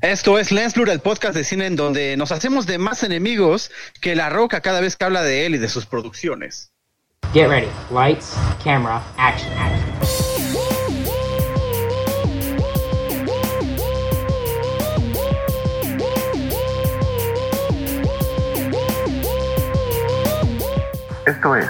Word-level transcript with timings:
Esto 0.00 0.38
es 0.38 0.52
Lens 0.52 0.74
Blur, 0.74 0.90
el 0.90 1.00
podcast 1.00 1.34
de 1.34 1.42
cine 1.42 1.66
en 1.66 1.74
donde 1.74 2.16
nos 2.16 2.30
hacemos 2.30 2.66
de 2.66 2.78
más 2.78 3.02
enemigos 3.02 3.72
que 4.00 4.14
La 4.14 4.30
Roca 4.30 4.60
cada 4.60 4.80
vez 4.80 4.94
que 4.94 5.04
habla 5.04 5.24
de 5.24 5.44
él 5.44 5.56
y 5.56 5.58
de 5.58 5.68
sus 5.68 5.86
producciones. 5.86 6.70
Get 7.34 7.48
ready. 7.48 7.66
Lights, 7.90 8.34
camera, 8.62 9.02
action. 9.16 9.52
Esto 21.26 21.56
es 21.56 21.66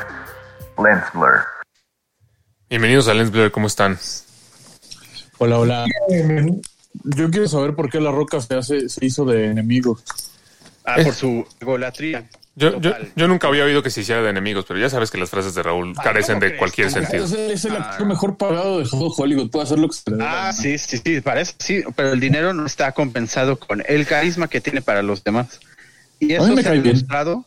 Lens 0.77 1.05
Blur. 1.15 1.47
Bienvenidos 2.69 3.09
a 3.09 3.15
Lens 3.15 3.31
Blur, 3.31 3.51
¿cómo 3.51 3.69
están? 3.69 3.99
Hola, 5.39 5.59
hola. 5.61 5.87
Yo 7.05 7.31
quiero 7.31 7.49
saber 7.49 7.75
por 7.75 7.91
qué 7.91 8.01
la 8.01 8.11
roca 8.11 8.41
se 8.41 8.55
hace, 8.55 8.89
se 8.89 9.05
hizo 9.05 9.25
de 9.25 9.47
enemigo. 9.47 9.99
Ah, 10.85 10.97
por 11.05 11.15
su 11.15 11.47
golatría. 11.61 12.29
Yo, 12.57 12.81
yo, 12.81 12.93
yo 13.15 13.29
nunca 13.29 13.47
había 13.47 13.65
oído 13.65 13.85
que 13.85 13.91
se 13.91 14.01
hiciera 14.01 14.21
de 14.21 14.31
enemigos, 14.31 14.65
pero 14.67 14.81
ya 14.81 14.91
sabes 14.91 15.13
que 15.13 15.19
las 15.19 15.31
frases 15.31 15.55
de 15.55 15.63
Raúl 15.63 15.95
carecen 15.95 16.41
¿cómo 16.41 16.51
de 16.51 16.57
cualquier 16.57 16.89
¿Cómo 16.89 17.01
sentido. 17.01 17.25
Es 17.25 17.33
el, 17.33 17.51
es 17.53 17.65
el 17.67 17.77
actor 17.77 18.05
mejor 18.05 18.37
pagado 18.37 18.81
de 18.81 18.89
todo 18.89 19.13
Hollywood. 19.17 19.49
Puede 19.49 19.65
hacer 19.65 19.79
lo 19.79 19.89
que 19.89 19.95
se 19.95 20.11
le 20.11 20.17
dé. 20.17 20.25
Ah, 20.27 20.53
sí, 20.53 20.77
sí, 20.77 20.99
sí, 20.99 21.21
parece, 21.21 21.55
sí, 21.59 21.85
pero 21.95 22.13
el 22.13 22.19
dinero 22.19 22.53
no 22.55 22.67
está 22.67 22.91
compensado 22.93 23.61
con 23.61 23.85
el 23.87 24.07
carisma 24.07 24.49
que 24.49 24.61
tiene 24.61 24.83
para 24.83 25.03
los 25.03 25.23
demás. 25.23 25.61
Y 26.19 26.33
eso 26.33 26.57
se 26.57 26.69
ha 26.69 26.73
demostrado, 26.73 27.45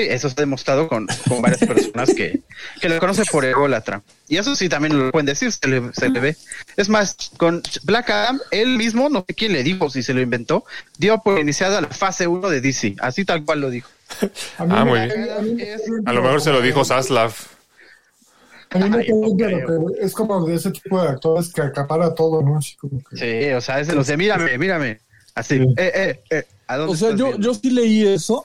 sí, 0.00 0.06
eso 0.10 0.28
se 0.28 0.34
ha 0.34 0.42
demostrado 0.42 0.88
con, 0.88 1.06
con 1.28 1.40
varias 1.42 1.60
personas 1.66 2.12
que, 2.14 2.40
que 2.80 2.88
lo 2.88 2.98
conocen 2.98 3.24
por 3.30 3.44
ególatra. 3.44 4.02
Y 4.28 4.36
eso 4.36 4.54
sí 4.54 4.68
también 4.68 4.98
lo 4.98 5.10
pueden 5.10 5.26
decir, 5.26 5.50
se 5.52 5.66
le, 5.68 5.92
se 5.92 6.08
le 6.08 6.20
ve. 6.20 6.36
Es 6.76 6.88
más, 6.88 7.16
con 7.36 7.62
Black 7.84 8.10
Adam, 8.10 8.40
él 8.50 8.76
mismo, 8.76 9.08
no 9.08 9.24
sé 9.26 9.34
quién 9.34 9.52
le 9.52 9.62
dijo, 9.62 9.88
si 9.88 10.02
se 10.02 10.12
lo 10.14 10.20
inventó, 10.20 10.64
dio 10.98 11.18
por 11.22 11.38
iniciada 11.38 11.80
la 11.80 11.88
fase 11.88 12.26
1 12.26 12.48
de 12.50 12.60
DC, 12.60 12.96
así 13.00 13.24
tal 13.24 13.44
cual 13.44 13.60
lo 13.60 13.70
dijo. 13.70 13.88
A 14.58 14.64
mí 14.66 14.72
Ah, 14.76 14.84
muy 14.84 15.00
bien. 15.00 16.02
a 16.04 16.12
lo 16.12 16.22
mejor 16.22 16.40
se 16.40 16.52
lo 16.52 16.60
dijo 16.60 16.84
Zaslav. 16.84 17.32
A 18.70 18.78
mí 18.78 18.90
me 18.90 18.98
Ay, 18.98 19.08
no 19.10 19.90
es 20.00 20.12
como 20.12 20.44
de 20.46 20.54
ese 20.56 20.70
tipo 20.72 21.00
de 21.00 21.08
actores 21.08 21.52
que 21.52 21.60
acapara 21.62 22.14
todo, 22.14 22.42
¿no? 22.42 22.58
Así 22.58 22.74
como 22.76 23.00
que... 23.02 23.16
Sí, 23.16 23.50
o 23.52 23.60
sea, 23.60 23.80
es 23.80 23.86
de 23.86 23.94
los 23.94 24.06
de 24.08 24.16
mírame, 24.16 24.58
mírame. 24.58 25.00
Así, 25.34 25.58
Sí. 25.58 25.64
eh, 25.76 25.92
eh, 25.94 26.20
eh. 26.30 26.44
¿a 26.66 26.76
dónde 26.76 26.92
O 26.92 26.96
sea, 26.96 27.10
yo, 27.10 27.26
viendo? 27.28 27.38
yo 27.46 27.54
sí 27.54 27.70
leí 27.70 28.06
eso, 28.06 28.44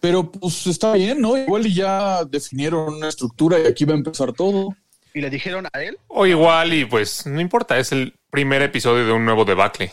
pero 0.00 0.30
pues 0.30 0.66
está 0.66 0.92
bien, 0.92 1.20
¿no? 1.20 1.36
Igual 1.36 1.66
y 1.66 1.74
ya 1.74 2.24
definieron 2.24 2.94
una 2.94 3.08
estructura 3.08 3.58
y 3.58 3.66
aquí 3.66 3.84
va 3.84 3.94
a 3.94 3.96
empezar 3.96 4.32
todo. 4.32 4.76
¿Y 5.14 5.20
le 5.20 5.30
dijeron 5.30 5.66
a 5.72 5.82
él? 5.82 5.98
O 6.08 6.26
igual, 6.26 6.74
y 6.74 6.84
pues 6.84 7.26
no 7.26 7.40
importa, 7.40 7.78
es 7.78 7.90
el 7.92 8.14
primer 8.30 8.60
episodio 8.62 9.06
de 9.06 9.12
un 9.12 9.24
nuevo 9.24 9.44
debacle. 9.44 9.92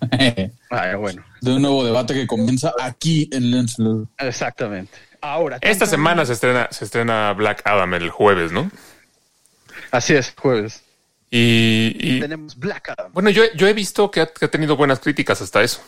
de 0.00 0.52
Ah, 0.70 0.94
bueno, 0.96 1.24
un 1.42 1.62
nuevo 1.62 1.84
debate 1.84 2.14
que 2.14 2.26
comienza 2.26 2.72
aquí 2.80 3.28
en 3.32 3.50
Lensler. 3.50 4.06
exactamente. 4.18 4.92
Ahora. 5.20 5.58
Esta 5.60 5.86
semana 5.86 6.24
se 6.24 6.34
estrena, 6.34 6.68
se 6.70 6.84
estrena 6.84 7.32
Black 7.32 7.62
Adam 7.64 7.94
el 7.94 8.10
jueves, 8.10 8.52
¿no? 8.52 8.70
Así 9.90 10.14
es, 10.14 10.34
jueves. 10.36 10.84
Y, 11.30 11.96
y, 11.98 12.20
Tenemos 12.20 12.56
Black 12.56 12.90
Adam. 12.90 13.12
bueno, 13.12 13.30
yo, 13.30 13.42
yo 13.56 13.66
he 13.66 13.72
visto 13.72 14.10
que 14.10 14.20
ha, 14.20 14.26
que 14.26 14.44
ha 14.44 14.50
tenido 14.50 14.76
buenas 14.76 15.00
críticas 15.00 15.42
hasta 15.42 15.62
eso. 15.62 15.80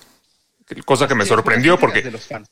Cosa 0.85 1.09
que 1.09 1.15
me 1.15 1.25
sorprendió 1.25 1.79
porque 1.79 2.03
de 2.03 2.11
los 2.11 2.27
fans. 2.27 2.49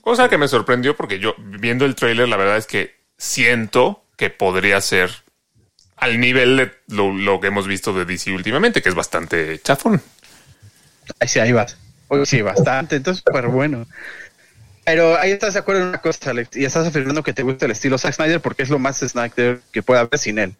Cosa 0.00 0.28
que 0.28 0.38
me 0.38 0.48
sorprendió 0.48 0.96
porque 0.96 1.18
yo, 1.18 1.34
viendo 1.38 1.84
el 1.84 1.94
tráiler, 1.94 2.28
la 2.28 2.36
verdad 2.36 2.56
es 2.56 2.66
que 2.66 2.94
siento 3.18 4.04
que 4.16 4.30
podría 4.30 4.80
ser 4.80 5.10
al 5.96 6.20
nivel 6.20 6.56
de 6.56 6.72
lo, 6.88 7.12
lo 7.12 7.40
que 7.40 7.48
hemos 7.48 7.66
visto 7.66 7.92
de 7.92 8.04
DC 8.04 8.32
últimamente, 8.32 8.82
que 8.82 8.88
es 8.88 8.94
bastante 8.94 9.58
chafón. 9.60 10.00
Ahí 11.20 11.28
sí, 11.28 11.38
ahí 11.40 11.52
vas. 11.52 11.76
Hoy 12.08 12.24
sí, 12.26 12.42
bastante. 12.42 12.96
Entonces, 12.96 13.24
súper 13.26 13.48
bueno. 13.48 13.86
Pero 14.84 15.18
ahí 15.18 15.32
estás 15.32 15.54
de 15.54 15.60
acuerdo 15.60 15.82
en 15.82 15.88
una 15.88 15.98
cosa, 15.98 16.30
Alex, 16.30 16.56
y 16.56 16.64
estás 16.64 16.86
afirmando 16.86 17.22
que 17.22 17.32
te 17.32 17.42
gusta 17.42 17.64
el 17.64 17.72
estilo 17.72 17.98
Zack 17.98 18.14
Snyder 18.14 18.40
porque 18.40 18.62
es 18.62 18.70
lo 18.70 18.78
más 18.78 18.98
Snyder 18.98 19.60
que 19.72 19.82
pueda 19.82 20.00
haber 20.00 20.18
sin 20.18 20.38
él. 20.38 20.54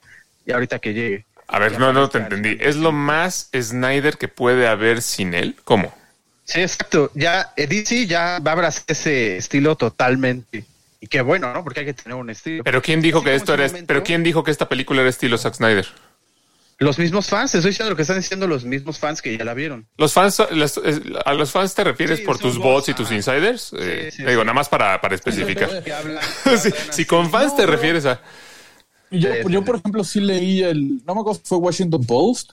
Y 0.44 0.52
ahorita 0.52 0.80
que 0.80 0.94
llegue. 0.94 1.26
A 1.46 1.60
ver, 1.60 1.78
no, 1.78 1.92
no 1.92 2.08
te 2.08 2.18
entendí. 2.18 2.56
¿Es 2.60 2.74
lo 2.74 2.90
más 2.90 3.48
Snyder 3.54 4.18
que 4.18 4.26
puede 4.26 4.66
haber 4.66 5.00
sin 5.00 5.34
él? 5.34 5.54
¿Cómo? 5.62 5.94
Sí, 6.46 6.60
exacto. 6.60 7.10
Ya 7.14 7.52
eh, 7.56 7.66
DC 7.66 8.06
ya 8.06 8.38
va 8.38 8.52
a 8.52 8.54
abrazar 8.54 8.84
ese 8.86 9.36
estilo 9.36 9.76
totalmente. 9.76 10.64
Y 11.00 11.08
qué 11.08 11.20
bueno, 11.20 11.52
¿no? 11.52 11.62
Porque 11.62 11.80
hay 11.80 11.86
que 11.86 11.94
tener 11.94 12.16
un 12.16 12.30
estilo. 12.30 12.64
Pero 12.64 12.80
quién 12.80 13.02
dijo 13.02 13.18
Así 13.18 13.26
que 13.26 13.34
esto 13.34 13.52
era, 13.54 13.66
momento- 13.66 13.86
pero 13.86 14.02
quién 14.02 14.22
dijo 14.22 14.42
que 14.44 14.50
esta 14.50 14.68
película 14.68 15.00
era 15.02 15.10
estilo 15.10 15.36
Zack 15.36 15.54
Snyder? 15.54 15.86
Los 16.78 16.98
mismos 16.98 17.28
fans, 17.28 17.52
te 17.52 17.58
estoy 17.58 17.70
diciendo 17.70 17.90
lo 17.90 17.96
que 17.96 18.02
están 18.02 18.18
diciendo 18.18 18.46
los 18.46 18.64
mismos 18.64 18.98
fans 18.98 19.22
que 19.22 19.36
ya 19.36 19.44
la 19.44 19.54
vieron. 19.54 19.86
Los 19.96 20.12
fans, 20.12 20.42
las- 20.50 20.76
es- 20.78 21.00
a 21.24 21.32
los 21.34 21.50
fans 21.50 21.74
te 21.74 21.84
refieres 21.84 22.18
Sí, 22.20 22.24
por 22.24 22.38
tus 22.38 22.56
bots, 22.58 22.64
bots 22.86 22.88
y 22.90 22.94
tus 22.94 23.10
insiders? 23.12 23.72
Eh, 23.78 24.10
sí, 24.12 24.18
digo, 24.24 24.42
sí. 24.42 24.46
nada 24.46 24.52
más 24.52 24.68
para, 24.68 25.00
para 25.00 25.14
especificar. 25.14 25.70
Hablan- 25.86 26.92
si, 26.92 27.04
con 27.06 27.30
fans 27.30 27.56
te 27.56 27.64
refieres 27.66 28.04
a... 28.06 28.20
Yo, 29.10 29.30
yo, 29.48 29.64
por 29.64 29.76
ejemplo, 29.76 30.04
sí 30.04 30.20
leí 30.20 30.62
el, 30.62 31.02
no 31.06 31.14
me 31.14 31.20
acuerdo 31.22 31.40
fue 31.44 31.58
Washington 31.58 32.04
Post. 32.04 32.52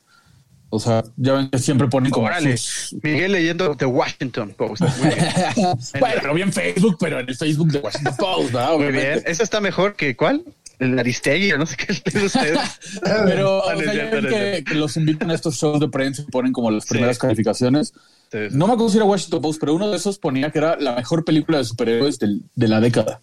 O 0.76 0.80
sea, 0.80 1.04
ya 1.18 1.34
ven 1.34 1.50
que 1.52 1.60
siempre 1.60 1.88
ponen 1.88 2.12
como 2.12 2.26
Órale, 2.26 2.58
sus- 2.58 2.96
Miguel 3.04 3.32
leyendo 3.34 3.76
The 3.76 3.86
Washington 3.86 4.56
Post. 4.58 4.82
Muy 4.82 5.10
bien. 5.14 5.28
bueno, 6.00 6.22
lo 6.26 6.34
vi 6.34 6.42
en 6.42 6.52
Facebook, 6.52 6.98
pero 7.00 7.20
en 7.20 7.30
el 7.30 7.36
Facebook 7.36 7.68
de 7.72 7.78
Washington 7.80 8.16
Post, 8.18 8.52
¿verdad? 8.54 8.74
Muy 8.78 8.92
bien. 8.92 9.22
Eso 9.26 9.44
está 9.44 9.62
mejor 9.62 9.96
que 9.96 10.16
¿cuál? 10.16 10.44
El 10.80 10.98
Aristegui, 10.98 11.52
o 11.52 11.60
no 11.60 11.68
sé 11.68 11.78
qué 11.78 11.94
leen 12.12 12.26
ustedes. 12.26 12.60
Pero 13.04 13.64
Ah, 13.70 13.74
o 13.74 13.74
no 13.76 13.82
sea, 13.84 13.94
ya 13.94 14.10
ven 14.10 14.24
no 14.24 14.30
que, 14.30 14.64
los 14.74 14.98
invitan 14.98 15.30
a 15.30 15.36
estos 15.36 15.56
shows 15.56 15.80
de 15.80 15.88
prensa 15.90 16.24
y 16.24 16.32
ponen 16.32 16.52
como 16.52 16.72
las 16.72 16.88
primeras 16.88 17.18
Sí. 17.18 17.22
calificaciones. 17.22 17.94
Sí, 18.32 18.50
sí. 18.50 18.58
No 18.58 18.66
me 18.66 18.74
acuerdo 18.74 18.90
si 18.90 18.98
era 18.98 19.06
Washington 19.06 19.42
Post, 19.44 19.60
pero 19.60 19.76
uno 19.76 19.92
de 19.92 19.98
esos 19.98 20.18
ponía 20.18 20.50
que 20.50 20.58
era 20.58 20.76
la 20.78 20.94
mejor 20.96 21.24
película 21.24 21.60
de 21.60 21.66
superhéroes 21.66 22.18
del- 22.18 22.42
de 22.56 22.68
la 22.68 22.80
década. 22.82 23.22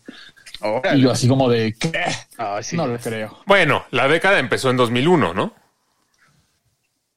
Órale. 0.61 0.99
Y 0.99 1.03
yo 1.03 1.11
así 1.11 1.27
como 1.27 1.51
de, 1.51 1.75
¿qué? 1.75 1.93
Sí. 2.63 2.77
No 2.77 2.87
lo 2.87 2.97
creo. 2.99 3.37
Bueno, 3.47 3.85
la 3.91 4.07
década 4.07 4.39
empezó 4.39 4.71
en 4.71 4.77
2001, 4.77 5.35
¿no? 5.35 5.53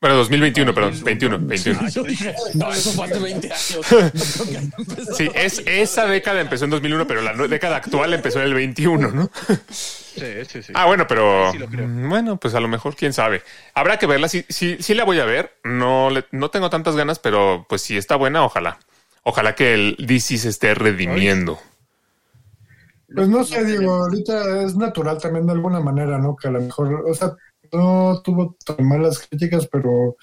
Bueno, 0.03 0.17
2021, 0.17 0.73
perdón, 0.73 1.01
21, 1.01 1.39
21. 1.39 1.87
Yo 1.87 2.03
dije, 2.03 2.35
no, 2.55 2.69
eso 2.73 2.91
fue 2.91 3.05
hace 3.05 3.19
20 3.19 3.47
años. 3.47 5.13
Sí, 5.17 5.29
es, 5.33 5.63
esa 5.65 6.05
década 6.07 6.41
empezó 6.41 6.65
en 6.65 6.71
2001, 6.71 7.07
pero 7.07 7.21
la 7.21 7.33
década 7.47 7.77
actual 7.77 8.13
empezó 8.13 8.39
en 8.39 8.47
el 8.47 8.53
21, 8.53 9.11
¿no? 9.11 9.31
Sí, 9.69 10.25
sí, 10.49 10.61
sí. 10.61 10.73
Ah, 10.75 10.87
bueno, 10.87 11.07
pero 11.07 11.53
Sí, 11.53 11.57
lo 11.57 11.67
creo. 11.67 11.87
mm, 11.87 12.09
bueno, 12.09 12.35
pues 12.37 12.53
a 12.53 12.59
lo 12.59 12.67
mejor 12.67 12.97
quién 12.97 13.13
sabe. 13.13 13.43
Habrá 13.73 13.97
que 13.97 14.05
verla. 14.05 14.27
Sí, 14.27 14.45
sí, 14.49 14.75
sí 14.81 14.93
la 14.93 15.05
voy 15.05 15.21
a 15.21 15.25
ver. 15.25 15.53
No, 15.63 16.09
le- 16.09 16.25
no 16.31 16.49
tengo 16.51 16.69
tantas 16.69 16.97
ganas, 16.97 17.19
pero 17.19 17.65
pues 17.69 17.81
si 17.81 17.95
está 17.95 18.17
buena, 18.17 18.43
ojalá. 18.43 18.79
Ojalá 19.23 19.55
que 19.55 19.73
el 19.73 19.95
DC 19.99 20.37
se 20.37 20.49
esté 20.49 20.75
redimiendo. 20.75 21.61
Pues 23.15 23.29
no 23.29 23.45
sé, 23.45 23.63
digo, 23.63 23.93
ahorita 23.93 24.63
es 24.65 24.75
natural 24.75 25.17
también 25.21 25.45
de 25.45 25.53
alguna 25.53 25.79
manera, 25.79 26.17
¿no? 26.17 26.35
Que 26.35 26.49
a 26.49 26.51
lo 26.51 26.59
mejor, 26.59 27.05
o 27.09 27.13
sea, 27.13 27.31
no 27.73 28.21
tuvo 28.23 28.55
tan 28.65 28.87
malas 28.87 29.19
críticas, 29.19 29.67
pero, 29.67 30.17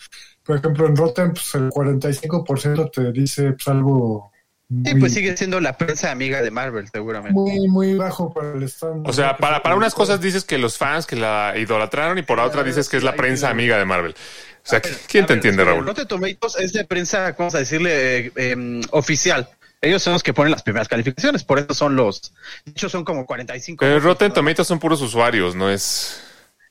por 0.44 0.56
ejemplo, 0.56 0.86
en 0.86 0.96
Rotten, 0.96 1.32
pues 1.32 1.54
el 1.54 1.70
45% 1.70 2.90
te 2.90 3.12
dice 3.12 3.52
pues, 3.52 3.68
algo 3.68 4.30
muy, 4.70 4.88
Sí, 4.88 5.00
pues 5.00 5.14
sigue 5.14 5.36
siendo 5.36 5.60
la 5.60 5.76
prensa 5.76 6.12
amiga 6.12 6.42
de 6.42 6.52
Marvel, 6.52 6.88
seguramente. 6.92 7.34
muy, 7.34 7.66
muy 7.66 7.94
bajo 7.94 8.32
para 8.32 8.52
el 8.52 8.62
stand. 8.62 9.06
O 9.08 9.12
sea, 9.12 9.36
para, 9.36 9.64
para 9.64 9.74
unas 9.74 9.94
cosas 9.94 10.20
dices 10.20 10.44
que 10.44 10.58
los 10.58 10.78
fans 10.78 11.06
que 11.06 11.16
la 11.16 11.54
idolatraron 11.56 12.18
y 12.18 12.22
por 12.22 12.38
la 12.38 12.44
otra 12.44 12.62
dices 12.62 12.88
que 12.88 12.96
es 12.96 13.02
la 13.02 13.16
prensa 13.16 13.50
amiga 13.50 13.76
de 13.78 13.84
Marvel. 13.84 14.12
O 14.12 14.68
sea, 14.68 14.80
¿quién 14.80 15.26
te 15.26 15.32
entiende, 15.32 15.64
Raúl? 15.64 15.84
Rotten 15.84 16.06
Tomatoes 16.06 16.56
es 16.60 16.72
de 16.72 16.84
prensa, 16.84 17.34
vamos 17.36 17.56
a 17.56 17.58
decirle, 17.58 18.26
eh, 18.26 18.32
em, 18.36 18.80
oficial. 18.92 19.48
Ellos 19.80 20.02
son 20.02 20.12
los 20.12 20.22
que 20.22 20.34
ponen 20.34 20.52
las 20.52 20.62
primeras 20.62 20.86
calificaciones, 20.86 21.42
por 21.42 21.58
eso 21.58 21.74
son 21.74 21.96
los. 21.96 22.32
De 22.64 22.70
hecho, 22.70 22.88
son 22.88 23.02
como 23.04 23.26
45. 23.26 23.80
Pero 23.80 23.98
Rotten 23.98 24.32
Tomatoes 24.32 24.68
son 24.68 24.78
puros 24.78 25.02
usuarios, 25.02 25.56
no 25.56 25.68
es. 25.68 26.22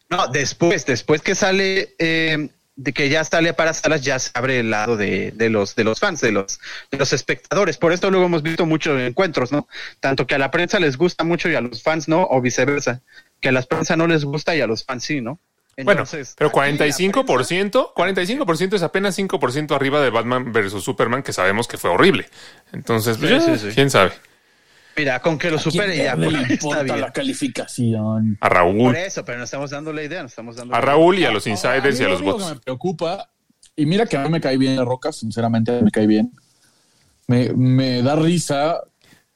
No, 0.09 0.27
después, 0.27 0.85
después 0.85 1.21
que 1.21 1.35
sale, 1.35 1.95
eh, 1.99 2.49
de 2.75 2.93
que 2.93 3.09
ya 3.09 3.23
sale 3.23 3.53
para 3.53 3.73
salas, 3.73 4.01
ya 4.01 4.17
se 4.19 4.31
abre 4.33 4.59
el 4.59 4.71
lado 4.71 4.97
de, 4.97 5.31
de 5.31 5.49
los 5.49 5.75
de 5.75 5.83
los 5.83 5.99
fans, 5.99 6.21
de 6.21 6.31
los 6.31 6.59
de 6.89 6.97
los 6.97 7.13
espectadores. 7.13 7.77
Por 7.77 7.91
esto 7.93 8.09
luego 8.09 8.25
hemos 8.25 8.41
visto 8.41 8.65
muchos 8.65 8.99
encuentros, 9.01 9.51
¿no? 9.51 9.67
Tanto 9.99 10.25
que 10.25 10.35
a 10.35 10.37
la 10.37 10.49
prensa 10.49 10.79
les 10.79 10.97
gusta 10.97 11.23
mucho 11.23 11.49
y 11.49 11.55
a 11.55 11.61
los 11.61 11.83
fans 11.83 12.07
no, 12.07 12.25
o 12.29 12.41
viceversa. 12.41 13.01
Que 13.41 13.49
a 13.49 13.51
la 13.51 13.61
prensa 13.61 13.95
no 13.95 14.07
les 14.07 14.25
gusta 14.25 14.55
y 14.55 14.61
a 14.61 14.67
los 14.67 14.83
fans 14.83 15.03
sí, 15.03 15.21
¿no? 15.21 15.39
Bueno, 15.83 16.01
Entonces, 16.01 16.35
pero 16.37 16.49
aquí 16.49 16.77
la 16.77 16.85
45%, 16.87 17.93
45% 17.93 18.73
es 18.75 18.81
apenas 18.81 19.17
5% 19.17 19.75
arriba 19.75 20.01
de 20.01 20.09
Batman 20.09 20.51
versus 20.51 20.83
Superman, 20.83 21.23
que 21.23 21.31
sabemos 21.31 21.69
que 21.69 21.77
fue 21.77 21.89
horrible. 21.89 22.27
Entonces, 22.73 23.17
pues, 23.17 23.29
Sí, 23.29 23.49
ya, 23.49 23.57
sí, 23.57 23.69
sí. 23.69 23.75
quién 23.75 23.89
sabe. 23.89 24.11
Mira, 24.99 25.21
con 25.21 25.37
que 25.37 25.49
lo 25.49 25.57
supere 25.57 25.95
ya, 25.95 26.15
¿Quién 26.15 26.23
por 26.25 26.33
le 26.33 26.39
ahí 26.39 26.53
está 26.53 26.83
bien. 26.83 27.01
la 27.01 27.11
calificación? 27.13 28.37
A 28.41 28.47
Por 28.49 28.57
Raúl, 28.57 28.95
eso, 28.97 29.23
pero 29.23 29.37
no 29.37 29.45
estamos 29.45 29.69
dando 29.71 29.93
la 29.93 30.03
idea, 30.03 30.21
no 30.21 30.27
estamos 30.27 30.55
dando 30.57 30.75
a 30.75 30.81
Raúl 30.81 31.19
y 31.19 31.25
a 31.25 31.31
los 31.31 31.47
insiders 31.47 31.99
y 31.99 32.03
a 32.03 32.07
lo 32.07 32.11
los 32.15 32.21
que 32.21 32.31
bots. 32.31 32.49
me 32.49 32.55
preocupa, 32.59 33.29
y 33.75 33.85
mira 33.85 34.05
que 34.05 34.17
a 34.17 34.23
mí 34.23 34.29
me 34.29 34.41
cae 34.41 34.57
bien 34.57 34.75
la 34.75 34.83
roca, 34.83 35.11
sinceramente 35.13 35.81
me 35.81 35.89
cae 35.91 36.05
bien. 36.05 36.33
Me, 37.27 37.53
me 37.53 38.01
da 38.01 38.15
risa 38.17 38.81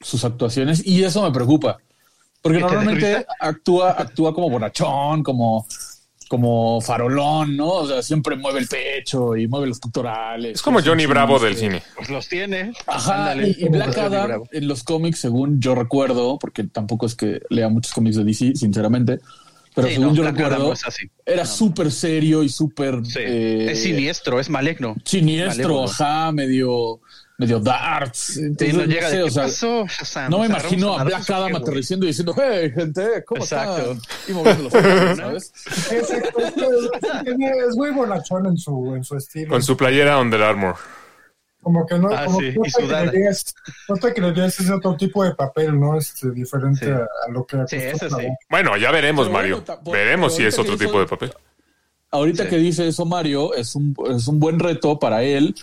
sus 0.00 0.24
actuaciones 0.24 0.86
y 0.86 1.02
eso 1.02 1.22
me 1.22 1.30
preocupa. 1.32 1.78
Porque 2.42 2.58
¿Qué 2.58 2.64
te 2.64 2.68
da 2.70 2.74
normalmente 2.82 3.26
actúa, 3.40 3.92
actúa 3.92 4.34
como 4.34 4.50
borrachón, 4.50 5.22
como 5.22 5.66
como 6.28 6.80
farolón, 6.80 7.56
¿no? 7.56 7.68
O 7.68 7.86
sea, 7.88 8.02
siempre 8.02 8.36
mueve 8.36 8.60
el 8.60 8.66
pecho 8.68 9.36
y 9.36 9.46
mueve 9.48 9.66
los 9.68 9.78
pectorales. 9.80 10.52
Es 10.54 10.62
como 10.62 10.78
un 10.78 10.84
Johnny 10.84 11.06
Bravo 11.06 11.38
del 11.38 11.56
cine. 11.56 11.82
Pues 11.96 12.08
los 12.10 12.28
tiene. 12.28 12.72
Ajá, 12.86 13.30
Ándale, 13.32 13.54
y, 13.58 13.64
y 13.64 13.68
Black 13.68 13.96
Adam 13.98 14.42
en 14.52 14.68
los 14.68 14.82
cómics, 14.84 15.20
según 15.20 15.60
yo 15.60 15.74
recuerdo, 15.74 16.38
porque 16.38 16.64
tampoco 16.64 17.06
es 17.06 17.14
que 17.14 17.40
lea 17.50 17.68
muchos 17.68 17.92
cómics 17.92 18.16
de 18.16 18.24
DC, 18.24 18.52
sinceramente, 18.54 19.18
pero 19.74 19.88
Sí, 19.88 19.94
según 19.94 20.08
no, 20.10 20.14
yo 20.14 20.22
Black 20.22 20.34
Adam 20.36 20.44
recuerdo, 20.50 20.66
no 20.68 20.72
es 20.74 20.86
así. 20.86 21.10
era 21.26 21.44
súper 21.46 21.90
serio 21.90 22.42
y 22.42 22.48
súper 22.48 23.04
Sí. 23.04 23.18
eh, 23.20 23.72
es 23.72 23.82
siniestro, 23.82 24.38
es 24.40 24.48
maligno. 24.48 24.94
siniestro, 25.04 25.62
Malévolo. 25.68 25.90
ajá, 25.90 26.32
medio, 26.32 27.00
medio 27.38 27.58
darts. 27.60 28.18
Sí, 28.18 28.40
Entonces, 28.40 28.74
no 28.74 28.80
no 28.82 28.86
llega 28.86 29.10
sé, 29.10 29.16
de 29.16 29.22
o 29.22 29.26
¿qué 29.26 29.30
sea, 29.32 29.42
pasó? 29.44 29.86
Shazam? 29.86 30.30
no 30.30 30.38
me 30.40 30.46
imagino 30.46 30.98
a 30.98 31.04
Black 31.04 31.28
Adam 31.30 31.56
aterrizando 31.56 32.06
y 32.06 32.08
diciendo, 32.08 32.34
hey, 32.36 32.72
gente, 32.74 33.24
¿cómo 33.26 33.42
Exacto. 33.42 33.92
están? 33.92 34.00
Y 34.28 34.32
moviendo 34.32 34.62
los 34.64 34.72
brazos, 34.72 35.16
¿sabes? 35.16 35.52
Exacto, 35.92 36.38
es, 37.68 37.76
muy 37.76 37.90
bonachón 37.90 38.46
en 38.46 38.56
su, 38.56 38.94
en 38.94 39.04
su 39.04 39.16
estilo. 39.16 39.48
Con 39.48 39.62
su 39.62 39.76
playera 39.76 40.18
Under 40.20 40.42
Armour. 40.42 40.76
Como 41.60 41.86
que 41.86 41.98
no, 41.98 42.08
Ah, 42.12 42.26
como 42.26 42.40
sí, 42.40 42.52
que 42.52 42.58
no 42.58 42.66
y 42.66 42.70
te 42.72 42.86
creerías, 42.86 43.54
no 43.88 43.96
te 43.96 44.12
creerías 44.12 44.60
ese 44.60 44.70
otro 44.72 44.96
tipo 44.96 45.24
de 45.24 45.34
papel, 45.34 45.80
¿no? 45.80 45.96
Este, 45.96 46.30
diferente 46.30 46.84
Sí. 46.84 46.90
a, 46.92 47.32
lo 47.32 47.46
que 47.46 47.56
Sí, 47.66 47.76
ese 47.76 47.88
acostumbra, 47.88 48.20
sí. 48.22 48.28
¿no? 48.28 48.34
Bueno, 48.50 48.76
ya 48.76 48.90
veremos, 48.90 49.26
Pero 49.28 49.32
Mario. 49.38 49.64
bueno, 49.66 49.80
veremos 49.90 50.36
si 50.36 50.44
es 50.44 50.58
otro 50.58 50.76
tipo 50.76 51.00
de 51.00 51.06
papel. 51.06 51.32
Ahorita 52.10 52.44
Sí. 52.44 52.50
que 52.50 52.56
dice 52.58 52.86
eso 52.86 53.06
Mario, 53.06 53.54
es 53.54 53.74
un, 53.74 53.96
es 54.14 54.28
un 54.28 54.38
buen 54.38 54.58
reto 54.60 54.98
para 54.98 55.22
él. 55.22 55.54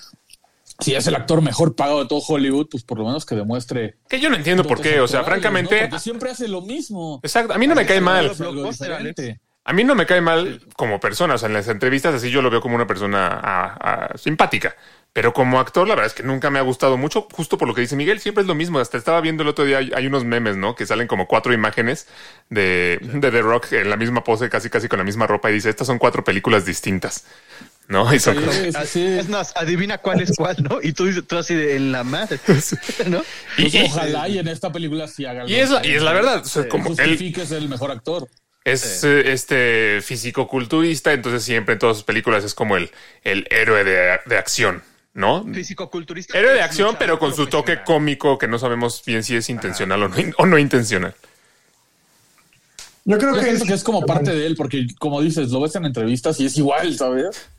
Si 0.82 0.96
es 0.96 1.08
el 1.08 1.16
actor 1.16 1.42
mejor 1.42 1.76
pagado 1.76 2.00
de 2.02 2.08
todo 2.08 2.20
Hollywood, 2.28 2.68
pues 2.70 2.84
por 2.84 2.98
lo 2.98 3.06
menos 3.06 3.26
que 3.26 3.36
demuestre. 3.36 3.96
Que 4.10 4.20
yo 4.20 4.30
no 4.30 4.36
entiendo 4.36 4.64
por 4.64 4.82
qué. 4.82 5.00
O 5.00 5.08
sea, 5.08 5.24
francamente, 5.24 5.76
¿no? 5.76 5.90
Porque 5.90 6.00
siempre 6.00 6.32
hace 6.32 6.48
lo 6.48 6.62
mismo. 6.62 7.20
exacto. 7.24 7.54
A 7.54 7.58
mí 7.58 7.68
no 7.68 7.76
me 7.76 7.86
cae 7.86 8.02
mal. 8.02 8.32
A 9.64 9.74
mí 9.74 9.84
no 9.84 9.94
me 9.94 10.08
cae 10.08 10.22
mal 10.22 10.60
como 10.76 11.00
persona. 11.00 11.36
O 11.36 11.38
sea, 11.38 11.48
en 11.48 11.54
las 11.54 11.68
entrevistas 11.68 12.16
así 12.16 12.32
yo 12.32 12.42
lo 12.42 12.50
veo 12.50 12.62
como 12.62 12.76
una 12.76 12.88
persona 12.88 13.40
ah, 13.44 13.78
ah, 13.80 14.18
simpática. 14.18 14.76
Pero 15.14 15.34
como 15.34 15.60
actor, 15.60 15.88
la 15.88 15.96
verdad 15.96 16.08
es 16.08 16.14
que 16.14 16.24
nunca 16.24 16.50
me 16.50 16.58
ha 16.58 16.62
gustado 16.62 16.98
mucho, 16.98 17.28
justo 17.34 17.58
por 17.58 17.68
lo 17.68 17.74
que 17.74 17.82
dice 17.82 17.98
Miguel, 17.98 18.22
siempre 18.22 18.44
es 18.44 18.48
lo 18.48 18.56
mismo. 18.56 18.80
Hasta 18.80 18.98
estaba 18.98 19.20
viendo 19.20 19.44
el 19.44 19.50
otro 19.50 19.66
día, 19.66 19.80
hay, 19.80 19.92
hay 19.94 20.08
unos 20.08 20.24
memes, 20.24 20.56
¿no? 20.56 20.74
Que 20.74 20.86
salen 20.86 21.08
como 21.08 21.28
cuatro 21.28 21.54
imágenes 21.54 22.08
de, 22.50 22.98
de 23.02 23.30
The 23.30 23.42
Rock 23.42 23.74
en 23.74 23.90
la 23.90 23.98
misma 23.98 24.24
pose, 24.24 24.50
casi 24.50 24.70
casi 24.70 24.88
con 24.88 25.00
la 25.00 25.04
misma 25.04 25.28
ropa, 25.28 25.52
y 25.52 25.56
dice, 25.56 25.70
estas 25.70 25.88
son 25.88 26.00
cuatro 26.00 26.24
películas 26.24 26.66
distintas. 26.66 27.26
¿No? 27.92 28.14
Y 28.16 28.20
son 28.22 28.36
como- 28.36 28.52
Sí. 28.86 29.04
Es 29.04 29.28
más, 29.28 29.52
adivina 29.58 29.98
cuál 29.98 30.22
es 30.22 30.32
cuál, 30.38 30.56
¿no? 30.64 30.80
Y 30.82 30.94
tú 30.94 31.08
dices, 31.08 31.28
tú 31.28 31.38
así 31.38 31.54
de 31.54 31.76
en 31.76 31.92
la 31.92 32.06
madre, 32.06 32.40
¿no? 33.08 33.22
y, 33.58 33.64
Pues 33.64 33.74
y- 33.76 33.82
ojalá 33.84 34.30
y 34.30 34.40
en 34.40 34.48
esta 34.48 34.72
película 34.72 35.10
sí 35.10 35.26
haga 35.26 35.42
algo 35.42 35.52
y 35.52 35.56
es, 35.56 35.70
la, 35.70 35.86
y 35.86 35.92
es 35.96 36.02
la 36.02 36.14
verdad, 36.14 36.42
o 36.42 36.46
sea, 36.46 36.70
como 36.70 36.86
él 36.92 36.96
Justifique 36.96 37.46
ser 37.46 37.58
el 37.58 37.68
mejor 37.68 37.92
actor. 37.92 38.30
es 38.64 39.04
este 39.04 40.00
físico-culturista, 40.02 41.12
entonces 41.12 41.44
siempre 41.44 41.74
en 41.74 41.80
todas 41.80 41.98
sus 41.98 42.06
películas 42.06 42.46
es 42.46 42.54
como 42.54 42.78
el, 42.78 42.92
el 43.26 43.46
héroe 43.52 43.84
de, 43.84 44.20
de 44.26 44.38
acción, 44.38 44.82
¿no? 45.14 45.44
Físico-culturista. 45.54 46.38
Héroe 46.38 46.54
de 46.54 46.60
es 46.60 46.66
acción, 46.66 46.96
pero 46.98 47.20
con 47.20 47.36
su 47.36 47.48
toque 47.48 47.80
cómico 47.84 48.38
que 48.38 48.48
no 48.48 48.58
sabemos 48.58 49.04
bien 49.06 49.22
si 49.26 49.36
es 49.36 49.50
intencional 49.50 50.02
o 50.04 50.08
no, 50.08 50.16
o 50.38 50.46
no 50.46 50.58
intencional. 50.58 51.14
Yo 53.04 53.18
creo 53.18 53.36
Yo 53.36 53.42
que 53.42 53.50
es, 53.50 53.64
que 53.64 53.74
es 53.74 53.84
como 53.84 54.06
parte 54.06 54.32
de 54.32 54.46
él, 54.46 54.56
porque 54.56 54.86
como 54.98 55.22
dices, 55.22 55.50
lo 55.50 55.60
ves 55.60 55.76
en 55.76 55.84
entrevistas 55.86 56.40
y 56.40 56.46
es 56.46 56.58
igual, 56.58 56.96
¿sabes? 56.96 57.50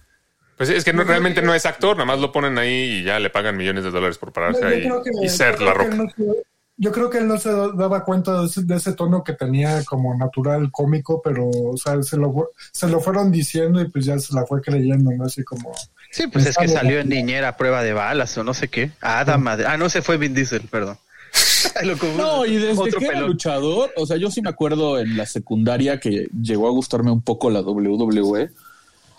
Pues 0.67 0.77
es 0.79 0.85
que 0.85 0.93
no, 0.93 1.03
realmente 1.05 1.43
no 1.43 1.55
es 1.55 1.67
actor, 1.67 1.97
nada 1.97 2.07
más 2.07 2.21
lo 2.21 2.31
ponen 2.31 2.57
ahí 2.59 2.99
y 3.01 3.03
ya 3.05 3.19
le 3.19 3.31
pagan 3.31 3.57
millones 3.57 3.83
de 3.85 3.91
dólares 3.91 4.17
por 4.19 4.33
pararse 4.33 4.65
ahí 4.65 4.83
que- 4.83 5.11
y 5.21 5.25
yo 5.25 5.29
ser 5.29 5.57
creo 5.57 5.67
la 5.69 5.75
que 5.75 5.85
él 5.87 5.91
roca. 5.91 6.03
no 6.05 6.11
se- 6.35 6.43
Yo 6.79 6.91
creo 6.91 7.11
que 7.11 7.19
él 7.19 7.29
no 7.29 7.39
se 7.39 7.51
daba 7.51 8.03
cuenta 8.05 8.41
de 8.41 8.47
ese, 8.47 8.63
de 8.65 8.77
ese 8.77 8.93
tono 8.95 9.23
que 9.23 9.35
tenía 9.35 9.85
como 9.85 10.17
natural 10.17 10.71
cómico, 10.73 11.21
pero 11.23 11.49
o 11.49 11.77
sea, 11.77 12.03
se 12.03 12.17
lo, 12.17 12.51
se 12.73 12.89
lo 12.89 13.01
fueron 13.01 13.31
diciendo 13.31 13.81
y 13.81 13.89
pues 13.89 14.05
ya 14.07 14.19
se 14.19 14.35
la 14.35 14.47
fue 14.47 14.61
creyendo, 14.63 15.11
¿no? 15.13 15.25
Así 15.25 15.45
como... 15.45 15.73
Sí, 16.11 16.27
pues 16.29 16.47
es 16.47 16.57
que 16.57 16.69
salió 16.69 17.01
en 17.01 17.09
niñera 17.09 17.49
a 17.49 17.57
prueba 17.57 17.83
de 17.83 17.93
balas 17.93 18.37
o 18.39 18.45
no 18.45 18.55
sé 18.55 18.69
qué. 18.69 18.91
Adam, 19.01 19.43
madre. 19.43 19.67
Ah, 19.67 19.77
no, 19.77 19.89
se 19.89 20.01
fue 20.03 20.17
Vin 20.17 20.35
Diesel, 20.35 20.63
perdón. 20.63 20.97
No, 22.17 22.45
y 22.45 22.57
desde 22.57 22.81
Otro 22.83 22.99
que 22.99 23.07
era 23.07 23.21
luchador, 23.21 23.91
o 23.97 24.07
sea, 24.07 24.17
yo 24.17 24.31
sí 24.31 24.43
me 24.43 24.51
acuerdo 24.51 24.99
en 24.99 25.17
la 25.17 25.27
secundaria 25.27 25.99
que 26.01 26.29
llegó 26.41 26.69
a 26.69 26.71
gustarme 26.71 27.11
un 27.11 27.23
poco 27.23 27.51
la 27.51 27.61
WWE. 27.63 28.51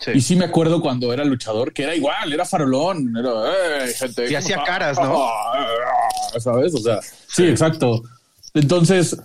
Sí. 0.00 0.10
Y 0.14 0.20
sí 0.20 0.36
me 0.36 0.44
acuerdo 0.44 0.80
cuando 0.80 1.12
era 1.12 1.24
luchador, 1.24 1.72
que 1.72 1.84
era 1.84 1.94
igual, 1.94 2.32
era 2.32 2.44
farolón, 2.44 3.14
era, 3.16 3.84
"Ey, 3.86 3.94
gente. 3.94 4.24
Y 4.24 4.26
¿cómo 4.28 4.38
hacía 4.38 4.56
está?" 4.56 4.66
caras, 4.66 4.98
¿no? 5.00 5.26
¿Sabes? 6.38 6.74
O 6.74 6.78
sea, 6.78 7.00
sí, 7.28 7.46
exacto. 7.46 8.02
Entonces, 8.54 9.16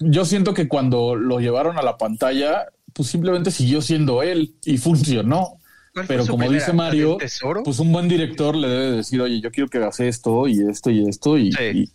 yo 0.00 0.24
siento 0.24 0.54
que 0.54 0.68
cuando 0.68 1.14
lo 1.14 1.40
llevaron 1.40 1.78
a 1.78 1.82
la 1.82 1.96
pantalla, 1.98 2.66
pues 2.92 3.08
simplemente 3.08 3.50
siguió 3.50 3.80
siendo 3.82 4.22
él 4.22 4.54
y 4.64 4.78
funcionó. 4.78 5.54
¿Cuál 5.94 6.06
fue 6.06 6.16
Pero 6.16 6.26
como 6.26 6.38
primera? 6.38 6.58
dice 6.60 6.68
¿La 6.68 6.74
Mario, 6.76 7.18
pues 7.64 7.78
un 7.78 7.92
buen 7.92 8.08
director 8.08 8.54
le 8.56 8.68
debe 8.68 8.90
decir, 8.98 9.20
oye, 9.20 9.40
yo 9.40 9.50
quiero 9.50 9.68
que 9.68 9.78
hagas 9.78 10.00
esto 10.00 10.46
y 10.46 10.60
esto 10.68 10.90
y 10.90 11.08
esto 11.08 11.36
y, 11.38 11.52
Sí. 11.52 11.64
y- 11.74 11.90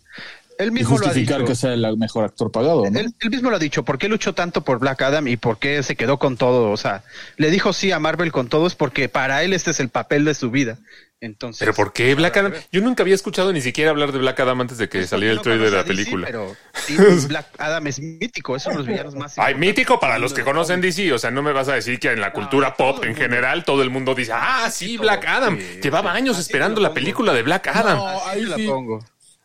Él 0.58 0.68
y 0.68 0.70
mismo 0.72 0.98
lo 0.98 1.06
ha 1.06 1.08
justificar 1.08 1.38
dicho. 1.38 1.48
que 1.48 1.54
sea 1.54 1.72
el 1.74 1.96
mejor 1.96 2.24
actor 2.24 2.50
pagado, 2.52 2.88
¿no? 2.90 2.98
Él, 2.98 3.12
él 3.20 3.30
mismo 3.30 3.50
lo 3.50 3.56
ha 3.56 3.58
dicho, 3.58 3.84
¿por 3.84 3.98
qué 3.98 4.08
luchó 4.08 4.34
tanto 4.34 4.62
por 4.62 4.78
Black 4.78 5.02
Adam 5.02 5.26
y 5.28 5.36
por 5.36 5.58
qué 5.58 5.82
se 5.82 5.96
quedó 5.96 6.18
con 6.18 6.36
todo? 6.36 6.70
O 6.70 6.76
sea, 6.76 7.02
le 7.36 7.50
dijo 7.50 7.72
sí 7.72 7.90
a 7.92 7.98
Marvel 7.98 8.30
con 8.32 8.48
todo, 8.48 8.66
es 8.66 8.74
porque 8.74 9.08
para 9.08 9.42
él 9.42 9.52
este 9.52 9.70
es 9.72 9.80
el 9.80 9.88
papel 9.88 10.24
de 10.24 10.34
su 10.34 10.50
vida. 10.50 10.78
Entonces, 11.20 11.60
Pero 11.60 11.72
¿por 11.72 11.94
qué 11.94 12.14
Black 12.14 12.36
Adam? 12.36 12.52
Yo 12.70 12.82
nunca 12.82 13.02
había 13.02 13.14
escuchado 13.14 13.50
ni 13.50 13.62
siquiera 13.62 13.90
hablar 13.90 14.12
de 14.12 14.18
Black 14.18 14.38
Adam 14.40 14.60
antes 14.60 14.76
de 14.76 14.90
que 14.90 14.98
Pues 14.98 15.08
saliera 15.10 15.32
el 15.32 15.40
trailer 15.40 15.70
de 15.70 15.76
la 15.78 15.84
película. 15.84 16.26
pero 16.26 16.54
sí, 16.74 16.96
Black 17.28 17.46
Adam 17.56 17.86
es 17.86 17.98
mítico, 17.98 18.54
es 18.56 18.66
uno 18.66 18.74
de 18.74 18.78
los 18.80 18.86
villanos 18.86 19.14
más 19.14 19.38
Ay, 19.38 19.54
mítico 19.54 19.98
para 19.98 20.18
los 20.18 20.34
que 20.34 20.42
conocen. 20.42 20.82
DC. 20.82 21.12
O 21.14 21.18
sea, 21.18 21.30
no 21.30 21.42
me 21.42 21.52
vas 21.52 21.68
a 21.68 21.74
decir 21.74 21.98
que 21.98 22.10
en 22.10 22.20
la 22.20 22.32
cultura 22.32 22.76
pop 22.76 22.98
en 23.04 23.10
mundo. 23.10 23.22
general 23.22 23.64
todo 23.64 23.82
el 23.82 23.88
mundo 23.88 24.14
dice, 24.14 24.32
ah, 24.34 24.68
sí, 24.70 24.98
Black 24.98 25.24
Adam. 25.26 25.58
sí, 25.58 25.80
Llevaba 25.82 26.12
sí. 26.12 26.18
años 26.18 26.38
esperando 26.38 26.80
la 26.82 26.92
película 26.92 27.32
de 27.32 27.42
Black 27.42 27.68
Adam. 27.68 27.98
Ahí 28.26 28.42
la 28.42 28.56
pongo. 28.58 29.02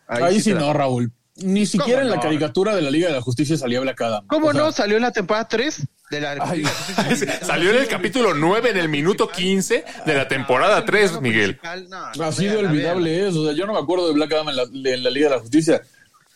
Ahí, 0.10 0.42
sí, 0.42 0.54
no. 0.54 0.74
Raúl. 0.74 1.12
Ni 1.36 1.66
siquiera 1.66 2.02
en 2.02 2.10
la 2.10 2.18
no? 2.18 2.22
caricatura 2.22 2.76
de 2.76 2.82
la 2.82 2.92
Liga 2.92 3.08
de 3.08 3.14
la 3.14 3.22
Justicia 3.22 3.58
salía 3.58 3.80
Black 3.80 4.02
Adam. 4.02 4.28
¿Cómo 4.28 4.48
O 4.48 4.52
sea, 4.52 4.62
no? 4.62 4.72
Salió 4.74 4.98
en 4.98 5.04
la 5.04 5.12
temporada 5.12 5.48
3 5.48 5.88
de 6.12 6.20
la... 6.20 6.38
Ay. 6.42 6.64
Salió 7.42 7.70
en 7.70 7.78
el 7.78 7.88
capítulo 7.88 8.34
9, 8.34 8.72
en 8.72 8.78
el 8.78 8.90
minuto 8.90 9.30
15 9.30 9.86
de 10.06 10.14
la 10.14 10.28
temporada 10.28 10.84
3, 10.84 11.22
Miguel. 11.22 11.60
Así 12.22 12.46
de 12.46 12.58
olvidable 12.58 13.28
es. 13.28 13.36
O 13.36 13.46
sea, 13.46 13.54
yo 13.54 13.66
no 13.66 13.74
me 13.74 13.80
acuerdo 13.80 14.08
de 14.08 14.16
Black 14.16 14.34
Adam 14.34 14.50
en 14.50 14.56
la, 14.58 14.64
en 14.64 15.04
la 15.04 15.10
Liga 15.10 15.30
de 15.30 15.36
la 15.36 15.42
Justicia. 15.42 15.82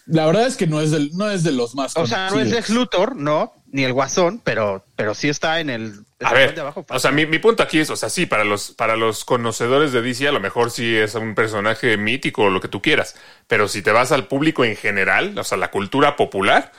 La 0.05 0.25
verdad 0.25 0.47
es 0.47 0.57
que 0.57 0.67
no 0.67 0.81
es, 0.81 0.91
del, 0.91 1.11
no 1.13 1.29
es 1.29 1.44
de 1.44 1.51
los 1.51 1.75
más 1.75 1.95
O 1.95 2.05
sea, 2.05 2.17
no 2.17 2.25
es 2.25 2.31
conocidos. 2.31 2.55
Lex 2.55 2.69
Luthor, 2.71 3.15
no, 3.15 3.53
ni 3.71 3.83
el 3.83 3.94
Guasón, 3.94 4.41
pero, 4.44 4.85
pero 4.95 5.13
sí 5.15 5.29
está 5.29 5.59
en 5.59 5.69
el... 5.69 5.94
A 6.21 6.33
ver, 6.33 6.53
de 6.53 6.61
abajo, 6.61 6.85
o 6.88 7.00
sea, 7.00 7.11
mi, 7.11 7.25
mi 7.25 7.39
punto 7.39 7.63
aquí 7.63 7.79
es, 7.79 7.89
o 7.89 7.95
sea, 7.95 8.09
sí, 8.09 8.25
para 8.25 8.44
los, 8.44 8.71
para 8.71 8.95
los 8.95 9.25
conocedores 9.25 9.91
de 9.91 10.01
DC 10.01 10.27
a 10.27 10.31
lo 10.31 10.39
mejor 10.39 10.71
sí 10.71 10.95
es 10.95 11.15
un 11.15 11.35
personaje 11.35 11.97
mítico 11.97 12.44
o 12.44 12.49
lo 12.49 12.61
que 12.61 12.68
tú 12.68 12.81
quieras, 12.81 13.16
pero 13.47 13.68
si 13.68 13.81
te 13.81 13.92
vas 13.92 14.11
al 14.11 14.28
público 14.28 14.63
en 14.63 14.75
general, 14.75 15.37
o 15.37 15.44
sea, 15.44 15.57
la 15.57 15.71
cultura 15.71 16.16
popular, 16.16 16.71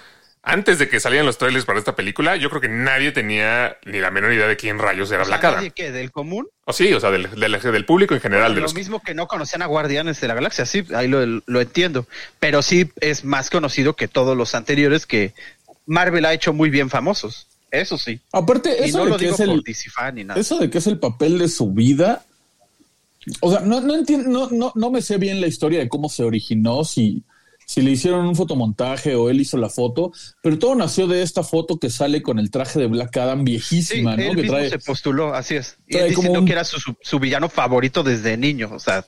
antes 0.46 0.78
de 0.78 0.88
que 0.88 1.00
salieran 1.00 1.24
los 1.24 1.38
trailers 1.38 1.64
para 1.64 1.78
esta 1.78 1.96
película, 1.96 2.36
yo 2.36 2.50
creo 2.50 2.60
que 2.60 2.68
nadie 2.68 3.12
tenía 3.12 3.78
ni 3.86 3.98
la 3.98 4.10
menor 4.10 4.32
idea 4.32 4.46
de 4.46 4.56
quién 4.56 4.78
rayos 4.78 5.10
era 5.10 5.22
O 5.22 5.24
sea, 5.24 5.38
Black 5.38 5.44
Adam. 5.44 5.72
del 5.74 6.10
común, 6.12 6.46
O 6.66 6.72
sí, 6.74 6.92
o 6.92 7.00
sea, 7.00 7.10
del, 7.10 7.30
del, 7.30 7.60
del 7.60 7.84
público 7.86 8.14
en 8.14 8.20
general. 8.20 8.54
de 8.54 8.60
lo 8.60 8.66
los, 8.66 8.74
mismo 8.74 9.00
que 9.02 9.14
no 9.14 9.26
conocían 9.26 9.62
a 9.62 9.66
Guardianes 9.66 10.20
de 10.20 10.28
la 10.28 10.34
Galaxia, 10.34 10.66
sí, 10.66 10.84
ahí 10.94 11.08
lo, 11.08 11.24
lo 11.24 11.60
entiendo, 11.60 12.06
pero 12.40 12.60
sí 12.60 12.90
es 13.00 13.24
más 13.24 13.48
conocido 13.48 13.96
que 13.96 14.06
todos 14.06 14.36
los 14.36 14.54
anteriores 14.54 15.06
que 15.06 15.32
Marvel 15.86 16.26
ha 16.26 16.34
hecho 16.34 16.52
muy 16.52 16.68
bien 16.68 16.90
famosos, 16.90 17.46
eso 17.70 17.96
sí. 17.96 18.20
Aparte, 18.30 18.76
Y 18.80 18.90
eso 18.90 18.98
no 18.98 19.04
de 19.04 19.10
lo 19.10 19.16
que 19.16 19.24
digo 19.24 19.34
es 19.36 19.40
el, 19.40 19.48
por 19.48 19.64
DC 19.64 19.90
fan 19.90 20.14
ni 20.14 20.24
nada. 20.24 20.38
eso 20.38 20.58
de 20.58 20.68
que 20.68 20.78
es 20.78 20.86
el 20.86 20.98
papel 20.98 21.38
de 21.38 21.48
su 21.48 21.72
vida. 21.72 22.22
O 23.40 23.50
sea, 23.50 23.60
no, 23.60 23.80
no 23.80 23.94
entiendo, 23.94 24.28
no, 24.28 24.50
no, 24.50 24.72
no 24.74 24.90
me 24.90 25.00
sé 25.00 25.16
bien 25.16 25.40
la 25.40 25.46
historia 25.46 25.78
de 25.78 25.88
cómo 25.88 26.10
se 26.10 26.22
originó, 26.22 26.84
si, 26.84 27.22
si 27.66 27.82
le 27.82 27.90
hicieron 27.90 28.26
un 28.26 28.36
fotomontaje 28.36 29.14
o 29.14 29.30
él 29.30 29.40
hizo 29.40 29.56
la 29.56 29.68
foto, 29.68 30.12
pero 30.42 30.58
todo 30.58 30.74
nació 30.74 31.06
de 31.06 31.22
esta 31.22 31.42
foto 31.42 31.78
que 31.78 31.90
sale 31.90 32.22
con 32.22 32.38
el 32.38 32.50
traje 32.50 32.78
de 32.78 32.86
Black 32.86 33.16
Adam 33.16 33.38
Sí, 33.40 33.44
viejísima, 33.44 34.16
¿no? 34.16 34.22
él 34.22 34.30
Que 34.36 34.42
mismo 34.42 34.56
trae, 34.56 34.70
se 34.70 34.78
postuló, 34.78 35.34
así 35.34 35.56
es. 35.56 35.76
Y 35.86 35.96
él 35.96 36.02
como 36.14 36.16
diciendo 36.16 36.40
un- 36.40 36.46
que 36.46 36.52
era 36.52 36.64
su, 36.64 36.78
su, 36.80 36.96
su 37.00 37.18
villano 37.18 37.48
favorito 37.48 38.02
desde 38.02 38.36
niño, 38.36 38.70
o 38.72 38.78
sea, 38.78 39.04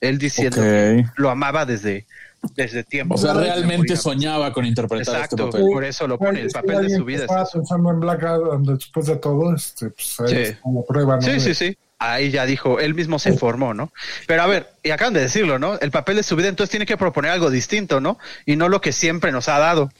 él 0.00 0.18
diciendo 0.18 0.56
Ok. 0.58 0.62
que 0.64 1.04
lo 1.16 1.30
amaba 1.30 1.64
desde, 1.64 2.06
desde 2.54 2.84
tiempo. 2.84 3.14
o 3.14 3.18
sea, 3.18 3.32
realmente 3.32 3.96
soñaba 3.96 4.52
con 4.52 4.66
interpretar 4.66 5.14
Exacto, 5.16 5.36
este 5.46 5.58
papel. 5.58 5.72
por 5.72 5.84
eso 5.84 6.06
lo 6.06 6.18
pone, 6.18 6.40
el 6.42 6.50
papel 6.50 6.86
de 6.86 6.94
su 6.96 7.04
vida 7.04 7.18
es 7.18 7.22
Estaba 7.24 7.46
pensando 7.50 7.90
en 7.90 8.00
Black 8.00 8.22
Adam 8.22 8.62
después 8.64 9.06
de 9.06 9.16
todo, 9.16 9.54
este, 9.54 9.88
pues 9.90 10.20
ahí 10.20 10.28
Sí. 10.28 10.36
es 10.36 10.56
como 10.58 10.84
prueba, 10.84 11.16
¿no? 11.16 11.22
Sí, 11.22 11.40
sí, 11.40 11.54
sí. 11.54 11.76
Ahí 11.98 12.30
ya 12.30 12.44
dijo, 12.44 12.78
él 12.78 12.94
mismo 12.94 13.18
se 13.18 13.32
formó, 13.32 13.72
¿no? 13.72 13.92
Pero 14.26 14.42
a 14.42 14.46
ver, 14.46 14.70
y 14.82 14.90
acaban 14.90 15.14
de 15.14 15.20
decirlo, 15.20 15.58
¿no? 15.58 15.78
El 15.80 15.90
papel 15.90 16.16
de 16.16 16.22
su 16.22 16.36
vida 16.36 16.48
entonces 16.48 16.70
tiene 16.70 16.84
que 16.84 16.98
proponer 16.98 17.30
algo 17.30 17.50
distinto, 17.50 18.00
¿no? 18.00 18.18
Y 18.44 18.56
no 18.56 18.68
lo 18.68 18.80
que 18.80 18.92
siempre 18.92 19.32
nos 19.32 19.48
ha 19.48 19.58
dado. 19.58 19.90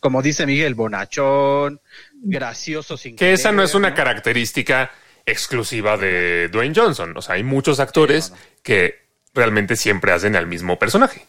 Como 0.00 0.22
dice 0.22 0.46
Miguel, 0.46 0.74
bonachón, 0.74 1.80
gracioso 2.22 2.96
sin 2.96 3.16
que 3.16 3.32
esa 3.32 3.52
no 3.52 3.62
es 3.62 3.70
querer, 3.70 3.80
una 3.80 3.94
característica 3.94 4.90
exclusiva 5.26 5.96
de 5.96 6.48
Dwayne 6.48 6.74
Johnson. 6.74 7.16
O 7.16 7.22
sea, 7.22 7.36
hay 7.36 7.42
muchos 7.42 7.80
actores 7.80 8.32
que 8.62 9.00
realmente 9.34 9.76
siempre 9.76 10.12
hacen 10.12 10.36
al 10.36 10.46
mismo 10.46 10.78
personaje. 10.78 11.26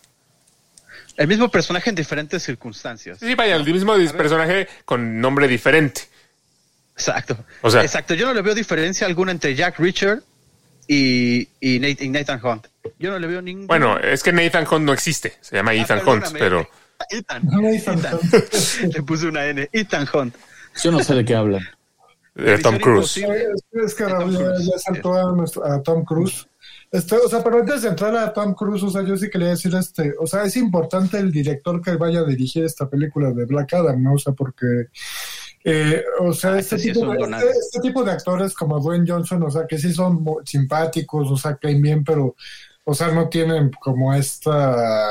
El 1.18 1.28
mismo 1.28 1.50
personaje 1.50 1.90
en 1.90 1.96
diferentes 1.96 2.44
circunstancias. 2.44 3.20
Sí, 3.20 3.36
vaya, 3.36 3.56
el 3.56 3.66
mismo 3.66 3.96
personaje 4.18 4.68
con 4.86 5.20
nombre 5.20 5.48
diferente. 5.48 6.02
Exacto. 6.96 7.38
O 7.62 7.70
sea- 7.72 7.84
Exacto. 7.84 8.14
Yo 8.14 8.26
no 8.28 8.34
le 8.34 8.42
veo 8.42 8.54
diferencia 8.56 9.08
alguna 9.08 9.32
entre 9.32 9.56
Jack 9.56 9.80
Richard 9.80 10.22
y, 10.88 11.48
y 11.60 11.80
Nate- 11.80 12.04
y 12.06 12.10
Nathan 12.10 12.40
Hunt. 12.44 12.68
Yo 13.00 13.12
no 13.12 13.20
le 13.20 13.28
veo 13.28 13.42
ningún. 13.42 13.68
Bueno, 13.68 13.98
es 13.98 14.24
que 14.24 14.32
Nathan 14.34 14.66
Hunt 14.70 14.86
no 14.86 14.94
existe. 14.94 15.34
Se 15.42 15.56
llama 15.56 15.72
Ah, 15.72 15.76
Ethan 15.76 16.08
Hunt, 16.08 16.26
pero 16.38 16.68
Ethan. 17.10 17.42
Nathan 17.46 18.00
Ethan. 18.00 18.20
le 18.94 19.02
puse 19.04 19.28
una 19.28 19.46
N. 19.48 19.70
Ethan 19.72 20.08
Hunt. 20.14 20.36
Yo 20.84 20.92
no 20.92 21.04
sé 21.04 21.16
de 21.16 21.26
qué 21.26 21.36
hablan. 21.36 21.62
eh, 22.36 22.60
Tom 22.62 22.78
Cruise. 22.80 23.18
Es, 23.18 23.96
que 23.96 24.04
ya, 24.08 24.78
saltó 24.80 25.14
a 25.64 25.82
Tom 25.84 26.04
Cruise. 26.06 26.48
Este, 26.92 27.16
o 27.16 27.28
sea, 27.30 27.42
pero 27.44 27.60
antes 27.60 27.84
de 27.84 27.90
entrar 27.90 28.16
a 28.18 28.34
Tom 28.34 28.54
Cruise, 28.54 28.84
o 28.84 28.90
sea, 28.90 29.02
yo 29.04 29.16
sí 29.16 29.30
quería 29.30 29.50
decir, 29.50 29.74
este, 29.76 30.14
o 30.20 30.28
sea, 30.28 30.44
es 30.44 30.58
importante 30.58 31.18
el 31.18 31.32
director 31.32 31.82
que 31.82 31.96
vaya 31.96 32.20
a 32.20 32.24
dirigir 32.26 32.66
esta 32.66 32.90
película 32.90 33.32
de 33.32 33.46
Black 33.46 33.74
Adam, 33.76 34.04
¿no? 34.04 34.14
O 34.16 34.20
sea, 34.20 34.34
porque, 34.34 34.88
eh, 35.64 36.04
o 36.20 36.34
sea, 36.34 36.54
Ah, 36.54 36.60
este, 36.60 36.76
es 36.78 36.82
tipo 36.84 37.14
este, 37.14 37.50
este 37.50 37.80
tipo 37.82 38.04
de 38.04 38.12
actores 38.12 38.54
como 38.54 38.80
Dwayne 38.80 39.06
Johnson, 39.08 39.44
o 39.44 39.52
sea, 39.52 39.66
que 39.68 39.78
sí 39.78 39.94
son 39.94 40.24
simpáticos, 40.46 41.30
o 41.32 41.38
sea, 41.38 41.56
caen 41.58 41.82
bien, 41.82 42.04
pero, 42.04 42.36
o 42.84 42.94
sea, 42.94 43.10
no 43.12 43.30
tienen 43.30 43.70
como 43.80 44.14
esta 44.14 45.08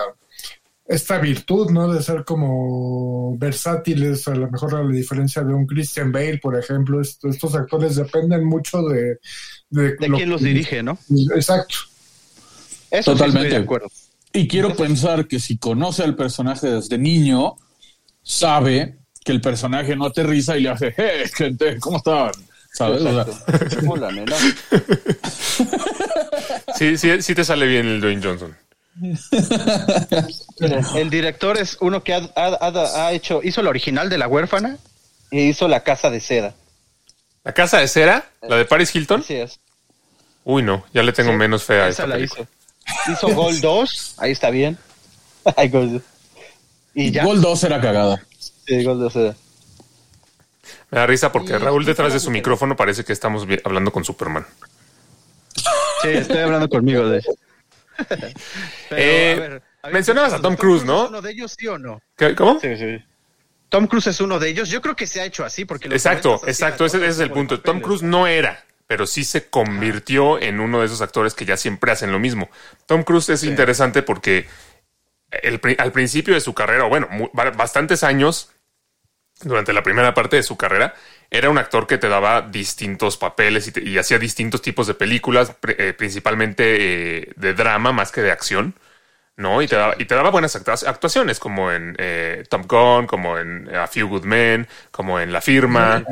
esta 0.87 1.19
virtud, 1.19 1.71
¿no? 1.71 1.93
De 1.93 2.03
ser 2.03 2.25
como 2.25 3.37
versátiles, 3.39 4.27
a 4.27 4.35
lo 4.35 4.51
mejor 4.51 4.75
a 4.75 4.83
la 4.83 4.91
diferencia 4.91 5.41
de 5.45 5.55
un 5.55 5.65
Christian 5.65 6.11
Bale, 6.11 6.39
por 6.39 6.59
ejemplo. 6.59 7.01
Est- 7.01 7.25
estos 7.27 7.55
actores 7.55 7.95
dependen 7.95 8.45
mucho 8.45 8.83
de... 8.83 9.21
De, 9.71 9.95
¿De 9.95 10.09
lo 10.09 10.17
quién 10.17 10.31
los 10.31 10.43
dirige, 10.43 10.83
no? 10.83 10.99
Exacto. 11.33 11.77
Eso 12.91 13.13
sí 13.13 13.19
Totalmente. 13.19 13.47
estoy 13.51 13.59
de 13.59 13.65
acuerdo. 13.65 13.89
Y 14.33 14.49
quiero 14.49 14.75
pensar 14.75 15.29
que 15.29 15.39
si 15.39 15.59
conoce 15.59 16.03
al 16.03 16.17
personaje 16.17 16.67
desde 16.69 16.99
niño, 16.99 17.55
sabe 18.25 18.99
que 19.31 19.35
el 19.37 19.41
personaje 19.41 19.95
no 19.95 20.07
aterriza 20.07 20.57
y 20.57 20.63
le 20.63 20.71
hace, 20.71 20.93
hey, 20.97 21.23
gente, 21.33 21.79
¿cómo 21.79 21.99
están? 21.99 22.33
¿Sabes? 22.73 23.01
O 23.03 23.25
sea, 23.25 23.35
Hola, 23.89 24.11
nena. 24.11 24.35
Sí, 26.77 26.97
sí, 26.99 27.23
sí 27.23 27.35
te 27.35 27.45
sale 27.45 27.67
bien 27.67 27.87
el 27.87 28.01
Dwayne 28.01 28.23
Johnson. 28.23 28.57
El 30.97 31.11
director 31.11 31.57
es 31.59 31.77
uno 31.81 32.03
que 32.03 32.15
ha, 32.15 32.29
ha- 32.35 32.59
ha- 32.61 33.07
ha 33.07 33.13
hecho, 33.13 33.41
hizo 33.45 33.63
la 33.63 33.71
original 33.71 34.09
de 34.11 34.19
La 34.19 34.27
Huérfana 34.27 34.79
y 35.31 35.43
hizo 35.49 35.69
La 35.69 35.85
Casa 35.85 36.11
de 36.11 36.19
Seda. 36.21 36.55
¿La 37.45 37.53
casa 37.55 37.79
de 37.79 37.89
cera? 37.89 38.25
¿La 38.43 38.57
de 38.57 38.65
Paris 38.65 38.95
Hilton? 38.95 39.21
Así 39.21 39.35
es. 39.35 39.61
Uy, 40.45 40.63
no, 40.63 40.85
ya 40.93 41.03
le 41.03 41.13
tengo 41.13 41.31
Sí, 41.31 41.37
menos 41.37 41.63
fe 41.65 41.75
a 41.75 41.89
Esa 41.89 42.03
esta 42.03 42.07
la 42.09 42.15
película. 42.17 42.47
hizo. 43.07 43.13
Hizo 43.13 43.29
Gol 43.35 43.61
2, 43.61 44.15
ahí 44.19 44.33
está 44.33 44.51
bien. 44.51 44.77
Ay, 45.57 45.69
Gol. 45.69 46.03
Y 46.95 47.11
ya. 47.13 47.25
Gol 47.25 47.41
2 47.41 47.65
era 47.65 47.81
cagada. 47.81 48.23
Sí, 48.71 48.85
Gol 48.85 49.01
de 49.03 49.11
Seda. 49.11 49.35
Me 50.93 50.99
da 51.01 51.07
risa 51.07 51.33
porque 51.33 51.59
Raúl 51.59 51.85
detrás 51.85 52.13
de 52.13 52.21
su 52.21 52.31
micrófono 52.31 52.77
parece 52.77 53.05
que 53.05 53.13
estamos 53.13 53.45
hablando 53.65 53.91
con 53.91 54.05
Superman. 54.05 54.47
Sí, 56.03 56.09
estoy 56.09 56.39
hablando 56.39 56.69
conmigo 56.69 57.09
de. 57.09 57.21
Pero, 58.89 59.57
Eh, 59.57 59.61
mencionabas 59.93 60.35
a 60.35 60.41
Tom 60.41 60.55
Cruise, 60.55 60.85
¿no? 60.85 61.03
¿Es 61.05 61.11
uno 61.11 61.21
de 61.21 61.33
ellos, 61.33 61.55
sí 61.59 61.67
o 61.67 61.79
no? 61.79 62.01
¿Qué- 62.17 62.37
¿Cómo? 62.37 62.61
Sí, 62.61 62.77
sí. 62.77 63.05
Tom 63.71 63.89
Cruise 63.89 64.07
es 64.07 64.21
uno 64.21 64.39
de 64.39 64.49
ellos. 64.51 64.69
Yo 64.69 64.81
creo 64.81 64.95
que 64.95 65.09
se 65.09 65.21
ha 65.21 65.25
hecho 65.25 65.45
así 65.45 65.65
porque 65.65 65.89
los 65.89 65.97
Exacto, 65.97 66.41
exacto, 66.47 66.87
ese, 66.87 67.05
es 67.05 67.19
el 67.19 67.33
punto. 67.33 67.61
Tom. 67.61 67.81
Cruise 67.81 68.03
no 68.03 68.29
era, 68.29 68.65
pero 68.87 69.05
sí 69.05 69.25
se 69.25 69.51
convirtió 69.51 70.41
en 70.41 70.61
uno 70.61 70.79
de 70.79 70.87
esos 70.87 71.01
actores 71.01 71.35
que 71.35 71.45
ya 71.45 71.57
siempre 71.57 71.91
hacen 71.91 72.13
lo 72.13 72.21
mismo. 72.21 72.49
Tom 72.87 73.03
Cruise 73.03 73.31
es 73.31 73.43
interesante 73.43 74.03
porque 74.03 74.47
el 75.43 75.61
al 75.79 75.93
principio 75.93 76.35
de 76.35 76.41
su 76.41 76.55
carrera, 76.55 76.85
o 76.87 76.89
bueno, 76.89 77.09
bastantes 77.33 78.03
años, 78.05 78.51
durante 79.43 79.73
la 79.73 79.83
primera 79.83 80.15
parte 80.15 80.37
de 80.37 80.43
su 80.43 80.57
carrera, 80.57 80.95
era 81.31 81.51
un 81.51 81.59
actor 81.59 81.87
que 81.87 81.99
te 81.99 82.09
daba 82.09 82.43
distintos 82.43 83.17
papeles 83.17 83.69
y, 83.69 83.73
te- 83.73 83.83
y 83.83 83.99
hacía 83.99 84.19
distintos 84.19 84.63
tipos 84.63 84.87
de 84.87 84.95
películas, 84.95 85.57
eh, 85.67 85.95
principalmente 85.97 87.19
eh, 87.23 87.33
de 87.37 87.55
drama 87.55 87.93
más 87.93 88.13
que 88.13 88.23
de 88.23 88.33
acción. 88.33 88.75
¿no? 89.37 89.63
Y 89.63 89.67
te, 89.69 89.77
daba, 89.77 89.95
y 89.99 90.05
te 90.05 90.15
daba 90.15 90.31
buenas 90.31 90.55
actua- 90.55 90.87
actuaciones, 90.87 91.39
como 91.41 91.73
en 91.73 91.97
eh, 91.99 92.45
Top 92.51 92.67
Gun, 92.71 93.07
como 93.07 93.39
en 93.39 93.75
A 93.75 93.87
Few 93.87 94.07
Good 94.07 94.25
Men, 94.25 94.69
como 94.91 95.19
en 95.19 95.33
La 95.33 95.41
Firma, 95.41 96.05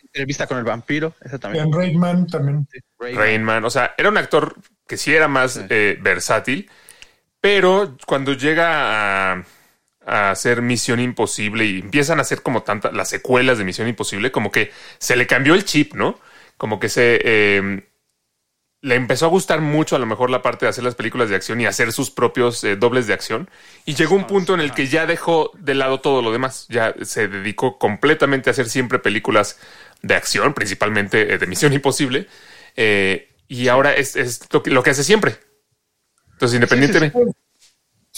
Entrevista 0.00 0.46
con 0.46 0.58
el 0.58 0.64
vampiro, 0.64 1.12
esa 1.20 1.38
también. 1.38 1.66
En 1.66 1.72
Rayman 1.72 2.26
también. 2.26 2.66
Rayman. 2.98 3.20
Rain 3.20 3.42
Man. 3.44 3.64
O 3.64 3.70
sea, 3.70 3.94
era 3.98 4.08
un 4.08 4.16
actor 4.16 4.56
que 4.86 4.96
sí 4.96 5.14
era 5.14 5.28
más 5.28 5.60
eh, 5.68 5.98
versátil, 6.00 6.70
pero 7.40 7.96
cuando 8.06 8.32
llega 8.32 9.32
a, 9.32 9.44
a 10.08 10.30
hacer 10.30 10.62
Misión 10.62 11.00
Imposible 11.00 11.64
y 11.64 11.78
empiezan 11.80 12.18
a 12.18 12.22
hacer 12.22 12.42
como 12.42 12.62
tantas 12.62 12.92
las 12.92 13.08
secuelas 13.08 13.58
de 13.58 13.64
Misión 13.64 13.88
Imposible, 13.88 14.32
como 14.32 14.50
que 14.50 14.72
se 14.98 15.16
le 15.16 15.26
cambió 15.26 15.54
el 15.54 15.64
chip, 15.64 15.94
¿no? 15.94 16.18
Como 16.56 16.80
que 16.80 16.88
se 16.88 17.20
eh, 17.24 17.88
le 18.80 18.94
empezó 18.94 19.26
a 19.26 19.28
gustar 19.28 19.60
mucho 19.60 19.96
a 19.96 19.98
lo 19.98 20.06
mejor 20.06 20.30
la 20.30 20.40
parte 20.40 20.66
de 20.66 20.70
hacer 20.70 20.84
las 20.84 20.94
películas 20.94 21.28
de 21.28 21.36
acción 21.36 21.60
y 21.60 21.66
hacer 21.66 21.92
sus 21.92 22.10
propios 22.10 22.62
eh, 22.62 22.76
dobles 22.76 23.06
de 23.06 23.14
acción. 23.14 23.50
Y 23.84 23.94
llegó 23.94 24.14
un 24.14 24.26
punto 24.26 24.54
en 24.54 24.60
el 24.60 24.72
que 24.72 24.86
ya 24.86 25.06
dejó 25.06 25.50
de 25.58 25.74
lado 25.74 26.00
todo 26.00 26.22
lo 26.22 26.30
demás. 26.30 26.66
Ya 26.68 26.94
se 27.02 27.26
dedicó 27.26 27.78
completamente 27.78 28.50
a 28.50 28.52
hacer 28.52 28.68
siempre 28.68 29.00
películas 29.00 29.58
de 30.02 30.14
acción, 30.14 30.54
principalmente 30.54 31.34
eh, 31.34 31.38
de 31.38 31.46
Misión 31.46 31.72
Imposible. 31.72 32.28
Eh, 32.76 33.30
y 33.48 33.66
ahora 33.66 33.94
es, 33.94 34.14
es 34.14 34.42
lo, 34.52 34.62
que, 34.62 34.70
lo 34.70 34.82
que 34.82 34.90
hace 34.90 35.02
siempre. 35.02 35.38
Entonces, 36.32 36.54
independientemente. 36.54 37.18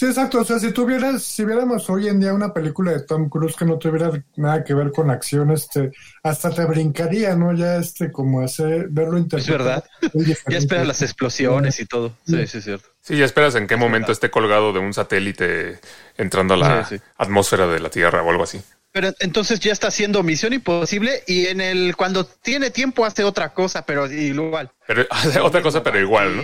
Sí, 0.00 0.06
exacto. 0.06 0.40
O 0.40 0.44
sea, 0.46 0.58
si 0.58 0.72
tuvieras, 0.72 1.22
si 1.22 1.44
viéramos 1.44 1.90
hoy 1.90 2.08
en 2.08 2.20
día 2.20 2.32
una 2.32 2.54
película 2.54 2.90
de 2.92 3.00
Tom 3.02 3.28
Cruise 3.28 3.54
que 3.54 3.66
no 3.66 3.76
tuviera 3.78 4.10
nada 4.36 4.64
que 4.64 4.72
ver 4.72 4.92
con 4.92 5.10
acción, 5.10 5.50
este, 5.50 5.92
hasta 6.22 6.48
te 6.50 6.64
brincaría, 6.64 7.36
¿no? 7.36 7.52
Ya 7.52 7.76
este, 7.76 8.10
como 8.10 8.40
hacer, 8.40 8.88
verlo 8.88 9.18
Es 9.18 9.24
interpretar. 9.24 9.58
verdad. 9.58 9.84
muy 10.14 10.24
Ya 10.48 10.56
esperas 10.56 10.86
las 10.86 11.02
explosiones 11.02 11.78
y 11.80 11.84
todo. 11.84 12.14
Sí, 12.26 12.46
sí, 12.46 12.56
es 12.58 12.64
cierto. 12.64 12.88
Sí, 13.02 13.18
ya 13.18 13.26
esperas 13.26 13.54
en 13.56 13.66
qué 13.66 13.76
momento 13.76 14.10
esté 14.10 14.30
colgado 14.30 14.72
de 14.72 14.78
un 14.78 14.94
satélite 14.94 15.78
entrando 16.16 16.54
a 16.54 16.56
la 16.56 16.84
Sí, 16.86 16.96
sí. 16.96 17.02
atmósfera 17.18 17.66
de 17.66 17.80
la 17.80 17.90
Tierra 17.90 18.22
o 18.22 18.30
algo 18.30 18.44
así. 18.44 18.58
Pero 18.92 19.12
entonces 19.20 19.60
ya 19.60 19.70
está 19.72 19.86
haciendo 19.86 20.22
Misión 20.24 20.52
Imposible 20.52 21.22
y 21.28 21.46
en 21.46 21.60
el 21.60 21.94
cuando 21.94 22.24
tiene 22.24 22.70
tiempo 22.72 23.04
hace 23.04 23.22
otra 23.22 23.54
cosa, 23.54 23.86
pero 23.86 24.10
igual. 24.10 24.70
Pero 24.86 25.06
otra 25.44 25.62
cosa, 25.62 25.82
pero 25.82 26.00
igual, 26.00 26.36
¿no? 26.36 26.42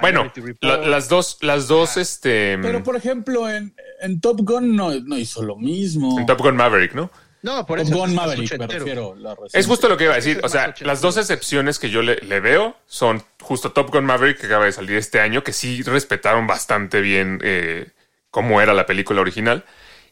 Bueno, 0.00 0.32
la- 0.60 0.78
las 0.78 1.08
dos, 1.08 1.38
las 1.42 1.68
dos, 1.68 1.96
este, 1.96 2.58
Pero, 2.60 2.82
por 2.82 2.96
ejemplo, 2.96 3.48
en, 3.48 3.72
en 4.00 4.20
Top 4.20 4.40
Gun 4.42 4.74
no, 4.74 4.92
no 5.00 5.16
hizo 5.16 5.42
lo 5.44 5.54
mismo. 5.56 6.18
en 6.18 6.26
Top 6.26 6.40
Gun 6.40 6.56
Maverick, 6.56 6.92
¿no? 6.94 7.08
No, 7.42 7.64
por 7.64 7.78
Top 7.78 7.86
eso 7.86 7.96
Gun 7.98 8.08
es 8.10 8.16
Maverick, 8.16 8.58
me 8.58 8.66
refiero. 8.66 9.14
la 9.14 9.36
Es 9.52 9.66
justo 9.68 9.88
lo 9.88 9.96
que 9.96 10.04
iba 10.04 10.14
a 10.14 10.16
decir. 10.16 10.40
O 10.42 10.48
sea, 10.48 10.74
las 10.80 11.00
dos 11.00 11.16
excepciones 11.16 11.78
que 11.78 11.90
yo 11.90 12.02
le, 12.02 12.16
le 12.16 12.40
veo 12.40 12.76
son 12.86 13.22
justo 13.40 13.70
Top 13.70 13.92
Gun 13.92 14.04
Maverick, 14.04 14.40
que 14.40 14.46
acaba 14.46 14.64
de 14.64 14.72
salir 14.72 14.96
este 14.96 15.20
año, 15.20 15.44
que 15.44 15.52
sí 15.52 15.82
respetaron 15.82 16.48
bastante 16.48 17.00
bien 17.00 17.38
eh, 17.44 17.90
cómo 18.32 18.60
era 18.60 18.74
la 18.74 18.86
película 18.86 19.20
original. 19.20 19.64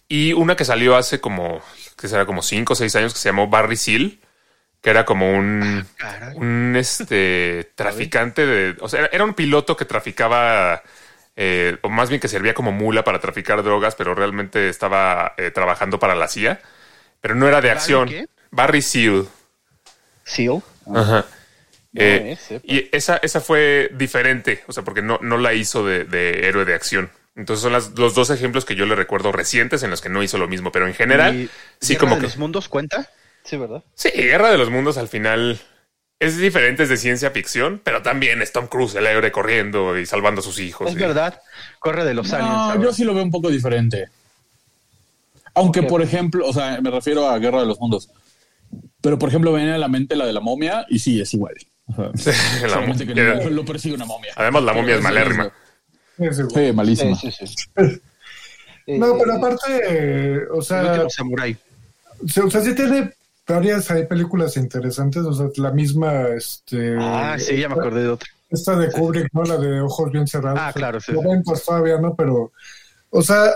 Y 0.09 0.33
una 0.33 0.57
que 0.57 0.65
salió 0.65 0.97
hace 0.97 1.21
como, 1.21 1.63
que 1.99 2.09
será 2.09 2.27
como 2.27 2.43
cinco 2.43 2.75
o 2.75 2.77
seis 2.77 2.95
años, 2.97 3.15
que 3.15 3.21
se 3.21 3.29
llamó 3.29 3.49
Barry 3.49 3.77
Seal, 3.77 4.19
que 4.81 4.91
era 4.91 5.05
como 5.05 5.33
un, 5.33 5.87
un 6.35 6.77
este 6.77 7.71
traficante 7.75 8.47
de. 8.47 8.77
O 8.81 8.89
sea, 8.89 9.09
era, 9.11 9.25
un 9.25 9.35
piloto 9.35 9.77
que 9.77 9.87
traficaba. 9.87 10.83
eh, 11.37 11.79
o 11.83 11.89
más 11.89 12.11
bien 12.11 12.21
que 12.21 12.29
servía 12.29 12.55
como 12.55 12.71
mula 12.73 13.03
para 13.03 13.19
traficar 13.19 13.63
drogas, 13.63 13.95
pero 13.95 14.15
realmente 14.15 14.69
estaba 14.69 15.35
eh, 15.39 15.51
trabajando 15.51 15.99
para 15.99 16.15
la 16.15 16.29
CIA. 16.29 16.61
Pero 17.21 17.35
no 17.35 17.49
era 17.49 17.61
de 17.63 17.69
¿Barry 17.69 17.79
acción. 17.81 18.09
qué? 18.09 18.29
Barry 18.51 18.83
Seal. 18.83 19.27
Seal. 20.25 20.63
Ajá. 20.95 21.25
Eh, 21.97 22.33
ese, 22.33 22.61
y 22.65 22.89
esa, 22.95 23.19
esa 23.19 23.41
fue 23.41 23.89
diferente, 23.95 24.65
o 24.67 24.73
sea, 24.73 24.83
porque 24.83 25.01
no, 25.01 25.19
no 25.23 25.39
la 25.39 25.55
hizo 25.55 25.87
de, 25.87 26.05
de 26.05 26.49
héroe 26.49 26.65
de 26.65 26.75
acción. 26.75 27.11
Entonces 27.37 27.63
son 27.63 27.73
las, 27.73 27.91
los 27.99 28.15
dos 28.15 28.31
ejemplos 28.31 28.65
que 28.65 28.77
yo 28.77 28.87
le 28.87 28.95
recuerdo 28.95 29.33
recientes 29.33 29.83
en 29.83 29.91
los 29.91 30.01
que 30.01 30.09
no 30.09 30.23
hizo 30.23 30.39
lo 30.39 30.47
mismo, 30.49 30.71
pero 30.73 30.87
en 30.87 30.95
general, 30.95 31.35
Y 31.35 31.51
sí, 31.81 31.95
Guerra 31.95 32.01
como 32.01 32.15
de 32.15 32.21
que... 32.21 32.27
los 32.29 32.37
mundos 32.39 32.69
cuenta? 32.69 33.09
Sí, 33.45 33.57
¿verdad? 33.57 33.83
Sí, 33.95 34.11
Guerra 34.15 34.51
de 34.51 34.59
los 34.59 34.71
Mundos 34.71 34.97
al 34.97 35.09
final 35.09 35.61
es 36.21 36.39
diferente, 36.39 36.85
es 36.85 36.89
de 36.89 36.97
ciencia 36.97 37.31
ficción, 37.33 37.81
pero 37.85 38.01
también 38.03 38.41
es 38.41 38.53
Tom 38.53 38.69
Cruise, 38.69 38.95
el 38.95 39.07
héroe 39.07 39.31
corriendo 39.33 39.99
y 39.99 40.07
salvando 40.07 40.41
a 40.41 40.45
sus 40.45 40.59
hijos. 40.61 40.89
es 40.89 40.95
y- 40.97 40.99
verdad. 40.99 41.41
Corre 41.81 42.05
de 42.05 42.15
los 42.15 42.33
aliens. 42.33 42.77
No, 42.77 42.83
yo 42.83 42.93
sí 42.93 43.05
lo 43.05 43.13
veo 43.15 43.23
un 43.25 43.31
poco 43.31 43.51
diferente. 43.51 44.07
Aunque, 45.55 45.83
por 45.83 46.03
ejemplo, 46.03 46.47
o 46.49 46.53
sea, 46.53 46.81
me 46.81 46.91
refiero 46.91 47.29
a 47.29 47.39
Guerra 47.39 47.61
de 47.61 47.67
los 47.67 47.79
Mundos. 47.79 48.11
Pero, 49.01 49.19
por 49.19 49.29
ejemplo, 49.29 49.53
me 49.53 49.59
viene 49.59 49.75
a 49.75 49.79
la 49.79 49.89
mente 49.89 50.17
la 50.17 50.27
de 50.27 50.33
la 50.33 50.41
momia 50.41 50.85
y 50.89 50.99
sí, 50.99 51.21
es 51.21 51.33
igual. 51.35 51.55
O 51.87 51.95
sea, 52.17 52.33
La 52.63 52.69
solamente 52.71 53.07
que 53.07 53.15
momia. 53.15 53.35
lo, 53.45 53.51
lo 53.51 53.65
persigue 53.65 53.95
una 53.95 54.07
momia. 54.07 54.33
Además, 54.37 54.63
la 54.65 54.73
momia 54.73 54.95
es 54.95 55.01
Pero 55.01 55.03
malérrima. 55.03 55.45
Es. 55.47 55.53
Sí, 56.19 56.73
malísima. 56.73 57.17
Sí, 57.17 57.31
sí, 57.31 57.47
sí. 57.47 57.57
No, 58.87 59.15
Eh, 59.15 59.19
pero 59.19 59.33
aparte, 59.33 60.47
o 60.51 60.59
El 60.59 60.63
sea, 60.63 61.05
último 61.05 61.37
sí, 62.29 62.41
o 62.41 62.51
sea, 62.51 62.61
sí 62.61 62.75
tiene 62.75 63.15
varias 63.47 63.91
hay 63.91 64.07
películas 64.07 64.59
interesantes, 64.59 65.23
o 65.23 65.33
sea, 65.33 65.47
la 65.57 65.71
misma, 65.71 66.29
este... 66.37 66.95
Ah, 67.01 67.37
sí, 67.39 67.57
ya 67.59 67.69
me 67.69 67.77
acordé 67.77 68.03
de 68.03 68.09
otra. 68.11 68.29
Esta 68.51 68.77
de 68.77 68.91
Kubrick, 68.93 69.29
¿no? 69.33 69.43
La 69.45 69.57
de 69.57 69.81
ojos 69.81 70.13
bien 70.13 70.27
cerrados. 70.27 70.61
Ah, 70.63 70.73
claro, 70.75 71.01
sí. 71.01 71.13
Noventas 71.13 71.65
todavía, 71.65 71.99
¿no? 71.99 72.15
Pero, 72.15 72.53
o 73.11 73.23
sea, 73.23 73.55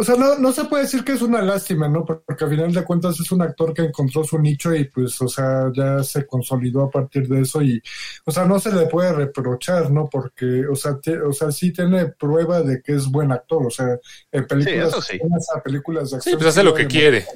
O 0.00 0.04
sea, 0.04 0.14
no, 0.14 0.38
no 0.38 0.52
se 0.52 0.64
puede 0.66 0.84
decir 0.84 1.02
que 1.02 1.10
es 1.12 1.22
una 1.22 1.42
lástima, 1.42 1.88
¿no? 1.88 2.04
Porque 2.04 2.44
al 2.44 2.50
final 2.50 2.72
de 2.72 2.84
cuentas 2.84 3.18
es 3.18 3.32
un 3.32 3.42
actor 3.42 3.74
que 3.74 3.82
encontró 3.82 4.22
su 4.22 4.38
nicho 4.38 4.72
y 4.72 4.84
pues, 4.84 5.20
o 5.20 5.26
sea, 5.26 5.72
ya 5.74 6.04
se 6.04 6.24
consolidó 6.24 6.84
a 6.84 6.90
partir 6.90 7.26
de 7.26 7.40
eso 7.40 7.60
y, 7.62 7.82
o 8.24 8.30
sea, 8.30 8.44
no 8.44 8.60
se 8.60 8.72
le 8.72 8.86
puede 8.86 9.12
reprochar, 9.12 9.90
¿no? 9.90 10.08
Porque, 10.08 10.64
o 10.70 10.76
sea, 10.76 10.92
o 11.26 11.32
sea, 11.32 11.50
sí 11.50 11.72
tiene 11.72 12.06
prueba 12.06 12.62
de 12.62 12.80
que 12.80 12.92
es 12.94 13.06
buen 13.08 13.32
actor, 13.32 13.66
o 13.66 13.70
sea, 13.70 13.98
en 14.30 14.46
películas, 14.46 14.88
eso 14.88 15.02
sí. 15.02 15.18
a 15.56 15.60
películas 15.62 16.04
de 16.04 16.08
Sí, 16.10 16.16
acción. 16.16 16.36
pues 16.38 16.48
hace 16.50 16.62
lo 16.62 16.74
que 16.74 16.86
quiere. 16.86 17.26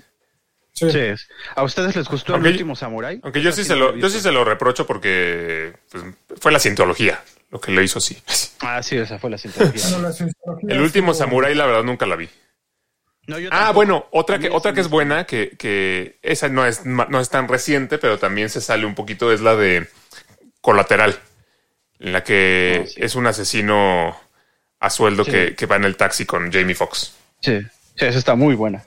Sí. 0.73 0.89
Sí. 0.91 1.01
¿A 1.57 1.65
ustedes 1.65 1.97
les 1.97 2.09
gustó 2.09 2.35
Aunque- 2.35 2.49
el 2.49 2.55
último 2.55 2.77
Samurai? 2.77 3.21
Aunque 3.25 3.43
yo 3.43 3.51
sí 3.51 3.65
se 3.65 3.75
lo, 3.75 3.97
yo 3.97 4.09
sí 4.09 4.21
se 4.21 4.31
lo 4.31 4.45
reprocho 4.45 4.87
porque 4.87 5.75
pues, 5.91 6.05
fue 6.41 6.53
la 6.53 6.59
cientología 6.61 7.21
lo 7.51 7.61
que 7.61 7.73
le 7.73 7.83
hizo 7.85 7.99
así. 7.99 8.17
Ah, 8.61 8.83
sí, 8.83 8.97
esa 8.97 9.19
fue 9.19 9.29
la 9.31 9.37
cientología. 9.37 9.83
Bueno, 9.91 9.99
la 10.09 10.13
cienciología 10.13 10.69
El 10.71 10.81
último 10.81 11.13
Samurai, 11.13 11.55
la 11.55 11.67
verdad, 11.67 11.83
nunca 11.83 12.07
la 12.07 12.17
vi. 12.17 12.29
No, 13.27 13.39
yo 13.39 13.49
Ah, 13.53 13.71
bueno, 13.73 14.07
otra 14.11 14.39
que, 14.39 14.51
otra 14.51 14.73
que 14.73 14.81
es 14.81 14.89
buena, 14.91 15.25
que, 15.25 15.51
que 15.57 16.19
esa 16.23 16.49
no 16.49 16.67
es, 16.67 16.85
no 16.85 17.21
es 17.21 17.29
tan 17.29 17.47
reciente, 17.49 17.99
pero 17.99 18.19
también 18.19 18.49
se 18.51 18.61
sale 18.61 18.85
un 18.85 18.95
poquito, 18.97 19.33
es 19.33 19.41
la 19.41 19.55
de 19.55 19.87
Colateral, 20.61 21.19
en 22.01 22.13
la 22.13 22.25
que 22.25 22.81
Oh, 22.83 22.87
sí. 22.87 22.95
es 22.97 23.15
un 23.15 23.27
asesino 23.27 24.17
a 24.81 24.91
sueldo 24.91 25.25
Sí. 25.25 25.31
que, 25.31 25.55
que 25.55 25.67
va 25.67 25.77
en 25.77 25.85
el 25.85 25.97
taxi 25.97 26.27
con 26.27 26.51
Jamie 26.53 26.75
Foxx. 26.75 27.13
Sí, 27.41 27.61
sí, 27.97 28.05
esa 28.07 28.19
está 28.19 28.35
muy 28.35 28.55
buena. 28.57 28.85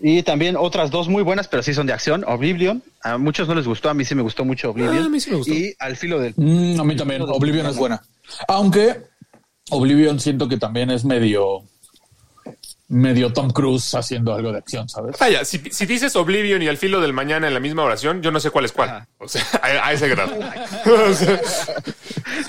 Y 0.00 0.22
también 0.22 0.56
otras 0.56 0.90
dos 0.92 1.08
muy 1.08 1.22
buenas, 1.24 1.48
pero 1.48 1.62
sí 1.62 1.74
son 1.74 1.86
de 1.88 1.92
acción. 1.92 2.24
Oblivion. 2.26 2.82
A 3.02 3.18
muchos 3.18 3.48
no 3.48 3.54
les 3.56 3.66
gustó, 3.66 3.90
a 3.90 3.94
mí 3.94 4.04
sí 4.04 4.14
me 4.14 4.22
gustó 4.22 4.44
mucho 4.44 4.70
Oblivion. 4.70 4.96
Ah, 5.02 5.06
a 5.06 5.08
mí 5.08 5.18
sí 5.20 5.30
me 5.30 5.36
gustó. 5.38 5.52
Y 5.52 5.74
Al 5.80 5.96
filo 5.96 6.20
del... 6.20 6.34
Mm, 6.36 6.80
a 6.80 6.84
mí 6.84 6.94
también. 6.96 7.22
Oblivion 7.22 7.66
es 7.66 7.76
buena. 7.76 8.00
Aunque 8.46 8.96
Oblivion 9.70 10.20
siento 10.20 10.48
que 10.48 10.56
también 10.56 10.90
es 10.90 11.04
medio 11.04 11.62
medio 12.88 13.32
Tom 13.32 13.50
Cruise 13.50 13.94
haciendo 13.94 14.34
algo 14.34 14.50
de 14.50 14.58
acción, 14.58 14.88
¿sabes? 14.88 15.16
Vaya, 15.18 15.44
si, 15.44 15.58
si 15.70 15.86
dices 15.86 16.16
Oblivion 16.16 16.62
y 16.62 16.68
al 16.68 16.78
filo 16.78 17.00
del 17.00 17.12
mañana 17.12 17.46
en 17.46 17.54
la 17.54 17.60
misma 17.60 17.82
oración, 17.84 18.22
yo 18.22 18.30
no 18.30 18.40
sé 18.40 18.50
cuál 18.50 18.64
es 18.64 18.72
cuál. 18.72 18.88
Ajá. 18.88 19.08
O 19.18 19.28
sea, 19.28 19.44
a, 19.62 19.88
a 19.88 19.92
ese 19.92 20.08
grado. 20.08 20.34
O 20.86 21.14
sea, 21.14 21.40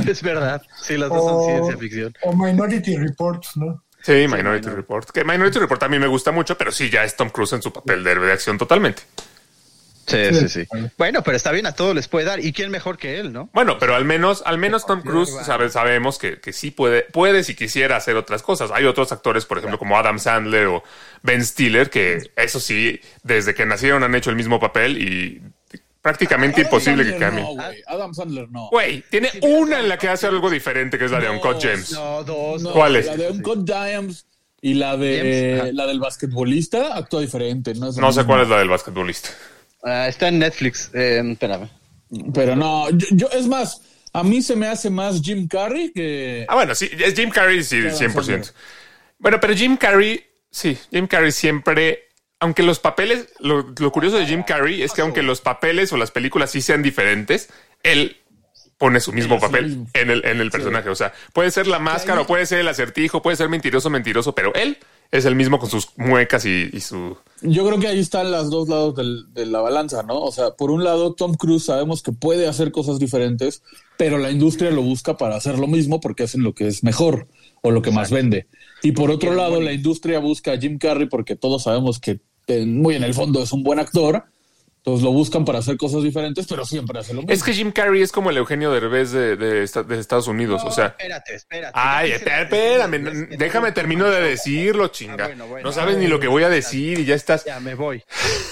Es 0.07 0.21
verdad. 0.21 0.61
Sí, 0.81 0.97
las 0.97 1.09
dos 1.09 1.23
son 1.23 1.45
ciencia 1.45 1.77
ficción. 1.77 2.13
o 2.23 2.33
Minority 2.33 2.97
Report, 2.97 3.43
¿no? 3.55 3.83
sí, 4.01 4.13
Minority 4.27 4.69
Report. 4.69 5.09
Que 5.11 5.23
Minority 5.25 5.59
Report 5.59 5.83
a 5.83 5.89
mí 5.89 5.99
me 5.99 6.07
gusta 6.07 6.31
mucho, 6.31 6.57
pero 6.57 6.71
sí, 6.71 6.89
ya 6.89 7.03
es 7.03 7.15
Tom 7.17 7.29
Cruise 7.29 7.53
en 7.53 7.61
su 7.61 7.73
papel 7.73 8.03
de 8.03 8.11
héroe 8.11 8.27
de 8.27 8.33
acción 8.33 8.57
totalmente. 8.57 9.03
Sí, 10.09 10.47
sí, 10.47 10.49
Sí. 10.49 10.67
Bueno, 10.97 11.21
pero 11.23 11.37
está 11.37 11.51
bien, 11.51 11.65
a 11.65 11.73
todos 11.73 11.93
les 11.95 12.07
puede 12.07 12.25
dar. 12.25 12.39
¿Y 12.43 12.51
quién 12.53 12.71
mejor 12.71 12.97
que 12.97 13.19
él, 13.19 13.31
no? 13.31 13.49
Bueno, 13.53 13.77
pero 13.79 13.95
al 13.95 14.05
menos, 14.05 14.41
al 14.45 14.57
menos 14.57 14.85
Tom 14.85 15.01
Cruise 15.01 15.29
sabe- 15.45 15.69
sabemos 15.69 16.17
que, 16.17 16.39
que 16.39 16.51
sí 16.53 16.71
puede, 16.71 17.03
puede 17.03 17.43
si 17.43 17.55
quisiera 17.55 17.95
hacer 17.97 18.15
otras 18.15 18.41
cosas. 18.43 18.71
Hay 18.73 18.85
otros 18.85 19.11
actores, 19.11 19.45
por 19.45 19.57
ejemplo, 19.57 19.77
como 19.79 19.97
Adam 19.97 20.19
Sandler 20.19 20.67
o 20.67 20.83
Ben 21.23 21.45
Stiller, 21.45 21.89
que 21.89 22.31
eso 22.35 22.59
sí, 22.59 22.99
desde 23.23 23.53
que 23.53 23.65
nacieron 23.65 24.03
han 24.03 24.15
hecho 24.15 24.29
el 24.29 24.35
mismo 24.35 24.59
papel 24.59 24.97
y 25.01 25.41
prácticamente 26.01 26.61
imposible 26.61 27.03
que 27.05 27.17
cambie. 27.17 27.43
No. 27.43 27.61
Adam 27.87 28.13
Sandler 28.13 28.49
no. 28.49 28.69
Güey, 28.71 29.03
tiene 29.09 29.29
una 29.41 29.79
en 29.79 29.89
la 29.89 29.97
que 29.97 30.07
hace 30.07 30.27
algo 30.27 30.49
diferente, 30.49 30.97
que 30.97 31.05
es 31.05 31.11
la 31.11 31.19
de 31.19 31.29
Uncut 31.29 31.61
Gems. 31.61 31.91
No, 31.91 32.23
dos. 32.23 32.61
No, 32.61 32.71
¿Cuál 32.71 32.95
es? 32.95 33.05
La 33.05 33.17
de 33.17 33.29
Uncut 33.31 33.59
Dimes 33.69 34.25
y 34.61 34.73
la 34.75 34.97
de 34.97 35.57
James, 35.59 35.73
la 35.75 35.85
del 35.87 35.99
basquetbolista 35.99 36.95
actúa 36.95 37.21
diferente. 37.21 37.73
No, 37.75 37.89
es 37.89 37.95
la 37.95 38.01
No 38.01 38.11
sé 38.13 38.23
cuál 38.25 38.41
es 38.41 38.49
la 38.49 38.59
del 38.59 38.69
basquetbolista. 38.69 39.29
Ah, 39.83 40.07
está 40.07 40.27
en 40.27 40.39
Netflix. 40.39 40.91
Eh, 40.93 41.21
espérame. 41.31 41.69
Pero 42.33 42.55
no, 42.55 42.89
yo, 42.89 43.07
yo- 43.11 43.29
es 43.31 43.47
más, 43.47 43.81
a 44.13 44.23
mí 44.23 44.41
se 44.41 44.55
me 44.55 44.67
hace 44.67 44.89
más 44.89 45.21
Jim 45.21 45.47
Carrey 45.47 45.91
que 45.93 46.45
Ah, 46.49 46.55
bueno, 46.55 46.73
sí, 46.75 46.89
es 46.97 47.13
Jim 47.13 47.29
Carrey, 47.29 47.63
sí, 47.63 47.79
Adam 47.79 47.91
100%. 47.93 48.13
Sandler. 48.23 48.53
Bueno, 49.19 49.39
pero 49.39 49.53
Jim 49.53 49.77
Carrey, 49.77 50.25
sí, 50.49 50.77
Jim 50.91 51.07
Carrey 51.07 51.31
siempre, 51.31 52.07
aunque 52.39 52.63
los 52.63 52.79
papeles, 52.79 53.27
lo, 53.39 53.73
lo 53.77 53.91
curioso 53.91 54.17
de 54.17 54.25
Jim 54.25 54.43
Carrey 54.43 54.81
es 54.81 54.91
que 54.93 55.01
aunque 55.01 55.21
los 55.23 55.41
papeles 55.41 55.91
o 55.93 55.97
las 55.97 56.11
películas 56.11 56.51
sí 56.51 56.61
sean 56.61 56.81
diferentes, 56.81 57.49
él 57.83 58.17
pone 58.77 59.01
su 59.01 59.11
mismo 59.11 59.39
papel 59.39 59.85
en 59.93 60.09
el, 60.09 60.25
en 60.25 60.39
el 60.39 60.49
personaje. 60.51 60.87
O 60.89 60.95
sea, 60.95 61.13
puede 61.33 61.51
ser 61.51 61.67
la 61.67 61.79
máscara, 61.79 62.21
o 62.21 62.25
puede 62.27 62.45
ser 62.45 62.59
el 62.59 62.67
acertijo, 62.69 63.21
puede 63.21 63.35
ser 63.35 63.49
mentiroso, 63.49 63.89
mentiroso, 63.89 64.33
pero 64.33 64.53
él 64.55 64.77
es 65.11 65.25
el 65.25 65.35
mismo 65.35 65.57
con 65.59 65.69
sus 65.69 65.87
muecas 65.97 66.45
y, 66.45 66.69
y 66.71 66.79
su... 66.81 67.17
Yo 67.41 67.65
creo 67.65 67.79
que 67.79 67.87
ahí 67.87 67.99
están 67.99 68.31
los 68.31 68.49
dos 68.49 68.67
lados 68.69 68.95
del- 68.95 69.33
de 69.33 69.45
la 69.45 69.61
balanza, 69.61 70.03
¿no? 70.03 70.19
O 70.19 70.31
sea, 70.31 70.51
por 70.51 70.71
un 70.71 70.83
lado, 70.83 71.13
Tom 71.13 71.33
Cruise 71.35 71.63
sabemos 71.65 72.03
que 72.03 72.11
puede 72.11 72.47
hacer 72.47 72.71
cosas 72.71 72.99
diferentes, 72.99 73.63
pero 73.97 74.17
la 74.17 74.29
industria 74.29 74.71
lo 74.71 74.81
busca 74.81 75.17
para 75.17 75.35
hacer 75.37 75.57
lo 75.57 75.67
mismo 75.67 75.99
porque 76.01 76.23
hacen 76.23 76.43
lo 76.43 76.53
que 76.53 76.67
es 76.67 76.83
mejor 76.83 77.27
o 77.61 77.71
lo 77.71 77.81
que 77.81 77.91
más 77.91 78.11
vende. 78.11 78.47
Y 78.83 78.91
por 78.91 79.09
otro 79.09 79.33
lado, 79.33 79.61
la 79.61 79.71
industria 79.73 80.19
busca 80.19 80.51
a 80.53 80.57
Jim 80.57 80.77
Carrey 80.77 81.07
porque 81.07 81.35
todos 81.35 81.63
sabemos 81.63 81.99
que 81.99 82.19
eh, 82.47 82.65
muy 82.65 82.95
en 82.95 83.03
el 83.03 83.13
fondo 83.13 83.41
es 83.41 83.51
un 83.53 83.63
buen 83.63 83.79
actor. 83.79 84.25
Entonces 84.79 85.03
lo 85.03 85.11
buscan 85.11 85.43
para 85.45 85.59
hacer 85.59 85.75
cosas 85.77 86.03
diferentes, 86.03 86.47
pero 86.47 86.65
siempre 86.65 86.97
hace 86.99 87.13
lo 87.13 87.21
mismo. 87.21 87.33
Es 87.33 87.43
que 87.43 87.53
Jim 87.53 87.71
Carrey 87.71 88.01
es 88.01 88.11
como 88.13 88.29
el 88.29 88.37
Eugenio 88.37 88.71
Derbez 88.71 89.11
de, 89.11 89.35
de, 89.35 89.61
esta- 89.63 89.83
de 89.83 89.99
Estados 89.99 90.27
Unidos, 90.27 90.61
o 90.65 90.71
sea... 90.71 90.87
Espérate, 90.97 91.35
espérate. 91.35 91.73
Ay, 91.75 92.11
espérame, 92.13 93.27
déjame 93.37 93.71
termino 93.73 94.09
de 94.09 94.21
decirlo, 94.21 94.87
chinga. 94.87 95.25
Ah, 95.25 95.27
bueno, 95.27 95.47
bueno. 95.47 95.67
no 95.67 95.73
sabes 95.73 95.97
ni 95.97 96.07
lo 96.07 96.19
que 96.21 96.27
voy 96.27 96.43
a 96.43 96.49
decir 96.49 96.97
y 96.99 97.05
ya 97.05 97.13
estás. 97.15 97.43
Ya 97.45 97.59
me 97.59 97.75
voy. 97.75 98.03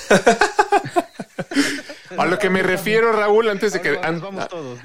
A 2.18 2.26
lo 2.26 2.40
que 2.40 2.50
me 2.50 2.64
refiero, 2.64 3.12
Raúl, 3.12 3.50
antes 3.50 3.74
de 3.74 3.82
que 3.82 4.00
an- 4.02 4.22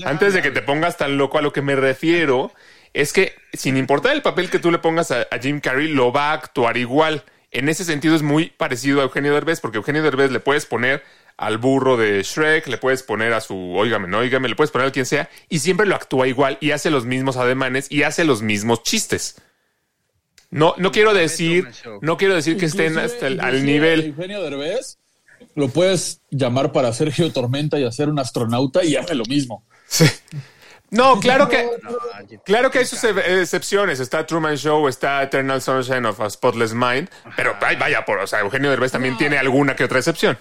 antes 0.04 0.34
de 0.34 0.42
que 0.42 0.50
te 0.50 0.60
pongas 0.60 0.96
tan 0.96 1.16
loco, 1.16 1.38
a 1.38 1.42
lo 1.42 1.52
que 1.52 1.62
me 1.62 1.74
refiero 1.76 2.52
es 2.92 3.12
que 3.12 3.34
sin 3.54 3.76
importar 3.76 4.12
el 4.12 4.22
papel 4.22 4.50
que 4.50 4.58
tú 4.58 4.70
le 4.70 4.78
pongas 4.78 5.10
a, 5.10 5.22
a 5.30 5.38
Jim 5.40 5.60
Carrey, 5.60 5.88
lo 5.88 6.12
va 6.12 6.30
a 6.30 6.34
actuar 6.34 6.76
igual. 6.76 7.24
En 7.50 7.68
ese 7.68 7.84
sentido 7.84 8.14
es 8.16 8.22
muy 8.22 8.46
parecido 8.50 9.00
a 9.00 9.04
Eugenio 9.04 9.32
Derbez, 9.32 9.60
porque 9.60 9.78
Eugenio 9.78 10.02
Derbez 10.02 10.30
le 10.30 10.40
puedes 10.40 10.66
poner 10.66 11.02
al 11.42 11.58
burro 11.58 11.96
de 11.96 12.22
Shrek, 12.22 12.68
le 12.68 12.78
puedes 12.78 13.02
poner 13.02 13.32
a 13.32 13.40
su 13.40 13.56
óigame, 13.74 14.06
no 14.06 14.18
óigame, 14.18 14.48
le 14.48 14.54
puedes 14.54 14.70
poner 14.70 14.86
a 14.86 14.92
quien 14.92 15.06
sea, 15.06 15.28
y 15.48 15.58
siempre 15.58 15.86
lo 15.86 15.96
actúa 15.96 16.28
igual 16.28 16.56
y 16.60 16.70
hace 16.70 16.88
los 16.88 17.04
mismos 17.04 17.36
ademanes 17.36 17.90
y 17.90 18.04
hace 18.04 18.22
los 18.22 18.42
mismos 18.42 18.84
chistes. 18.84 19.42
No, 20.50 20.74
no 20.78 20.92
quiero 20.92 21.12
decir, 21.14 21.68
no 22.00 22.16
quiero 22.16 22.36
decir 22.36 22.56
que 22.58 22.66
estén 22.66 22.96
hasta 22.96 23.26
el, 23.26 23.40
al 23.40 23.66
nivel. 23.66 24.04
Eugenio 24.06 24.40
Derbez 24.40 24.98
lo 25.56 25.68
puedes 25.68 26.20
llamar 26.30 26.70
para 26.70 26.92
Sergio 26.92 27.32
Tormenta 27.32 27.76
y 27.80 27.84
hacer 27.84 28.08
un 28.08 28.20
astronauta 28.20 28.84
y 28.84 28.94
hace 28.94 29.16
lo 29.16 29.24
mismo. 29.24 29.64
Sí. 29.88 30.04
No, 30.90 31.18
claro 31.18 31.48
que, 31.48 31.68
claro 32.44 32.70
que 32.70 32.78
hay 32.78 32.84
sus 32.84 33.02
excepciones. 33.02 33.98
Está 33.98 34.24
Truman 34.24 34.56
Show, 34.56 34.86
está 34.86 35.24
Eternal 35.24 35.60
Sunshine 35.60 36.06
of 36.06 36.20
a 36.20 36.30
Spotless 36.30 36.72
Mind, 36.72 37.08
pero 37.34 37.56
ay, 37.62 37.74
vaya 37.74 38.04
por, 38.04 38.20
o 38.20 38.26
sea, 38.28 38.40
Eugenio 38.40 38.70
Derbez 38.70 38.92
también 38.92 39.16
tiene 39.16 39.38
alguna 39.38 39.74
que 39.74 39.82
otra 39.82 39.98
excepción. 39.98 40.38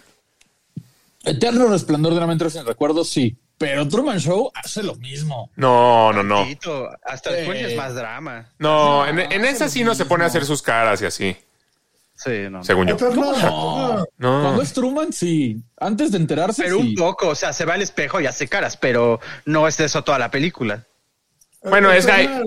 Eterno 1.23 1.67
resplandor 1.67 2.11
de 2.13 2.17
una 2.17 2.27
mente 2.27 2.49
sin 2.49 2.65
recuerdo, 2.65 3.03
sí. 3.03 3.37
Pero 3.57 3.87
Truman 3.87 4.19
Show 4.19 4.51
hace 4.55 4.81
lo 4.81 4.95
mismo. 4.95 5.51
No, 5.55 6.11
no, 6.13 6.23
no. 6.23 6.43
Hasta 7.05 7.29
Eh. 7.37 7.71
es 7.71 7.77
más 7.77 7.93
drama. 7.93 8.49
No, 8.57 9.05
en, 9.05 9.19
en 9.19 9.45
esa 9.45 9.69
sí 9.69 9.83
no 9.83 9.93
se 9.93 10.05
pone 10.05 10.23
a 10.23 10.27
hacer 10.27 10.45
sus 10.45 10.61
caras 10.63 10.99
y 11.01 11.05
así, 11.05 11.37
Sí, 12.15 12.47
no. 12.49 12.63
según 12.63 12.87
yo. 12.87 12.97
No. 13.13 13.97
No. 14.17 14.41
Cuando 14.41 14.61
es 14.63 14.73
Truman, 14.73 15.13
sí. 15.13 15.61
Antes 15.77 16.11
de 16.11 16.17
enterarse, 16.17 16.63
Pero 16.63 16.77
sí. 16.77 16.89
un 16.89 16.95
poco, 16.95 17.29
o 17.29 17.35
sea, 17.35 17.53
se 17.53 17.65
va 17.65 17.75
al 17.75 17.81
espejo 17.83 18.19
y 18.19 18.25
hace 18.25 18.47
caras, 18.47 18.77
pero 18.77 19.19
no 19.45 19.67
es 19.67 19.79
eso 19.79 20.03
toda 20.03 20.17
la 20.19 20.31
película. 20.31 20.85
Bueno, 21.63 21.91
es 21.91 22.07
que 22.07 22.41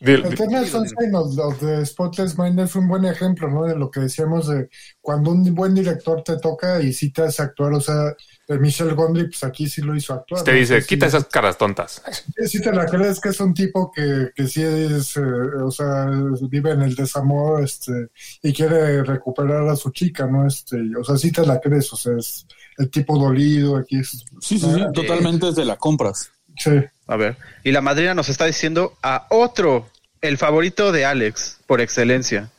Sunshine 0.00 1.14
of, 1.14 1.38
of 1.38 1.58
the 1.58 1.84
Spotless 1.86 2.36
Mind 2.38 2.60
es 2.60 2.74
un 2.76 2.86
buen 2.86 3.04
ejemplo, 3.06 3.48
¿no? 3.48 3.64
De 3.64 3.74
lo 3.74 3.90
que 3.90 4.00
decíamos 4.00 4.46
de 4.48 4.68
cuando 5.00 5.30
un 5.30 5.54
buen 5.54 5.74
director 5.74 6.22
te 6.22 6.36
toca 6.38 6.82
y 6.82 6.92
sí 6.92 7.10
te 7.10 7.22
hace 7.22 7.42
actuar, 7.42 7.72
o 7.72 7.80
sea, 7.80 8.14
de 8.46 8.58
Michelle 8.58 8.92
Gondry, 8.92 9.24
pues 9.24 9.42
aquí 9.42 9.68
sí 9.68 9.80
lo 9.80 9.96
hizo 9.96 10.12
actuar. 10.12 10.44
te 10.44 10.52
¿no? 10.52 10.58
dice, 10.58 10.84
quita 10.84 11.08
sí, 11.08 11.16
esas 11.16 11.28
caras 11.28 11.56
tontas. 11.56 12.02
Sí 12.46 12.60
te 12.60 12.72
la 12.72 12.86
crees 12.86 13.20
que 13.20 13.30
es 13.30 13.40
un 13.40 13.54
tipo 13.54 13.90
que, 13.90 14.30
que 14.34 14.46
sí 14.46 14.62
es, 14.62 15.16
eh, 15.16 15.20
o 15.20 15.70
sea, 15.70 16.10
vive 16.42 16.72
en 16.72 16.82
el 16.82 16.94
desamor, 16.94 17.64
este, 17.64 18.08
y 18.42 18.52
quiere 18.52 19.02
recuperar 19.02 19.66
a 19.68 19.76
su 19.76 19.90
chica, 19.90 20.26
¿no? 20.26 20.46
Este, 20.46 20.76
o 21.00 21.04
sea, 21.04 21.16
sí 21.16 21.32
te 21.32 21.44
la 21.44 21.58
crees, 21.58 21.90
o 21.92 21.96
sea, 21.96 22.12
es 22.18 22.46
el 22.76 22.90
tipo 22.90 23.18
dolido, 23.18 23.76
aquí 23.76 23.98
es... 23.98 24.24
Sí, 24.40 24.58
sí, 24.58 24.66
sí. 24.74 24.80
Totalmente 24.92 25.46
desde 25.46 25.64
la 25.64 25.76
compras. 25.76 26.30
Sí. 26.58 26.82
A 27.06 27.16
ver. 27.16 27.36
Y 27.64 27.72
la 27.72 27.80
madrina 27.80 28.14
nos 28.14 28.28
está 28.28 28.46
diciendo 28.46 28.96
a 29.02 29.26
otro, 29.30 29.88
el 30.20 30.38
favorito 30.38 30.90
de 30.92 31.04
Alex, 31.04 31.58
por 31.66 31.80
excelencia. 31.80 32.50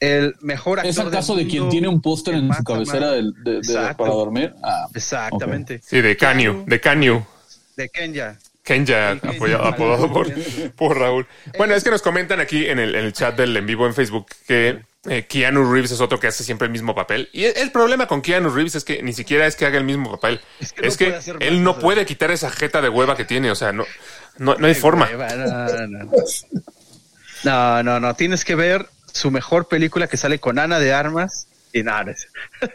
El 0.00 0.34
mejor 0.40 0.80
actor. 0.80 0.90
¿Es 0.90 0.98
acaso 0.98 1.36
de 1.36 1.46
quien 1.46 1.68
tiene 1.68 1.86
un 1.88 2.00
póster 2.02 2.34
en 2.34 2.52
su 2.52 2.64
cabecera 2.64 2.98
amado. 3.08 3.12
del- 3.14 3.34
de, 3.44 3.50
de- 3.52 3.58
Exacto. 3.58 3.96
para 3.98 4.10
dormir? 4.14 4.54
Ah, 4.62 4.86
Exactamente. 4.94 5.80
Sí, 5.84 6.00
de 6.00 6.16
Canyu, 6.16 6.64
de 6.66 6.80
Canyu. 6.80 7.24
De 7.76 7.88
Kenya. 7.88 8.36
Kenya, 8.64 9.18
Kenya. 9.20 9.34
apoyado, 9.34 9.64
apodado 9.64 10.12
por, 10.12 10.28
por 10.76 10.98
Raúl. 10.98 11.26
Bueno, 11.58 11.74
es 11.74 11.82
que 11.84 11.90
nos 11.90 12.02
comentan 12.02 12.40
aquí 12.40 12.66
en 12.66 12.78
el, 12.78 12.94
en 12.94 13.04
el 13.04 13.12
chat 13.12 13.36
del 13.36 13.56
en 13.56 13.66
vivo 13.66 13.86
en 13.86 13.94
Facebook 13.94 14.26
que 14.46 14.80
eh, 15.08 15.26
Keanu 15.26 15.70
Reeves 15.72 15.90
es 15.90 16.00
otro 16.00 16.20
que 16.20 16.28
hace 16.28 16.44
siempre 16.44 16.66
el 16.66 16.72
mismo 16.72 16.94
papel. 16.94 17.28
Y 17.32 17.44
el, 17.44 17.56
el 17.56 17.72
problema 17.72 18.06
con 18.06 18.22
Keanu 18.22 18.50
Reeves 18.50 18.76
es 18.76 18.84
que 18.84 19.02
ni 19.02 19.12
siquiera 19.12 19.46
es 19.46 19.56
que 19.56 19.66
haga 19.66 19.78
el 19.78 19.84
mismo 19.84 20.10
papel. 20.12 20.40
Es 20.80 20.96
que 20.96 21.10
no 21.10 21.38
él 21.40 21.62
no 21.62 21.78
puede 21.78 22.06
quitar 22.06 22.30
esa 22.30 22.50
jeta 22.50 22.80
de 22.80 22.88
hueva 22.88 23.16
que 23.16 23.24
tiene. 23.24 23.50
O 23.50 23.54
sea, 23.54 23.72
no, 23.72 23.84
no, 24.38 24.54
no 24.54 24.66
hay 24.66 24.74
forma. 24.74 25.06
Hueva, 25.06 25.28
No, 27.44 27.82
no, 27.82 28.00
no. 28.00 28.14
Tienes 28.14 28.44
que 28.44 28.54
ver 28.54 28.88
su 29.12 29.30
mejor 29.30 29.68
película 29.68 30.06
que 30.06 30.16
sale 30.16 30.38
con 30.38 30.58
Ana 30.58 30.78
de 30.78 30.92
Armas 30.92 31.48
y 31.72 31.82
nada, 31.82 32.04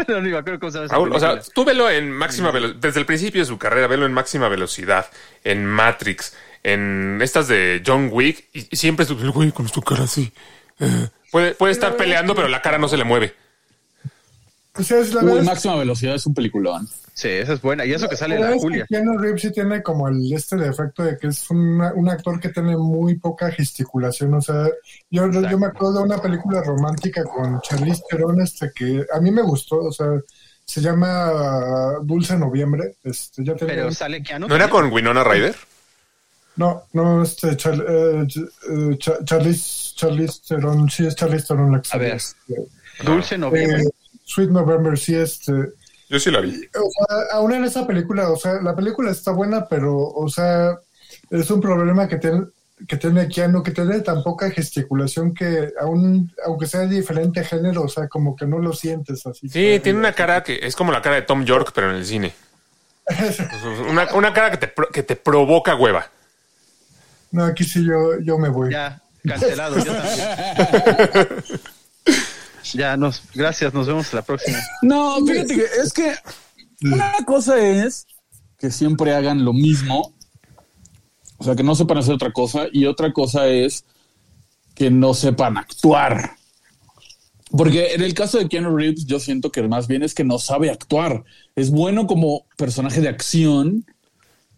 no, 0.08 0.22
ni 0.22 0.32
me 0.32 0.38
acuerdo 0.38 0.60
cómo 0.60 0.70
esa 0.70 0.88
Raúl, 0.88 1.14
o 1.14 1.20
sea, 1.20 1.40
tú 1.54 1.64
velo 1.64 1.90
en 1.90 2.12
máxima 2.12 2.50
velocidad, 2.50 2.80
desde 2.82 3.00
el 3.00 3.06
principio 3.06 3.42
de 3.42 3.46
su 3.46 3.60
carrera, 3.60 3.86
velo 3.86 4.08
en 4.08 4.14
máxima 4.14 4.50
velocidad, 4.50 5.06
en 5.44 5.66
Matrix, 5.66 6.36
en 6.64 7.20
estas 7.22 7.48
de 7.48 7.84
John 7.86 8.10
Wick, 8.12 8.46
y, 8.54 8.68
y 8.72 8.76
siempre 8.76 9.06
es 9.06 9.12
el 9.12 9.30
güey 9.30 9.52
con 9.52 9.68
su 9.70 9.84
cara 9.84 10.06
así. 10.06 10.34
Puede, 11.32 11.56
puede 11.56 11.74
estar 11.74 11.98
peleando, 11.98 12.34
pero 12.36 12.48
la 12.48 12.62
cara 12.62 12.78
no 12.78 12.88
se 12.88 12.96
le 12.98 13.04
mueve. 13.04 13.34
O 14.76 14.84
sea, 14.84 15.00
es 15.00 15.14
la 15.14 15.22
Uy, 15.24 15.40
es- 15.40 15.46
máxima 15.46 15.76
velocidad 15.76 16.16
es 16.16 16.26
un 16.26 16.34
peliculón. 16.34 16.88
Sí, 17.14 17.28
esa 17.30 17.54
es 17.54 17.62
buena. 17.62 17.84
Y 17.84 17.92
eso 17.94 18.08
que 18.08 18.16
sale 18.16 18.40
la 18.40 18.52
la 18.52 18.56
es 18.56 18.62
Julia. 18.62 18.86
que 18.88 18.96
Keanu 18.96 19.18
Reeves 19.18 19.42
sí 19.42 19.52
tiene 19.52 19.82
como 19.82 20.08
el 20.08 20.32
este 20.32 20.56
defecto 20.56 21.04
de 21.04 21.18
que 21.18 21.28
es 21.28 21.50
una- 21.50 21.92
un 21.96 22.08
actor 22.10 22.40
que 22.40 22.50
tiene 22.50 22.78
muy 22.78 23.16
poca 23.16 23.52
gesticulación. 23.52 24.36
O 24.36 24.42
sea, 24.42 24.68
yo, 25.10 25.30
yo 25.32 25.58
me 25.58 25.66
acuerdo 25.66 25.98
de 25.98 26.04
una 26.04 26.20
película 26.22 26.62
romántica 26.62 27.24
con 27.24 27.60
Charlize 27.62 28.04
Theron 28.10 28.40
este, 28.40 28.72
que 28.74 29.04
a 29.12 29.20
mí 29.20 29.32
me 29.32 29.42
gustó. 29.42 29.78
O 29.80 29.92
sea, 29.92 30.08
se 30.64 30.80
llama 30.80 31.32
Dulce 32.04 32.38
Noviembre. 32.38 32.98
Este, 33.04 33.44
ya 33.44 33.56
Pero 33.56 33.92
sale 33.92 34.22
Keanu. 34.22 34.48
¿No 34.48 34.56
era 34.56 34.70
con 34.70 34.92
Winona 34.94 35.24
Ryder? 35.24 35.56
No, 36.58 36.84
no, 36.94 37.22
este, 37.24 37.56
Char, 37.56 37.76
eh, 37.76 38.24
Ch- 38.28 38.50
eh, 38.70 38.98
Cha- 38.98 39.24
Charlize, 39.24 39.94
Charlize 39.96 40.42
Theron, 40.48 40.90
sí 40.90 41.06
es 41.06 41.16
Charlize 41.16 41.46
Theron 41.48 41.72
la 41.72 41.82
que 41.82 41.90
A 41.94 41.98
ver. 41.98 42.22
Dulce 43.06 43.38
Noviembre. 43.38 43.84
eh, 43.84 43.90
Sweet 44.26 44.50
November, 44.50 44.98
sí, 44.98 45.16
este. 45.16 45.52
Yo 46.10 46.20
sí 46.20 46.32
la 46.32 46.42
vi. 46.42 46.50
O 46.50 46.90
sea, 47.08 47.18
aún 47.38 47.54
en 47.54 47.64
esa 47.64 47.86
película, 47.86 48.30
o 48.32 48.36
sea, 48.38 48.54
la 48.62 48.76
película 48.76 49.12
está 49.12 49.32
buena, 49.32 49.68
pero, 49.68 49.96
o 49.98 50.28
sea, 50.30 50.78
es 51.30 51.50
un 51.52 51.62
problema 51.62 52.08
que 52.08 52.18
tiene 52.18 52.46
que 52.88 52.96
tiene 52.96 53.28
Keanu, 53.28 53.64
que 53.64 53.72
tiene 53.72 54.00
tan 54.02 54.22
poca 54.22 54.52
gesticulación 54.52 55.34
que 55.34 55.74
aún, 55.82 56.32
aunque 56.46 56.68
sea 56.68 56.82
de 56.82 56.96
diferente 56.96 57.44
género, 57.44 57.82
o 57.84 57.88
sea, 57.90 58.08
como 58.08 58.36
que 58.36 58.46
no 58.46 58.60
lo 58.60 58.72
sientes 58.72 59.26
así. 59.26 59.50
Sí, 59.50 59.80
tiene 59.82 59.98
una 59.98 60.14
cara 60.14 60.44
que 60.44 60.60
es 60.62 60.76
como 60.76 60.92
la 60.92 61.02
cara 61.02 61.16
de 61.16 61.24
Tom 61.24 61.44
York, 61.44 61.72
pero 61.74 61.90
en 61.90 61.96
el 61.98 62.06
cine. 62.06 62.34
Una, 63.90 64.14
una 64.14 64.34
cara 64.34 64.52
que 64.52 64.58
te, 64.58 64.68
pro- 64.68 64.90
que 64.90 65.02
te 65.04 65.16
provoca 65.16 65.76
hueva. 65.76 66.10
No, 67.38 67.44
aquí 67.44 67.64
sí 67.64 67.86
yo, 67.86 68.20
yo 68.20 68.40
me 68.40 68.50
voy. 68.50 68.72
Ya, 68.72 69.00
cancelado. 69.24 69.78
Yo 69.78 69.94
también. 69.94 71.38
ya, 72.74 72.98
nos, 72.98 73.22
gracias. 73.32 73.72
Nos 73.76 73.86
vemos 73.86 74.12
la 74.12 74.24
próxima. 74.24 74.58
No, 74.82 75.24
fíjate 75.24 75.56
que 75.56 75.66
es 75.84 75.94
que 75.94 76.16
una 76.82 77.14
cosa 77.28 77.60
es 77.60 78.08
que 78.58 78.72
siempre 78.72 79.14
hagan 79.14 79.46
lo 79.46 79.54
mismo, 79.54 80.16
o 81.38 81.44
sea, 81.44 81.56
que 81.56 81.62
no 81.62 81.76
sepan 81.76 82.00
hacer 82.00 82.16
otra 82.16 82.34
cosa, 82.34 82.66
y 82.72 82.86
otra 82.86 83.14
cosa 83.14 83.48
es 83.48 83.86
que 84.74 84.90
no 84.90 85.14
sepan 85.14 85.60
actuar. 85.60 86.38
Porque 87.52 87.94
en 87.94 88.02
el 88.02 88.16
caso 88.16 88.40
de 88.40 88.50
Keanu 88.50 88.76
Reeves, 88.76 89.06
yo 89.06 89.20
siento 89.20 89.52
que 89.52 89.62
más 89.62 89.88
bien 89.88 90.02
es 90.02 90.16
que 90.16 90.24
no 90.24 90.40
sabe 90.40 90.72
actuar. 90.72 91.24
Es 91.56 91.70
bueno 91.70 92.08
como 92.08 92.48
personaje 92.58 93.00
de 93.00 93.10
acción, 93.10 93.86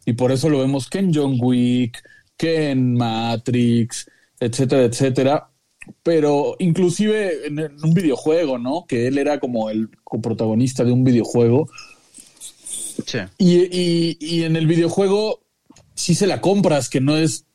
y 0.06 0.14
por 0.14 0.32
eso 0.32 0.48
lo 0.48 0.60
vemos 0.60 0.90
que 0.90 1.00
en 1.00 1.14
John 1.14 1.36
Wick, 1.42 2.02
que 2.40 2.70
en 2.70 2.94
Matrix, 2.96 4.10
etcétera, 4.40 4.84
etcétera. 4.86 5.50
Pero 6.04 6.56
inclusive 6.60 7.48
en, 7.48 7.60
un 7.60 7.94
videojuego, 7.94 8.58
¿no? 8.58 8.86
Que 8.88 9.08
él 9.08 9.18
era 9.18 9.40
como 9.40 9.70
el 9.70 9.90
coprotagonista 10.06 10.84
de 10.86 10.92
un 10.94 11.04
videojuego. 11.04 11.70
Sí. 13.06 13.20
Y, 13.38 13.56
y- 13.78 14.18
y 14.20 14.44
en 14.44 14.56
el 14.56 14.68
videojuego 14.68 15.42
sí 15.96 16.16
se 16.16 16.28
la 16.28 16.40
compras, 16.42 16.90
que 16.90 17.02
no 17.02 17.18
es 17.18 17.46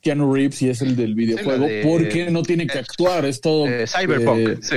Keanu 0.00 0.32
Reeves 0.32 0.62
y 0.62 0.68
es 0.68 0.80
el 0.82 0.94
del 0.94 1.14
videojuego, 1.14 1.66
de- 1.66 1.82
porque 1.82 2.30
no 2.30 2.42
tiene 2.42 2.66
que 2.68 2.78
actuar, 2.78 3.24
es 3.24 3.40
todo. 3.40 3.66
Eh, 3.66 3.86
Cyberpunk. 3.86 4.38
eh, 4.48 4.58
sí. 4.62 4.76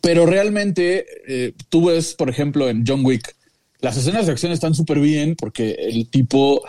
pero 0.00 0.26
realmente 0.26 1.06
eh, 1.26 1.52
tú 1.68 1.86
ves, 1.86 2.14
por 2.14 2.28
ejemplo, 2.30 2.68
en 2.68 2.84
John 2.86 3.04
Wick, 3.04 3.34
las 3.80 3.96
escenas 3.96 4.26
de 4.26 4.32
acción 4.32 4.52
están 4.52 4.74
súper 4.74 4.98
bien 5.00 5.34
porque 5.36 5.72
el 5.72 6.08
tipo, 6.08 6.62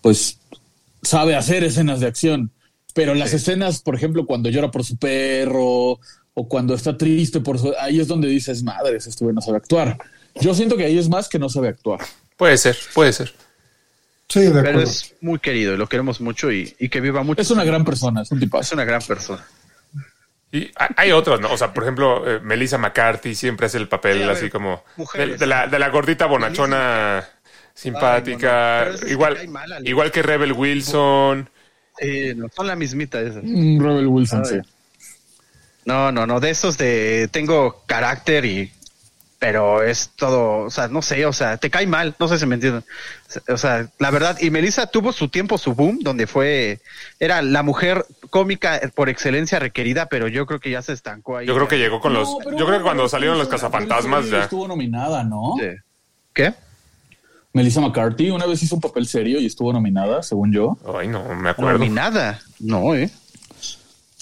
pues, 0.00 0.38
sabe 1.02 1.34
hacer 1.36 1.64
escenas 1.64 2.00
de 2.00 2.06
acción. 2.06 2.50
Pero 2.94 3.14
las 3.14 3.32
escenas, 3.32 3.80
por 3.82 3.94
ejemplo, 3.94 4.26
cuando 4.26 4.50
llora 4.50 4.70
por 4.70 4.84
su 4.84 4.96
perro 4.98 5.98
o 6.34 6.48
cuando 6.48 6.74
está 6.74 6.96
triste 6.96 7.40
por 7.40 7.58
su... 7.58 7.74
Ahí 7.80 8.00
es 8.00 8.08
donde 8.08 8.28
dices, 8.28 8.62
madres, 8.62 9.06
este 9.06 9.24
güey 9.24 9.34
no 9.34 9.40
sabe 9.40 9.56
actuar. 9.58 9.96
Yo 10.34 10.54
siento 10.54 10.76
que 10.76 10.84
ahí 10.84 10.98
es 10.98 11.08
más 11.08 11.28
que 11.28 11.38
no 11.38 11.48
sabe 11.48 11.68
actuar. 11.68 12.00
Puede 12.36 12.56
ser, 12.58 12.76
puede 12.94 13.12
ser. 13.12 13.32
Sí, 14.28 14.40
de 14.40 14.48
Pero 14.50 14.60
acuerdo. 14.60 14.80
es 14.82 15.14
muy 15.20 15.38
querido. 15.38 15.76
Lo 15.76 15.88
queremos 15.88 16.20
mucho 16.20 16.50
y, 16.52 16.74
y 16.78 16.88
que 16.88 17.00
viva 17.00 17.22
mucho. 17.22 17.40
Es 17.40 17.50
una 17.50 17.64
gran 17.64 17.84
persona, 17.84 18.22
es 18.22 18.30
un 18.30 18.38
Es 18.38 18.44
tipazo. 18.44 18.74
una 18.74 18.84
gran 18.84 19.00
persona. 19.02 19.44
Y 20.50 20.70
hay- 20.96 21.12
otros, 21.12 21.40
¿no? 21.40 21.50
O 21.52 21.56
sea, 21.56 21.72
por 21.72 21.82
ejemplo, 21.84 22.30
eh, 22.30 22.40
Melissa 22.40 22.76
McCarthy 22.76 23.34
siempre 23.34 23.66
hace 23.66 23.78
el 23.78 23.88
papel 23.88 24.18
Sí, 24.18 24.22
a 24.22 24.26
ver, 24.26 24.36
así 24.36 24.50
como 24.50 24.84
de 25.38 25.46
la, 25.46 25.66
de 25.66 25.78
la 25.78 25.88
gordita 25.88 26.26
bonachona 26.26 27.26
simpática, 27.74 28.80
Ay, 28.80 28.86
no, 28.86 28.90
no. 28.90 28.92
Pero 28.92 28.94
es 28.94 29.00
que 29.00 29.12
igual, 29.12 29.38
igual 29.84 30.10
que 30.10 30.22
Rebel 30.22 30.52
Wilson. 30.52 31.48
Sí, 31.98 32.32
no, 32.34 32.48
son 32.48 32.66
la 32.66 32.76
mismita 32.76 33.20
esas. 33.20 33.42
Mm, 33.44 33.80
Rebel 33.80 34.06
Wilson, 34.06 34.42
Ay. 34.44 34.50
sí. 34.50 34.68
No, 35.84 36.12
no, 36.12 36.26
no, 36.26 36.38
de 36.40 36.50
esos 36.50 36.78
de 36.78 37.28
tengo 37.32 37.82
carácter 37.86 38.44
y 38.44 38.72
pero 39.42 39.82
es 39.82 40.10
todo, 40.14 40.58
o 40.58 40.70
sea, 40.70 40.86
no 40.86 41.02
sé, 41.02 41.26
o 41.26 41.32
sea, 41.32 41.56
te 41.56 41.68
cae 41.68 41.84
mal, 41.84 42.14
no 42.20 42.28
sé 42.28 42.38
si 42.38 42.46
me 42.46 42.54
entienden. 42.54 42.84
O 43.48 43.56
sea, 43.56 43.88
la 43.98 44.12
verdad, 44.12 44.38
y 44.40 44.50
Melissa 44.50 44.86
tuvo 44.86 45.12
su 45.12 45.30
tiempo, 45.30 45.58
su 45.58 45.74
boom, 45.74 45.98
donde 46.00 46.28
fue, 46.28 46.78
era 47.18 47.42
la 47.42 47.64
mujer 47.64 48.06
cómica 48.30 48.80
por 48.94 49.08
excelencia 49.08 49.58
requerida, 49.58 50.06
pero 50.06 50.28
yo 50.28 50.46
creo 50.46 50.60
que 50.60 50.70
ya 50.70 50.80
se 50.80 50.92
estancó 50.92 51.38
ahí. 51.38 51.48
Yo 51.48 51.56
creo 51.56 51.66
que 51.66 51.78
llegó 51.78 52.00
con 52.00 52.12
los. 52.12 52.28
No, 52.28 52.56
Yo 52.56 52.66
creo 52.66 52.78
que 52.78 52.84
cuando 52.84 53.08
salieron 53.08 53.36
los 53.36 53.48
cazafantasmas 53.48 54.30
ya. 54.30 54.44
Estuvo 54.44 54.68
nominada, 54.68 55.24
¿no? 55.24 55.54
Sí. 55.58 55.70
¿Qué? 56.32 56.54
Melissa 57.52 57.80
McCarthy 57.80 58.30
una 58.30 58.46
vez 58.46 58.62
hizo 58.62 58.76
un 58.76 58.80
papel 58.80 59.06
serio 59.06 59.38
y 59.40 59.46
estuvo 59.46 59.72
nominada, 59.72 60.22
según 60.22 60.52
yo. 60.52 60.78
Ay, 60.98 61.08
no 61.08 61.34
me 61.34 61.50
acuerdo. 61.50 61.78
ni 61.78 61.90
nada. 61.90 62.40
No, 62.60 62.94
eh. 62.94 63.10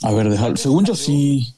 A 0.03 0.13
ver, 0.13 0.29
déjalo. 0.31 0.57
Según 0.57 0.85
yo 0.85 0.95
sí. 0.95 1.55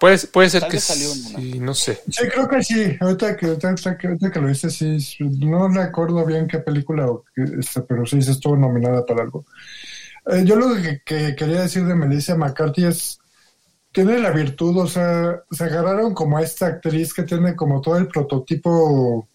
Puede, 0.00 0.18
puede 0.32 0.50
ser 0.50 0.62
que 0.64 0.72
vez 0.72 0.84
salió 0.84 1.12
en 1.12 1.26
una. 1.26 1.38
sí, 1.38 1.60
no 1.60 1.74
sé. 1.74 2.00
Sí, 2.08 2.22
creo 2.32 2.48
que 2.48 2.62
sí. 2.64 2.96
Ahorita 3.00 3.36
que, 3.36 3.46
ahorita 3.46 3.98
que, 3.98 4.06
ahorita 4.08 4.30
que 4.30 4.40
lo 4.40 4.48
dices, 4.48 4.74
sí. 4.74 5.24
No 5.24 5.68
recuerdo 5.68 6.24
bien 6.24 6.48
qué 6.48 6.58
película, 6.58 7.06
o 7.06 7.24
qué, 7.34 7.44
este, 7.60 7.82
pero 7.82 8.06
sí 8.06 8.20
se 8.22 8.32
estuvo 8.32 8.56
nominada 8.56 9.04
para 9.04 9.22
algo. 9.22 9.44
Eh, 10.26 10.42
yo 10.44 10.56
lo 10.56 10.74
que, 10.74 11.02
que 11.04 11.36
quería 11.36 11.62
decir 11.62 11.84
de 11.84 11.94
Melissa 11.94 12.34
McCarthy 12.34 12.86
es, 12.86 13.18
tiene 13.92 14.18
la 14.18 14.30
virtud, 14.30 14.78
o 14.78 14.86
sea, 14.86 15.42
se 15.50 15.64
agarraron 15.64 16.14
como 16.14 16.38
a 16.38 16.42
esta 16.42 16.66
actriz 16.66 17.12
que 17.12 17.22
tiene 17.22 17.54
como 17.54 17.80
todo 17.80 17.98
el 17.98 18.08
prototipo 18.08 19.28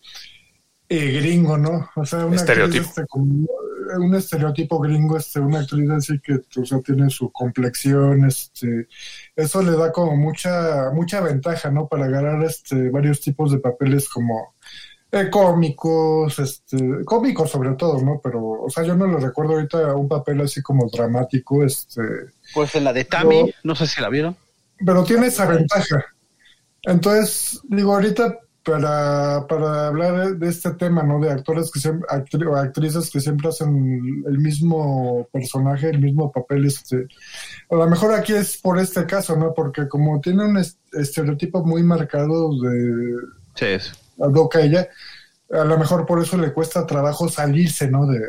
eh, 0.89 1.11
gringo, 1.21 1.57
¿no? 1.57 1.89
O 1.95 2.05
sea, 2.05 2.25
una 2.25 2.35
Estereotipo. 2.35 2.77
actriz, 2.85 2.89
este, 2.97 3.07
como, 3.07 3.43
eh, 3.45 3.97
un 3.99 4.15
estereotipo 4.15 4.79
gringo, 4.79 5.17
este, 5.17 5.39
una 5.39 5.59
actriz 5.59 5.89
así 5.91 6.19
que, 6.19 6.41
o 6.59 6.65
sea, 6.65 6.79
tiene 6.81 7.09
su 7.11 7.31
complexión, 7.31 8.25
este, 8.25 8.87
eso 9.35 9.61
le 9.61 9.73
da 9.77 9.91
como 9.91 10.15
mucha, 10.17 10.89
mucha 10.93 11.21
ventaja, 11.21 11.69
¿no? 11.71 11.87
Para 11.87 12.05
agarrar 12.05 12.43
este, 12.43 12.89
varios 12.89 13.21
tipos 13.21 13.51
de 13.51 13.59
papeles 13.59 14.09
como 14.09 14.55
eh, 15.11 15.29
cómicos, 15.31 16.37
este, 16.39 17.03
cómicos 17.05 17.49
sobre 17.51 17.71
todo, 17.75 18.01
¿no? 18.01 18.19
Pero, 18.23 18.41
o 18.63 18.69
sea, 18.69 18.83
yo 18.83 18.95
no 18.95 19.07
le 19.07 19.17
recuerdo 19.17 19.53
ahorita 19.53 19.95
un 19.95 20.07
papel 20.07 20.41
así 20.41 20.61
como 20.61 20.87
dramático, 20.89 21.63
este, 21.63 22.01
Pues 22.53 22.73
en 22.75 22.83
la 22.83 22.93
de 22.93 23.05
Tammy, 23.05 23.41
No. 23.43 23.47
no 23.63 23.75
sé 23.75 23.87
si 23.87 24.01
la 24.01 24.09
vieron. 24.09 24.35
pero 24.85 25.03
tiene 25.03 25.27
esa 25.27 25.45
ventaja. 25.45 26.05
Entonces, 26.83 27.59
digo, 27.65 27.93
ahorita 27.93 28.39
para, 28.69 29.47
para 29.47 29.87
hablar 29.87 30.35
de 30.37 30.47
este 30.49 30.71
tema, 30.71 31.01
¿no? 31.03 31.19
De 31.19 31.31
actores 31.31 31.71
que 31.71 31.79
siempre, 31.79 32.07
actri- 32.09 32.47
o 32.47 32.55
actrices 32.55 33.09
que 33.09 33.19
siempre 33.19 33.49
hacen 33.49 34.23
el 34.27 34.37
mismo 34.37 35.27
personaje, 35.31 35.89
el 35.89 35.99
mismo 35.99 36.31
papel, 36.31 36.65
este, 36.65 37.07
a 37.71 37.75
lo 37.75 37.87
mejor 37.89 38.13
aquí 38.13 38.33
es 38.33 38.57
por 38.57 38.77
este 38.79 39.05
caso, 39.05 39.35
¿no? 39.35 39.53
Porque 39.53 39.87
como 39.87 40.21
tiene 40.21 40.45
un 40.45 40.57
est- 40.57 40.77
estereotipo 40.93 41.63
muy 41.65 41.83
marcado 41.83 42.51
de 42.61 43.15
Sí, 43.55 43.65
es. 43.65 43.91
Doca 44.17 44.61
ella, 44.61 44.87
a 45.51 45.63
lo 45.63 45.77
mejor 45.77 46.05
por 46.05 46.21
eso 46.21 46.37
le 46.37 46.53
cuesta 46.53 46.85
trabajo 46.85 47.27
salirse, 47.29 47.89
¿no? 47.89 48.05
De, 48.05 48.19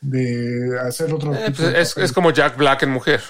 de 0.00 0.78
hacer 0.80 1.12
otro 1.12 1.34
Eh, 1.34 1.46
tipo 1.46 1.58
pues 1.58 1.72
de 1.72 1.80
es, 1.80 1.96
es 1.96 2.12
como 2.12 2.30
Jack 2.32 2.56
Black 2.56 2.82
en 2.82 2.90
mujer. 2.90 3.20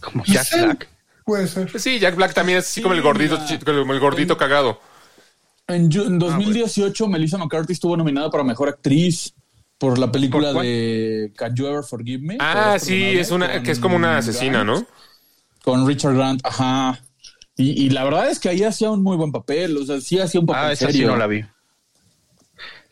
Como 0.00 0.24
Jack 0.24 0.46
Black. 0.52 0.88
Puede 1.24 1.46
ser. 1.46 1.78
Sí, 1.80 1.98
Jack 1.98 2.16
Black 2.16 2.34
también 2.34 2.58
es 2.58 2.66
así 2.66 2.82
como 2.82 2.94
el 2.94 3.02
gordito, 3.02 3.38
como 3.64 3.92
el 3.92 4.00
gordito 4.00 4.36
cagado. 4.36 4.80
En, 5.68 5.90
ju- 5.90 6.06
en 6.06 6.18
2018, 6.18 7.06
Melissa 7.06 7.38
McCarthy 7.38 7.72
estuvo 7.74 7.96
nominada 7.96 8.30
para 8.30 8.42
mejor 8.42 8.68
actriz 8.68 9.32
por 9.78 9.98
la 9.98 10.10
película 10.10 10.52
de 10.52 11.32
Can 11.36 11.54
You 11.54 11.66
Ever 11.66 11.84
Forgive 11.84 12.22
Me? 12.22 12.36
Ah, 12.40 12.52
¿Podrás 12.64 12.82
sí, 12.82 13.18
es 13.18 13.30
una, 13.30 13.52
Con 13.52 13.62
que 13.62 13.70
es 13.70 13.78
como 13.78 13.96
una 13.96 14.18
asesina, 14.18 14.64
Grant, 14.64 14.80
¿no? 14.80 14.86
Con 15.62 15.86
Richard 15.86 16.14
Grant, 16.14 16.40
ajá. 16.44 17.00
Y, 17.56 17.84
y 17.86 17.90
la 17.90 18.04
verdad 18.04 18.30
es 18.30 18.40
que 18.40 18.48
ahí 18.48 18.64
hacía 18.64 18.90
un 18.90 19.02
muy 19.02 19.16
buen 19.16 19.30
papel, 19.32 19.76
o 19.76 19.84
sea, 19.84 20.00
sí 20.00 20.18
hacía 20.18 20.40
un 20.40 20.46
papel 20.46 20.64
Ah, 20.64 20.72
esa 20.72 20.86
sí 20.86 20.92
serio. 20.92 21.08
no 21.08 21.16
la 21.16 21.26
vi. 21.26 21.44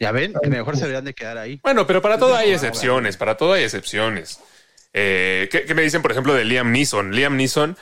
Ya 0.01 0.13
ven, 0.13 0.33
que 0.41 0.49
mejor 0.49 0.77
se 0.77 0.83
deberían 0.83 1.05
de 1.05 1.15
quedar 1.15 1.39
ahí. 1.39 1.59
Bueno, 1.63 1.87
pero 1.87 2.01
para 2.01 2.19
todo 2.19 2.37
hay 2.37 2.53
excepciones, 2.53 3.17
para 3.17 3.37
todo 3.37 3.55
hay 3.55 3.65
excepciones. 3.65 4.39
Eh, 4.93 5.49
¿qué, 5.51 5.65
qué 5.65 5.75
me 5.75 5.83
dicen, 5.83 6.03
por 6.03 6.13
ejemplo, 6.13 6.35
de 6.35 6.45
Liam 6.45 6.71
Neeson? 6.71 7.11
Liam 7.13 7.37
Neeson 7.37 7.77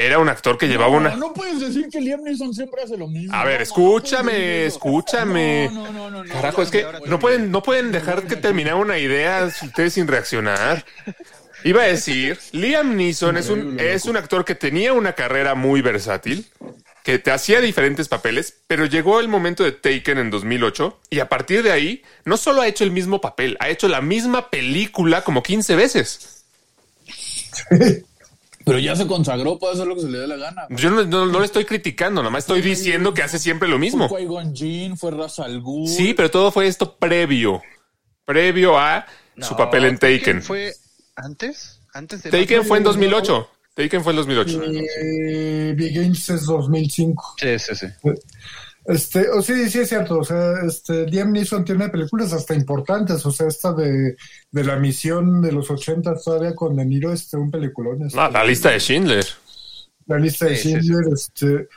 era 0.00 0.18
un 0.18 0.28
actor 0.30 0.56
que 0.56 0.66
llevaba 0.66 0.96
una... 0.96 1.14
No 1.16 1.34
puedes 1.34 1.60
decir 1.60 1.88
que 1.90 2.00
Liam 2.00 2.22
Neeson 2.22 2.54
siempre 2.54 2.82
hace 2.82 2.96
lo 2.96 3.06
mismo. 3.06 3.34
A 3.34 3.44
ver, 3.44 3.60
escúchame, 3.60 4.32
no 4.32 4.66
escúchame. 4.66 5.68
No, 5.70 5.84
no, 5.84 5.92
no, 5.92 6.10
no, 6.10 6.24
no. 6.24 6.32
Carajo, 6.32 6.62
es 6.62 6.70
que 6.70 6.86
no 7.06 7.18
pueden, 7.18 7.50
no 7.50 7.62
pueden 7.62 7.92
dejar 7.92 8.26
que 8.26 8.36
terminar 8.36 8.76
una 8.76 8.98
idea 8.98 9.44
ustedes 9.62 9.92
sin 9.92 10.08
reaccionar. 10.08 10.84
Iba 11.64 11.82
a 11.82 11.86
decir, 11.86 12.38
Liam 12.52 12.96
Neeson 12.96 13.36
es 13.36 13.50
un, 13.50 13.78
es 13.78 14.06
un 14.06 14.16
actor 14.16 14.46
que 14.46 14.54
tenía 14.54 14.94
una 14.94 15.12
carrera 15.12 15.54
muy 15.54 15.82
versátil, 15.82 16.46
que 17.04 17.18
te 17.18 17.30
hacía 17.30 17.60
diferentes 17.60 18.08
papeles, 18.08 18.54
pero 18.66 18.86
llegó 18.86 19.20
el 19.20 19.28
momento 19.28 19.64
de 19.64 19.72
Taken 19.72 20.16
en 20.16 20.30
2008 20.30 20.98
y 21.10 21.20
a 21.20 21.28
partir 21.28 21.62
de 21.62 21.72
ahí 21.72 22.02
no 22.24 22.38
solo 22.38 22.62
ha 22.62 22.66
hecho 22.66 22.84
el 22.84 22.90
mismo 22.90 23.20
papel, 23.20 23.58
ha 23.60 23.68
hecho 23.68 23.88
la 23.88 24.00
misma 24.00 24.48
película 24.48 25.22
como 25.22 25.42
15 25.42 25.76
veces. 25.76 26.44
Pero 28.70 28.78
ya 28.78 28.94
se 28.94 29.06
consagró, 29.08 29.58
puede 29.58 29.74
hacer 29.74 29.86
lo 29.88 29.96
que 29.96 30.02
se 30.02 30.08
le 30.08 30.18
dé 30.18 30.26
la 30.28 30.36
gana. 30.36 30.66
Yo 30.70 30.90
no, 30.90 31.04
no- 31.04 31.26
no 31.26 31.40
le 31.40 31.44
estoy 31.46 31.64
criticando, 31.64 32.20
nada 32.22 32.30
más 32.30 32.44
estoy 32.44 32.62
diciendo 32.62 33.12
que 33.12 33.22
hace 33.24 33.40
siempre 33.40 33.68
lo 33.68 33.80
mismo. 33.80 34.08
Fue 34.08 34.24
Jinn, 34.54 34.96
fue 34.96 35.10
Ra's 35.10 35.40
al 35.40 35.60
Ghul. 35.60 35.88
Sí, 35.88 36.14
pero 36.14 36.30
todo 36.30 36.52
fue 36.52 36.68
esto 36.68 36.96
previo, 36.96 37.60
previo 38.24 38.78
a 38.78 39.06
su 39.42 39.56
papel 39.56 39.86
en 39.86 39.98
Taken. 39.98 40.40
¿Fue 40.40 40.72
antes? 41.16 41.80
¿Antes 41.92 42.22
de 42.22 42.30
Taken 42.30 42.64
fue 42.64 42.78
en 42.78 42.84
2008. 42.84 43.48
Taken 43.74 44.04
fue 44.04 44.12
en 44.12 44.16
2008. 44.18 44.62
Eh, 44.64 45.74
Big 45.76 45.92
Games 45.92 46.28
es 46.30 46.44
2005. 46.46 47.34
Sí, 47.38 47.58
sí, 47.58 47.74
sí. 47.74 47.86
Este, 48.86 49.28
o 49.28 49.42
sí, 49.42 49.68
sí 49.70 49.80
es 49.80 49.88
cierto, 49.90 50.18
o 50.18 50.24
sea, 50.24 50.54
este, 50.66 51.06
Liam 51.06 51.32
Neeson 51.32 51.64
tiene 51.64 51.88
películas 51.90 52.32
hasta 52.32 52.54
importantes, 52.54 53.24
o 53.26 53.30
sea, 53.30 53.46
esta 53.46 53.72
de, 53.74 54.16
de 54.50 54.64
la 54.64 54.76
misión 54.76 55.42
de 55.42 55.52
los 55.52 55.70
80 55.70 56.14
todavía 56.24 56.54
con 56.54 56.74
De 56.76 56.84
Niro, 56.86 57.12
este, 57.12 57.36
un 57.36 57.50
peliculón. 57.50 58.02
este, 58.06 58.16
No, 58.18 58.30
la 58.30 58.42
lista 58.44 58.70
de 58.70 58.80
Schindler. 58.80 59.26
la 60.06 60.18
lista 60.18 60.46
de 60.46 60.56
Sí, 60.56 60.70
sí, 60.72 60.78
Schindler, 60.80 61.12
este, 61.12 61.68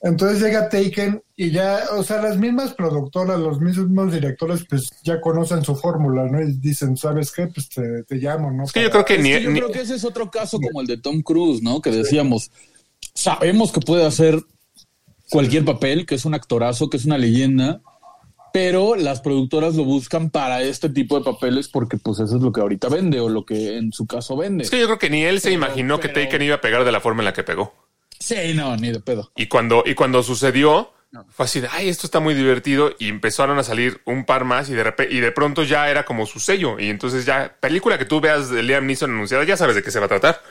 entonces 0.00 0.40
llega 0.42 0.68
Taken 0.68 1.22
y 1.36 1.50
ya, 1.52 1.80
o 1.96 2.02
sea, 2.02 2.20
las 2.20 2.36
mismas 2.36 2.74
productoras, 2.74 3.38
los 3.38 3.60
mismos 3.60 4.12
directores, 4.12 4.64
pues 4.68 4.90
ya 5.04 5.20
conocen 5.20 5.64
su 5.64 5.74
fórmula, 5.76 6.26
¿no? 6.26 6.42
Y 6.42 6.52
dicen, 6.58 6.96
¿sabes 6.96 7.30
qué? 7.32 7.46
Pues 7.46 7.68
te, 7.68 8.02
te 8.02 8.16
llamo, 8.16 8.50
¿no? 8.50 8.64
Es 8.64 8.72
que 8.72 8.82
yo 8.82 8.90
creo 8.90 9.04
que 9.04 9.14
Es 9.14 9.22
ni, 9.22 9.30
que 9.32 9.42
yo 9.42 9.50
ni- 9.50 9.60
creo 9.60 9.72
que 9.72 9.80
ese 9.82 9.94
es 9.94 10.04
otro 10.04 10.28
caso 10.30 10.58
como 10.60 10.80
el 10.80 10.86
de 10.88 10.98
Tom 10.98 11.22
Cruise, 11.22 11.62
¿no? 11.62 11.80
Que 11.80 11.90
decíamos, 11.92 12.50
sabemos 13.14 13.72
que 13.72 13.80
puede 13.80 14.04
hacer 14.06 14.40
cualquier 15.30 15.64
papel, 15.64 16.06
que 16.06 16.14
es 16.14 16.24
un 16.24 16.34
actorazo, 16.34 16.88
que 16.90 16.96
es 16.96 17.04
una 17.04 17.18
leyenda, 17.18 17.80
pero 18.52 18.96
las 18.96 19.20
productoras 19.20 19.74
lo 19.74 19.84
buscan 19.84 20.30
para 20.30 20.62
este 20.62 20.88
tipo 20.88 21.18
de 21.18 21.24
papeles 21.24 21.68
porque 21.68 21.96
pues 21.98 22.18
eso 22.18 22.36
es 22.36 22.42
lo 22.42 22.50
que 22.52 22.60
ahorita 22.60 22.88
vende 22.88 23.20
o 23.20 23.28
lo 23.28 23.44
que 23.44 23.76
en 23.76 23.92
su 23.92 24.06
caso 24.06 24.36
vende. 24.36 24.64
es 24.64 24.70
que 24.70 24.80
yo 24.80 24.86
creo 24.86 24.98
que 24.98 25.10
ni 25.10 25.22
él 25.24 25.40
se 25.40 25.48
Pero- 25.48 25.56
imaginó 25.56 26.00
que 26.00 26.08
Taken 26.08 26.42
iba 26.42 26.56
a 26.56 26.60
pegar 26.60 26.84
de 26.84 26.92
la 26.92 27.00
forma 27.00 27.20
en 27.20 27.26
la 27.26 27.32
que 27.32 27.44
pegó. 27.44 27.74
Sí, 28.18 28.34
no, 28.54 28.76
ni 28.76 28.90
de 28.90 29.00
pedo. 29.00 29.30
Y 29.36 29.46
cuando, 29.46 29.84
y 29.86 29.94
cuando 29.94 30.22
sucedió, 30.24 30.92
fue 31.30 31.44
así 31.44 31.60
de, 31.60 31.68
ay, 31.70 31.88
esto 31.88 32.06
está 32.06 32.18
muy 32.20 32.34
divertido. 32.34 32.90
Y 32.98 33.08
empezaron 33.08 33.58
a 33.58 33.62
salir 33.62 34.00
un 34.06 34.24
par 34.24 34.44
más 34.44 34.68
y 34.70 34.74
de 34.74 34.82
repente, 34.82 35.14
y 35.14 35.20
de 35.20 35.30
pronto 35.30 35.62
ya 35.62 35.88
era 35.88 36.04
como 36.04 36.26
su 36.26 36.40
sello. 36.40 36.80
Y 36.80 36.88
entonces 36.88 37.26
ya, 37.26 37.56
película 37.60 37.96
que 37.96 38.06
tú 38.06 38.20
veas 38.20 38.50
de 38.50 38.62
Liam 38.64 38.86
Neeson 38.86 39.10
anunciada, 39.12 39.44
ya 39.44 39.56
sabes 39.56 39.76
de 39.76 39.82
qué 39.84 39.90
se 39.92 40.00
va 40.00 40.06
a 40.06 40.08
tratar. 40.08 40.42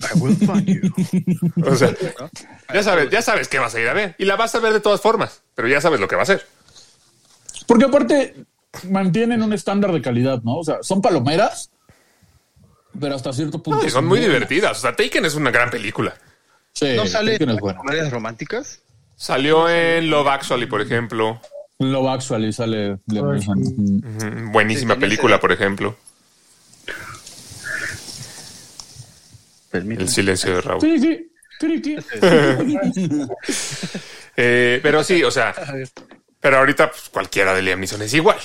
I 0.00 0.18
will 0.18 0.36
find 0.36 0.66
you. 0.66 0.92
O 1.66 1.74
sea, 1.74 1.94
ya 2.72 2.82
sabes, 2.82 3.10
ya 3.10 3.20
sabes 3.22 3.48
qué 3.48 3.58
vas 3.58 3.74
a 3.74 3.80
ir 3.80 3.88
a 3.88 3.92
ver. 3.94 4.14
Y 4.18 4.24
la 4.24 4.36
vas 4.36 4.54
a 4.54 4.60
ver 4.60 4.72
de 4.72 4.80
todas 4.80 5.00
formas, 5.00 5.42
pero 5.54 5.66
ya 5.68 5.80
sabes 5.80 5.98
lo 6.00 6.06
que 6.08 6.16
va 6.16 6.22
a 6.22 6.26
ser. 6.26 6.46
Porque 7.66 7.84
aparte 7.86 8.34
mantienen 8.88 9.42
un 9.42 9.52
estándar 9.52 9.92
de 9.92 10.00
calidad, 10.00 10.42
¿no? 10.42 10.58
O 10.58 10.64
sea, 10.64 10.78
son 10.82 11.02
palomeras, 11.02 11.70
pero 12.98 13.14
hasta 13.14 13.32
cierto 13.32 13.62
punto. 13.62 13.80
No, 13.82 13.86
y 13.86 13.90
son 13.90 14.04
muy 14.06 14.18
buenas. 14.20 14.34
divertidas. 14.34 14.78
O 14.78 14.80
sea, 14.80 14.94
Taken 14.94 15.24
es 15.24 15.34
una 15.34 15.50
gran 15.50 15.70
película. 15.70 16.14
Sí, 16.72 16.94
¿No 16.96 17.06
sale 17.06 17.32
Taken 17.32 17.48
es 17.50 17.54
en 17.56 17.60
bueno. 17.60 17.78
comedias 17.80 18.10
románticas? 18.10 18.80
Salió 19.16 19.68
en 19.68 20.08
Love 20.10 20.28
Actually, 20.28 20.66
por 20.66 20.80
ejemplo. 20.80 21.40
Love 21.80 22.08
Actually 22.08 22.52
sale 22.52 22.98
Buenísima 23.06 24.94
Sí, 24.94 25.00
película, 25.00 25.40
por 25.40 25.50
ejemplo. 25.52 25.96
El 29.72 30.08
silencio 30.08 30.54
de 30.54 30.60
Raúl. 30.60 30.80
Sí, 30.80 30.98
sí. 30.98 31.30
Eh, 34.40 34.78
pero 34.84 35.02
sí, 35.02 35.24
o 35.24 35.32
sea, 35.32 35.52
pero 36.38 36.58
ahorita 36.58 36.92
pues, 36.92 37.08
cualquiera 37.08 37.52
de 37.54 37.60
Liam 37.60 37.80
Neeson 37.80 38.02
es 38.02 38.14
igual. 38.14 38.38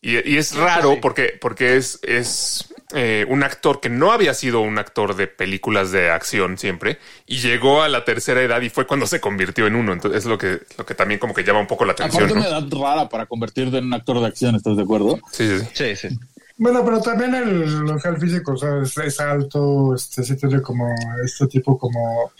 Y, 0.00 0.30
y 0.30 0.38
es 0.38 0.54
raro 0.54 1.00
porque, 1.00 1.36
porque 1.40 1.76
es, 1.76 1.98
es 2.04 2.72
eh, 2.94 3.26
un 3.28 3.42
actor 3.42 3.80
que 3.80 3.88
no 3.88 4.12
había 4.12 4.32
sido 4.32 4.60
un 4.60 4.78
actor 4.78 5.14
de 5.14 5.26
películas 5.26 5.92
de 5.92 6.10
acción 6.10 6.56
siempre 6.56 6.98
y 7.26 7.38
llegó 7.38 7.82
a 7.82 7.88
la 7.88 8.04
tercera 8.04 8.42
edad 8.42 8.60
y 8.62 8.70
fue 8.70 8.86
cuando 8.86 9.06
se 9.06 9.20
convirtió 9.20 9.66
en 9.66 9.74
uno. 9.74 9.92
Entonces 9.92 10.24
es 10.24 10.26
lo 10.26 10.38
que, 10.38 10.60
lo 10.78 10.86
que 10.86 10.94
también 10.94 11.20
como 11.20 11.34
que 11.34 11.44
llama 11.44 11.60
un 11.60 11.66
poco 11.66 11.84
la 11.84 11.92
atención. 11.92 12.24
Aparte, 12.24 12.40
¿no? 12.40 12.48
una 12.48 12.58
edad 12.58 12.80
rara 12.80 13.08
para 13.08 13.26
convertirte 13.26 13.78
en 13.78 13.86
un 13.86 13.94
actor 13.94 14.20
de 14.20 14.26
acción, 14.26 14.54
¿estás 14.54 14.76
de 14.76 14.82
acuerdo? 14.82 15.18
Sí, 15.32 15.46
sí, 15.46 15.58
sí. 15.58 15.66
Sí, 15.74 16.08
sí. 16.08 16.18
Bueno, 16.60 16.84
pero 16.84 17.00
también 17.00 17.34
el, 17.34 17.62
el 18.04 18.16
físico, 18.18 18.52
o 18.52 18.56
sea, 18.58 18.82
es, 18.82 18.94
es 18.98 19.18
alto, 19.18 19.94
este, 19.94 20.22
sí 20.22 20.36
tiene 20.36 20.60
como 20.60 20.94
este 21.24 21.46
tipo 21.46 21.78
como 21.78 22.32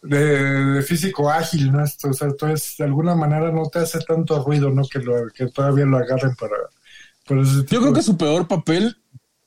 de, 0.00 0.64
de 0.72 0.82
físico 0.82 1.28
ágil, 1.28 1.70
¿no? 1.70 1.84
Esto, 1.84 2.08
o 2.08 2.12
sea, 2.14 2.28
entonces 2.28 2.76
de 2.78 2.84
alguna 2.86 3.14
manera 3.14 3.52
no 3.52 3.68
te 3.68 3.80
hace 3.80 3.98
tanto 4.00 4.42
ruido, 4.42 4.70
¿no? 4.70 4.84
Que, 4.88 5.00
lo, 5.00 5.28
que 5.28 5.48
todavía 5.48 5.84
lo 5.84 5.98
agarren 5.98 6.34
para... 6.34 6.56
para 7.26 7.42
ese 7.42 7.66
Yo 7.66 7.82
creo 7.82 7.92
que 7.92 8.00
su 8.00 8.16
peor 8.16 8.48
papel 8.48 8.96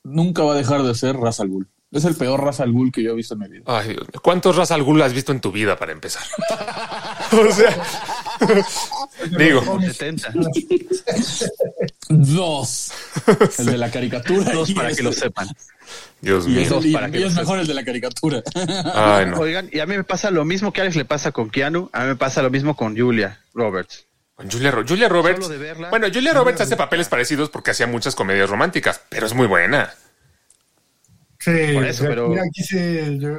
nunca 0.03 0.43
va 0.43 0.53
a 0.53 0.57
dejar 0.57 0.83
de 0.83 0.93
ser 0.93 1.17
Ra's 1.17 1.39
al 1.39 1.49
Ghul. 1.49 1.67
Es 1.91 2.05
el 2.05 2.13
peor 2.13 2.43
Ra's 2.43 2.59
al 2.59 2.71
Ghul 2.71 2.91
que 2.91 3.01
yo 3.01 3.13
he 3.13 3.15
visto 3.15 3.33
en 3.33 3.39
mi 3.39 3.47
vida. 3.47 3.63
Ay, 3.65 3.87
Dios 3.87 4.01
mío. 4.01 4.21
¿Cuántos 4.21 4.55
Ra's 4.55 4.69
al 4.69 4.83
Ghul 4.83 5.01
has 5.01 5.13
visto 5.13 5.31
en 5.31 5.41
tu 5.41 5.51
vida 5.51 5.75
para 5.77 5.93
empezar? 5.93 6.21
o 7.31 7.51
sea, 7.51 7.75
digo, 9.35 9.63
70. 9.81 10.31
Dos. 12.09 12.91
El 13.59 13.65
de 13.67 13.77
la 13.77 13.89
caricatura. 13.91 14.51
Dos 14.51 14.71
para 14.73 14.93
que 14.93 15.03
lo 15.03 15.11
sepan. 15.13 15.47
Dios 16.21 16.45
Y 16.47 16.59
es, 16.59 16.69
mío. 16.71 16.79
Y- 16.83 16.93
para 16.93 17.07
es 17.07 17.13
sepan. 17.13 17.35
mejor 17.35 17.59
el 17.59 17.67
de 17.67 17.73
la 17.73 17.83
caricatura. 17.83 18.43
Ay, 18.93 19.25
no. 19.27 19.37
Oigan, 19.39 19.69
y 19.71 19.79
a 19.79 19.85
mí 19.85 19.95
me 19.97 20.03
pasa 20.03 20.29
lo 20.31 20.45
mismo 20.45 20.71
que 20.71 20.81
a 20.81 20.83
Alex 20.83 20.95
le 20.95 21.05
pasa 21.05 21.31
con 21.31 21.49
Keanu, 21.49 21.89
a 21.93 22.01
mí 22.01 22.07
me 22.07 22.15
pasa 22.15 22.41
lo 22.41 22.49
mismo 22.49 22.75
con 22.75 22.97
Julia 22.97 23.39
Roberts. 23.53 24.05
Con 24.35 24.49
Julia, 24.49 24.71
Ro- 24.71 24.85
Julia 24.87 25.09
Roberts. 25.09 25.45
Solo 25.45 25.57
de 25.57 25.63
verla. 25.63 25.89
bueno, 25.89 26.07
Julia 26.13 26.33
Roberts 26.33 26.61
hace 26.61 26.75
papeles 26.77 27.07
parecidos 27.09 27.49
porque 27.49 27.71
hacía 27.71 27.87
muchas 27.87 28.15
comedias 28.15 28.49
románticas, 28.49 29.01
pero 29.09 29.25
es 29.25 29.33
muy 29.33 29.47
buena. 29.47 29.93
Sí, 31.39 31.51
Por 31.73 31.85
eso, 31.85 32.03
aquí- 32.03 32.09
pero- 32.09 32.33
Aquí 32.33 32.63
sí, 32.63 33.19
yo, 33.19 33.31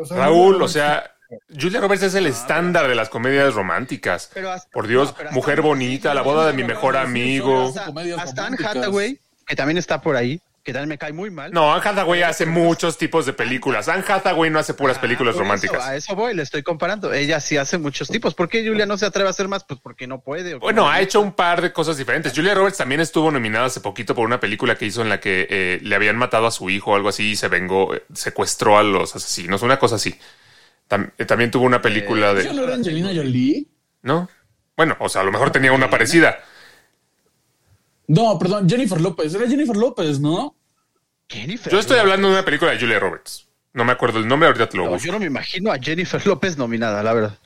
o 0.00 0.04
sea, 0.04 0.16
Raúl, 0.18 0.62
o 0.62 0.68
sea, 0.68 1.15
Julia 1.60 1.80
Roberts 1.80 2.04
es 2.04 2.14
el 2.14 2.26
estándar 2.26 2.88
de 2.88 2.94
las 2.94 3.08
comedias 3.08 3.54
románticas. 3.54 4.30
Pero 4.34 4.50
hasta- 4.52 4.70
Por 4.70 4.86
Dios, 4.86 5.08
no, 5.08 5.14
pero 5.16 5.28
hasta- 5.30 5.34
mujer 5.34 5.60
bonita, 5.62 6.14
la 6.14 6.22
boda 6.22 6.46
de 6.46 6.52
mi 6.52 6.64
mejor 6.64 6.96
amigo. 6.96 7.72
Hasta- 8.18 8.46
Anne. 8.46 8.56
Hathaway, 8.64 9.18
que 9.46 9.56
también 9.56 9.78
está 9.78 10.00
por 10.00 10.16
ahí, 10.16 10.40
que 10.62 10.72
también 10.72 10.88
me 10.88 10.98
cae 10.98 11.12
muy 11.12 11.30
mal. 11.30 11.52
No, 11.52 11.72
Anne 11.72 11.82
Hathaway 11.88 12.22
hace 12.22 12.44
muchos 12.44 12.98
tipos 12.98 13.24
de 13.26 13.32
películas. 13.32 13.88
Anne 13.88 14.04
Hathaway 14.06 14.50
no 14.50 14.58
hace 14.58 14.74
puras 14.74 14.98
Ah, 14.98 15.00
películas 15.00 15.34
eso, 15.34 15.42
románticas. 15.42 15.84
a 15.84 15.94
eso 15.94 16.16
voy, 16.16 16.34
le 16.34 16.42
estoy 16.42 16.62
comparando. 16.64 17.12
Ella 17.12 17.38
sí 17.40 17.56
hace 17.56 17.78
muchos 17.78 18.08
tipos. 18.08 18.34
¿Por 18.34 18.48
qué 18.48 18.66
Julia 18.66 18.84
no 18.86 18.96
se 18.98 19.06
atreve 19.06 19.28
a 19.28 19.30
hacer 19.30 19.46
más? 19.46 19.62
Pues 19.64 19.78
porque 19.80 20.06
no 20.08 20.20
puede. 20.20 20.54
o 20.54 20.58
Bueno, 20.60 20.88
ha 20.90 21.00
hecho 21.00 21.20
un 21.20 21.32
par 21.32 21.60
de 21.62 21.72
cosas 21.72 21.96
diferentes. 21.96 22.32
Julia 22.34 22.54
Roberts 22.54 22.78
también 22.78 23.00
estuvo 23.00 23.30
nominada 23.30 23.66
hace 23.66 23.80
poquito 23.80 24.14
por 24.14 24.26
una 24.26 24.40
película 24.40 24.74
que 24.76 24.86
hizo 24.86 25.02
en 25.02 25.08
la 25.08 25.20
que 25.20 25.46
eh, 25.50 25.78
le 25.82 25.94
habían 25.94 26.16
matado 26.16 26.46
a 26.46 26.50
su 26.50 26.68
hijo 26.68 26.90
o 26.92 26.96
algo 26.96 27.08
así 27.10 27.30
y 27.30 27.36
se 27.36 27.46
vengó, 27.48 27.94
eh, 27.94 28.02
secuestró 28.12 28.76
a 28.78 28.82
los 28.82 29.14
asesinos, 29.14 29.62
una 29.62 29.78
cosa 29.78 29.96
así. 29.96 30.18
Tam- 30.88 31.12
eh, 31.18 31.24
también 31.24 31.50
tuvo 31.50 31.64
una 31.66 31.82
película 31.82 32.32
¿Eso 32.32 32.52
no 32.52 32.60
de... 32.60 32.64
era 32.66 32.74
Angelina 32.74 33.08
Jolie? 33.14 33.66
¿No? 34.02 34.28
Bueno, 34.76 34.96
o 35.00 35.08
sea, 35.08 35.22
a 35.22 35.24
lo 35.24 35.32
mejor 35.32 35.50
tenía 35.50 35.72
una 35.72 35.90
parecida. 35.90 36.36
No, 38.08 38.38
perdón, 38.38 38.68
Jennifer 38.68 39.00
López. 39.00 39.34
Era 39.34 39.48
Jennifer 39.48 39.76
López, 39.76 40.20
¿no? 40.20 40.54
Jennifer. 41.28 41.72
Yo 41.72 41.78
estoy 41.80 41.98
hablando 41.98 42.28
de 42.28 42.34
una 42.34 42.44
película 42.44 42.70
de 42.70 42.78
Julia 42.78 43.00
Roberts. 43.00 43.48
No 43.72 43.84
me 43.84 43.92
acuerdo 43.92 44.20
el 44.20 44.28
nombre, 44.28 44.46
ahorita 44.46 44.68
te 44.68 44.76
lo 44.76 44.84
No, 44.84 44.90
busco. 44.92 45.06
yo 45.06 45.12
no 45.12 45.18
me 45.18 45.26
imagino 45.26 45.70
a 45.72 45.78
Jennifer 45.78 46.24
López 46.26 46.56
nominada, 46.56 47.02
la 47.02 47.12
verdad. 47.12 47.38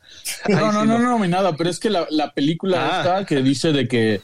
Ay, 0.45 0.55
No, 0.61 0.71
no, 0.73 0.83
sí, 0.83 0.87
no, 0.89 0.99
no, 0.99 1.19
no, 1.19 1.27
nada, 1.27 1.57
pero 1.57 1.71
es 1.71 1.81
que 1.81 1.91
la, 1.91 2.07
la 2.11 2.33
película 2.33 2.79
Ah. 2.79 3.01
esta 3.01 3.25
que 3.27 3.43
dice 3.43 3.73
de 3.73 3.89
que 3.89 4.15
eh, 4.15 4.21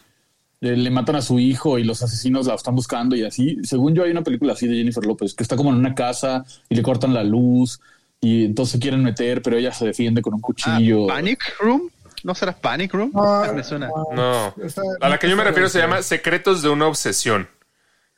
le 0.76 0.90
matan 0.90 1.16
a 1.16 1.22
su 1.22 1.38
hijo 1.40 1.78
y 1.78 1.84
los 1.84 2.02
asesinos 2.02 2.46
la 2.46 2.54
están 2.54 2.76
buscando 2.76 3.16
y 3.16 3.24
así. 3.24 3.56
Según 3.64 3.94
yo, 3.94 4.04
hay 4.04 4.10
una 4.10 4.22
película 4.22 4.52
así 4.52 4.68
de 4.68 4.76
Jennifer 4.76 5.04
López 5.04 5.34
que 5.34 5.42
está 5.42 5.56
como 5.56 5.70
en 5.70 5.76
una 5.76 5.94
casa 5.94 6.44
y 6.68 6.74
le 6.76 6.82
cortan 6.82 7.12
la 7.14 7.24
luz 7.24 7.80
y 8.20 8.44
entonces 8.46 8.80
quieren 8.80 9.02
meter, 9.02 9.42
pero 9.42 9.56
ella 9.56 9.72
se 9.72 9.84
defiende 9.86 10.22
con 10.22 10.34
un 10.34 10.40
Ah, 10.40 10.46
cuchillo. 10.46 11.06
Panic 11.06 11.54
Room. 11.60 11.90
¿No 12.24 12.34
será 12.34 12.52
Panic 12.52 12.92
Room? 12.94 13.12
Ah, 13.14 13.52
me 13.54 13.62
suena. 13.62 13.88
No. 14.12 14.54
A 15.00 15.08
la 15.08 15.18
que 15.18 15.28
yo 15.28 15.36
me 15.36 15.44
refiero 15.44 15.68
se 15.68 15.78
llama 15.78 16.02
Secretos 16.02 16.62
de 16.62 16.68
una 16.70 16.86
obsesión. 16.86 17.48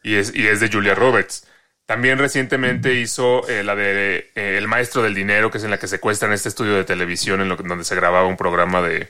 Y 0.03 0.15
es, 0.15 0.35
y 0.35 0.47
es 0.47 0.61
de 0.61 0.71
Julia 0.71 0.95
Roberts. 0.95 1.47
También 1.85 2.19
recientemente 2.19 2.95
hizo 2.95 3.47
eh, 3.49 3.65
la 3.65 3.75
de 3.75 4.31
eh, 4.35 4.57
El 4.59 4.69
Maestro 4.69 5.03
del 5.03 5.15
Dinero, 5.15 5.51
que 5.51 5.59
es 5.59 5.65
en 5.65 5.71
la 5.71 5.79
que 5.79 5.89
secuestran 5.89 6.33
este 6.33 6.49
estudio 6.49 6.75
de 6.77 6.85
televisión 6.85 7.41
en 7.41 7.49
lo 7.49 7.57
que- 7.57 7.65
donde 7.65 7.85
se 7.85 7.95
grababa 7.97 8.27
un 8.27 8.37
programa 8.37 8.81
de, 8.83 9.09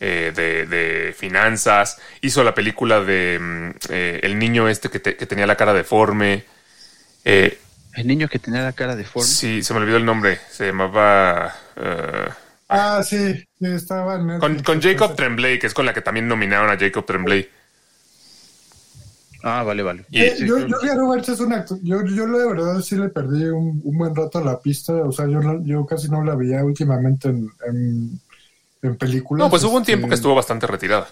eh, 0.00 0.32
de, 0.34 0.66
de 0.66 1.12
finanzas. 1.12 1.98
Hizo 2.20 2.44
la 2.44 2.54
película 2.54 3.00
de 3.00 3.38
mm, 3.40 3.70
eh, 3.90 4.20
El 4.22 4.38
niño 4.38 4.68
este 4.68 4.90
que, 4.90 5.00
te- 5.00 5.16
que 5.16 5.26
tenía 5.26 5.46
la 5.46 5.56
cara 5.56 5.72
deforme. 5.72 6.44
Eh, 7.24 7.58
El 7.96 8.06
niño 8.06 8.28
que 8.28 8.38
tenía 8.38 8.62
la 8.62 8.72
cara 8.72 8.94
deforme. 8.94 9.26
Sí, 9.26 9.62
se 9.62 9.72
me 9.74 9.80
olvidó 9.80 9.96
el 9.96 10.04
nombre. 10.04 10.38
Se 10.50 10.66
llamaba. 10.66 11.54
eh, 11.76 12.28
Ah, 12.68 13.02
sí, 13.02 13.16
sí, 13.58 13.66
estaba 13.66 14.16
en 14.16 14.38
con, 14.40 14.62
con 14.62 14.82
Jacob 14.82 15.14
Tremblay, 15.14 15.58
que 15.58 15.68
es 15.68 15.74
con 15.74 15.86
la 15.86 15.94
que 15.94 16.00
también 16.02 16.26
nominaron 16.26 16.68
a 16.68 16.76
Jacob 16.76 17.06
Tremblay. 17.06 17.48
Ah, 19.42 19.62
vale, 19.62 19.82
vale. 19.84 20.04
Eh, 20.10 20.36
yo, 20.40 20.56
Julia 20.56 20.94
Roberts 20.96 21.28
es 21.28 21.38
un 21.40 21.52
actor. 21.52 21.78
Yo, 21.82 22.04
yo 22.04 22.26
la 22.26 22.44
verdad 22.46 22.80
sí 22.80 22.96
le 22.96 23.08
perdí 23.08 23.44
un, 23.44 23.80
un 23.84 23.96
buen 23.98 24.14
rato 24.14 24.38
a 24.38 24.44
la 24.44 24.58
pista. 24.58 24.92
O 24.92 25.12
sea, 25.12 25.26
yo, 25.28 25.40
yo 25.62 25.86
casi 25.86 26.08
no 26.08 26.24
la 26.24 26.34
veía 26.34 26.64
últimamente 26.64 27.28
en, 27.28 27.48
en, 27.68 28.20
en 28.82 28.96
películas. 28.96 29.46
No, 29.46 29.50
pues 29.50 29.62
hubo 29.62 29.76
un 29.76 29.84
tiempo 29.84 30.08
que 30.08 30.14
este, 30.14 30.22
estuvo 30.22 30.34
bastante 30.34 30.66
retirada. 30.66 31.06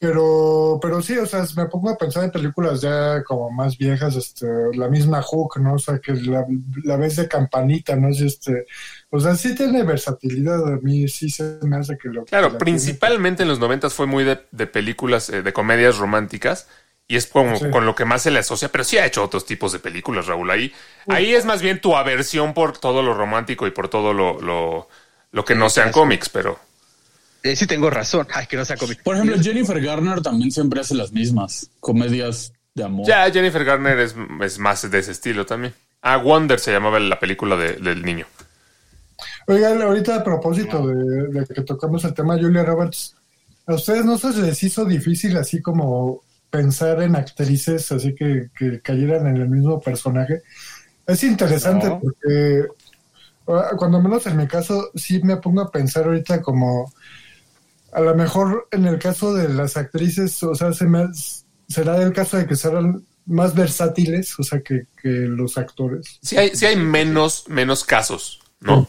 Pero, 0.00 0.78
pero 0.82 1.00
sí, 1.02 1.16
o 1.18 1.26
sea, 1.26 1.44
me 1.56 1.66
pongo 1.66 1.90
a 1.90 1.96
pensar 1.96 2.24
en 2.24 2.30
películas 2.30 2.80
ya 2.80 3.22
como 3.24 3.50
más 3.50 3.76
viejas, 3.78 4.16
este, 4.16 4.46
la 4.74 4.88
misma 4.88 5.22
Hook, 5.22 5.58
¿no? 5.60 5.74
O 5.74 5.78
sea, 5.78 5.98
que 5.98 6.12
la, 6.14 6.44
la 6.84 6.96
ves 6.96 7.16
de 7.16 7.28
campanita, 7.28 7.96
¿no? 7.96 8.08
Es 8.08 8.20
este, 8.20 8.66
o 9.10 9.20
sea, 9.20 9.34
sí 9.36 9.54
tiene 9.54 9.82
versatilidad, 9.84 10.66
a 10.66 10.76
mí 10.82 11.06
sí 11.08 11.30
se 11.30 11.58
me 11.62 11.76
hace 11.76 11.96
que 11.96 12.08
lo 12.08 12.24
que 12.24 12.30
Claro, 12.30 12.50
la 12.50 12.58
principalmente 12.58 13.42
en 13.44 13.48
los 13.48 13.58
noventas 13.60 13.94
fue 13.94 14.06
muy 14.06 14.24
de, 14.24 14.40
de 14.50 14.66
películas, 14.66 15.30
eh, 15.30 15.42
de 15.42 15.52
comedias 15.52 15.98
románticas. 15.98 16.68
Y 17.10 17.16
es 17.16 17.26
como 17.26 17.56
Sí. 17.56 17.70
con 17.70 17.86
lo 17.86 17.94
que 17.94 18.04
más 18.04 18.20
se 18.22 18.30
le 18.30 18.40
asocia, 18.40 18.68
pero 18.70 18.84
sí 18.84 18.98
ha 18.98 19.06
hecho 19.06 19.22
otros 19.24 19.46
tipos 19.46 19.72
de 19.72 19.78
películas, 19.78 20.26
Raúl. 20.26 20.50
Ahí, 20.50 20.72
ahí 21.08 21.32
es 21.34 21.46
más 21.46 21.62
bien 21.62 21.80
tu 21.80 21.96
aversión 21.96 22.52
por 22.52 22.76
todo 22.76 23.02
lo 23.02 23.14
romántico 23.14 23.66
y 23.66 23.70
por 23.70 23.88
todo 23.88 24.12
lo, 24.12 24.38
lo, 24.42 24.88
lo 25.32 25.44
que 25.46 25.54
no 25.54 25.70
sean 25.70 25.90
cómics, 25.90 26.28
pero 26.28 26.58
Eh, 27.42 27.54
sí 27.56 27.66
tengo 27.66 27.88
razón. 27.90 28.26
Ay, 28.34 28.46
que 28.46 28.56
no 28.56 28.64
sea 28.64 28.76
cómic. 28.76 29.02
Por 29.02 29.14
ejemplo, 29.16 29.36
Jennifer 29.40 29.80
Garner 29.80 30.20
también 30.22 30.50
siempre 30.50 30.80
hace 30.80 30.94
las 30.94 31.12
mismas 31.12 31.70
comedias 31.80 32.52
de 32.74 32.84
amor. 32.84 33.06
ya 33.06 33.30
Jennifer 33.30 33.64
Garner 33.64 33.98
es, 34.00 34.14
es 34.42 34.58
más 34.58 34.88
de 34.90 34.98
ese 34.98 35.12
estilo 35.12 35.44
también. 35.46 35.74
Ah, 36.02 36.16
Wonder 36.18 36.58
se 36.60 36.70
llamaba 36.72 37.00
la 37.00 37.18
película 37.18 37.56
de- 37.56 37.74
del 37.74 38.02
niño. 38.04 38.26
Oigan, 39.46 39.80
ahorita 39.82 40.16
a 40.16 40.24
propósito 40.24 40.86
de, 40.86 41.28
de 41.28 41.46
que 41.46 41.62
tocamos 41.62 42.04
el 42.04 42.14
tema 42.14 42.36
Julia 42.38 42.62
Roberts, 42.64 43.16
¿a 43.66 43.74
ustedes 43.74 44.04
no 44.04 44.16
se 44.18 44.30
les 44.40 44.62
hizo 44.62 44.84
difícil 44.84 45.36
así 45.36 45.60
como 45.62 46.22
pensar 46.50 47.02
en 47.02 47.16
actrices 47.16 47.90
así 47.92 48.14
que, 48.14 48.48
que 48.56 48.80
cayeran 48.80 49.26
en 49.26 49.36
el 49.38 49.48
mismo 49.48 49.80
personaje? 49.80 50.42
Es 51.06 51.24
interesante 51.24 51.88
No. 51.88 52.00
porque 52.00 52.66
ah, 53.48 53.70
cuando 53.76 54.00
menos 54.00 54.26
en 54.26 54.36
mi 54.36 54.46
caso 54.46 54.90
sí 54.94 55.20
me 55.22 55.38
pongo 55.38 55.62
a 55.62 55.70
pensar 55.72 56.04
ahorita 56.04 56.40
como 56.42 56.92
a 57.98 58.00
lo 58.00 58.14
mejor 58.14 58.68
en 58.70 58.86
el 58.86 58.96
caso 59.00 59.34
de 59.34 59.48
las 59.48 59.76
actrices, 59.76 60.40
o 60.44 60.54
sea, 60.54 60.72
se 60.72 60.84
me, 60.84 61.08
será 61.68 62.00
el 62.00 62.12
caso 62.12 62.36
de 62.36 62.46
que 62.46 62.54
serán 62.54 63.04
más 63.26 63.56
versátiles, 63.56 64.38
o 64.38 64.44
sea, 64.44 64.60
que, 64.60 64.86
que 65.02 65.08
los 65.08 65.58
actores. 65.58 66.18
Sí 66.22 66.36
hay, 66.36 66.54
sí 66.54 66.64
hay 66.66 66.76
menos, 66.76 67.44
menos 67.48 67.82
casos, 67.82 68.40
¿no? 68.60 68.88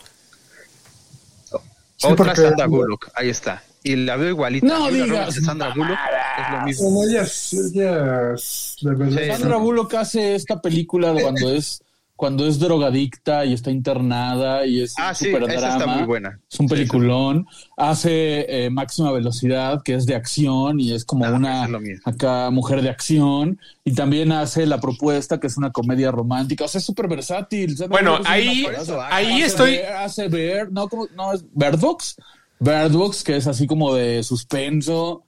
Sí, 1.98 2.08
Otra 2.08 2.28
porque- 2.28 2.42
Sandra 2.42 2.68
Bullock. 2.68 3.10
Ahí 3.16 3.30
está. 3.30 3.64
Y 3.82 3.96
la 3.96 4.16
veo 4.16 4.30
igualita. 4.30 4.68
No 4.68 4.92
digas 4.92 5.36
Sandra 5.44 5.74
Bullock 5.74 5.98
es 6.38 6.52
lo 6.60 6.66
mismo. 6.66 6.92
Bueno, 6.92 7.12
ellas, 7.12 7.54
ellas, 7.54 8.76
de 8.82 8.94
verdad, 8.96 9.22
Sí, 9.24 9.28
Sandra 9.42 9.58
Bullock 9.58 9.94
hace 9.96 10.36
esta 10.36 10.62
película 10.62 11.14
de 11.14 11.24
cuando 11.24 11.50
es 11.56 11.82
cuando 12.20 12.46
es 12.46 12.60
drogadicta 12.60 13.46
y 13.46 13.54
está 13.54 13.72
internada 13.72 14.66
y 14.66 14.82
es 14.82 14.94
Ah, 14.98 15.12
un 15.12 15.16
sí, 15.16 15.26
super 15.28 15.44
esa 15.44 15.54
está 15.54 15.78
drama. 15.78 15.96
muy 15.96 16.04
buena. 16.06 16.40
Es 16.52 16.60
un 16.60 16.68
Sí, 16.68 16.76
peliculón. 16.76 17.48
Hace 17.78 18.66
eh, 18.66 18.70
Máxima 18.70 19.14
Velocidad, 19.14 19.82
que 19.84 19.94
es 19.96 20.06
de 20.06 20.16
acción 20.16 20.82
y 20.82 20.92
es 20.92 21.06
como 21.06 21.24
Ah, 21.24 21.32
una 21.32 21.68
acá 22.04 22.50
mujer 22.52 22.82
de 22.82 22.90
acción. 22.90 23.58
Y 23.86 23.94
también 23.94 24.34
hace 24.34 24.66
La 24.66 24.82
Propuesta, 24.82 25.40
que 25.40 25.48
es 25.48 25.56
una 25.58 25.72
comedia 25.72 26.12
romántica. 26.12 26.66
O 26.66 26.68
sea, 26.68 26.80
es 26.80 26.86
súper 26.86 27.08
versátil. 27.08 27.74
Bueno, 27.90 28.18
es 28.20 28.28
ahí, 28.28 28.66
ahí 29.10 29.26
Hace 29.42 29.46
estoy. 29.46 29.72
Bear- 29.78 30.04
hace 30.04 30.28
Bear, 30.28 30.72
no, 30.74 30.90
¿cómo? 30.90 31.08
no, 31.16 31.32
es 31.32 31.46
Bird 31.54 31.80
Box. 31.80 32.18
Bird 32.60 32.92
Box, 32.92 33.24
que 33.24 33.38
es 33.38 33.48
así 33.48 33.66
como 33.66 33.94
de 33.96 34.24
suspenso. 34.24 35.24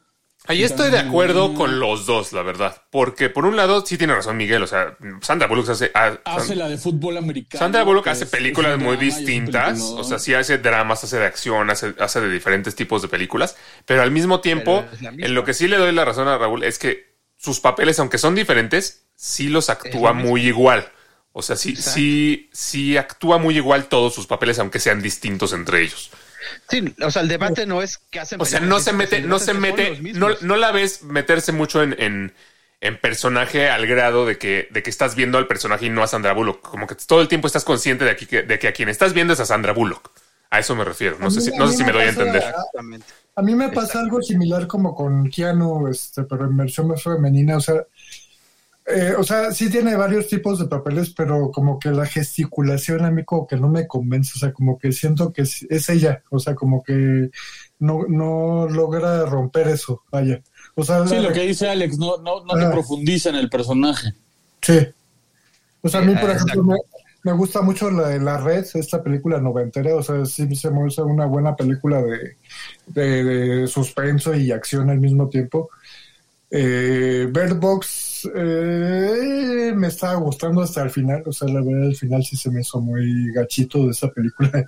Ahí 0.47 0.63
estoy 0.63 0.89
de 0.89 0.97
acuerdo 0.97 1.53
con 1.53 1.79
los 1.79 2.05
dos, 2.05 2.33
la 2.33 2.41
verdad. 2.41 2.81
Porque 2.89 3.29
por 3.29 3.45
un 3.45 3.55
lado, 3.55 3.85
sí 3.85 3.97
tiene 3.97 4.15
razón 4.15 4.37
Miguel. 4.37 4.63
O 4.63 4.67
sea, 4.67 4.97
Sandra 5.21 5.47
Bullock 5.47 5.69
hace. 5.69 5.91
ah, 5.93 6.17
Hace 6.25 6.55
la 6.55 6.67
de 6.67 6.77
fútbol 6.77 7.17
americano. 7.17 7.59
Sandra 7.59 7.83
Bullock 7.83 8.05
que 8.05 8.09
hace 8.09 8.25
películas 8.25 8.77
muy 8.77 8.95
drama 8.97 9.01
distintas. 9.01 9.81
O 9.81 10.03
sea, 10.03 10.17
sí 10.19 10.33
hace 10.33 10.57
dramas, 10.57 11.03
hace 11.03 11.19
de 11.19 11.25
acción, 11.25 11.69
hace, 11.69 11.93
hace 11.99 12.21
de 12.21 12.29
diferentes 12.29 12.75
tipos 12.75 13.01
de 13.03 13.07
películas. 13.07 13.55
Pero 13.85 14.01
al 14.01 14.11
mismo 14.11 14.41
tiempo, 14.41 14.83
en 15.01 15.33
lo 15.35 15.45
que 15.45 15.53
sí 15.53 15.67
le 15.67 15.77
doy 15.77 15.91
la 15.91 16.05
razón 16.05 16.27
a 16.27 16.37
Raúl 16.37 16.63
es 16.63 16.79
que 16.79 17.11
sus 17.37 17.59
papeles, 17.59 17.99
aunque 17.99 18.17
son 18.17 18.33
diferentes, 18.35 19.05
sí 19.15 19.47
los 19.47 19.69
actúa 19.69 20.13
muy 20.13 20.47
igual. 20.47 20.91
O 21.33 21.41
sea, 21.43 21.55
sí, 21.55 21.69
Exacto. 21.69 21.91
sí, 21.91 22.49
sí 22.51 22.97
actúa 22.97 23.37
muy 23.37 23.55
igual 23.55 23.85
todos 23.85 24.13
sus 24.13 24.27
papeles, 24.27 24.59
aunque 24.59 24.79
sean 24.79 25.01
distintos 25.01 25.53
entre 25.53 25.81
ellos. 25.81 26.11
Sí, 26.69 26.93
o 27.01 27.11
sea, 27.11 27.21
el 27.21 27.27
debate 27.27 27.65
no 27.65 27.81
es 27.81 27.97
que 27.97 28.19
hacen. 28.19 28.41
O 28.41 28.45
sea, 28.45 28.59
no 28.59 28.79
se 28.79 28.93
mete, 28.93 29.21
no 29.21 29.39
se 29.39 29.53
mete, 29.53 29.99
no, 30.13 30.29
no 30.41 30.55
la 30.57 30.71
ves 30.71 31.03
meterse 31.03 31.51
mucho 31.51 31.83
en, 31.83 31.95
en, 31.99 32.33
en 32.81 32.99
personaje 32.99 33.69
al 33.69 33.85
grado 33.87 34.25
de 34.25 34.37
que, 34.37 34.67
de 34.71 34.83
que 34.83 34.89
estás 34.89 35.15
viendo 35.15 35.37
al 35.37 35.47
personaje 35.47 35.85
y 35.85 35.89
no 35.89 36.03
a 36.03 36.07
Sandra 36.07 36.33
Bullock. 36.33 36.61
Como 36.61 36.87
que 36.87 36.95
todo 36.95 37.21
el 37.21 37.27
tiempo 37.27 37.47
estás 37.47 37.63
consciente 37.63 38.05
de, 38.05 38.11
aquí, 38.11 38.25
que, 38.25 38.43
de 38.43 38.59
que 38.59 38.67
a 38.67 38.73
quien 38.73 38.89
estás 38.89 39.13
viendo 39.13 39.33
es 39.33 39.39
a 39.39 39.45
Sandra 39.45 39.73
Bullock. 39.73 40.11
A 40.49 40.59
eso 40.59 40.75
me 40.75 40.83
refiero. 40.83 41.17
No 41.19 41.27
A 41.27 41.31
sé 41.31 41.41
si, 41.41 41.53
a 41.53 41.57
no 41.57 41.67
sé 41.67 41.77
si 41.77 41.83
me 41.83 41.87
me 41.87 41.93
doy 41.93 42.03
a 42.03 42.09
entender. 42.09 42.43
Exactamente. 42.43 43.05
A 43.35 43.41
mí 43.41 43.55
me 43.55 43.69
pasa 43.69 43.99
algo 43.99 44.21
similar 44.21 44.67
como 44.67 44.93
con 44.93 45.29
Keanu, 45.29 45.87
este, 45.87 46.23
pero 46.23 46.45
en 46.45 46.57
versión 46.57 46.87
más 46.87 47.01
femenina, 47.01 47.57
o 47.57 47.61
sea, 47.61 47.85
eh, 48.93 49.15
o 49.17 49.23
sea, 49.23 49.51
sí 49.51 49.69
tiene 49.69 49.95
varios 49.95 50.27
tipos 50.27 50.59
de 50.59 50.65
papeles, 50.67 51.13
pero 51.15 51.51
como 51.51 51.79
que 51.79 51.89
la 51.91 52.05
gesticulación 52.05 53.03
a 53.05 53.11
mí 53.11 53.23
como 53.23 53.47
que 53.47 53.55
no 53.57 53.67
me 53.69 53.87
convence, 53.87 54.33
o 54.35 54.39
sea, 54.39 54.53
como 54.53 54.77
que 54.79 54.91
siento 54.91 55.31
que 55.33 55.43
es, 55.43 55.65
es 55.69 55.89
ella, 55.89 56.21
o 56.29 56.39
sea, 56.39 56.55
como 56.55 56.83
que 56.83 57.29
no, 57.79 58.05
no 58.07 58.67
logra 58.69 59.25
romper 59.25 59.67
eso, 59.69 60.03
vaya. 60.11 60.41
O 60.75 60.83
sea, 60.83 61.05
Sí, 61.07 61.15
la- 61.15 61.21
lo 61.21 61.33
que 61.33 61.41
dice 61.47 61.67
Alex, 61.69 61.97
no, 61.97 62.17
no, 62.17 62.43
no 62.45 62.53
te 62.53 62.65
Ah. 62.65 62.71
profundiza 62.71 63.29
en 63.29 63.35
el 63.35 63.49
personaje. 63.49 64.13
Sí. 64.61 64.79
O 65.81 65.89
sea, 65.89 66.01
a 66.01 66.03
mí, 66.03 66.13
por 66.15 66.29
ah, 66.29 66.33
ejemplo, 66.33 66.63
me, 66.63 66.75
me 67.23 67.33
gusta 67.33 67.61
mucho 67.61 67.89
la 67.89 68.09
de 68.09 68.19
La 68.19 68.37
Red, 68.37 68.65
esta 68.75 69.01
película 69.03 69.39
noventera, 69.39 69.95
o 69.95 70.03
sea, 70.03 70.25
sí 70.25 70.55
se 70.55 70.69
me 70.71 70.85
hace 70.85 71.01
una 71.01 71.25
buena 71.25 71.55
película 71.55 72.01
de, 72.01 72.35
de, 72.87 73.23
de 73.23 73.67
suspenso 73.67 74.33
y 74.35 74.51
acción 74.51 74.89
al 74.89 74.99
mismo 74.99 75.27
tiempo. 75.29 75.69
Eh, 76.49 77.27
Bird 77.31 77.55
Box 77.59 77.87
eh, 78.35 79.73
me 79.75 79.87
estaba 79.87 80.15
gustando 80.15 80.61
hasta 80.61 80.83
el 80.83 80.89
final, 80.89 81.23
o 81.25 81.31
sea, 81.31 81.47
la 81.47 81.61
verdad, 81.61 81.85
el 81.87 81.95
final 81.95 82.23
sí 82.23 82.35
se 82.35 82.49
me 82.51 82.61
hizo 82.61 82.79
muy 82.79 83.31
gachito 83.33 83.85
de 83.85 83.91
esa 83.91 84.09
película. 84.09 84.51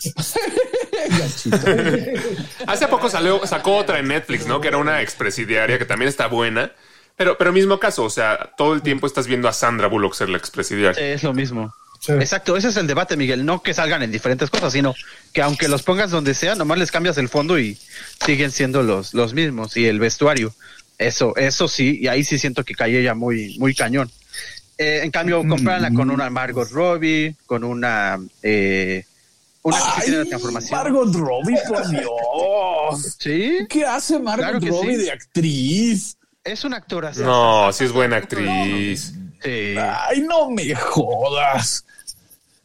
Hace 2.67 2.87
poco 2.87 3.09
salió, 3.09 3.45
sacó 3.45 3.77
otra 3.77 3.99
en 3.99 4.07
Netflix, 4.07 4.47
¿no? 4.47 4.61
Que 4.61 4.69
era 4.69 4.77
una 4.77 5.01
expresidiaria 5.01 5.77
que 5.77 5.85
también 5.85 6.09
está 6.09 6.27
buena. 6.27 6.71
Pero, 7.15 7.37
pero 7.37 7.53
mismo 7.53 7.79
caso, 7.79 8.03
o 8.03 8.09
sea, 8.09 8.53
todo 8.57 8.73
el 8.73 8.81
tiempo 8.81 9.05
estás 9.05 9.27
viendo 9.27 9.47
a 9.47 9.53
Sandra 9.53 9.87
Bullock 9.87 10.15
ser 10.15 10.29
la 10.29 10.37
expresidiaria. 10.37 11.13
Es 11.13 11.23
lo 11.23 11.33
mismo. 11.33 11.73
Sí. 11.99 12.13
Exacto, 12.13 12.57
ese 12.57 12.69
es 12.69 12.77
el 12.77 12.87
debate, 12.87 13.15
Miguel. 13.15 13.45
No 13.45 13.61
que 13.61 13.73
salgan 13.73 14.03
en 14.03 14.11
diferentes 14.11 14.49
cosas, 14.49 14.73
sino 14.73 14.93
que 15.31 15.41
aunque 15.41 15.67
los 15.69 15.83
pongas 15.83 16.11
donde 16.11 16.33
sea, 16.33 16.55
nomás 16.55 16.77
les 16.79 16.91
cambias 16.91 17.17
el 17.17 17.29
fondo 17.29 17.57
y 17.59 17.77
siguen 18.25 18.51
siendo 18.51 18.83
los, 18.83 19.13
los 19.13 19.33
mismos. 19.33 19.77
Y 19.77 19.85
el 19.85 19.99
vestuario. 19.99 20.53
Eso, 21.07 21.35
eso 21.35 21.67
sí, 21.67 21.99
y 22.01 22.07
ahí 22.07 22.23
sí 22.23 22.37
siento 22.37 22.63
que 22.63 22.73
cae 22.73 22.99
ella 22.99 23.13
muy, 23.13 23.57
muy 23.59 23.73
cañón. 23.73 24.09
Eh, 24.77 25.01
en 25.03 25.11
cambio, 25.11 25.47
compárala 25.47 25.91
con 25.93 26.09
una 26.09 26.29
Margot 26.29 26.69
Robbie, 26.71 27.35
con 27.45 27.63
una 27.63 28.19
eh, 28.41 29.05
una 29.61 29.77
que 29.77 29.83
sí 29.83 30.01
tiene 30.05 30.17
la 30.19 30.25
transformación. 30.25 30.79
Margot 30.79 31.15
Robbie, 31.15 31.57
por 31.67 31.89
Dios. 31.91 33.17
Sí, 33.19 33.59
¿Qué 33.69 33.85
hace 33.85 34.19
Margot 34.19 34.59
Claro 34.59 34.59
Robbie 34.59 34.97
sí. 34.97 35.03
de 35.03 35.11
actriz? 35.11 36.17
es 36.43 36.63
una 36.65 36.77
actora. 36.77 37.11
No, 37.17 37.71
sí 37.71 37.85
es 37.85 37.91
buena 37.93 38.17
actriz. 38.17 39.13
Sí. 39.41 39.75
Ay, 39.77 40.21
no 40.21 40.49
me 40.49 40.75
jodas. 40.75 41.85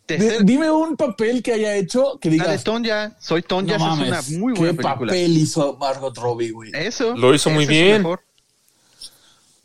De 0.08 0.38
dime 0.42 0.70
un 0.70 0.96
papel 0.96 1.42
que 1.42 1.52
haya 1.52 1.76
hecho 1.76 2.18
que 2.18 2.30
la 2.30 2.52
de. 2.52 2.58
Tonya, 2.58 3.12
soy 3.20 3.42
Tonya, 3.42 3.76
no 3.76 3.92
es 3.92 4.08
una 4.08 4.38
muy 4.38 4.54
buena 4.54 4.72
¿Qué 4.72 4.76
película. 4.78 4.94
papel 4.94 5.36
hizo 5.36 5.76
Margot 5.76 6.16
Robbie, 6.16 6.50
güey? 6.50 6.70
Eso. 6.72 7.14
Lo 7.14 7.34
hizo 7.34 7.50
muy 7.50 7.64
es 7.64 8.02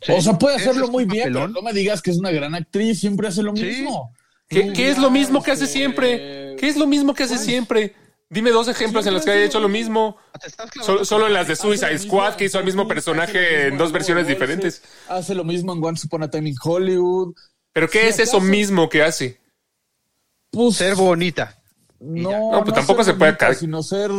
o 0.08 0.20
sea, 0.20 0.38
puede 0.38 0.56
hacerlo 0.56 0.84
es 0.86 0.90
muy 0.90 1.04
bien, 1.04 1.32
pero 1.32 1.48
no 1.48 1.62
me 1.62 1.72
digas 1.72 2.02
que 2.02 2.10
es 2.10 2.18
una 2.18 2.30
gran 2.30 2.54
actriz, 2.54 3.00
siempre 3.00 3.28
hace 3.28 3.42
lo 3.42 3.54
Sí. 3.56 3.64
mismo. 3.64 4.12
¿Qué, 4.48 4.72
qué 4.72 4.90
es 4.90 4.98
lo 4.98 5.10
mismo 5.10 5.42
que 5.42 5.52
hace 5.52 5.64
Este, 5.64 5.78
siempre? 5.78 6.56
¿Qué 6.58 6.68
es 6.68 6.76
lo 6.76 6.86
mismo 6.86 7.14
que 7.14 7.22
hace 7.24 7.38
siempre? 7.38 7.94
Dime 8.30 8.50
dos 8.50 8.68
ejemplos 8.68 9.06
en 9.06 9.14
los 9.14 9.24
que 9.24 9.30
haya 9.30 9.44
hecho 9.44 9.60
lo 9.60 9.68
mismo. 9.68 10.16
Solo, 11.04 11.26
en 11.26 11.32
las 11.34 11.46
de 11.46 11.56
Suicide 11.56 11.98
Squad, 11.98 12.34
que 12.34 12.44
hizo 12.46 12.58
el 12.58 12.64
mismo 12.64 12.88
personaje 12.88 13.68
en 13.68 13.78
dos 13.78 13.92
versiones 13.92 14.26
diferentes. 14.26 14.82
Hace 15.08 15.34
lo 15.34 15.44
mismo 15.44 15.72
en 15.72 15.84
Once 15.84 16.06
Upon 16.06 16.24
a 16.24 16.30
Time 16.30 16.48
in 16.48 16.56
Hollywood. 16.62 17.34
¿Pero 17.72 17.88
qué 17.88 18.08
es 18.08 18.18
eso 18.18 18.40
mismo 18.40 18.88
que 18.88 19.02
hace? 19.02 19.40
Pues, 20.50 20.76
ser 20.76 20.94
bonita. 20.94 21.56
no, 22.00 22.52
No, 22.52 22.64
pues 22.64 22.74
tampoco 22.74 23.04
ser 23.04 23.14
se 23.14 23.18
puede 23.18 23.32
bonita. 23.32 23.54
Sino 23.54 23.82
ser. 23.82 24.10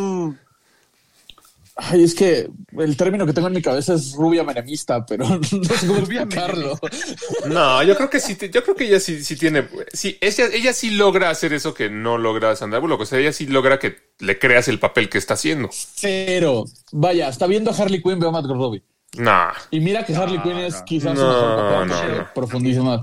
Ay, 1.78 2.03
es 2.03 2.15
que 2.15 2.47
el 2.78 2.95
término 2.95 3.26
que 3.26 3.34
tengo 3.34 3.47
en 3.49 3.53
mi 3.53 3.61
cabeza 3.61 3.95
es 3.95 4.13
rubia 4.13 4.45
menemista, 4.45 5.05
pero 5.05 5.26
no 5.28 5.43
sé 5.43 5.88
cómo 5.88 5.99
explicarlo. 5.99 6.80
No, 7.49 7.84
yo 7.84 7.97
creo 7.97 8.09
que 8.09 8.21
sí, 8.21 8.38
yo 8.51 8.63
creo 8.63 8.76
que 8.76 8.86
ella 8.86 8.99
sí, 9.01 9.23
sí 9.26 9.36
tiene, 9.36 9.67
sí, 9.91 10.17
ella, 10.21 10.45
ella 10.53 10.71
sí 10.71 10.91
logra 10.91 11.30
hacer 11.30 11.51
eso 11.51 11.73
que 11.73 11.89
no 11.89 12.17
logra 12.17 12.55
Sandra 12.55 12.80
Bullock, 12.80 13.01
o 13.01 13.05
sea, 13.05 13.19
ella 13.19 13.34
sí 13.34 13.45
logra 13.47 13.78
que 13.78 13.97
le 14.19 14.39
creas 14.39 14.69
el 14.69 14.80
papel 14.80 15.09
que 15.09 15.17
está 15.17 15.34
haciendo. 15.34 15.69
Pero, 16.01 16.63
vaya, 16.93 17.28
está 17.28 17.45
viendo 17.45 17.71
a 17.71 17.76
Harley 17.76 18.01
Quinn, 18.01 18.19
veo 18.19 18.30
a 18.30 18.32
Margot 18.32 18.55
Robbie. 18.55 18.84
No, 19.17 19.49
Y 19.71 19.80
mira 19.82 20.05
que 20.05 20.15
Harley 20.15 20.41
Quinn 20.41 20.57
es 20.57 20.82
quizás 20.84 21.17
su 21.17 21.26
No, 21.26 21.30
mejor 21.30 21.57
papel, 21.57 21.88
no, 21.88 21.95
porque 21.95 22.15
no. 22.19 22.34
profundiza 22.34 22.84
más. 22.84 23.01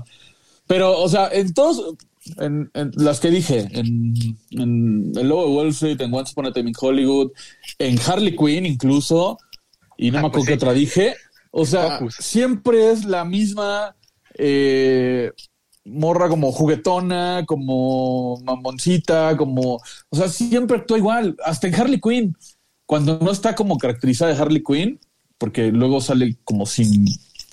Pero, 0.67 0.99
o 0.99 1.09
sea, 1.09 1.29
en 1.31 1.53
todos, 1.53 1.95
en, 2.37 2.69
en 2.73 2.91
las 2.95 3.19
que 3.19 3.29
dije, 3.31 3.67
en, 3.71 4.13
en 4.51 5.11
El 5.15 5.27
Lobo 5.27 5.47
de 5.47 5.55
Wall 5.55 5.67
Street, 5.69 6.01
en 6.01 6.13
Once 6.13 6.31
Upon 6.33 6.47
a 6.47 6.53
Time 6.53 6.69
in 6.69 6.75
Hollywood, 6.79 7.31
en 7.79 7.99
Harley 7.99 8.35
Quinn 8.35 8.65
incluso, 8.65 9.37
y 9.97 10.11
no 10.11 10.19
Ah, 10.19 10.21
me 10.21 10.27
acuerdo 10.27 10.45
pues 10.45 10.45
qué 10.47 10.53
sí. 10.53 10.57
otra 10.57 10.73
dije, 10.73 11.15
o 11.51 11.65
sea, 11.65 11.91
Focus. 11.91 12.15
siempre 12.19 12.91
es 12.91 13.05
la 13.05 13.25
misma 13.25 13.95
eh, 14.35 15.31
morra 15.85 16.29
como 16.29 16.51
juguetona, 16.51 17.43
como 17.45 18.39
mamoncita, 18.43 19.35
como, 19.37 19.75
o 20.09 20.15
sea, 20.15 20.29
siempre 20.29 20.77
actúa 20.77 20.97
igual, 20.97 21.35
hasta 21.45 21.67
en 21.67 21.75
Harley 21.75 21.99
Quinn, 22.01 22.37
cuando 22.85 23.19
no 23.19 23.31
está 23.31 23.55
como 23.55 23.77
caracterizada 23.77 24.33
de 24.33 24.41
Harley 24.41 24.63
Quinn, 24.63 24.99
porque 25.37 25.71
luego 25.71 25.99
sale 26.01 26.37
como 26.43 26.65
sin 26.65 27.05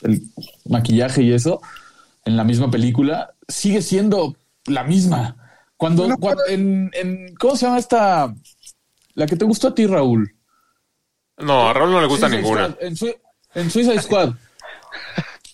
el 0.02 0.22
maquillaje 0.68 1.22
y 1.22 1.32
eso 1.32 1.60
en 2.24 2.36
la 2.36 2.44
misma 2.44 2.70
película, 2.70 3.34
sigue 3.48 3.82
siendo 3.82 4.36
la 4.66 4.84
misma. 4.84 5.36
Cuando, 5.76 6.02
Bueno, 6.02 6.16
cuando- 6.18 6.46
en, 6.46 6.90
en- 6.94 7.34
¿cómo 7.36 7.56
se 7.56 7.66
llama 7.66 7.78
esta? 7.78 8.34
La 9.14 9.26
que 9.26 9.36
te 9.36 9.44
gustó 9.44 9.68
a 9.68 9.74
ti, 9.74 9.86
Raúl. 9.86 10.34
no, 11.38 11.68
a 11.68 11.72
Raúl 11.72 11.90
no 11.92 12.00
le 12.00 12.06
gusta 12.06 12.28
ninguna. 12.28 12.68
Squad, 12.68 12.82
en, 12.84 12.96
Sui- 12.96 13.16
en 13.54 13.70
Suicide 13.70 14.00
Squad. 14.02 14.34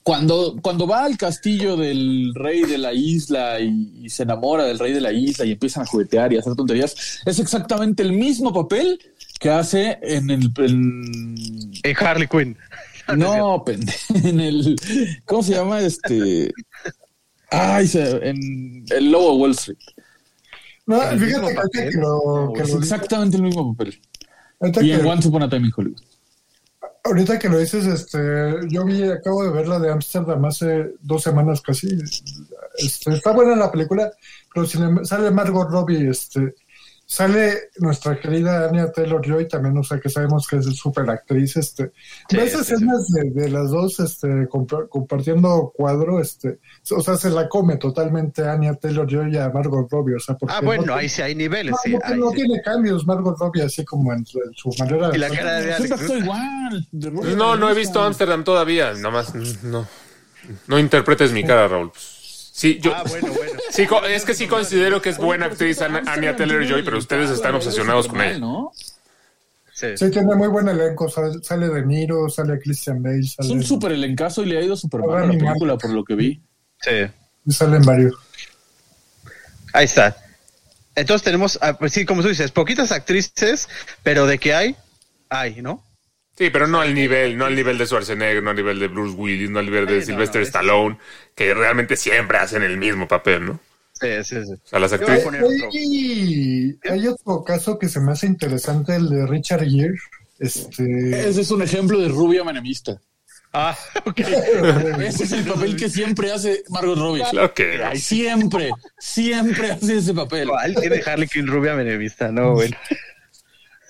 Cuando, 0.03 0.57
cuando 0.63 0.87
va 0.87 1.05
al 1.05 1.17
castillo 1.17 1.77
del 1.77 2.33
rey 2.35 2.63
de 2.63 2.79
la 2.79 2.93
isla 2.93 3.59
y, 3.59 4.03
y 4.05 4.09
se 4.09 4.23
enamora 4.23 4.63
del 4.65 4.79
rey 4.79 4.93
de 4.93 5.01
la 5.01 5.11
isla 5.13 5.45
y 5.45 5.53
empiezan 5.53 5.83
a 5.83 5.87
juguetear 5.87 6.33
y 6.33 6.37
a 6.37 6.41
hacer 6.41 6.55
tonterías, 6.55 6.95
es 7.27 7.39
exactamente 7.41 8.05
el 8.05 8.13
mismo 8.13 8.53
papel 8.55 9.01
que 9.41 9.51
hace 9.51 9.99
en 10.03 10.31
el, 10.31 10.53
en- 10.59 11.73
En 11.83 11.97
Harley 11.99 12.29
Quinn. 12.29 12.57
no, 13.17 13.65
pende- 13.65 13.95
en 14.29 14.39
el. 14.41 14.77
¿Cómo 15.25 15.43
se 15.43 15.55
llama? 15.55 15.81
Este. 15.81 16.53
Ay, 17.51 17.87
se- 17.87 18.29
en 18.29 18.85
el 18.91 19.11
Lobo 19.11 19.33
de 19.35 19.41
Wall 19.43 19.51
Street. 19.53 19.79
No, 20.87 21.03
¿El 21.11 21.19
fíjate 21.21 21.49
que 21.49 21.55
papel? 21.55 21.91
que 21.91 21.99
lo, 21.99 22.53
que 22.55 22.63
Es 22.63 22.71
lo- 22.73 22.79
exactamente 22.79 23.37
el 23.37 23.43
mismo 23.43 23.75
papel. 23.75 24.01
ahorita 24.61 24.83
Y 24.83 24.93
en 24.93 25.07
Once 25.07 25.29
Upon 25.29 25.43
a 25.43 25.49
Time 25.49 25.67
in 25.67 25.73
Hollywood. 25.77 26.01
Ahorita 27.05 27.39
que 27.39 27.49
lo 27.49 27.59
dices, 27.59 27.87
este, 27.87 28.19
yo 28.69 28.85
vi, 28.85 29.03
acabo 29.05 29.45
de 29.45 29.51
ver 29.51 29.69
la 29.69 29.79
de 29.79 29.93
Amsterdam 29.93 30.45
hace 30.45 30.95
dos 31.01 31.23
semanas 31.23 31.61
casi. 31.61 31.89
Este, 32.79 33.13
está 33.15 33.31
buena 33.33 33.55
la 33.55 33.71
película, 33.71 34.11
pero 34.53 34.67
sin 34.67 34.83
em- 34.83 35.05
sale 35.05 35.31
Margot 35.31 35.71
Robbie, 35.71 36.11
este, 36.11 36.55
sale 37.09 37.71
nuestra 37.79 38.19
querida 38.19 38.69
Anya 38.69 38.91
Taylor 38.91 39.25
Joy 39.25 39.47
también, 39.47 39.79
o 39.79 39.85
sea 39.85 40.01
que 40.01 40.09
sabemos 40.09 40.47
que 40.49 40.57
es 40.57 40.65
súper 40.77 41.09
actriz, 41.09 41.57
este. 41.57 41.93
Sí, 42.29 42.37
ves 42.37 42.53
sí, 42.53 42.59
escenas 42.61 43.07
de, 43.13 43.31
de 43.31 43.49
las 43.49 43.71
dos, 43.71 44.01
este, 44.01 44.27
compa- 44.49 44.89
compartiendo 44.89 45.73
cuadro, 45.75 46.21
este, 46.21 46.59
o 46.91 47.01
sea, 47.01 47.17
se 47.17 47.31
la 47.31 47.49
come 47.49 47.77
totalmente 47.77 48.43
a 48.43 48.53
Anya 48.55 48.75
Taylor 48.75 49.07
Joy 49.09 49.37
a 49.37 49.49
Margot 49.51 49.89
Robbie, 49.89 50.17
o 50.17 50.21
sea, 50.21 50.35
porque 50.37 50.55
Ah, 50.57 50.61
bueno, 50.61 50.85
no, 50.87 50.95
ahí 50.95 51.09
sí 51.09 51.23
hay 51.23 51.37
niveles. 51.37 51.71
no, 51.73 51.79
sí, 51.85 51.93
no- 51.93 51.99
ahí 52.03 52.19
no 52.19 52.31
sí. 52.31 52.37
tiene 52.37 52.61
cambios 52.63 53.07
Margot 53.07 53.39
Robbie, 53.39 53.63
así 53.63 53.85
como 53.85 54.13
en 54.13 54.27
su, 54.27 54.41
en 54.41 54.53
su 54.55 54.71
manera 54.79 55.11
Y 55.15 55.19
la 55.19 55.29
de 55.29 55.37
cara 55.37 55.61
de 55.61 55.73
Siempre 55.77 55.97
Alex. 56.07 56.23
igual. 56.25 56.89
de 56.91 57.11
No, 57.37 57.57
no 57.57 57.71
he 57.71 57.75
visto 57.75 58.03
Amsterdam 58.03 58.43
todavía, 58.43 58.93
nomás, 58.95 59.33
no, 59.63 59.87
no 60.67 60.79
interpretes 60.81 61.31
mi 61.33 61.45
cara, 61.45 61.69
Raúl. 61.69 61.93
Sí, 62.57 62.79
yo, 62.81 62.97
Ah, 62.97 63.05
bueno, 63.07 63.35
bueno. 63.35 63.53
sí, 63.71 63.87
es 64.09 64.25
que 64.25 64.33
sí 64.33 64.47
considero 64.47 65.03
que 65.03 65.11
es 65.11 65.19
buena 65.19 65.45
actriz 65.45 65.83
Anya 65.83 66.37
Taylor-Joy, 66.37 66.85
pero 66.85 66.97
ustedes 66.97 67.29
están 67.29 67.55
obsesionados 67.55 68.09
con 68.09 68.23
ella. 68.23 68.39
¿no? 68.39 68.73
Sí. 69.75 69.89
Sí, 69.95 70.11
tiene 70.11 70.35
muy 70.35 70.49
buen 70.49 70.67
elenco. 70.67 71.07
Sale, 71.11 71.35
sale 71.43 71.69
De 71.69 71.85
Niro, 71.85 72.31
sale 72.31 72.59
Christian 72.59 73.03
Bale, 73.03 73.21
Es 73.21 73.35
sale, 73.35 73.53
un 73.53 73.63
súper 73.63 73.93
elencazo 73.93 74.43
y 74.43 74.47
le 74.47 74.57
ha 74.57 74.63
ido 74.63 74.75
súper 74.75 75.03
mal 75.03 75.25
a 75.25 75.27
la 75.27 75.33
película 75.39 75.77
por 75.77 75.91
lo 75.91 76.03
que 76.03 76.15
vi. 76.15 76.41
sí. 76.81 77.53
salen 77.53 77.83
varios. 77.83 78.15
Ahí 79.75 79.85
está. 79.85 80.17
Entonces 80.95 81.23
tenemos, 81.23 81.59
ah, 81.61 81.77
pues 81.77 81.93
sí, 81.93 82.07
como 82.07 82.23
tú 82.23 82.29
dices, 82.29 82.53
poquitas 82.53 82.91
actrices, 82.91 83.69
pero 84.03 84.27
de 84.27 84.39
que 84.39 84.55
hay, 84.55 84.77
hay, 85.29 85.61
¿no? 85.61 85.83
Sí, 86.37 86.51
pero 86.51 86.67
no 86.67 86.81
al 86.81 86.95
nivel, 86.95 87.37
no 87.39 87.47
al 87.47 87.57
nivel 87.57 87.79
de 87.79 87.87
Schwarzenegger, 87.87 88.43
no 88.43 88.51
al 88.51 88.57
nivel 88.57 88.79
de 88.79 88.89
Bruce 88.89 89.17
Willis, 89.17 89.49
no 89.49 89.59
al 89.59 89.65
nivel 89.65 89.87
de 89.87 90.01
Sí, 90.01 90.07
Sylvester 90.09 90.43
no, 90.43 90.47
Stallone, 90.47 90.99
que 91.35 91.55
realmente 91.55 91.97
siempre 91.97 92.39
hacen 92.39 92.63
el 92.63 92.77
mismo 92.77 93.09
papel, 93.09 93.47
¿no? 93.47 93.61
Sí, 93.95 94.09
sí, 94.23 94.45
sí. 94.45 94.53
O 94.53 94.69
sea, 94.69 94.79
las 94.79 94.93
actrices... 94.93 95.27
Hay, 95.73 96.79
hay 96.91 97.07
otro 97.09 97.43
caso 97.43 97.79
que 97.79 97.89
se 97.89 98.01
me 98.01 98.13
hace 98.13 98.27
interesante, 98.27 98.95
el 98.97 99.09
de 99.09 99.27
Richard 99.27 99.65
Gere. 99.65 99.95
Este, 100.39 101.29
Ese 101.29 101.41
es 101.41 101.51
un 101.51 101.63
ejemplo 101.63 101.99
de 101.99 102.09
rubia 102.09 102.45
menemista. 102.45 103.01
Ah, 103.55 103.75
ok. 104.05 104.21
Ese 105.01 105.25
es 105.25 105.33
el 105.33 105.45
papel 105.45 105.77
que 105.77 105.89
siempre 105.89 106.31
hace 106.31 106.63
Margot 106.69 106.99
Robbie. 106.99 107.25
Claro 107.31 107.55
que 107.55 107.79
no. 107.79 107.97
Siempre, 107.97 108.71
siempre 108.99 109.71
hace 109.71 109.97
ese 109.97 110.13
papel. 110.13 110.49
¿Cuál 110.49 110.75
tiene 110.75 111.03
Harley 111.07 111.27
Quinn 111.29 111.47
rubia 111.47 111.75
menemista? 111.75 112.31
No, 112.31 112.53
bueno. 112.53 112.77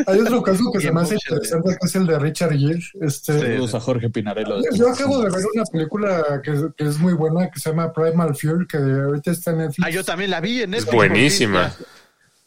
Hay 0.07 0.20
otro 0.20 0.42
caso 0.42 0.70
que 0.72 0.80
se 0.80 0.92
me 0.92 1.01
hace 1.01 1.14
interesante, 1.14 1.76
que 1.80 1.86
es 1.86 1.94
el 1.97 2.07
de 2.07 2.18
Richard 2.18 2.53
Gere. 2.57 2.80
Este, 3.01 3.38
Saludos 3.38 3.74
a 3.74 3.80
Jorge 3.80 4.11
Pinarello. 4.11 4.61
Yo 4.74 4.88
acabo 4.90 5.20
de 5.22 5.30
ver 5.30 5.44
una 5.55 5.64
película 5.64 6.40
que, 6.42 6.68
que 6.76 6.84
es 6.84 6.99
muy 6.99 7.14
buena, 7.14 7.51
que 7.51 7.59
se 7.61 7.70
llama 7.70 7.92
Primal 7.92 8.34
Fear, 8.36 8.66
que 8.68 8.76
ahorita 8.76 9.30
está 9.30 9.53
en 9.53 9.59
Netflix. 9.59 9.86
Ah, 9.86 9.90
yo 9.90 10.05
también 10.05 10.30
la 10.30 10.40
vi 10.40 10.62
en 10.62 10.74
Es 10.74 10.84
Netflix. 10.84 10.94
buenísima. 10.94 11.72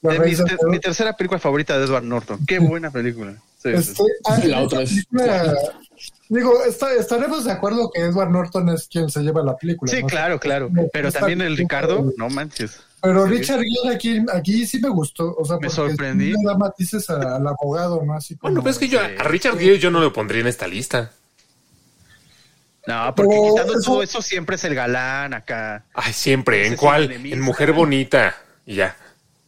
La 0.01 0.13
Es 0.13 0.19
mi, 0.19 0.25
del 0.35 0.45
ter- 0.45 0.67
mi 0.69 0.79
tercera 0.79 1.13
película 1.17 1.39
favorita 1.39 1.77
de 1.77 1.85
Edward 1.85 2.03
Norton. 2.03 2.45
Qué 2.45 2.59
buena 2.59 2.89
película. 2.91 3.33
Sí, 3.61 3.69
Este, 3.69 3.95
sí. 4.41 4.47
La 4.47 4.61
otra 4.61 4.81
es- 4.83 5.05
película- 5.07 5.55
Digo, 6.29 6.63
está- 6.63 6.93
estaremos 6.93 7.43
de 7.43 7.51
acuerdo 7.51 7.89
que 7.93 8.01
Edward 8.01 8.29
Norton 8.29 8.69
es 8.69 8.87
quien 8.87 9.09
se 9.09 9.21
lleva 9.21 9.43
la 9.43 9.57
película. 9.57 9.91
Sí, 9.91 10.01
¿no? 10.01 10.07
claro, 10.07 10.39
claro. 10.39 10.69
Pero 10.93 11.11
también 11.11 11.41
el 11.41 11.57
Ricardo, 11.57 12.13
no 12.17 12.29
manches. 12.29 12.79
Pero 13.01 13.25
Sí. 13.27 13.31
Richard 13.33 13.61
Gere 13.61 13.95
aquí, 13.95 14.19
aquí 14.33 14.65
sí 14.65 14.79
me 14.79 14.89
gustó. 14.89 15.35
O 15.37 15.45
sea, 15.45 15.57
Me 15.61 15.69
sorprendí. 15.69 16.31
sí 16.33 16.37
le 16.37 16.43
da 16.47 16.57
matices 16.57 17.09
a- 17.09 17.35
al 17.37 17.47
abogado, 17.47 18.03
¿no? 18.05 18.13
Así 18.13 18.35
como, 18.35 18.51
Bueno, 18.51 18.61
pues 18.63 18.75
es 18.75 18.79
que 18.79 18.87
yo 18.89 18.99
a 18.99 19.07
Richard 19.23 19.57
Gere 19.57 19.79
yo 19.79 19.89
no 19.91 19.99
lo 20.01 20.11
pondría 20.11 20.41
en 20.41 20.47
esta 20.47 20.67
lista. 20.67 21.11
No, 22.87 23.13
porque 23.15 23.29
Pero 23.35 23.53
quitando 23.53 23.73
eso- 23.73 23.91
todo 23.91 24.03
eso 24.03 24.21
siempre 24.21 24.55
es 24.55 24.63
el 24.63 24.73
galán 24.73 25.33
acá. 25.33 25.85
Ay, 25.93 26.13
siempre. 26.13 26.65
¿En 26.65 26.75
cuál? 26.75 27.11
En 27.11 27.39
Mujer 27.41 27.71
Bonita. 27.73 28.35
Y 28.65 28.75
ya. 28.75 28.95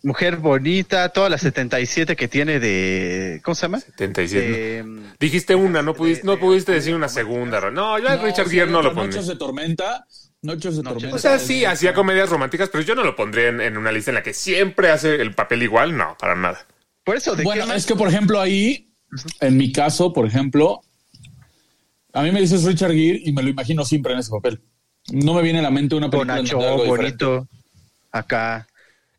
Mujer 0.03 0.37
bonita, 0.37 1.09
todas 1.09 1.29
las 1.29 1.41
77 1.41 2.15
que 2.15 2.27
tiene 2.27 2.59
de. 2.59 3.39
¿Cómo 3.43 3.53
se 3.53 3.61
llama? 3.63 3.79
77. 3.79 4.47
De, 4.51 4.85
Dijiste 5.19 5.53
una, 5.53 5.83
no 5.83 5.93
pudiste, 5.93 6.25
no 6.25 6.39
pudiste 6.39 6.71
decir 6.71 6.95
una 6.95 7.07
segunda. 7.07 7.69
No, 7.69 7.99
yo 7.99 8.09
a 8.09 8.15
Richard 8.15 8.47
sí, 8.47 8.55
Gere 8.55 8.71
no 8.71 8.81
lo 8.81 8.93
Noches 8.93 9.15
pondría. 9.17 9.33
de 9.33 9.35
tormenta. 9.37 10.07
Noches 10.43 10.77
de 10.77 10.83
tormenta. 10.83 11.15
O 11.15 11.19
sea, 11.19 11.37
sí, 11.37 11.65
hacía 11.65 11.93
comedias 11.93 12.29
románticas, 12.29 12.69
pero 12.69 12.83
yo 12.83 12.95
no 12.95 13.03
lo 13.03 13.15
pondría 13.15 13.49
en, 13.49 13.61
en 13.61 13.77
una 13.77 13.91
lista 13.91 14.11
en 14.11 14.15
la 14.15 14.23
que 14.23 14.33
siempre 14.33 14.89
hace 14.89 15.21
el 15.21 15.35
papel 15.35 15.61
igual. 15.63 15.95
No, 15.95 16.15
para 16.19 16.35
nada. 16.35 16.65
Por 17.03 17.15
eso, 17.15 17.35
¿de 17.35 17.43
Bueno, 17.43 17.65
qué 17.67 17.75
es 17.75 17.85
que 17.85 17.95
por 17.95 18.07
ejemplo 18.07 18.39
ahí, 18.39 18.91
en 19.39 19.57
mi 19.57 19.71
caso, 19.71 20.13
por 20.13 20.25
ejemplo, 20.25 20.81
a 22.13 22.23
mí 22.23 22.31
me 22.31 22.41
dices 22.41 22.63
Richard 22.63 22.91
Gere 22.91 23.21
y 23.23 23.31
me 23.33 23.43
lo 23.43 23.49
imagino 23.49 23.85
siempre 23.85 24.13
en 24.13 24.19
ese 24.19 24.31
papel. 24.31 24.61
No 25.11 25.33
me 25.33 25.41
viene 25.41 25.59
a 25.59 25.63
la 25.63 25.71
mente 25.71 25.95
una 25.95 26.09
película 26.09 26.35
algo 26.35 26.83
diferente. 26.83 27.25
bonito. 27.25 27.47
Acá. 28.11 28.67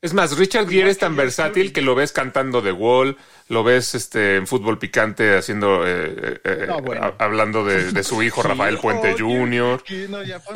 Es 0.02 0.14
más, 0.14 0.36
Richard 0.36 0.68
Gere 0.68 0.90
es 0.90 0.98
tan 0.98 1.14
versátil 1.14 1.72
que 1.72 1.80
lo 1.80 1.94
ves 1.94 2.10
cantando 2.10 2.60
The 2.60 2.72
Wall, 2.72 3.16
lo 3.48 3.62
ves 3.62 3.94
este, 3.94 4.34
en 4.34 4.48
fútbol 4.48 4.76
picante 4.76 5.36
haciendo, 5.38 5.86
eh, 5.86 6.40
eh, 6.42 6.64
No, 6.66 6.80
bueno. 6.82 7.04
a- 7.04 7.24
hablando 7.24 7.64
de, 7.64 7.92
de 7.92 8.02
su 8.02 8.20
hijo 8.20 8.42
Rafael 8.42 8.78
Puente 8.78 9.14
Jr. 9.16 9.80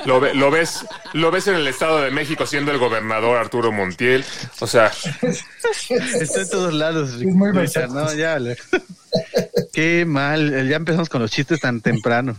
Lo, 0.05 0.19
ve- 0.19 0.35
lo 0.35 0.51
ves, 0.51 0.85
lo 1.13 1.31
ves 1.31 1.47
en 1.47 1.55
el 1.55 1.69
Estado 1.69 2.01
de 2.03 2.11
México 2.11 2.45
siendo 2.45 2.73
el 2.73 2.79
gobernador 2.79 3.37
Arturo 3.37 3.71
Montiel. 3.71 4.25
O 4.59 4.67
sea, 4.67 4.91
Está 5.23 6.41
en 6.41 6.51
todos 6.51 6.75
lados. 6.75 7.11
Es 7.15 7.23
muy 7.23 7.53
Richard, 7.53 7.91
no, 7.91 8.13
ya. 8.15 8.41
le- 8.41 8.57
Qué 9.73 10.05
mal. 10.09 10.69
Ya 10.69 10.75
empezamos 10.75 11.09
con 11.09 11.23
los 11.23 11.31
chistes 11.31 11.61
tan 11.61 11.81
temprano. 11.81 12.37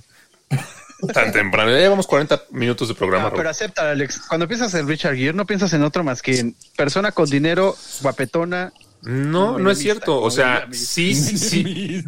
Tan 1.14 1.32
temprano. 1.32 1.72
Ya 1.72 1.78
llevamos 1.78 2.08
40 2.08 2.46
minutos 2.52 2.88
de 2.88 2.96
programa. 2.96 3.30
No, 3.30 3.36
pero 3.36 3.50
acepta, 3.50 3.92
Alex. 3.92 4.22
Cuando 4.28 4.48
piensas 4.48 4.74
en 4.74 4.88
Richard 4.88 5.16
Gere, 5.16 5.34
no 5.34 5.46
piensas 5.46 5.74
en 5.74 5.84
otro 5.84 6.04
más 6.04 6.22
que 6.22 6.40
en 6.40 6.56
persona 6.76 7.12
con 7.12 7.30
dinero, 7.30 7.76
guapetona. 8.02 8.74
No, 9.04 9.60
no 9.60 9.70
es 9.72 9.78
cierto. 9.78 10.20
O 10.22 10.32
sea, 10.32 10.68
sí, 10.72 11.14
sí, 11.14 11.38
sí. 11.38 12.04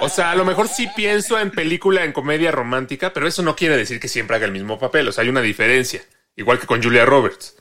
O 0.00 0.08
sea, 0.08 0.32
a 0.32 0.34
lo 0.34 0.44
mejor 0.44 0.68
sí 0.68 0.88
pienso 0.94 1.38
en 1.38 1.50
película, 1.50 2.04
en 2.04 2.12
comedia 2.12 2.50
romántica, 2.50 3.12
pero 3.12 3.26
eso 3.26 3.42
no 3.42 3.56
quiere 3.56 3.76
decir 3.76 4.00
que 4.00 4.08
siempre 4.08 4.36
haga 4.36 4.46
el 4.46 4.52
mismo 4.52 4.78
papel. 4.78 5.08
O 5.08 5.12
sea, 5.12 5.22
hay 5.22 5.30
una 5.30 5.40
diferencia. 5.40 6.02
Igual 6.36 6.58
que 6.58 6.66
con 6.66 6.82
Julia 6.82 7.04
Roberts. 7.04 7.56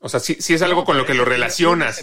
O 0.00 0.08
sea, 0.08 0.20
sí, 0.20 0.36
sí 0.38 0.54
es 0.54 0.62
algo 0.62 0.84
con 0.84 0.98
lo 0.98 1.06
que 1.06 1.14
lo 1.14 1.24
relacionas. 1.24 2.02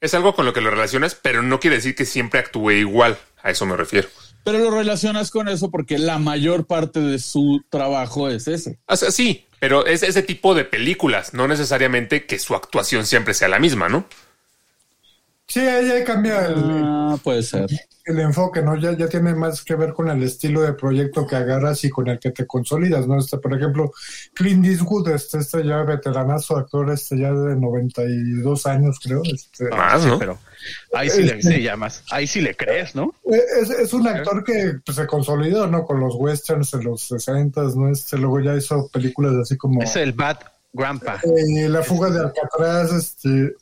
Es 0.00 0.14
algo 0.14 0.34
con 0.34 0.46
lo 0.46 0.52
que 0.52 0.60
lo 0.60 0.70
relacionas, 0.70 1.14
pero 1.16 1.42
no 1.42 1.60
quiere 1.60 1.76
decir 1.76 1.94
que 1.94 2.04
siempre 2.04 2.40
actúe 2.40 2.70
igual. 2.70 3.18
A 3.42 3.50
eso 3.50 3.66
me 3.66 3.76
refiero. 3.76 4.08
Pero 4.44 4.58
lo 4.58 4.70
relacionas 4.70 5.30
con 5.30 5.48
eso 5.48 5.70
porque 5.70 5.98
la 5.98 6.18
mayor 6.18 6.66
parte 6.66 7.00
de 7.00 7.18
su 7.18 7.62
trabajo 7.68 8.28
es 8.28 8.48
ese. 8.48 8.78
O 8.86 8.96
sí, 8.96 9.46
pero 9.58 9.86
es 9.86 10.02
ese 10.02 10.22
tipo 10.22 10.54
de 10.54 10.64
películas, 10.64 11.34
no 11.34 11.46
necesariamente 11.46 12.24
que 12.26 12.38
su 12.38 12.54
actuación 12.54 13.06
siempre 13.06 13.34
sea 13.34 13.48
la 13.48 13.58
misma, 13.58 13.88
¿no? 13.88 14.06
Sí, 15.50 15.58
ahí 15.60 16.04
cambia 16.04 16.46
el, 16.46 16.54
Ah, 16.64 17.16
puede 17.24 17.42
ser. 17.42 17.66
el 18.04 18.20
enfoque, 18.20 18.62
¿no? 18.62 18.76
Ya, 18.76 18.96
ya 18.96 19.08
tiene 19.08 19.34
más 19.34 19.64
que 19.64 19.74
ver 19.74 19.92
con 19.92 20.08
el 20.08 20.22
estilo 20.22 20.60
de 20.62 20.74
proyecto 20.74 21.26
que 21.26 21.34
agarras 21.34 21.82
y 21.82 21.90
con 21.90 22.06
el 22.08 22.20
que 22.20 22.30
te 22.30 22.46
consolidas, 22.46 23.08
¿no? 23.08 23.18
Este, 23.18 23.36
por 23.38 23.52
ejemplo, 23.56 23.90
Clint 24.32 24.64
Eastwood, 24.64 25.08
este, 25.08 25.38
este 25.38 25.66
ya 25.66 25.82
veteranazo 25.82 26.56
actor, 26.56 26.88
este 26.92 27.18
ya 27.18 27.32
de 27.32 27.56
92 27.56 28.66
años, 28.66 28.98
creo. 29.02 29.22
Este, 29.24 29.68
Más, 29.70 30.02
Sí, 30.02 30.08
¿no? 30.08 30.18
pero 30.20 30.38
ahí 30.94 31.10
sí 31.10 31.22
le 31.24 31.42
sí, 31.42 31.62
llamas. 31.62 32.04
Ahí 32.12 32.26
sí 32.28 32.40
le 32.40 32.54
crees, 32.54 32.94
¿no? 32.94 33.12
Es, 33.60 33.70
es 33.70 33.92
un 33.92 34.06
actor 34.06 34.44
que 34.44 34.74
pues, 34.84 34.96
se 34.96 35.06
consolidó, 35.08 35.66
¿no? 35.66 35.84
Con 35.84 35.98
los 35.98 36.14
westerns 36.14 36.70
de 36.70 36.82
los 36.84 37.02
60, 37.08 37.60
¿no? 37.74 37.90
Este, 37.90 38.18
luego 38.18 38.38
ya 38.40 38.54
hizo 38.54 38.88
películas 38.88 39.32
así 39.42 39.56
como 39.56 39.82
Es 39.82 39.96
el 39.96 40.12
Bad 40.12 40.38
Grandpa. 40.72 41.20
eh, 41.24 41.68
La 41.68 41.82
fuga 41.82 42.08
de 42.10 42.20
Alcatraz, 42.20 42.92
este... 42.92 43.54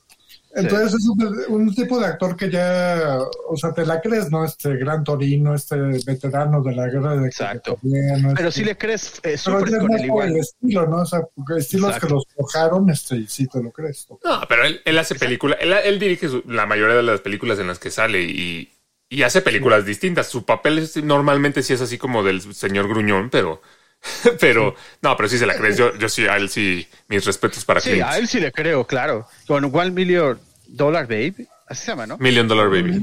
Entonces 0.54 0.94
es 0.94 1.06
un, 1.08 1.44
un 1.48 1.74
tipo 1.74 1.98
de 2.00 2.06
actor 2.06 2.34
que 2.36 2.50
ya, 2.50 3.18
o 3.48 3.56
sea, 3.56 3.72
te 3.72 3.84
la 3.84 4.00
crees, 4.00 4.30
¿no? 4.30 4.44
Este 4.44 4.76
gran 4.76 5.04
Torino, 5.04 5.54
este 5.54 5.76
veterano 6.06 6.62
de 6.62 6.74
la 6.74 6.86
guerra 6.88 7.16
de 7.16 7.26
Exacto. 7.28 7.78
Pero 7.82 8.28
este- 8.48 8.52
sí 8.52 8.64
le 8.64 8.76
crees, 8.76 9.20
eh, 9.22 9.36
Pero 9.44 9.64
es 9.64 9.76
con 9.76 9.88
más 9.88 10.00
él 10.02 10.08
por 10.08 10.24
el 10.24 10.36
estilo, 10.36 10.86
¿no? 10.86 10.96
O 11.02 11.06
sea, 11.06 11.20
porque 11.34 11.60
estilos 11.60 11.88
Exacto. 11.90 12.06
que 12.08 12.12
los 12.14 12.24
forjaron, 12.34 12.90
este, 12.90 13.16
y 13.16 13.26
sí 13.28 13.46
te 13.46 13.62
lo 13.62 13.70
crees. 13.70 14.06
¿no? 14.10 14.18
No, 14.24 14.40
pero 14.48 14.64
él, 14.64 14.80
él 14.84 14.98
hace 14.98 15.14
películas, 15.14 15.58
él, 15.60 15.72
él 15.72 15.98
dirige 15.98 16.28
su- 16.28 16.42
la 16.46 16.66
mayoría 16.66 16.96
de 16.96 17.02
las 17.02 17.20
películas 17.20 17.58
en 17.58 17.66
las 17.68 17.78
que 17.78 17.90
sale 17.90 18.22
y, 18.22 18.72
y 19.10 19.22
hace 19.22 19.42
películas 19.42 19.84
distintas. 19.84 20.26
Su 20.28 20.44
papel 20.44 20.78
es- 20.78 20.96
normalmente 21.04 21.62
sí 21.62 21.74
es 21.74 21.80
así 21.82 21.98
como 21.98 22.22
del 22.24 22.40
señor 22.54 22.88
gruñón, 22.88 23.28
pero, 23.30 23.60
pero, 24.40 24.74
no, 25.02 25.16
pero 25.16 25.28
sí 25.28 25.38
se 25.38 25.46
la 25.46 25.54
crees. 25.56 25.76
Yo, 25.76 25.94
yo 25.96 26.08
sí, 26.08 26.26
a 26.26 26.36
él 26.36 26.48
sí, 26.48 26.86
mis 27.08 27.24
respetos 27.24 27.64
para 27.64 27.80
Sí, 27.80 27.90
Clint. 27.90 28.04
a 28.06 28.18
él 28.18 28.28
sí 28.28 28.40
le 28.40 28.52
creo, 28.52 28.86
claro. 28.86 29.26
Con 29.46 29.64
One 29.64 29.90
Million 29.90 30.38
Dollar 30.66 31.06
Babe, 31.06 31.34
así 31.66 31.84
se 31.84 31.90
llama, 31.92 32.06
¿no? 32.06 32.16
Million 32.18 32.46
Dollar 32.48 32.68
Baby. 32.68 33.00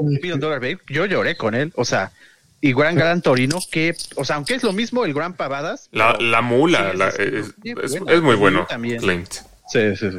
Million 0.00 0.40
Dollar 0.40 0.60
Babe, 0.60 0.78
yo 0.88 1.06
lloré 1.06 1.36
con 1.36 1.54
él, 1.54 1.72
o 1.76 1.84
sea, 1.84 2.12
y 2.60 2.72
Gran 2.74 2.94
Gran 2.94 3.22
Torino, 3.22 3.58
que, 3.70 3.94
o 4.16 4.24
sea, 4.24 4.36
aunque 4.36 4.54
es 4.54 4.62
lo 4.62 4.72
mismo, 4.72 5.04
el 5.04 5.14
Gran 5.14 5.34
Pavadas. 5.34 5.88
La, 5.92 6.16
la 6.20 6.42
mula, 6.42 6.92
Sí, 6.92 6.98
la- 6.98 7.08
es, 7.08 7.18
es- 7.18 7.54
bueno, 8.00 8.10
es 8.12 8.22
muy 8.22 8.36
bueno, 8.36 8.66
también. 8.68 9.00
Clint. 9.00 9.28
Sí, 9.68 9.96
sí, 9.96 10.10
sí. 10.10 10.18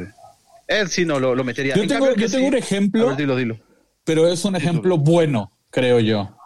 Él 0.66 0.88
sí 0.88 1.04
no 1.04 1.20
lo, 1.20 1.34
lo 1.34 1.44
metería. 1.44 1.74
Yo 1.74 1.82
En 1.82 1.88
tengo, 1.88 2.06
yo 2.14 2.30
tengo 2.30 2.38
sí- 2.38 2.44
un 2.44 2.54
ejemplo, 2.54 3.02
A 3.04 3.08
ver, 3.08 3.16
dilo, 3.16 3.36
dilo. 3.36 3.58
pero 4.04 4.26
es 4.28 4.44
un 4.44 4.56
ejemplo 4.56 4.96
bueno, 4.98 5.52
creo 5.70 6.00
yo. 6.00 6.36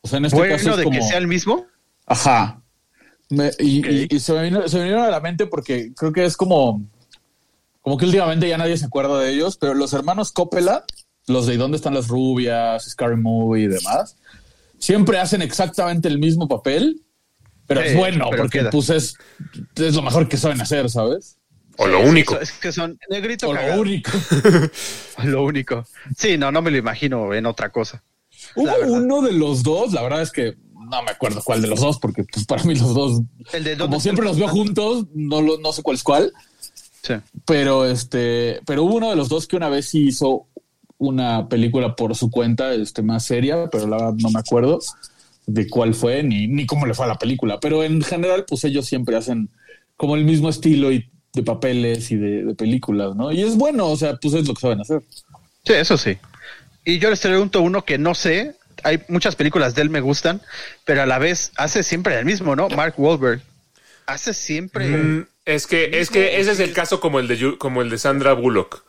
O 0.00 0.08
sea, 0.08 0.18
en 0.18 0.24
este 0.26 0.36
caso 0.36 0.48
Bueno, 0.48 0.70
es 0.72 0.76
de 0.78 0.84
como... 0.84 0.98
que 0.98 1.04
sea 1.06 1.18
el 1.18 1.28
mismo. 1.28 1.66
Ajá. 2.06 2.61
Me- 3.32 3.50
y, 3.58 3.88
y- 3.88 4.06
y 4.10 4.20
se, 4.20 4.32
me 4.34 4.42
vino, 4.42 4.68
se 4.68 4.76
me 4.76 4.82
vinieron 4.84 5.06
a 5.06 5.10
la 5.10 5.20
mente 5.20 5.46
porque 5.46 5.92
creo 5.96 6.12
que 6.12 6.24
es 6.24 6.36
como, 6.36 6.82
como 7.80 7.96
que 7.96 8.04
últimamente 8.04 8.46
ya 8.48 8.58
nadie 8.58 8.76
se 8.76 8.84
acuerda 8.86 9.18
de 9.20 9.30
ellos, 9.32 9.56
pero 9.56 9.72
los 9.74 9.92
hermanos 9.94 10.32
Coppola, 10.32 10.84
los 11.26 11.46
de 11.46 11.56
¿Dónde 11.56 11.76
están 11.76 11.94
las 11.94 12.08
rubias? 12.08 12.84
Scary 12.90 13.16
Movie 13.16 13.64
y 13.64 13.68
demás, 13.68 14.16
siempre 14.78 15.18
hacen 15.18 15.40
exactamente 15.40 16.08
el 16.08 16.18
mismo 16.18 16.46
papel, 16.46 17.00
pero 17.66 17.80
Sí, 17.80 17.88
es 17.88 17.96
bueno 17.96 18.26
pero 18.30 18.42
porque 18.42 18.58
queda. 18.58 18.70
pues 18.70 18.90
es, 18.90 19.14
es 19.76 19.94
lo 19.94 20.02
mejor 20.02 20.28
que 20.28 20.36
saben 20.36 20.60
hacer, 20.60 20.90
¿sabes? 20.90 21.38
O 21.78 21.86
lo 21.86 22.00
único. 22.00 22.38
Es 22.38 22.52
que 22.52 22.70
son 22.70 22.98
negrito 23.08 23.48
O 23.48 23.54
lo 23.54 23.80
único. 23.80 24.10
Lo 25.24 25.42
único. 25.44 25.86
Sí, 26.16 26.36
no, 26.36 26.52
no 26.52 26.60
me 26.60 26.70
lo 26.70 26.76
imagino 26.76 27.32
en 27.32 27.46
otra 27.46 27.70
cosa. 27.70 28.02
Hubo 28.56 28.70
uno 28.88 29.22
de 29.22 29.32
los 29.32 29.62
dos, 29.62 29.92
la 29.92 30.02
verdad 30.02 30.20
es 30.22 30.32
que 30.32 30.54
no 30.98 31.02
me 31.02 31.10
acuerdo 31.10 31.42
cuál 31.44 31.60
de 31.62 31.68
los 31.68 31.80
dos, 31.80 31.98
porque 31.98 32.24
pues 32.24 32.44
para 32.46 32.62
mí 32.64 32.74
los 32.74 32.94
dos, 32.94 33.22
El 33.52 33.64
de 33.64 33.76
como 33.78 33.98
siempre 34.00 34.24
los 34.24 34.36
veo 34.38 34.48
juntos, 34.48 35.06
no, 35.14 35.40
lo- 35.42 35.58
no 35.58 35.72
sé 35.72 35.82
cuál 35.82 35.96
es 35.96 36.02
cuál. 36.02 36.32
Sí. 37.02 37.14
pero 37.46 37.84
este, 37.84 38.60
pero 38.64 38.84
hubo 38.84 38.94
uno 38.94 39.10
de 39.10 39.16
los 39.16 39.28
dos 39.28 39.48
que 39.48 39.56
una 39.56 39.68
vez 39.68 39.88
sí 39.88 40.06
hizo 40.08 40.46
una 40.98 41.48
película 41.48 41.96
por 41.96 42.14
su 42.14 42.30
cuenta, 42.30 42.72
este, 42.74 43.02
más 43.02 43.24
seria, 43.24 43.68
pero 43.72 43.88
la 43.88 43.96
verdad 43.96 44.14
no 44.18 44.30
me 44.30 44.38
acuerdo 44.38 44.78
de 45.46 45.68
cuál 45.68 45.94
fue 45.94 46.22
ni, 46.22 46.46
ni 46.46 46.64
cómo 46.64 46.86
le 46.86 46.94
fue 46.94 47.06
a 47.06 47.08
la 47.08 47.18
película. 47.18 47.58
Pero 47.58 47.82
en 47.82 48.02
general, 48.02 48.44
pues 48.46 48.62
ellos 48.62 48.86
siempre 48.86 49.16
hacen 49.16 49.48
como 49.96 50.14
el 50.14 50.24
mismo 50.24 50.48
estilo 50.48 50.92
y 50.92 51.10
de 51.32 51.42
papeles 51.42 52.12
y 52.12 52.16
de, 52.16 52.44
de 52.44 52.54
películas, 52.54 53.16
¿no? 53.16 53.32
Y 53.32 53.42
es 53.42 53.56
bueno, 53.56 53.88
o 53.88 53.96
sea, 53.96 54.14
pues 54.18 54.34
es 54.34 54.46
lo 54.46 54.54
que 54.54 54.60
saben 54.60 54.80
hacer. 54.80 55.02
Sí, 55.64 55.72
eso 55.72 55.96
sí. 55.98 56.16
Y 56.84 57.00
yo 57.00 57.10
les 57.10 57.18
pregunto 57.20 57.62
uno 57.62 57.84
que 57.84 57.98
no 57.98 58.14
sé. 58.14 58.54
Hay 58.84 59.02
muchas 59.08 59.36
películas 59.36 59.74
de 59.74 59.82
él 59.82 59.90
me 59.90 60.00
gustan, 60.00 60.40
pero 60.84 61.02
a 61.02 61.06
la 61.06 61.18
vez 61.18 61.52
hace 61.56 61.82
siempre 61.82 62.18
el 62.18 62.24
mismo, 62.24 62.56
¿no? 62.56 62.68
Mark 62.68 62.94
Wahlberg. 62.96 63.40
Hace 64.06 64.34
siempre. 64.34 64.88
Mm, 64.88 65.26
es 65.44 65.66
que, 65.66 66.00
es 66.00 66.10
que 66.10 66.40
ese 66.40 66.52
es 66.52 66.60
el 66.60 66.72
caso 66.72 67.00
como 67.00 67.18
el 67.20 67.28
de 67.28 67.38
Yu- 67.38 67.58
como 67.58 67.82
el 67.82 67.90
de 67.90 67.98
Sandra 67.98 68.32
Bullock. 68.32 68.84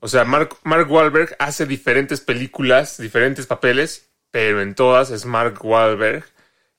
O 0.00 0.08
sea, 0.08 0.24
Mark, 0.24 0.56
Mark 0.62 0.90
Wahlberg 0.90 1.34
hace 1.38 1.64
diferentes 1.66 2.20
películas, 2.20 2.98
diferentes 2.98 3.46
papeles, 3.46 4.10
pero 4.30 4.60
en 4.60 4.74
todas 4.74 5.10
es 5.10 5.24
Mark 5.24 5.64
Wahlberg, 5.64 6.24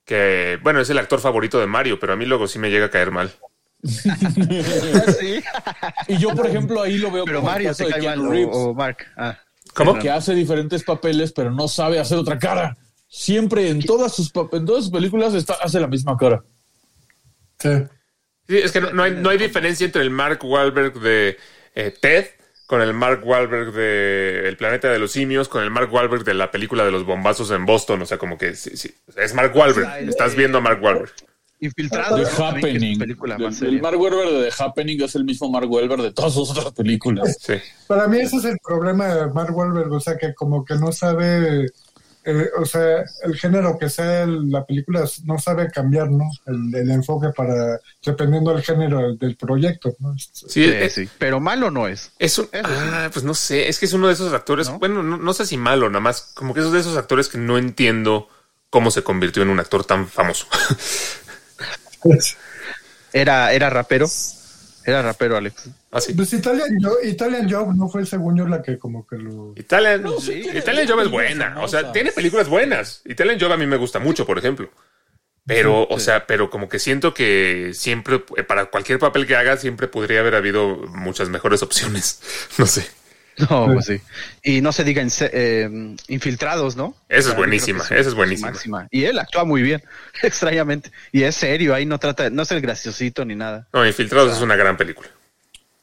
que, 0.05 0.59
bueno, 0.61 0.79
es 0.79 0.89
el 0.91 0.99
actor 0.99 1.19
favorito 1.19 1.59
de 1.59 1.65
Mario, 1.67 1.99
pero 1.99 2.13
a 2.13 2.15
mí 2.15 2.25
luego 2.25 2.47
sí 2.47 2.59
me 2.59 2.69
llega 2.69 2.85
a 2.85 2.91
caer 2.91 3.11
mal. 3.11 3.31
Sí. 5.19 5.43
Y 6.07 6.17
yo, 6.17 6.29
por 6.35 6.47
ejemplo, 6.47 6.81
ahí 6.81 6.97
lo 6.97 7.11
veo 7.11 7.25
Pero 7.25 7.39
como 7.39 7.49
el 7.49 7.53
Mario 7.53 7.73
de 7.73 7.87
cae 7.89 8.01
mal 8.03 8.19
o, 8.19 8.31
Reeves, 8.31 8.55
o 8.55 8.73
Mark. 8.73 9.05
Ah. 9.17 9.37
¿Cómo? 9.77 9.99
que 9.99 10.09
hace 10.09 10.33
diferentes 10.33 10.83
papeles, 10.83 11.31
pero 11.31 11.51
no 11.51 11.67
sabe 11.67 11.99
hacer 11.99 12.17
otra 12.17 12.39
cara. 12.39 12.77
Siempre 13.07 13.69
en 13.69 13.81
todas 13.83 14.15
sus, 14.15 14.31
en 14.51 14.65
todas 14.65 14.85
sus 14.85 14.91
películas 14.91 15.33
está, 15.33 15.53
hace 15.55 15.79
la 15.79 15.87
misma 15.87 16.17
cara. 16.17 16.43
Sí. 17.59 17.69
Sí, 18.47 18.57
es 18.57 18.71
que 18.71 18.81
no, 18.81 18.91
no 18.91 19.03
hay, 19.03 19.11
no 19.11 19.29
hay 19.29 19.37
diferencia 19.37 19.85
entre 19.85 20.01
el 20.01 20.09
Mark 20.09 20.39
Wahlberg 20.43 20.99
de 20.99 21.37
eh, 21.75 21.93
Ted 21.99 22.27
con 22.67 22.81
el 22.81 22.93
Mark 22.93 23.21
Wahlberg 23.25 23.71
de 23.71 24.47
El 24.47 24.57
planeta 24.57 24.89
de 24.89 24.99
los 24.99 25.13
simios, 25.13 25.47
con 25.47 25.63
el 25.63 25.71
Mark 25.71 25.91
Wahlberg 25.91 26.25
de 26.25 26.33
la 26.33 26.51
película 26.51 26.83
de 26.83 26.91
los 26.91 27.05
bombazos 27.05 27.49
en 27.51 27.65
Boston. 27.65 28.01
O 28.01 28.05
sea, 28.05 28.17
como 28.17 28.37
que 28.37 28.55
sí, 28.55 28.75
sí, 28.75 28.93
es 29.15 29.33
Mark 29.33 29.55
Wahlberg. 29.55 30.09
Estás 30.09 30.35
viendo 30.35 30.59
a 30.59 30.61
Mark 30.61 30.83
Wahlberg. 30.83 31.13
Infiltrado. 31.59 32.17
The 32.17 32.21
es 32.23 32.39
Happening. 32.39 32.99
película 32.99 33.35
El- 33.35 33.43
más 33.43 33.61
el. 33.61 33.81
Mark 33.81 33.99
Wahlberg 33.99 34.29
de 34.29 34.49
The 34.51 34.63
Happening 34.63 35.01
es 35.01 35.15
el 35.15 35.23
mismo 35.25 35.49
Mark 35.49 35.69
Wahlberg 35.69 36.01
de 36.03 36.11
todas 36.11 36.33
sus 36.33 36.49
otras 36.51 36.71
películas. 36.73 37.35
Sí. 37.39 37.53
Para 37.87 38.07
mí 38.07 38.19
ese 38.19 38.37
es 38.37 38.45
el 38.45 38.57
problema 38.63 39.07
de 39.07 39.27
Mark 39.33 39.55
Wahlberg, 39.55 39.91
o 39.91 39.99
sea, 39.99 40.17
que 40.17 40.33
como 40.35 40.63
que 40.63 40.75
no 40.75 40.91
sabe, 40.91 41.65
eh, 42.25 42.49
o 42.59 42.65
sea, 42.65 43.03
el 43.23 43.35
género 43.39 43.75
que 43.79 43.89
sea 43.89 44.23
el- 44.23 44.51
la 44.51 44.65
película 44.65 45.03
no 45.23 45.39
sabe 45.39 45.71
cambiar, 45.71 46.11
¿no? 46.11 46.25
El, 46.45 46.75
el 46.75 46.91
enfoque 46.91 47.29
para, 47.35 47.79
dependiendo 48.05 48.53
del 48.53 48.61
género 48.63 49.15
del 49.15 49.35
proyecto, 49.35 49.95
¿no? 49.99 50.13
Sí, 50.19 50.29
Sí, 50.47 50.63
es, 50.65 50.93
sí. 50.93 51.09
Pero 51.17 51.39
malo 51.39 51.71
no 51.71 51.87
es. 51.87 52.11
es 52.19 52.37
un- 52.37 52.49
ah, 52.53 53.09
pues 53.11 53.25
no 53.25 53.33
sé, 53.33 53.67
es 53.67 53.79
que 53.79 53.85
es 53.87 53.93
uno 53.93 54.05
de 54.07 54.13
esos 54.13 54.31
actores, 54.33 54.69
¿No? 54.69 54.77
bueno, 54.77 55.01
no, 55.01 55.17
no 55.17 55.33
sé 55.33 55.45
si 55.47 55.57
malo, 55.57 55.89
nada 55.89 56.01
más, 56.01 56.33
como 56.35 56.53
que 56.53 56.59
esos 56.59 56.71
de 56.73 56.81
esos 56.81 56.97
actores 56.97 57.29
que 57.29 57.39
no 57.39 57.57
entiendo 57.57 58.29
cómo 58.69 58.91
se 58.91 59.01
convirtió 59.01 59.41
en 59.41 59.49
un 59.49 59.59
actor 59.59 59.85
tan 59.85 60.07
famoso. 60.07 60.45
Era, 63.13 63.53
era 63.53 63.69
rapero. 63.69 64.07
Era 64.85 65.01
rapero, 65.01 65.35
Alex. 65.37 65.69
Así. 65.91 66.13
Pues 66.13 66.31
Italian 66.33 66.77
Job, 66.81 66.97
Italian 67.03 67.49
Job 67.49 67.73
no 67.75 67.89
fue 67.89 68.05
según 68.05 68.37
yo 68.37 68.47
la 68.47 68.61
que 68.61 68.77
como 68.77 69.05
que 69.05 69.17
lo... 69.17 69.53
Italian, 69.57 70.03
sí, 70.21 70.41
tiene- 70.43 70.59
Italian 70.59 70.87
Job 70.87 70.99
es 71.01 71.09
buena, 71.09 71.61
o 71.61 71.67
sea, 71.67 71.91
tiene 71.91 72.11
películas 72.11 72.47
buenas. 72.47 73.01
Italian 73.05 73.37
Job 73.39 73.51
a 73.51 73.57
mí 73.57 73.65
me 73.67 73.75
gusta 73.77 73.99
mucho, 73.99 74.25
por 74.25 74.37
ejemplo. 74.37 74.69
Pero, 75.45 75.87
o 75.89 75.99
sea, 75.99 76.27
pero 76.27 76.49
como 76.49 76.67
que 76.69 76.77
siento 76.79 77.13
que 77.13 77.71
siempre, 77.73 78.23
eh, 78.35 78.43
para 78.43 78.65
cualquier 78.65 78.99
papel 78.99 79.25
que 79.25 79.35
haga, 79.37 79.55
siempre 79.57 79.87
podría 79.87 80.19
haber 80.19 80.35
habido 80.35 80.75
muchas 80.89 81.29
mejores 81.29 81.63
opciones. 81.63 82.21
No 82.57 82.65
sé. 82.65 82.85
No, 83.49 83.65
pues 83.71 83.85
sí. 83.85 83.99
Y 84.43 84.61
no 84.61 84.71
se 84.71 84.83
diga 84.83 85.01
en 85.01 85.09
se- 85.11 85.29
eh, 85.31 85.95
infiltrados, 86.07 86.75
¿no? 86.75 86.95
Esa 87.07 87.29
es 87.31 87.35
buenísima, 87.35 87.83
esa 87.83 87.95
es 87.95 88.13
buenísima. 88.15 88.49
máxima. 88.51 88.87
Y 88.89 89.03
él 89.03 89.19
actúa 89.19 89.43
muy 89.45 89.61
bien, 89.61 89.83
extrañamente. 90.23 90.91
Y 91.11 91.23
es 91.23 91.35
serio, 91.35 91.75
ahí 91.75 91.85
no 91.85 91.99
trata, 91.99 92.29
no 92.31 92.41
es 92.41 92.51
el 92.51 92.61
graciosito 92.61 93.23
ni 93.25 93.35
nada. 93.35 93.67
No, 93.73 93.85
Infiltrados 93.85 94.35
es 94.35 94.41
una 94.41 94.55
gran 94.55 94.75
película. 94.75 95.09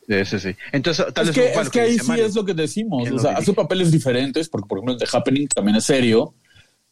Sí, 0.09 0.25
sí, 0.27 0.39
sí. 0.39 0.57
Entonces, 0.73 1.07
tal 1.15 1.29
Es 1.29 1.35
vez 1.35 1.45
que, 1.55 1.59
es 1.61 1.65
lo 1.65 1.71
que 1.71 1.81
ahí 1.81 1.93
dice 1.93 2.03
sí 2.05 2.09
Mario. 2.11 2.27
es 2.27 2.35
lo 2.35 2.45
que 2.45 2.55
decimos. 2.55 3.03
¿Quién 3.05 3.15
O 3.15 3.19
sea, 3.19 3.33
hace 3.39 3.53
papeles 3.55 3.91
diferentes, 3.91 4.49
porque 4.49 4.67
por 4.69 4.79
ejemplo 4.79 4.93
en 4.95 4.99
The 4.99 5.17
Happening 5.17 5.49
también 5.49 5.77
es 5.77 5.85
serio. 5.85 6.35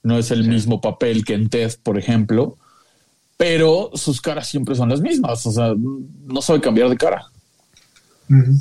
No 0.05 0.19
es 0.19 0.31
el 0.31 0.45
mismo 0.45 0.81
papel 0.81 1.25
que 1.25 1.35
en 1.35 1.49
Ted, 1.51 1.73
por 1.83 1.99
ejemplo. 1.99 2.57
Pero 3.37 3.91
sus 3.95 4.21
caras 4.21 4.49
siempre 4.49 4.75
son 4.75 4.89
las 4.89 5.01
mismas. 5.01 5.45
O 5.47 5.51
sea, 5.53 5.75
no 5.77 6.41
sabe 6.41 6.61
cambiar 6.61 6.89
de 6.89 6.97
cara. 6.97 7.27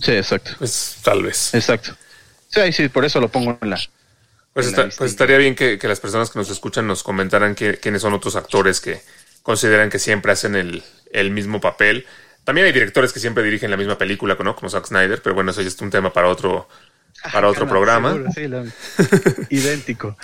Sí, 0.01 0.11
exacto. 0.13 0.51
Pues 0.59 0.97
tal 1.03 1.23
vez. 1.23 1.53
Exacto. 1.53 1.95
Sí, 2.49 2.71
sí, 2.73 2.89
por 2.89 3.05
eso 3.05 3.19
lo 3.21 3.29
pongo 3.29 3.57
en 3.61 3.69
la. 3.69 3.79
Pues, 4.53 4.65
en 4.65 4.69
está- 4.71 4.81
la 4.81 4.85
lista. 4.87 4.97
pues 4.99 5.11
estaría 5.11 5.37
bien 5.37 5.55
que, 5.55 5.77
que 5.79 5.87
las 5.87 5.99
personas 6.01 6.29
que 6.29 6.39
nos 6.39 6.49
escuchan 6.49 6.85
nos 6.87 7.03
comentaran 7.03 7.55
qué- 7.55 7.77
quiénes 7.79 8.01
son 8.01 8.13
otros 8.13 8.35
actores 8.35 8.81
que 8.81 9.01
consideran 9.43 9.89
que 9.89 9.99
siempre 9.99 10.31
hacen 10.33 10.55
el, 10.55 10.83
el 11.13 11.31
mismo 11.31 11.61
papel. 11.61 12.05
También 12.43 12.67
hay 12.67 12.73
directores 12.73 13.13
que 13.13 13.19
siempre 13.19 13.43
dirigen 13.43 13.71
la 13.71 13.77
misma 13.77 13.97
película, 13.97 14.35
¿no? 14.43 14.55
Como 14.55 14.69
Zack 14.69 14.87
Snyder, 14.87 15.21
pero 15.21 15.35
bueno, 15.35 15.51
eso 15.51 15.61
ya 15.61 15.67
es 15.69 15.79
un 15.79 15.89
tema 15.91 16.11
para 16.11 16.27
otro, 16.27 16.67
para 17.31 17.47
otro 17.47 17.65
Ah, 17.65 17.69
programa. 17.69 18.11
seguro, 18.13 18.31
sí, 18.35 18.47
lo- 18.47 18.65
idéntico. 19.49 20.17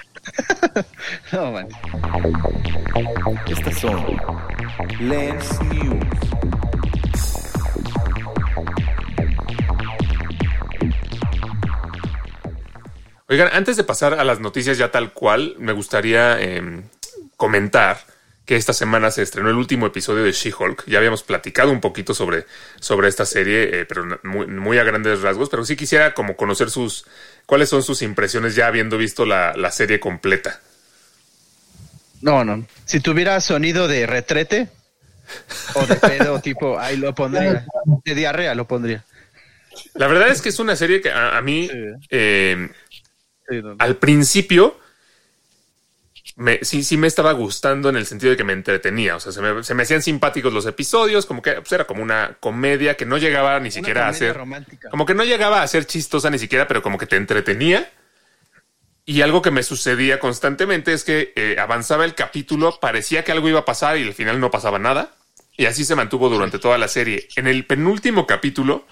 no, 1.32 1.52
man. 1.54 1.68
Estas 3.48 3.80
son 3.80 4.06
Lens 5.00 5.62
News. 5.62 6.06
Oigan, 13.30 13.50
antes 13.52 13.76
de 13.76 13.84
pasar 13.84 14.14
a 14.14 14.24
las 14.24 14.40
noticias 14.40 14.78
ya 14.78 14.90
tal 14.92 15.12
cual, 15.14 15.56
me 15.60 15.74
gustaría 15.74 16.40
eh, 16.42 16.84
comentar 17.36 18.00
que 18.46 18.56
esta 18.56 18.72
semana 18.72 19.12
se 19.12 19.22
estrenó 19.22 19.50
el 19.50 19.58
último 19.58 19.86
episodio 19.88 20.24
de 20.24 20.32
She-Hulk. 20.32 20.86
Ya 20.88 21.00
habíamos 21.00 21.24
platicado 21.24 21.70
un 21.72 21.82
poquito 21.82 22.14
sobre, 22.14 22.46
sobre 22.80 23.10
esta 23.10 23.26
serie, 23.26 23.82
eh, 23.82 23.86
pero 23.86 24.06
muy, 24.24 24.48
muy 24.48 24.78
a 24.78 24.84
grandes 24.86 25.22
rasgos. 25.22 25.50
Pero 25.50 25.66
sí 25.66 25.76
quisiera 25.76 26.14
como 26.14 26.38
conocer 26.38 26.70
sus 26.70 27.06
cuáles 27.46 27.68
son 27.68 27.84
sus 27.84 28.02
impresiones 28.02 28.56
ya 28.56 28.68
habiendo 28.68 28.98
visto 28.98 29.26
la, 29.26 29.54
la 29.58 29.72
serie 29.72 30.00
completa. 30.00 30.62
No, 32.22 32.46
no. 32.46 32.66
Si 32.86 33.02
tuviera 33.02 33.42
sonido 33.42 33.90
de 33.90 34.08
retrete 34.08 34.70
o 35.74 35.86
de 35.86 35.96
pedo, 35.98 36.40
tipo, 36.42 36.80
ahí 36.80 36.96
lo 36.96 37.14
pondría. 37.14 37.66
De 38.06 38.16
diarrea 38.16 38.56
lo 38.56 38.66
pondría. 38.66 39.04
La 39.94 40.08
verdad 40.08 40.30
es 40.30 40.42
que 40.42 40.50
es 40.50 40.60
una 40.60 40.76
serie 40.78 41.02
que 41.02 41.12
a, 41.12 41.38
a 41.38 41.42
mí 41.42 41.68
Sí. 41.68 41.74
eh, 42.10 42.70
Sí, 43.48 43.62
no, 43.62 43.70
no. 43.70 43.76
al 43.80 43.98
principio 43.98 44.78
me, 46.38 46.60
sí, 46.64 46.84
sí 46.84 46.98
me 46.98 47.08
estaba 47.08 47.32
gustando 47.32 47.90
en 47.90 47.96
el 47.96 48.06
sentido 48.06 48.32
de 48.32 48.38
que 48.38 48.44
me 48.44 48.54
entretenía. 48.54 49.16
O 49.16 49.20
sea, 49.20 49.32
se 49.32 49.42
me, 49.42 49.64
se 49.64 49.74
me 49.74 49.84
hacían 49.84 50.04
simpáticos 50.04 50.54
los 50.54 50.66
episodios, 50.68 51.26
como 51.26 51.42
que 51.42 51.54
pues, 51.54 51.72
era 51.72 51.86
como 51.86 52.04
una 52.04 52.38
comedia 52.40 52.96
que 52.96 53.06
no 53.06 53.18
llegaba 53.18 53.60
ni 53.60 53.72
siquiera 53.72 54.08
a 54.08 54.14
ser. 54.14 54.38
romántica. 54.38 54.90
Como 54.90 55.06
que 55.06 55.16
no 55.16 55.24
llegaba 55.24 55.64
a 55.64 55.68
ser 55.68 55.86
chistosa 55.86 56.30
ni 56.30 56.38
siquiera, 56.38 56.68
pero 56.68 56.84
como 56.84 56.98
que 56.98 57.08
te 57.08 57.16
entretenía. 57.16 57.90
Y 59.04 59.22
algo 59.22 59.42
que 59.42 59.52
me 59.52 59.64
sucedía 59.64 60.20
constantemente 60.20 60.94
es 60.94 61.04
que 61.04 61.34
eh, 61.36 61.56
avanzaba 61.60 62.06
el 62.06 62.14
capítulo, 62.14 62.78
parecía 62.80 63.24
que 63.24 63.32
algo 63.32 63.48
iba 63.50 63.62
a 63.62 63.66
pasar 63.66 63.98
y 63.98 64.04
al 64.04 64.14
final 64.14 64.40
no 64.40 64.52
pasaba 64.52 64.80
nada. 64.80 65.16
Y 65.56 65.66
así 65.66 65.86
se 65.86 65.96
mantuvo 65.96 66.30
durante 66.30 66.60
toda 66.60 66.78
la 66.78 66.88
serie. 66.88 67.28
En 67.36 67.48
el 67.48 67.66
penúltimo 67.66 68.28
capítulo, 68.28 68.86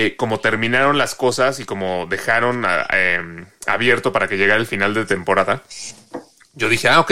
eh, 0.00 0.14
como 0.14 0.38
terminaron 0.38 0.96
las 0.96 1.16
cosas 1.16 1.58
y 1.58 1.64
como 1.64 2.06
dejaron 2.06 2.64
em, 2.90 3.46
abierto 3.66 4.12
para 4.12 4.28
que 4.28 4.36
llegara 4.36 4.60
el 4.60 4.68
final 4.68 4.94
de 4.94 5.04
temporada, 5.04 5.64
yo 6.54 6.68
dije, 6.68 6.88
ah, 6.88 7.00
ok, 7.00 7.10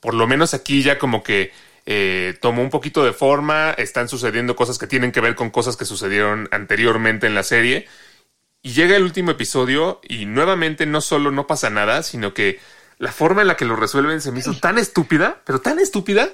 por 0.00 0.12
lo 0.12 0.26
menos 0.26 0.52
aquí 0.52 0.82
ya 0.82 0.98
como 0.98 1.22
que 1.22 1.50
eh, 1.86 2.36
tomó 2.42 2.60
un 2.60 2.68
poquito 2.68 3.02
de 3.06 3.14
forma, 3.14 3.70
están 3.70 4.10
sucediendo 4.10 4.54
cosas 4.54 4.76
que 4.76 4.86
tienen 4.86 5.12
que 5.12 5.22
ver 5.22 5.34
con 5.34 5.48
cosas 5.48 5.78
que 5.78 5.86
sucedieron 5.86 6.46
anteriormente 6.50 7.26
en 7.26 7.34
la 7.34 7.42
serie. 7.42 7.88
Y 8.60 8.72
llega 8.72 8.96
el 8.96 9.04
último 9.04 9.30
episodio 9.30 10.02
y 10.06 10.26
nuevamente 10.26 10.84
no 10.84 11.00
solo 11.00 11.30
no 11.30 11.46
pasa 11.46 11.70
nada, 11.70 12.02
sino 12.02 12.34
que 12.34 12.60
la 12.98 13.12
forma 13.12 13.40
en 13.40 13.48
la 13.48 13.56
que 13.56 13.64
lo 13.64 13.76
resuelven 13.76 14.20
se 14.20 14.30
me 14.30 14.40
hizo 14.40 14.52
tan 14.58 14.76
estúpida, 14.76 15.40
pero 15.46 15.62
tan 15.62 15.78
estúpida. 15.78 16.28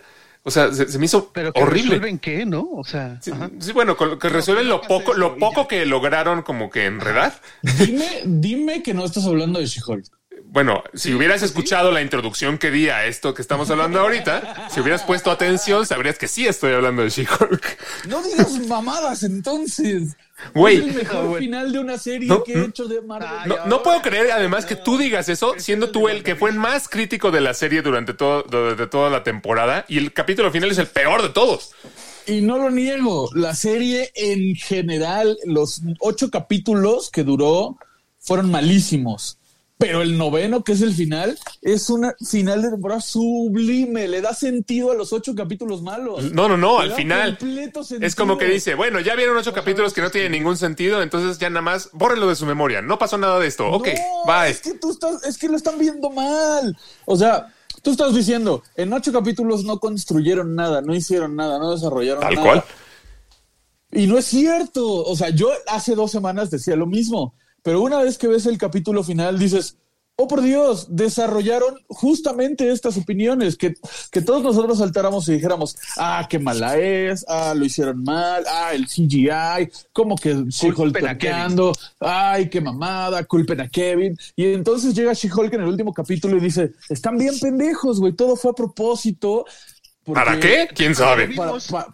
O 0.44 0.50
sea, 0.50 0.72
se, 0.72 0.88
se 0.88 0.98
me 0.98 1.04
hizo 1.04 1.30
Pero 1.32 1.52
que 1.52 1.62
horrible. 1.62 1.82
resuelven 1.90 2.18
qué, 2.18 2.44
¿no? 2.44 2.68
O 2.72 2.84
sea, 2.84 3.20
Sí, 3.22 3.30
bueno, 3.72 3.96
con 3.96 4.10
lo 4.10 4.18
que 4.18 4.28
resuelven 4.28 4.68
lo 4.68 4.80
poco, 4.80 5.14
lo 5.14 5.36
poco 5.36 5.68
que 5.68 5.86
lograron 5.86 6.42
como 6.42 6.68
que 6.70 6.86
enredar. 6.86 7.40
Dime, 7.78 8.22
dime 8.24 8.82
que 8.82 8.92
no 8.92 9.04
estás 9.04 9.24
hablando 9.26 9.60
de 9.60 9.66
She-Hulk. 9.66 10.04
Bueno, 10.52 10.84
si 10.92 11.14
hubieras 11.14 11.42
escuchado 11.42 11.90
la 11.92 12.02
introducción 12.02 12.58
que 12.58 12.70
di 12.70 12.90
a 12.90 13.06
esto 13.06 13.32
que 13.32 13.40
estamos 13.40 13.70
hablando 13.70 13.98
ahorita, 14.00 14.68
si 14.70 14.80
hubieras 14.80 15.02
puesto 15.02 15.30
atención, 15.30 15.86
sabrías 15.86 16.18
que 16.18 16.28
sí 16.28 16.46
estoy 16.46 16.74
hablando 16.74 17.02
de 17.02 17.08
She-Hulk. 17.08 17.78
No 18.06 18.22
digas 18.22 18.58
mamadas 18.68 19.22
entonces. 19.22 20.14
Güey. 20.54 20.76
Es 20.76 20.82
el 20.88 20.94
mejor 20.94 21.26
güey. 21.28 21.40
final 21.44 21.72
de 21.72 21.78
una 21.78 21.96
serie 21.96 22.28
No, 22.28 22.44
que 22.44 22.52
he 22.52 22.56
no. 22.56 22.64
hecho 22.66 22.86
de 22.86 23.00
Marvel. 23.00 23.30
No, 23.46 23.64
no 23.64 23.82
puedo 23.82 24.02
creer 24.02 24.30
además 24.30 24.66
que 24.66 24.76
tú 24.76 24.98
digas 24.98 25.30
eso, 25.30 25.54
siendo 25.56 25.90
tú 25.90 26.10
el 26.10 26.22
que 26.22 26.36
fue 26.36 26.50
el 26.50 26.56
más 26.56 26.86
crítico 26.86 27.30
de 27.30 27.40
la 27.40 27.54
serie 27.54 27.80
durante 27.80 28.12
todo, 28.12 28.42
durante 28.42 28.86
toda 28.88 29.08
la 29.08 29.24
temporada 29.24 29.86
y 29.88 29.96
el 29.96 30.12
capítulo 30.12 30.50
final 30.50 30.70
es 30.70 30.76
el 30.76 30.86
peor 30.88 31.22
de 31.22 31.30
todos. 31.30 31.70
Y 32.26 32.42
no 32.42 32.58
lo 32.58 32.70
niego. 32.70 33.30
La 33.34 33.54
serie 33.54 34.12
en 34.14 34.54
general, 34.56 35.38
los 35.46 35.80
ocho 36.00 36.30
capítulos 36.30 37.08
que 37.10 37.24
duró 37.24 37.78
fueron 38.18 38.50
malísimos. 38.50 39.38
Pero 39.82 40.00
el 40.00 40.16
noveno, 40.16 40.62
que 40.62 40.72
es 40.72 40.80
el 40.80 40.94
final, 40.94 41.36
es 41.60 41.90
una 41.90 42.14
final 42.24 42.62
de 42.62 42.70
temporada 42.70 43.00
sublime. 43.00 44.06
Le 44.06 44.20
da 44.20 44.32
sentido 44.32 44.92
a 44.92 44.94
los 44.94 45.12
ocho 45.12 45.34
capítulos 45.34 45.82
malos. 45.82 46.32
No, 46.32 46.48
no, 46.48 46.56
no, 46.56 46.80
Le 46.82 46.90
al 46.90 46.96
final 46.96 47.36
es 48.00 48.14
como 48.14 48.38
que 48.38 48.44
dice, 48.44 48.76
bueno, 48.76 49.00
ya 49.00 49.16
vieron 49.16 49.36
ocho 49.36 49.52
capítulos 49.52 49.92
que 49.92 50.00
no 50.00 50.10
tienen 50.10 50.30
ningún 50.30 50.56
sentido, 50.56 51.02
entonces 51.02 51.36
ya 51.38 51.50
nada 51.50 51.62
más 51.62 51.90
bórrenlo 51.92 52.28
de 52.28 52.36
su 52.36 52.46
memoria. 52.46 52.80
No 52.80 52.96
pasó 52.96 53.18
nada 53.18 53.40
de 53.40 53.48
esto. 53.48 53.68
Ok, 53.70 53.88
No, 53.88 54.32
bye. 54.32 54.50
Es 54.50 54.60
que 54.60 54.74
tú 54.74 54.92
estás, 54.92 55.24
es 55.24 55.36
que 55.36 55.48
lo 55.48 55.56
están 55.56 55.76
viendo 55.80 56.10
mal. 56.10 56.76
O 57.04 57.16
sea, 57.16 57.52
tú 57.82 57.90
estás 57.90 58.14
diciendo, 58.14 58.62
en 58.76 58.92
ocho 58.92 59.12
capítulos 59.12 59.64
no 59.64 59.80
construyeron 59.80 60.54
nada, 60.54 60.80
no 60.80 60.94
hicieron 60.94 61.34
nada, 61.34 61.58
no 61.58 61.72
desarrollaron 61.72 62.22
Tal 62.22 62.34
nada. 62.36 62.46
cual. 62.46 62.64
Y 63.90 64.06
no 64.06 64.16
es 64.16 64.26
cierto. 64.26 64.86
O 65.04 65.16
sea, 65.16 65.30
yo 65.30 65.50
hace 65.66 65.96
dos 65.96 66.12
semanas 66.12 66.50
decía 66.52 66.76
lo 66.76 66.86
mismo, 66.86 67.34
pero 67.62 67.80
una 67.82 67.98
vez 68.02 68.18
que 68.18 68.28
ves 68.28 68.46
el 68.46 68.58
capítulo 68.58 69.02
final 69.02 69.38
dices, 69.38 69.76
oh 70.16 70.28
por 70.28 70.42
Dios, 70.42 70.86
desarrollaron 70.90 71.78
justamente 71.88 72.70
estas 72.70 72.96
opiniones, 72.96 73.56
que, 73.56 73.74
que 74.10 74.20
todos 74.20 74.42
nosotros 74.42 74.78
saltáramos 74.78 75.28
y 75.28 75.32
dijéramos, 75.32 75.76
ah, 75.96 76.26
qué 76.28 76.38
mala 76.38 76.76
es, 76.76 77.24
ah, 77.28 77.54
lo 77.56 77.64
hicieron 77.64 78.02
mal, 78.04 78.44
ah, 78.48 78.72
el 78.74 78.86
CGI, 78.86 79.70
como 79.92 80.16
que 80.16 80.34
She-Hulk 80.48 80.98
torqueando, 80.98 81.72
ay, 81.98 82.48
qué 82.50 82.60
mamada, 82.60 83.24
culpen 83.24 83.60
a 83.62 83.68
Kevin. 83.68 84.16
Y 84.36 84.52
entonces 84.52 84.94
llega 84.94 85.12
She-Hulk 85.12 85.54
en 85.54 85.62
el 85.62 85.68
último 85.68 85.92
capítulo 85.92 86.36
y 86.36 86.40
dice, 86.40 86.72
están 86.88 87.16
bien 87.16 87.38
pendejos, 87.40 87.98
güey, 87.98 88.12
todo 88.12 88.36
fue 88.36 88.50
a 88.50 88.54
propósito. 88.54 89.44
Porque- 90.04 90.20
¿Para 90.24 90.40
qué? 90.40 90.68
¿Quién 90.74 90.94
sabe? 90.94 91.30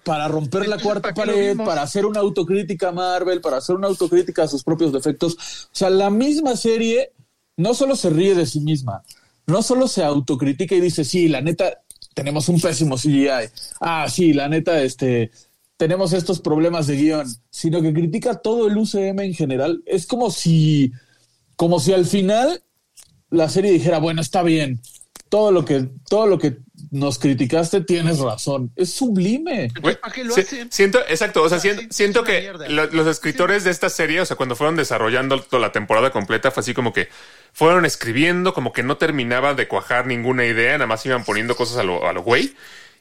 para, 0.05 0.29
romper 0.29 0.69
la 0.69 0.79
cuarta 0.79 1.13
¿para 1.13 1.15
qué 1.15 1.27
lo 1.27 1.33
pared, 1.33 1.57
para 1.57 1.83
hacer 1.83 2.07
una 2.07 2.21
autocrítica 2.21 2.89
a 2.89 2.93
Marvel, 2.93 3.41
para 3.41 3.59
hacer 3.59 3.77
una 3.77 3.89
autocrítica 3.89 4.45
a 4.45 4.49
sus 4.49 4.65
propios 4.65 4.93
defectos. 4.93 5.35
O 5.35 5.69
sea, 5.73 5.91
la 5.91 6.11
misma 6.11 6.57
serie 6.57 7.13
no 7.57 7.75
solo 7.75 7.97
se 7.97 8.11
ríe 8.11 8.35
de 8.35 8.47
sí 8.47 8.61
misma, 8.61 9.03
no 9.47 9.63
solo 9.63 9.89
se 9.89 10.05
autocritica 10.05 10.75
y 10.75 10.81
dice, 10.81 11.05
sí, 11.05 11.29
la 11.29 11.41
neta, 11.41 11.83
tenemos 12.15 12.49
un 12.49 12.61
pésimo 12.61 12.97
CGI. 12.97 13.51
Ah, 13.81 14.07
sí, 14.09 14.33
la 14.33 14.49
neta, 14.49 14.81
este, 14.83 15.31
tenemos 15.77 16.13
estos 16.13 16.41
problemas 16.41 16.87
de 16.87 16.97
guion, 16.97 17.27
sino 17.51 17.81
que 17.81 17.93
critica 17.93 18.37
todo 18.37 18.67
el 18.69 18.77
UCM 18.77 19.21
en 19.21 19.35
general. 19.35 19.83
Es 19.87 20.07
como 20.07 20.31
si, 20.31 20.93
como 21.57 21.79
si 21.79 21.93
al 21.93 22.07
final 22.07 22.63
la 23.31 23.49
serie 23.49 23.71
dijera, 23.71 23.99
bueno, 23.99 24.21
está 24.21 24.43
bien, 24.43 24.81
todo 25.29 25.53
lo 25.53 25.65
que, 25.65 25.89
todo 26.09 26.27
lo 26.27 26.39
que 26.39 26.59
nos 26.91 27.19
criticaste 27.19 27.81
tienes 27.83 28.19
razón. 28.19 28.73
Es 28.77 28.93
sublime. 28.93 29.71
Güey, 29.81 30.01
¿para 30.01 30.13
qué 30.13 30.25
lo 30.25 30.35
si- 30.35 30.41
hacen? 30.43 30.71
Siento, 30.73 31.01
exacto, 31.09 31.43
o 31.43 31.49
sea, 31.49 31.59
sea, 31.61 31.75
siento, 31.75 31.83
sí, 31.83 31.89
siento 31.91 32.25
que 32.25 32.53
los 32.93 33.07
escritores 33.07 33.65
de 33.65 33.71
esta 33.71 33.91
serie, 33.91 34.21
o 34.21 34.27
sea, 34.27 34.37
cuando 34.37 34.57
fueron 34.57 34.77
desarrollando 34.77 35.41
toda 35.43 35.61
la 35.61 35.73
temporada 35.73 36.11
completa, 36.11 36.51
fue 36.51 36.61
así 36.61 36.75
como 36.75 36.93
que 36.93 37.09
fueron 37.53 37.85
escribiendo, 37.85 38.55
como 38.55 38.73
que 38.73 38.83
no 38.83 38.97
terminaba 38.97 39.55
de 39.55 39.69
cuajar 39.69 40.07
ninguna 40.07 40.45
idea, 40.47 40.73
nada 40.73 40.87
más 40.87 41.05
iban 41.07 41.25
poniendo 41.25 41.57
cosas 41.57 41.79
a 41.79 41.83
lo, 41.83 42.07
a 42.07 42.13
lo 42.13 42.23
güey. 42.23 42.55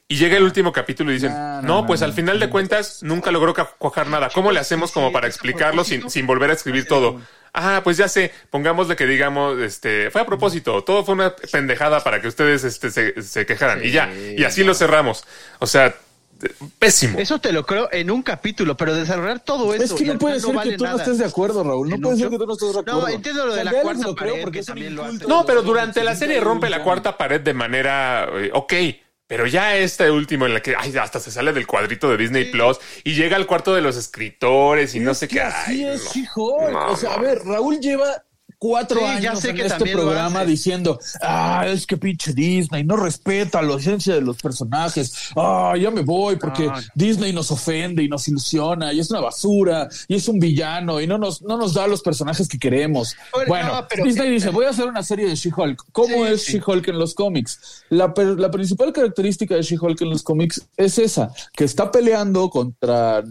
Y 0.09 0.15
llega 0.15 0.37
el 0.37 0.43
último 0.43 0.71
capítulo 0.71 1.11
y 1.11 1.15
dicen, 1.15 1.33
No, 1.33 1.61
no, 1.61 1.67
no, 1.81 1.85
pues 1.85 1.99
no, 1.99 2.07
al 2.07 2.13
final 2.13 2.39
de 2.39 2.49
cuentas 2.49 3.03
nunca 3.03 3.29
logró 3.29 3.53
cuajar 3.77 4.07
nada. 4.07 4.29
¿Cómo 4.33 4.51
le 4.53 4.59
hacemos 4.59 4.91
como 4.91 5.11
para 5.11 5.27
explicarlo 5.27 5.83
sin, 5.83 6.09
sin 6.09 6.25
volver 6.25 6.49
a 6.49 6.53
escribir 6.53 6.87
todo? 6.87 7.19
Ah, 7.53 7.81
pues 7.83 7.97
ya 7.97 8.07
sé, 8.07 8.31
pongámosle 8.49 8.95
que 8.95 9.05
digamos, 9.05 9.59
este, 9.59 10.11
fue 10.11 10.21
a 10.21 10.25
propósito, 10.25 10.83
todo 10.83 11.03
fue 11.03 11.15
una 11.15 11.35
pendejada 11.35 12.03
para 12.03 12.21
que 12.21 12.27
ustedes 12.27 12.63
este, 12.63 12.91
se, 12.91 13.21
se 13.21 13.45
quejaran. 13.45 13.83
y 13.83 13.91
ya, 13.91 14.13
y 14.13 14.43
así 14.43 14.63
lo 14.63 14.73
cerramos. 14.75 15.25
O 15.59 15.67
sea, 15.67 15.93
pésimo. 16.79 17.19
Eso 17.19 17.39
te 17.39 17.51
lo 17.51 17.65
creo 17.65 17.89
en 17.91 18.11
un 18.11 18.21
capítulo, 18.21 18.77
pero 18.77 18.93
desarrollar 18.95 19.39
todo 19.39 19.73
eso. 19.73 19.83
Es 19.83 19.93
que 19.93 20.05
no 20.05 20.19
puede 20.19 20.39
ser 20.39 20.53
vale 20.53 20.71
que 20.71 20.77
tú 20.77 20.83
no 20.83 20.91
nada. 20.91 21.03
estés 21.03 21.17
de 21.17 21.25
acuerdo, 21.25 21.63
Raúl. 21.63 21.89
No 21.89 21.95
¿En 21.95 22.01
puede 22.01 22.17
ser 22.17 22.29
que 22.29 22.37
tú 22.37 22.45
no 22.45 22.53
estés 22.53 22.73
de 22.73 22.79
acuerdo. 22.79 23.01
No, 23.01 23.07
entiendo 23.07 23.45
lo 23.45 23.55
de 23.55 23.63
la 23.63 23.71
cuarta 23.71 24.07
lo 24.07 24.15
creo 24.15 24.31
pared, 24.33 24.43
porque 24.43 24.57
que 24.57 24.59
es 24.61 24.69
un 24.69 24.75
también 24.75 24.95
lo 24.95 25.11
No, 25.27 25.45
pero 25.45 25.61
durante 25.61 26.03
la 26.03 26.13
70 26.13 26.19
serie 26.19 26.39
rompe 26.39 26.69
la 26.69 26.77
80. 26.77 26.83
cuarta 26.83 27.17
pared 27.17 27.41
de 27.41 27.53
manera 27.53 28.29
eh, 28.33 28.51
ok. 28.53 28.73
Pero 29.27 29.45
ya 29.45 29.75
este 29.75 30.09
último 30.09 30.45
en 30.45 30.53
la 30.53 30.61
que 30.61 30.75
ay, 30.75 30.95
hasta 30.97 31.19
se 31.19 31.31
sale 31.31 31.51
del 31.51 31.67
cuadrito 31.67 32.09
de 32.09 32.17
Disney 32.17 32.45
Plus 32.45 32.79
y 33.03 33.13
llega 33.13 33.35
al 33.35 33.45
cuarto 33.45 33.75
de 33.75 33.81
los 33.81 33.97
escritores 33.97 34.95
y 34.95 35.01
no 35.01 35.13
sé 35.13 35.27
qué. 35.27 35.41
Así 35.41 35.83
ay, 35.83 35.85
es 35.85 36.15
no. 36.15 36.71
No, 36.71 36.91
o 36.91 36.95
sea, 36.95 37.15
a 37.15 37.19
ver, 37.19 37.39
Raúl 37.43 37.79
lleva 37.79 38.23
cuatro 38.59 38.99
Sí, 38.99 39.05
años 39.05 39.43
en 39.45 39.59
este 39.59 39.91
programa 39.91 40.43
diciendo, 40.43 40.99
ah, 41.21 41.65
es 41.67 41.85
que 41.85 41.95
pinche 41.97 42.33
Disney 42.33 42.83
no 42.83 42.95
respeta 42.97 43.61
la 43.61 43.75
esencia 43.75 44.15
de 44.15 44.21
los 44.21 44.37
personajes. 44.41 45.13
Ah, 45.35 45.75
ya 45.79 45.91
me 45.91 46.01
voy 46.01 46.37
porque 46.37 46.65
No, 46.65 46.75
no. 46.75 46.81
Disney 46.95 47.33
nos 47.33 47.51
ofende 47.51 48.01
y 48.03 48.07
nos 48.09 48.27
ilusiona 48.27 48.91
y 48.93 48.99
es 48.99 49.11
una 49.11 49.19
basura 49.21 49.87
y 50.07 50.15
es 50.15 50.27
un 50.27 50.39
villano 50.39 50.99
y 50.99 51.05
no 51.07 51.17
nos, 51.17 51.41
no 51.43 51.57
nos 51.57 51.73
da 51.75 51.85
los 51.87 52.01
personajes 52.01 52.47
que 52.47 52.57
queremos. 52.57 53.15
Bueno, 53.31 53.47
Bueno, 53.47 53.75
no, 53.75 53.87
pero- 53.87 54.03
Disney 54.03 54.31
dice, 54.31 54.49
voy 54.49 54.65
a 54.65 54.69
hacer 54.69 54.85
una 54.87 55.03
serie 55.03 55.27
de 55.27 55.35
She-Hulk. 55.35 55.85
¿Cómo 55.91 56.25
Sí, 56.25 56.31
es 56.33 56.43
sí. 56.45 56.53
She-Hulk 56.53 56.87
en 56.87 56.97
los 56.99 57.13
cómics? 57.13 57.83
La, 57.89 58.11
la 58.37 58.49
principal 58.51 58.91
característica 58.91 59.55
de 59.55 59.61
She-Hulk 59.61 60.01
en 60.01 60.09
los 60.09 60.23
cómics 60.23 60.67
es 60.77 60.97
esa, 60.97 61.31
que 61.53 61.63
está 61.63 61.91
peleando 61.91 62.49
contra 62.49 63.23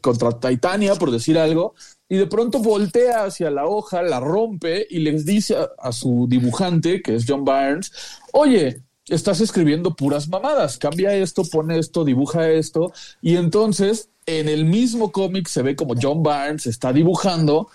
contra 0.00 0.32
Titania, 0.40 0.96
por 0.96 1.12
decir 1.12 1.38
algo, 1.38 1.74
y 2.10 2.16
de 2.16 2.26
pronto 2.26 2.58
voltea 2.58 3.24
hacia 3.24 3.50
la 3.50 3.66
hoja, 3.66 4.02
la 4.02 4.18
rompe 4.18 4.86
y 4.90 4.98
les 4.98 5.24
dice 5.24 5.56
a, 5.56 5.70
a 5.78 5.92
su 5.92 6.26
dibujante, 6.28 7.00
que 7.00 7.14
es 7.14 7.24
John 7.26 7.44
Byrnes, 7.44 7.92
oye, 8.32 8.82
estás 9.06 9.40
escribiendo 9.40 9.94
puras 9.94 10.28
mamadas, 10.28 10.76
cambia 10.76 11.14
esto, 11.14 11.44
pone 11.44 11.78
esto, 11.78 12.04
dibuja 12.04 12.50
esto, 12.50 12.92
y 13.22 13.36
entonces 13.36 14.10
en 14.26 14.48
el 14.48 14.64
mismo 14.64 15.12
cómic 15.12 15.46
se 15.46 15.62
ve 15.62 15.76
como 15.76 15.94
John 16.00 16.22
Byrnes 16.24 16.66
está 16.66 16.92
dibujando 16.92 17.68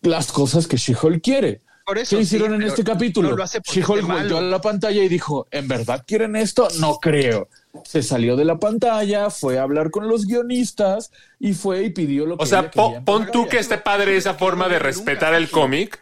las 0.00 0.30
cosas 0.30 0.68
que 0.68 0.76
She-Hulk 0.76 1.20
quiere. 1.20 1.62
Por 1.84 1.98
eso 1.98 2.16
¿Qué 2.16 2.22
hicieron 2.22 2.50
sí, 2.50 2.54
en 2.54 2.62
este 2.62 2.84
capítulo? 2.84 3.36
no 3.36 3.44
She-Hulk 3.44 4.06
volteó 4.06 4.38
a 4.38 4.42
la 4.42 4.60
pantalla 4.60 5.02
y 5.02 5.08
dijo, 5.08 5.48
¿en 5.50 5.66
verdad 5.66 6.04
quieren 6.06 6.36
esto? 6.36 6.68
No 6.78 6.98
creo. 6.98 7.48
Se 7.84 8.02
salió 8.02 8.36
de 8.36 8.44
la 8.44 8.58
pantalla, 8.58 9.30
fue 9.30 9.58
a 9.58 9.62
hablar 9.62 9.90
con 9.90 10.06
los 10.08 10.26
guionistas 10.26 11.10
y 11.38 11.54
fue 11.54 11.84
y 11.84 11.90
pidió 11.90 12.26
lo 12.26 12.36
que 12.36 12.44
O 12.44 12.46
sea, 12.46 12.70
po- 12.70 13.02
pon 13.04 13.30
tú 13.30 13.48
que 13.48 13.58
esté 13.58 13.78
padre 13.78 14.16
esa 14.16 14.34
forma 14.34 14.68
de 14.68 14.78
respetar 14.78 15.34
el 15.34 15.50
cómic, 15.50 16.00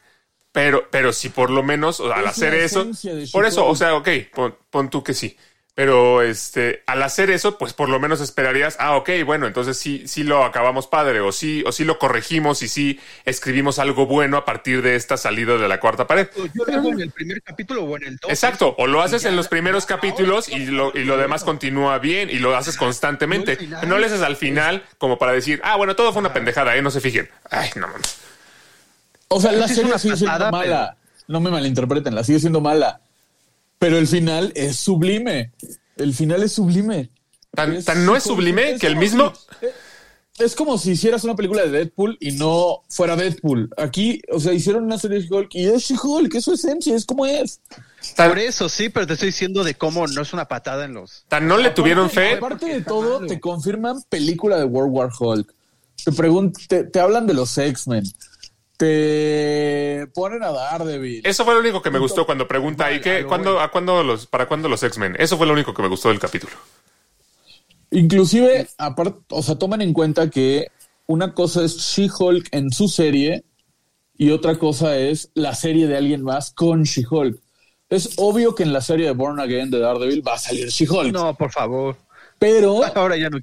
pero, 0.52 0.88
pero 0.90 1.12
si 1.12 1.28
por 1.28 1.50
lo 1.50 1.62
menos 1.62 2.00
o 2.00 2.08
sea, 2.08 2.16
al 2.16 2.26
hacer 2.26 2.54
eso, 2.54 2.88
por 3.32 3.46
eso, 3.46 3.66
o 3.66 3.76
sea, 3.76 3.94
ok, 3.94 4.08
pon, 4.34 4.56
pon 4.70 4.90
tú 4.90 5.02
que 5.04 5.14
sí. 5.14 5.36
Pero 5.80 6.20
este, 6.20 6.82
al 6.86 7.02
hacer 7.02 7.30
eso, 7.30 7.56
pues 7.56 7.72
por 7.72 7.88
lo 7.88 7.98
menos 7.98 8.20
esperarías, 8.20 8.76
ah, 8.78 8.96
ok, 8.96 9.08
bueno, 9.24 9.46
entonces 9.46 9.78
sí, 9.78 10.02
sí 10.06 10.24
lo 10.24 10.44
acabamos 10.44 10.86
padre, 10.86 11.20
o 11.20 11.32
sí, 11.32 11.64
o 11.66 11.72
sí 11.72 11.84
lo 11.84 11.98
corregimos 11.98 12.62
y 12.62 12.68
sí 12.68 13.00
escribimos 13.24 13.78
algo 13.78 14.04
bueno 14.04 14.36
a 14.36 14.44
partir 14.44 14.82
de 14.82 14.94
esta 14.94 15.16
salida 15.16 15.56
de 15.56 15.68
la 15.68 15.80
cuarta 15.80 16.06
pared. 16.06 16.28
Yo 16.36 16.66
lo 16.66 16.74
hago 16.74 16.92
en 16.92 17.00
el 17.00 17.10
primer 17.10 17.40
capítulo 17.40 17.84
o 17.84 17.96
en 17.96 18.04
el 18.04 18.16
dos. 18.18 18.30
Exacto, 18.30 18.74
o 18.76 18.86
lo 18.86 19.00
haces 19.00 19.24
en 19.24 19.36
los 19.36 19.48
primeros 19.48 19.86
capítulos 19.86 20.50
y 20.50 20.66
lo, 20.66 20.92
y 20.94 21.04
lo 21.04 21.16
demás 21.16 21.44
continúa 21.44 21.98
bien 21.98 22.28
y 22.28 22.40
lo 22.40 22.54
haces 22.54 22.76
constantemente. 22.76 23.56
No 23.86 23.96
le 23.96 24.04
haces 24.04 24.20
al 24.20 24.36
final 24.36 24.84
como 24.98 25.16
para 25.16 25.32
decir, 25.32 25.62
ah, 25.64 25.76
bueno, 25.76 25.96
todo 25.96 26.12
fue 26.12 26.20
una 26.20 26.34
pendejada, 26.34 26.76
¿eh? 26.76 26.82
No 26.82 26.90
se 26.90 27.00
fijen. 27.00 27.30
Ay, 27.50 27.70
no 27.76 27.88
mames. 27.88 28.18
O 29.28 29.40
sea, 29.40 29.50
la 29.52 29.66
serie 29.66 29.98
sigue 29.98 30.18
siendo 30.18 30.50
mala. 30.50 30.98
No 31.26 31.40
me 31.40 31.50
malinterpreten, 31.50 32.14
la 32.14 32.22
sigue 32.22 32.38
siendo 32.38 32.60
mala. 32.60 33.00
Pero 33.80 33.98
el 33.98 34.06
final 34.06 34.52
es 34.54 34.76
sublime. 34.76 35.52
El 35.96 36.14
final 36.14 36.44
es 36.44 36.52
sublime. 36.52 37.10
Tan, 37.52 37.82
tan 37.82 38.06
no 38.06 38.14
es 38.14 38.22
sublime 38.22 38.76
que 38.78 38.86
el 38.86 38.92
como 38.92 39.00
mismo. 39.00 39.32
si- 39.34 40.44
es 40.44 40.54
como 40.54 40.78
si 40.78 40.92
hicieras 40.92 41.24
una 41.24 41.34
película 41.34 41.62
de 41.62 41.70
Deadpool 41.70 42.16
y 42.20 42.32
no 42.32 42.82
fuera 42.88 43.16
Deadpool. 43.16 43.68
Aquí, 43.76 44.22
o 44.32 44.38
sea, 44.40 44.52
hicieron 44.54 44.84
una 44.84 44.96
serie 44.98 45.18
de 45.18 45.26
She-Hulk 45.26 45.54
y 45.54 45.66
es 45.66 45.82
She-Hulk, 45.82 46.34
es 46.34 46.44
su 46.44 46.52
esencia, 46.54 46.94
es 46.94 47.04
como 47.04 47.26
es. 47.26 47.60
Tan, 48.16 48.28
Por 48.30 48.38
eso 48.38 48.68
sí, 48.68 48.88
pero 48.88 49.06
te 49.06 49.14
estoy 49.14 49.26
diciendo 49.30 49.64
de 49.64 49.74
cómo 49.74 50.06
no 50.06 50.22
es 50.22 50.32
una 50.32 50.46
patada 50.46 50.84
en 50.84 50.94
los. 50.94 51.24
tan 51.28 51.46
no 51.48 51.58
le 51.58 51.70
tuvieron 51.70 52.08
fe. 52.08 52.34
Aparte 52.34 52.66
de 52.66 52.80
todo, 52.82 53.26
te 53.26 53.40
confirman 53.40 54.02
película 54.08 54.56
de 54.58 54.64
World 54.64 54.92
War 54.94 55.10
Hulk. 55.18 55.52
Te, 56.04 56.12
te, 56.68 56.84
te 56.84 57.00
hablan 57.00 57.26
de 57.26 57.34
los 57.34 57.58
X-Men. 57.58 58.04
Te 58.80 60.06
ponen 60.14 60.42
a 60.42 60.50
Daredevil. 60.52 61.20
Eso 61.24 61.44
fue 61.44 61.52
lo 61.52 61.60
único 61.60 61.82
que 61.82 61.90
me 61.90 61.98
gustó 61.98 62.24
cuando 62.24 62.48
pregunta, 62.48 62.90
¿y 62.90 63.00
qué? 63.02 63.24
¿Cuándo, 63.26 63.60
a 63.60 63.70
cuándo 63.70 64.02
los, 64.02 64.26
¿Para 64.26 64.48
cuándo 64.48 64.70
los 64.70 64.82
X-Men? 64.82 65.16
Eso 65.18 65.36
fue 65.36 65.46
lo 65.46 65.52
único 65.52 65.74
que 65.74 65.82
me 65.82 65.88
gustó 65.88 66.08
del 66.08 66.18
capítulo. 66.18 66.54
Inclusive, 67.90 68.68
aparte, 68.78 69.18
o 69.30 69.42
sea, 69.42 69.56
tomen 69.56 69.82
en 69.82 69.92
cuenta 69.92 70.30
que 70.30 70.68
una 71.06 71.34
cosa 71.34 71.62
es 71.62 71.76
She-Hulk 71.76 72.48
en 72.52 72.70
su 72.70 72.88
serie 72.88 73.44
y 74.16 74.30
otra 74.30 74.56
cosa 74.58 74.96
es 74.96 75.30
la 75.34 75.54
serie 75.54 75.86
de 75.86 75.96
alguien 75.98 76.22
más 76.22 76.50
con 76.52 76.84
She-Hulk. 76.84 77.38
Es 77.90 78.14
obvio 78.16 78.54
que 78.54 78.62
en 78.62 78.72
la 78.72 78.80
serie 78.80 79.06
de 79.06 79.12
Born 79.12 79.40
Again 79.40 79.70
de 79.70 79.80
Daredevil 79.80 80.26
va 80.26 80.34
a 80.34 80.38
salir 80.38 80.68
She-Hulk, 80.68 81.12
No, 81.12 81.34
por 81.34 81.50
favor. 81.52 81.96
pero 82.38 82.80
Ahora 82.94 83.16
ya 83.18 83.28
no. 83.28 83.38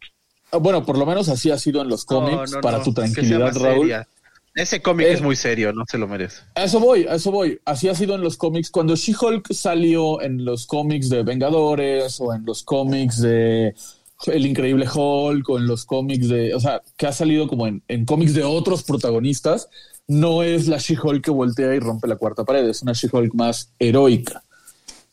bueno, 0.60 0.84
por 0.86 0.98
lo 0.98 1.06
menos 1.06 1.30
así 1.30 1.52
ha 1.52 1.60
sido 1.60 1.82
en 1.82 1.90
los 1.90 2.06
cómics, 2.06 2.52
no, 2.52 2.58
no, 2.58 2.62
para 2.62 2.78
no, 2.80 2.84
tu 2.86 2.92
que 2.92 3.02
tranquilidad, 3.02 3.54
Raúl. 3.54 3.80
seria. 3.82 4.08
Ese 4.58 4.82
cómic 4.82 5.08
Eh. 5.08 5.14
es 5.14 5.22
muy 5.22 5.36
serio, 5.36 5.72
no 5.72 5.84
se 5.88 5.98
lo 5.98 6.08
merece. 6.08 6.42
A 6.56 6.64
eso 6.64 6.80
voy, 6.80 7.06
a 7.08 7.16
eso 7.16 7.32
voy. 7.32 7.60
Así 7.64 7.88
ha 7.90 7.96
sido 7.96 8.16
en 8.16 8.22
los 8.22 8.38
cómics. 8.38 8.70
Cuando 8.72 8.96
She-Hulk 8.96 9.54
salió 9.54 10.20
en 10.22 10.44
los 10.44 10.66
cómics 10.66 11.10
de 11.10 11.22
Vengadores 11.24 12.20
o 12.20 12.34
en 12.34 12.44
los 12.46 12.64
cómics 12.64 13.22
de 13.22 13.76
El 14.26 14.46
Increíble 14.48 14.88
Hulk 14.92 15.48
o 15.48 15.58
en 15.60 15.68
los 15.68 15.86
cómics 15.86 16.28
de, 16.28 16.56
o 16.56 16.60
sea, 16.60 16.82
que 16.98 17.06
ha 17.06 17.14
salido 17.14 17.48
como 17.48 17.68
en, 17.68 17.84
en 17.88 18.04
cómics 18.06 18.34
de 18.34 18.44
otros 18.44 18.82
protagonistas, 18.84 19.70
no 20.08 20.42
es 20.42 20.68
la 20.68 20.78
She-Hulk 20.78 21.24
que 21.24 21.32
voltea 21.32 21.76
y 21.76 21.80
rompe 21.80 22.08
la 22.08 22.16
cuarta 22.16 22.44
pared, 22.44 22.68
es 22.68 22.82
una 22.82 22.94
She-Hulk 22.94 23.36
más 23.36 23.70
heroica. 23.78 24.42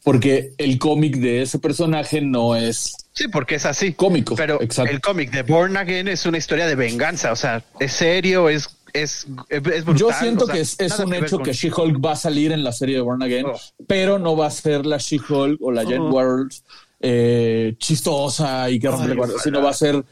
Porque 0.03 0.53
el 0.59 0.79
cómic 0.79 1.17
de 1.17 1.43
ese 1.43 1.59
personaje 1.59 2.21
no 2.21 2.57
es 2.57 2.95
Sí, 3.13 3.29
porque 3.29 3.55
es 3.55 3.65
así. 3.65 3.93
Cómico, 3.93 4.35
Pero 4.37 4.61
exacto. 4.61 4.91
el 4.91 5.01
cómic 5.01 5.31
de 5.31 5.43
Born 5.43 5.77
Again 5.77 6.09
es 6.09 6.27
una 6.27 6.37
historia 6.39 6.67
de 6.67 6.75
venganza. 6.75 7.31
O 7.33 7.37
sea, 7.37 7.63
es 7.79 7.93
serio, 7.93 8.49
es, 8.49 8.69
es, 8.95 9.27
es 9.51 9.63
brutal. 9.85 9.95
Yo 9.97 10.11
siento 10.13 10.45
o 10.45 10.47
sea, 10.47 10.55
que 10.55 10.61
es, 10.63 10.77
es 10.81 10.99
un 10.99 11.13
hecho 11.13 11.37
con- 11.37 11.45
que 11.45 11.53
She-Hulk 11.53 12.03
va 12.03 12.13
a 12.13 12.17
salir 12.17 12.53
en 12.53 12.65
la 12.65 12.73
serie 12.73 12.95
de 12.97 13.03
Born 13.03 13.23
Again, 13.23 13.45
Oh. 13.47 13.61
pero 13.87 14.19
no 14.19 14.35
va 14.37 14.47
a 14.47 14.51
ser 14.51 14.87
la 14.87 14.97
She-Hulk 14.97 15.61
o 15.61 15.71
la 15.71 15.85
Jen 15.85 16.01
Oh. 16.01 16.11
World 16.11 16.53
eh, 17.01 17.75
chistosa 17.79 18.71
y 18.71 18.79
que 18.81 18.89
rompe 18.89 19.15
sino 19.43 19.61
va 19.63 19.71
a 19.71 19.75
ser 19.75 20.03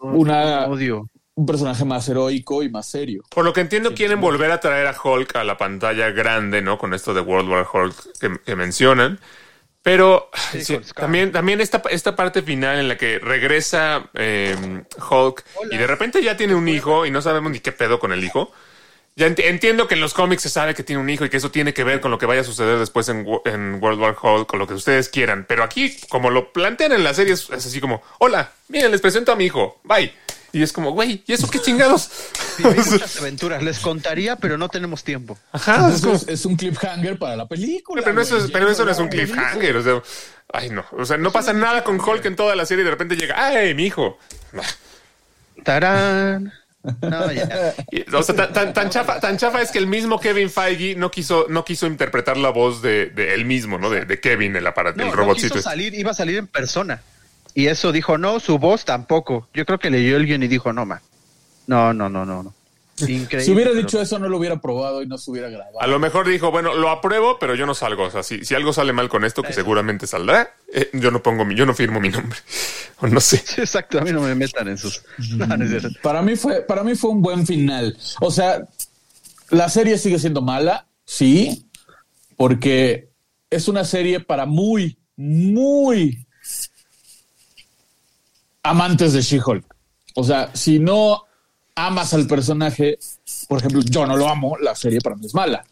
una, 0.00 0.66
Odio. 0.66 1.08
un 1.34 1.46
personaje 1.46 1.84
más 1.84 2.08
heroico 2.08 2.62
y 2.64 2.68
más 2.68 2.86
serio. 2.86 3.22
Por 3.32 3.44
lo 3.44 3.52
que 3.52 3.60
entiendo, 3.60 3.94
quieren 3.94 4.20
volver 4.20 4.50
a 4.50 4.58
traer 4.58 4.86
a 4.88 4.96
Hulk 5.00 5.36
a 5.36 5.44
la 5.44 5.56
pantalla 5.56 6.10
grande, 6.10 6.60
¿no? 6.60 6.78
Con 6.78 6.94
esto 6.94 7.14
de 7.14 7.20
World 7.20 7.48
War 7.48 7.66
Hulk 7.72 7.94
que, 8.18 8.36
que 8.44 8.56
mencionan. 8.56 9.20
Pero 9.82 10.30
Sí, 10.52 10.64
sí, 10.64 10.78
también, 10.94 11.32
también 11.32 11.60
esta, 11.60 11.82
esta 11.90 12.14
parte 12.14 12.42
final 12.42 12.78
en 12.78 12.88
la 12.88 12.96
que 12.96 13.18
regresa 13.18 14.08
eh, 14.14 14.56
Hulk 15.10 15.44
y 15.70 15.76
de 15.76 15.86
repente 15.86 16.22
ya 16.22 16.36
tiene 16.36 16.54
un 16.54 16.68
hijo 16.68 17.04
y 17.04 17.10
no 17.10 17.20
sabemos 17.20 17.50
ni 17.50 17.58
qué 17.60 17.72
pedo 17.72 17.98
con 17.98 18.12
el 18.12 18.22
hijo. 18.22 18.52
Ya 19.16 19.26
enti- 19.28 19.44
entiendo 19.44 19.88
que 19.88 19.94
en 19.94 20.00
los 20.00 20.14
cómics 20.14 20.42
se 20.42 20.48
sabe 20.48 20.74
que 20.74 20.84
tiene 20.84 21.02
un 21.02 21.10
hijo 21.10 21.24
y 21.24 21.28
que 21.28 21.36
eso 21.36 21.50
tiene 21.50 21.74
que 21.74 21.84
ver 21.84 22.00
con 22.00 22.10
lo 22.10 22.18
que 22.18 22.26
vaya 22.26 22.40
a 22.42 22.44
suceder 22.44 22.78
después 22.78 23.08
en, 23.10 23.26
en 23.44 23.74
World 23.82 24.00
War 24.00 24.16
Hulk, 24.22 24.46
con 24.46 24.58
lo 24.58 24.66
que 24.66 24.74
ustedes 24.74 25.08
quieran. 25.10 25.44
Pero 25.46 25.64
aquí, 25.64 25.94
como 26.08 26.30
lo 26.30 26.52
plantean 26.52 26.92
en 26.92 27.04
la 27.04 27.12
serie, 27.12 27.34
es 27.34 27.50
así 27.50 27.80
como, 27.80 28.02
hola, 28.20 28.52
miren, 28.68 28.90
les 28.90 29.00
presento 29.02 29.32
a 29.32 29.36
mi 29.36 29.46
hijo, 29.46 29.80
bye. 29.84 30.14
Y 30.54 30.62
es 30.62 30.72
como, 30.72 30.90
güey, 30.92 31.22
¿y 31.26 31.32
eso 31.32 31.48
qué 31.50 31.60
chingados? 31.60 32.10
Sí, 32.56 32.62
hay 32.66 32.74
muchas 32.90 33.16
aventuras. 33.18 33.62
Les 33.62 33.78
contaría, 33.78 34.36
pero 34.36 34.58
no 34.58 34.68
tenemos 34.68 35.02
tiempo. 35.02 35.38
Ajá, 35.52 35.72
es 35.88 36.00
como, 36.02 36.12
Entonces, 36.14 36.28
es 36.28 36.44
un 36.44 36.56
cliffhanger 36.56 37.18
para 37.18 37.34
la 37.36 37.46
película. 37.46 38.02
pero, 38.02 38.14
no 38.14 38.20
eso, 38.20 38.34
güey. 38.34 38.46
es- 38.46 38.50
pero 38.52 38.70
eso 38.70 38.84
no 38.84 38.90
es 38.90 38.98
un 38.98 39.08
cliffhanger. 39.08 39.76
O 39.76 39.82
sea, 39.82 40.02
ay, 40.52 40.68
no. 40.68 40.84
O 40.92 41.04
sea, 41.06 41.16
no 41.16 41.32
pasa 41.32 41.54
nada 41.54 41.82
con 41.82 41.98
Hulk 41.98 42.24
en 42.26 42.36
toda 42.36 42.54
la 42.54 42.66
serie 42.66 42.82
y 42.82 42.84
de 42.84 42.90
repente 42.90 43.16
llega, 43.16 43.42
ay, 43.42 43.74
mi 43.74 43.86
hijo. 43.86 44.18
Tarán. 45.64 46.52
No, 47.00 47.30
ya. 47.32 47.74
O 48.12 48.22
sea, 48.24 48.34
tan, 48.34 48.52
tan, 48.52 48.72
tan 48.74 48.90
chafa, 48.90 49.20
tan 49.20 49.36
chafa 49.38 49.62
es 49.62 49.70
que 49.70 49.78
el 49.78 49.86
mismo 49.86 50.18
Kevin 50.20 50.50
Feige 50.50 50.96
no 50.96 51.10
quiso, 51.12 51.46
no 51.48 51.64
quiso 51.64 51.86
interpretar 51.86 52.36
la 52.36 52.50
voz 52.50 52.82
de, 52.82 53.06
de 53.06 53.34
él 53.34 53.44
mismo, 53.44 53.78
¿no? 53.78 53.88
De, 53.88 54.04
de 54.04 54.20
Kevin, 54.20 54.56
el 54.56 54.66
aparato, 54.66 54.96
No, 54.98 55.04
el 55.04 55.10
no 55.10 55.16
robotcito. 55.16 55.54
quiso 55.54 55.62
salir, 55.70 55.94
iba 55.94 56.10
a 56.10 56.14
salir 56.14 56.38
en 56.38 56.48
persona. 56.48 57.00
Y 57.54 57.66
eso 57.66 57.92
dijo, 57.92 58.16
no, 58.18 58.40
su 58.40 58.58
voz 58.58 58.84
tampoco. 58.84 59.48
Yo 59.52 59.64
creo 59.66 59.78
que 59.78 59.90
leyó 59.90 60.16
el 60.16 60.26
guion 60.26 60.42
y 60.42 60.48
dijo, 60.48 60.72
no, 60.72 60.86
ma. 60.86 61.02
No, 61.66 61.92
no, 61.92 62.08
no, 62.08 62.24
no, 62.24 62.42
no. 62.42 62.54
Increíble. 63.00 63.44
Si 63.44 63.50
hubiera 63.52 63.70
pero- 63.70 63.82
dicho 63.82 64.00
eso, 64.00 64.18
no 64.18 64.28
lo 64.28 64.38
hubiera 64.38 64.60
probado 64.60 65.02
y 65.02 65.06
no 65.06 65.18
se 65.18 65.30
hubiera 65.30 65.48
grabado. 65.48 65.80
A 65.80 65.86
lo 65.86 65.98
mejor 65.98 66.28
dijo, 66.28 66.50
bueno, 66.50 66.74
lo 66.74 66.88
apruebo, 66.90 67.38
pero 67.38 67.54
yo 67.54 67.66
no 67.66 67.74
salgo. 67.74 68.04
O 68.04 68.10
sea, 68.10 68.22
si, 68.22 68.44
si 68.44 68.54
algo 68.54 68.72
sale 68.72 68.92
mal 68.92 69.08
con 69.08 69.24
esto, 69.24 69.42
que 69.42 69.52
seguramente 69.52 70.06
saldrá, 70.06 70.54
eh, 70.72 70.90
yo 70.92 71.10
no 71.10 71.22
pongo 71.22 71.44
mi, 71.44 71.54
yo 71.54 71.66
no 71.66 71.74
firmo 71.74 72.00
mi 72.00 72.08
nombre. 72.10 72.38
O 73.04 73.08
no 73.08 73.18
sé. 73.18 73.38
Sí, 73.38 73.60
exacto, 73.60 73.98
a 73.98 74.02
mí 74.02 74.12
no 74.12 74.20
me 74.20 74.32
metan 74.36 74.68
en 74.68 74.78
sus. 74.78 75.02
No, 75.36 75.44
no 75.44 75.64
es 75.64 75.70
cierto. 75.70 75.88
Para 76.04 76.22
mí 76.22 76.36
fue, 76.36 76.60
para 76.62 76.84
mí 76.84 76.94
fue 76.94 77.10
un 77.10 77.20
buen 77.20 77.44
final. 77.44 77.98
O 78.20 78.30
sea, 78.30 78.68
la 79.50 79.68
serie 79.68 79.98
sigue 79.98 80.20
siendo 80.20 80.40
mala, 80.40 80.86
sí, 81.04 81.66
porque 82.36 83.10
es 83.50 83.66
una 83.66 83.84
serie 83.84 84.20
para 84.20 84.46
muy, 84.46 84.98
muy 85.16 86.24
amantes 88.62 89.12
de 89.12 89.22
She-Hulk. 89.22 89.64
O 90.14 90.24
sea, 90.24 90.50
si 90.54 90.78
no 90.78 91.24
amas 91.74 92.12
al 92.14 92.26
personaje, 92.26 92.98
por 93.48 93.58
ejemplo, 93.58 93.80
yo 93.82 94.06
no 94.06 94.16
lo 94.16 94.28
amo, 94.28 94.56
la 94.60 94.74
serie 94.74 95.00
para 95.00 95.16
mí 95.16 95.26
es 95.26 95.34
mala. 95.34 95.64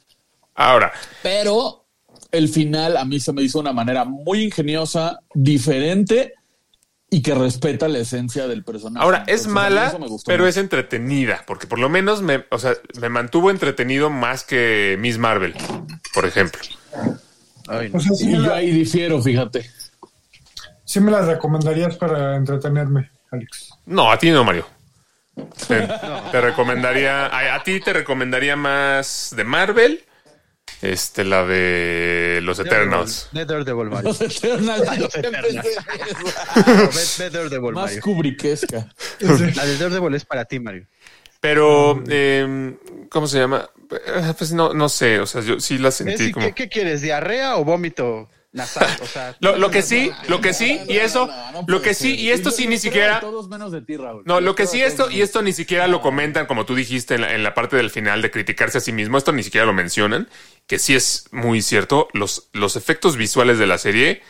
Ahora, 0.54 0.92
Pero 1.22 1.84
el 2.32 2.48
final 2.48 2.96
a 2.96 3.04
mí 3.04 3.20
se 3.20 3.32
me 3.32 3.42
hizo 3.42 3.58
de 3.58 3.62
una 3.62 3.72
manera 3.72 4.04
muy 4.04 4.44
ingeniosa, 4.44 5.20
diferente 5.34 6.34
y 7.10 7.22
que 7.22 7.34
respeta 7.34 7.88
la 7.88 7.98
esencia 7.98 8.46
del 8.46 8.62
personaje. 8.64 9.04
ahora 9.04 9.18
es 9.26 9.46
Entonces, 9.46 9.52
mala, 9.52 9.90
pero 10.26 10.44
mucho. 10.44 10.46
es 10.46 10.56
entretenida, 10.56 11.44
porque 11.46 11.66
por 11.66 11.78
lo 11.78 11.88
menos 11.88 12.22
me, 12.22 12.44
o 12.50 12.58
sea, 12.58 12.74
me 13.00 13.08
mantuvo 13.08 13.50
entretenido 13.50 14.10
más 14.10 14.44
que 14.44 14.96
Miss 15.00 15.18
Marvel, 15.18 15.54
por 16.14 16.24
ejemplo. 16.24 16.60
Ay, 17.66 17.90
no. 17.90 17.98
O 17.98 18.00
sea, 18.00 18.14
sí 18.14 18.28
Y 18.28 18.32
yo 18.32 18.54
ahí 18.54 18.70
difiero, 18.70 19.20
fíjate. 19.20 19.68
Sí 20.90 20.98
me 20.98 21.12
las 21.12 21.24
recomendarías 21.26 21.96
para 21.96 22.34
entretenerme, 22.34 23.12
Alex. 23.30 23.70
No, 23.86 24.10
a 24.10 24.18
ti 24.18 24.30
no, 24.30 24.42
Mario. 24.42 24.66
Te, 25.68 25.86
te 26.32 26.40
recomendaría, 26.40 27.26
a, 27.26 27.54
a 27.54 27.62
ti 27.62 27.78
te 27.78 27.92
recomendaría 27.92 28.56
más 28.56 29.32
de 29.36 29.44
Marvel 29.44 30.04
Este, 30.82 31.22
la 31.22 31.44
de 31.44 32.40
los 32.42 32.58
Eternals. 32.58 33.28
Ve 33.30 33.44
Daredevil, 33.44 33.88
Mario. 33.88 34.08
Los 34.08 34.20
Eternals. 34.20 34.98
Los 34.98 35.14
Eternals. 35.14 35.56
Daredevil, 37.32 37.72
Más 37.72 37.84
Mario. 37.84 38.02
Kubrickesca. 38.02 38.88
La 39.20 39.64
de 39.66 39.78
Daredevil 39.78 40.14
es 40.16 40.24
para 40.24 40.44
ti, 40.44 40.58
Mario. 40.58 40.88
Pero, 41.40 42.02
eh, 42.08 42.74
¿cómo 43.08 43.28
se 43.28 43.38
llama? 43.38 43.70
Eh, 43.92 44.32
Pues 44.36 44.52
no, 44.52 44.74
no 44.74 44.88
sé, 44.88 45.20
o 45.20 45.26
sea, 45.26 45.40
yo 45.40 45.60
sí 45.60 45.78
la 45.78 45.92
sentí 45.92 46.24
¿Y 46.24 46.32
como... 46.32 46.46
¿Qué, 46.46 46.52
qué 46.52 46.68
quieres? 46.68 47.00
¿Diarrea 47.00 47.56
o 47.56 47.64
vómito 47.64 48.28
nasal? 48.52 48.88
O 49.02 49.06
sea, 49.06 49.36
Lo, 49.40 49.56
lo 49.56 49.70
que 49.70 49.82
sí, 49.82 50.10
lo 50.28 50.40
que 50.40 50.52
sí, 50.54 50.80
y 50.88 50.96
eso, 50.98 51.26
No, 51.26 51.52
no 51.52 51.64
lo 51.66 51.82
que 51.82 51.94
sí, 51.94 52.10
ser. 52.10 52.18
y 52.20 52.30
esto 52.30 52.50
sí 52.50 52.66
ni 52.66 52.78
siquiera... 52.78 53.20
Todos 53.20 53.48
menos 53.48 53.70
de 53.72 53.80
ti, 53.82 53.96
Raúl. 53.96 54.22
No, 54.26 54.40
lo 54.40 54.54
que 54.54 54.66
sí 54.66 54.82
esto, 54.82 55.10
y 55.10 55.22
esto 55.22 55.42
ni 55.42 55.52
siquiera 55.52 55.86
lo 55.86 56.00
comentan, 56.00 56.46
como 56.46 56.66
tú 56.66 56.74
dijiste 56.74 57.14
en 57.14 57.20
la, 57.22 57.34
en 57.34 57.42
la 57.42 57.54
parte 57.54 57.76
del 57.76 57.90
final 57.90 58.22
de 58.22 58.30
criticarse 58.30 58.78
a 58.78 58.80
sí 58.80 58.92
mismo, 58.92 59.18
esto 59.18 59.32
ni 59.32 59.42
siquiera 59.42 59.66
lo 59.66 59.72
mencionan, 59.72 60.28
que 60.66 60.78
sí 60.78 60.94
es 60.94 61.26
muy 61.32 61.62
cierto, 61.62 62.08
los, 62.12 62.48
los 62.52 62.76
efectos 62.76 63.16
visuales 63.16 63.58
de 63.58 63.66
la 63.66 63.78
serie 63.78 64.22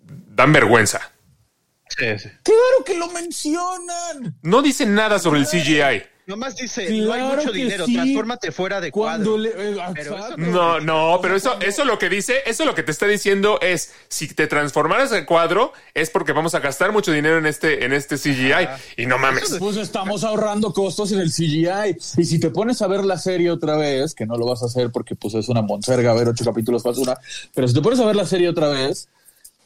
dan 0.00 0.52
vergüenza. 0.52 1.12
sí, 1.88 2.18
sí. 2.18 2.28
Claro 2.42 2.84
que 2.86 2.96
lo 2.96 3.08
mencionan. 3.08 4.36
No 4.42 4.62
dicen 4.62 4.94
nada 4.94 5.18
sobre 5.18 5.40
el 5.40 5.46
CGI. 5.46 6.04
Nomás 6.28 6.56
dice, 6.56 6.90
no 6.90 7.14
hay 7.14 7.22
mucho 7.22 7.50
dinero, 7.50 7.86
sí. 7.86 7.94
transfórmate 7.94 8.52
fuera 8.52 8.82
de 8.82 8.92
Cuando 8.92 9.30
cuadro. 9.36 9.38
le. 9.38 9.48
eh, 9.48 9.76
Pero 9.94 10.36
No, 10.36 10.78
no, 10.78 11.18
pero 11.22 11.34
eso, 11.34 11.58
eso 11.60 11.86
lo 11.86 11.98
que 11.98 12.10
dice, 12.10 12.42
eso 12.44 12.66
lo 12.66 12.74
que 12.74 12.82
te 12.82 12.90
está 12.92 13.06
diciendo 13.06 13.58
es, 13.62 13.94
si 14.08 14.28
te 14.28 14.46
transformaras 14.46 15.10
en 15.12 15.24
cuadro, 15.24 15.72
es 15.94 16.10
porque 16.10 16.32
vamos 16.32 16.54
a 16.54 16.60
gastar 16.60 16.92
mucho 16.92 17.12
dinero 17.12 17.38
en 17.38 17.46
este, 17.46 17.86
en 17.86 17.94
este 17.94 18.16
CGI. 18.18 18.68
Y 18.98 19.06
no 19.06 19.16
mames. 19.16 19.56
Pues 19.58 19.78
estamos 19.78 20.22
ahorrando 20.22 20.74
costos 20.74 21.12
en 21.12 21.20
el 21.20 21.30
CGI. 21.32 21.96
Y 22.18 22.24
si 22.26 22.38
te 22.38 22.50
pones 22.50 22.82
a 22.82 22.88
ver 22.88 23.06
la 23.06 23.16
serie 23.16 23.50
otra 23.50 23.78
vez, 23.78 24.14
que 24.14 24.26
no 24.26 24.36
lo 24.36 24.44
vas 24.44 24.62
a 24.62 24.66
hacer 24.66 24.90
porque 24.92 25.14
pues 25.14 25.32
es 25.32 25.48
una 25.48 25.62
monserga 25.62 26.12
ver 26.12 26.28
ocho 26.28 26.44
capítulos 26.44 26.82
basura, 26.82 27.18
pero 27.54 27.66
si 27.66 27.72
te 27.72 27.80
pones 27.80 28.00
a 28.00 28.04
ver 28.04 28.16
la 28.16 28.26
serie 28.26 28.50
otra 28.50 28.68
vez, 28.68 29.08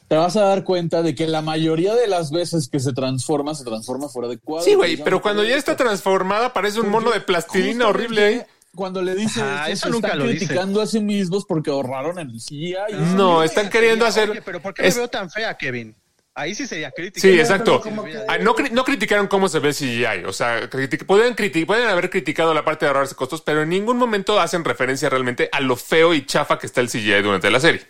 te 0.07 0.15
vas 0.15 0.35
a 0.35 0.41
dar 0.43 0.63
cuenta 0.63 1.01
de 1.01 1.15
que 1.15 1.27
la 1.27 1.41
mayoría 1.41 1.95
de 1.95 2.07
las 2.07 2.31
veces 2.31 2.67
que 2.69 2.79
se 2.79 2.93
transforma, 2.93 3.55
se 3.55 3.63
transforma 3.63 4.09
fuera 4.09 4.27
de 4.29 4.37
cuadro. 4.37 4.65
Sí, 4.65 4.75
güey, 4.75 4.97
pero 4.97 5.21
cuando 5.21 5.43
ya 5.43 5.55
está 5.55 5.75
transformada 5.75 6.53
parece 6.53 6.79
un 6.81 6.89
mono 6.89 7.11
de 7.11 7.21
plastilina 7.21 7.87
horrible 7.87 8.23
ahí. 8.25 8.41
Cuando 8.75 9.01
le 9.03 9.13
dice 9.13 9.41
Ajá, 9.41 9.65
eso, 9.69 9.73
eso 9.73 9.85
se 9.87 9.91
nunca 9.91 10.07
están 10.07 10.19
lo 10.19 10.25
dice. 10.27 10.45
criticando 10.45 10.81
a 10.81 10.87
sí 10.87 10.99
mismos 10.99 11.45
porque 11.47 11.69
ahorraron 11.69 12.17
en 12.19 12.29
el 12.31 12.39
CGI. 12.41 12.75
No, 13.15 13.43
están 13.43 13.69
queriendo 13.69 14.05
hacer. 14.05 14.29
Oye, 14.31 14.41
pero 14.41 14.61
¿por 14.61 14.73
qué 14.73 14.87
es- 14.87 14.95
me 14.95 15.01
veo 15.01 15.07
tan 15.09 15.29
fea, 15.29 15.55
Kevin? 15.55 15.95
Ahí 16.35 16.55
sí 16.55 16.65
sería 16.65 16.89
crítico. 16.89 17.21
Sí, 17.21 17.39
exacto. 17.39 17.83
Ah, 18.27 18.39
no, 18.39 18.55
cri- 18.55 18.71
no 18.71 18.83
criticaron 18.83 19.27
cómo 19.27 19.47
se 19.47 19.59
ve 19.59 19.67
el 19.69 19.75
CGI. 19.75 20.25
O 20.25 20.33
sea, 20.33 20.67
critic- 20.67 21.05
pueden, 21.05 21.35
criti- 21.35 21.67
pueden 21.67 21.87
haber 21.87 22.09
criticado 22.09 22.55
la 22.55 22.65
parte 22.65 22.85
de 22.85 22.89
ahorrarse 22.89 23.13
costos, 23.13 23.41
pero 23.41 23.61
en 23.61 23.69
ningún 23.69 23.97
momento 23.97 24.39
hacen 24.39 24.65
referencia 24.65 25.07
realmente 25.09 25.47
a 25.51 25.59
lo 25.59 25.75
feo 25.75 26.15
y 26.15 26.25
chafa 26.25 26.57
que 26.57 26.65
está 26.65 26.81
el 26.81 26.89
CGI 26.89 27.21
durante 27.21 27.51
la 27.51 27.59
serie. 27.59 27.81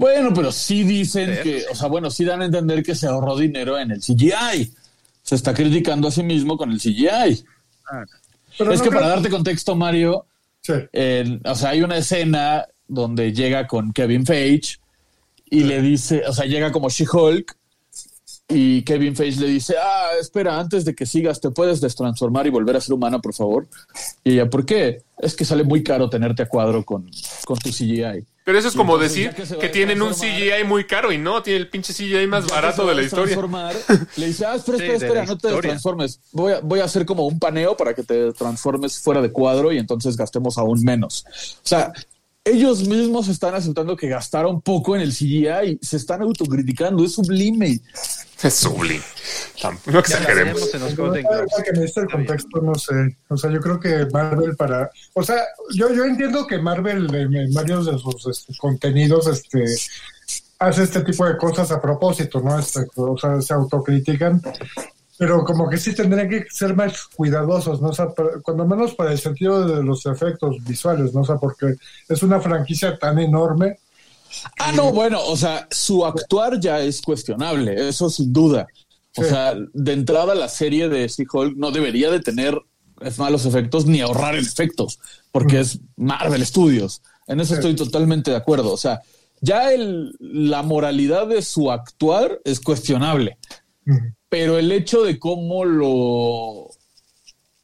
Bueno, 0.00 0.32
pero 0.34 0.50
sí 0.50 0.82
dicen 0.84 1.38
que, 1.42 1.64
o 1.70 1.74
sea, 1.74 1.88
bueno, 1.88 2.10
sí 2.10 2.24
dan 2.24 2.40
a 2.40 2.46
entender 2.46 2.82
que 2.82 2.94
se 2.94 3.06
ahorró 3.06 3.36
dinero 3.36 3.78
en 3.78 3.90
el 3.90 4.00
CGI. 4.00 4.72
Se 5.22 5.34
está 5.34 5.52
criticando 5.52 6.08
a 6.08 6.10
sí 6.10 6.22
mismo 6.22 6.56
con 6.56 6.72
el 6.72 6.80
CGI. 6.80 7.44
Pero 8.56 8.72
es 8.72 8.78
no 8.78 8.84
que 8.84 8.88
creo- 8.88 9.00
para 9.02 9.08
darte 9.08 9.28
contexto, 9.28 9.76
Mario, 9.76 10.24
Sí. 10.62 10.72
en- 10.92 11.42
o 11.44 11.54
sea, 11.54 11.70
hay 11.70 11.82
una 11.82 11.98
escena 11.98 12.66
donde 12.88 13.34
llega 13.34 13.66
con 13.66 13.92
Kevin 13.92 14.24
Feige 14.24 14.78
y 15.50 15.64
le 15.64 15.82
dice, 15.82 16.22
o 16.26 16.32
sea, 16.32 16.46
llega 16.46 16.72
como 16.72 16.88
She-Hulk 16.88 17.54
y 18.48 18.80
Kevin 18.82 19.14
Feige 19.14 19.38
le 19.42 19.48
dice, 19.48 19.74
ah, 19.78 20.12
espera, 20.18 20.58
antes 20.58 20.86
de 20.86 20.94
que 20.94 21.04
sigas, 21.04 21.42
¿te 21.42 21.50
puedes 21.50 21.80
destransformar 21.82 22.46
y 22.46 22.50
volver 22.50 22.74
a 22.76 22.80
ser 22.80 22.94
humana, 22.94 23.18
por 23.20 23.34
favor? 23.34 23.68
Y 24.24 24.32
ella, 24.32 24.48
¿por 24.48 24.64
qué? 24.64 25.02
Es 25.18 25.36
que 25.36 25.44
sale 25.44 25.62
muy 25.62 25.82
caro 25.84 26.08
tenerte 26.08 26.42
a 26.42 26.48
cuadro 26.48 26.84
con, 26.86 27.08
con 27.44 27.58
tu 27.58 27.70
CGI. 27.70 28.24
Pero 28.44 28.58
eso 28.58 28.68
es 28.68 28.74
como 28.74 28.94
entonces, 28.94 29.34
decir 29.34 29.58
que 29.58 29.68
tienen 29.68 30.00
un 30.00 30.14
CGI 30.14 30.64
muy 30.66 30.84
caro 30.84 31.12
y 31.12 31.18
no, 31.18 31.42
tiene 31.42 31.58
el 31.58 31.68
pinche 31.68 31.92
CGI 31.92 32.26
más 32.26 32.46
barato 32.46 32.86
de 32.86 32.94
la 32.94 33.02
historia. 33.02 33.36
Le 34.16 34.26
dice, 34.26 34.46
ah, 34.46 34.54
espera, 34.54 34.78
espera, 34.78 34.94
espera, 34.94 35.26
no 35.26 35.38
te 35.38 35.60
transformes. 35.60 36.20
Voy 36.32 36.54
a, 36.54 36.60
voy 36.60 36.80
a 36.80 36.84
hacer 36.84 37.04
como 37.04 37.26
un 37.26 37.38
paneo 37.38 37.76
para 37.76 37.94
que 37.94 38.02
te 38.02 38.32
transformes 38.32 38.98
fuera 38.98 39.20
de 39.20 39.30
cuadro 39.30 39.72
y 39.72 39.78
entonces 39.78 40.16
gastemos 40.16 40.56
aún 40.56 40.82
menos. 40.82 41.24
O 41.28 41.66
sea, 41.68 41.92
ellos 42.44 42.86
mismos 42.88 43.28
están 43.28 43.54
aceptando 43.54 43.96
que 43.96 44.08
gastaron 44.08 44.62
poco 44.62 44.96
en 44.96 45.02
el 45.02 45.12
CGI 45.12 45.78
y 45.80 45.84
se 45.84 45.98
están 45.98 46.22
autocriticando. 46.22 47.04
Es 47.04 47.14
sublime. 47.14 47.80
Es 48.42 48.54
sublime. 48.54 49.04
No 49.86 49.98
exageremos. 49.98 50.70
que 50.70 50.78
necesita 51.72 52.00
el 52.00 52.08
contexto, 52.10 52.60
no 52.62 52.74
sé. 52.74 53.18
O 53.28 53.36
sea, 53.36 53.50
yo 53.50 53.60
creo 53.60 53.78
que 53.78 54.06
Marvel 54.12 54.56
para... 54.56 54.90
O 55.14 55.22
sea, 55.22 55.42
yo, 55.74 55.92
yo 55.92 56.04
entiendo 56.04 56.46
que 56.46 56.58
Marvel 56.58 57.14
en, 57.14 57.34
en 57.34 57.52
varios 57.52 57.86
de 57.86 57.98
sus 57.98 58.26
este, 58.26 58.56
contenidos 58.56 59.26
este, 59.26 59.64
hace 60.58 60.82
este 60.84 61.02
tipo 61.02 61.26
de 61.26 61.36
cosas 61.36 61.70
a 61.72 61.80
propósito, 61.80 62.40
¿no? 62.40 62.58
Este, 62.58 62.80
o 62.96 63.18
sea, 63.18 63.40
se 63.42 63.52
autocritican. 63.52 64.40
Pero 65.20 65.44
como 65.44 65.68
que 65.68 65.76
sí 65.76 65.94
tendrían 65.94 66.30
que 66.30 66.46
ser 66.50 66.74
más 66.74 67.04
cuidadosos, 67.08 67.82
¿no? 67.82 67.88
O 67.88 67.92
sea, 67.92 68.08
para- 68.08 68.40
cuando 68.42 68.66
menos 68.66 68.94
para 68.94 69.12
el 69.12 69.18
sentido 69.18 69.66
de 69.66 69.82
los 69.82 70.06
efectos 70.06 70.56
visuales, 70.64 71.12
¿no? 71.12 71.20
O 71.20 71.24
sea, 71.26 71.36
porque 71.36 71.74
es 72.08 72.22
una 72.22 72.40
franquicia 72.40 72.98
tan 72.98 73.18
enorme. 73.18 73.76
Ah, 74.58 74.72
no, 74.72 74.92
bueno, 74.92 75.22
o 75.22 75.36
sea, 75.36 75.68
su 75.70 76.06
actuar 76.06 76.58
ya 76.58 76.80
es 76.80 77.02
cuestionable, 77.02 77.86
eso 77.86 78.08
sin 78.08 78.32
duda. 78.32 78.66
O 79.14 79.22
Sí. 79.22 79.28
sea, 79.28 79.54
de 79.74 79.92
entrada 79.92 80.34
la 80.34 80.48
serie 80.48 80.88
de 80.88 81.06
She-Hulk 81.06 81.54
no 81.54 81.70
debería 81.70 82.10
de 82.10 82.20
tener 82.20 82.58
malos 83.18 83.44
efectos 83.44 83.84
ni 83.84 84.00
ahorrar 84.00 84.36
en 84.36 84.44
efectos, 84.46 85.00
porque 85.32 85.60
es 85.60 85.80
Marvel 85.96 86.46
Studios. 86.46 87.02
En 87.26 87.40
eso 87.40 87.54
estoy 87.54 87.74
totalmente 87.76 88.30
de 88.30 88.38
acuerdo. 88.38 88.72
O 88.72 88.76
sea, 88.78 89.02
ya 89.42 89.70
el, 89.72 90.14
la 90.18 90.62
moralidad 90.62 91.26
de 91.26 91.42
su 91.42 91.70
actuar 91.70 92.40
es 92.44 92.58
cuestionable. 92.60 93.36
Pero 94.30 94.58
el 94.58 94.72
hecho 94.72 95.02
de 95.02 95.18
cómo 95.18 95.66
lo 95.66 96.70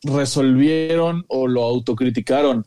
resolvieron 0.02 1.24
o 1.28 1.46
lo 1.46 1.62
autocriticaron 1.62 2.66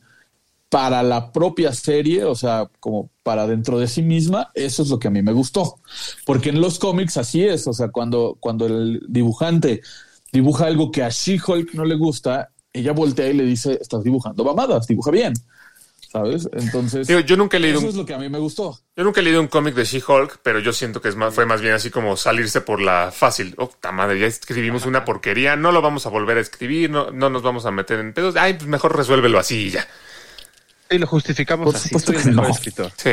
para 0.70 1.02
la 1.02 1.32
propia 1.32 1.72
serie, 1.72 2.24
o 2.24 2.34
sea, 2.34 2.70
como 2.80 3.10
para 3.22 3.46
dentro 3.46 3.78
de 3.78 3.88
sí 3.88 4.02
misma, 4.02 4.50
eso 4.54 4.82
es 4.82 4.88
lo 4.88 4.98
que 4.98 5.08
a 5.08 5.10
mí 5.10 5.20
me 5.20 5.32
gustó. 5.32 5.80
Porque 6.24 6.48
en 6.48 6.60
los 6.60 6.78
cómics 6.78 7.16
así 7.16 7.44
es, 7.44 7.66
o 7.66 7.72
sea, 7.72 7.88
cuando, 7.88 8.36
cuando 8.40 8.66
el 8.66 9.02
dibujante 9.08 9.82
dibuja 10.32 10.66
algo 10.66 10.90
que 10.90 11.02
a 11.02 11.08
She-Hulk 11.10 11.74
no 11.74 11.84
le 11.84 11.96
gusta, 11.96 12.50
ella 12.72 12.92
voltea 12.92 13.28
y 13.28 13.34
le 13.34 13.44
dice, 13.44 13.78
estás 13.80 14.04
dibujando 14.04 14.44
mamadas, 14.44 14.86
dibuja 14.86 15.10
bien, 15.10 15.34
¿sabes? 16.10 16.48
Entonces, 16.52 17.06
Digo, 17.06 17.20
yo 17.20 17.36
nunca 17.36 17.56
he 17.56 17.60
leído 17.60 17.78
eso 17.78 17.86
un 17.86 17.90
es 17.90 17.96
lo 17.96 18.04
que 18.06 18.14
a 18.14 18.18
mí 18.18 18.28
me 18.28 18.38
gustó. 18.38 18.78
Yo 18.96 19.04
nunca 19.04 19.20
he 19.20 19.22
leído 19.22 19.40
un 19.40 19.48
cómic 19.48 19.74
de 19.74 19.84
She-Hulk, 19.84 20.40
pero 20.42 20.58
yo 20.58 20.72
siento 20.72 21.00
que 21.00 21.08
es 21.08 21.16
más, 21.16 21.34
fue 21.34 21.46
más 21.46 21.60
bien 21.60 21.74
así 21.74 21.90
como 21.90 22.16
salirse 22.16 22.60
por 22.60 22.80
la 22.80 23.12
fácil. 23.14 23.54
Oh, 23.58 23.68
ta 23.80 23.92
madre, 23.92 24.18
ya 24.18 24.26
escribimos 24.26 24.86
una 24.86 25.04
porquería, 25.04 25.56
no 25.56 25.70
lo 25.72 25.82
vamos 25.82 26.06
a 26.06 26.08
volver 26.08 26.38
a 26.38 26.40
escribir, 26.40 26.90
no, 26.90 27.10
no 27.10 27.30
nos 27.30 27.42
vamos 27.42 27.64
a 27.66 27.70
meter 27.70 28.00
en 28.00 28.12
pedos. 28.12 28.36
Ay, 28.36 28.54
pues 28.54 28.66
mejor 28.66 28.96
resuélvelo 28.96 29.38
así 29.38 29.66
y 29.66 29.70
ya. 29.70 29.86
Y 30.90 30.98
lo 30.98 31.06
justificamos 31.06 31.66
Por 31.66 31.76
así. 31.76 31.88
supuesto 31.88 32.12
Soy 32.12 32.16
el 32.16 32.22
que 32.24 32.30
mejor 32.30 32.48
no. 32.48 32.54
escritor. 32.54 32.92
Sí. 32.96 33.12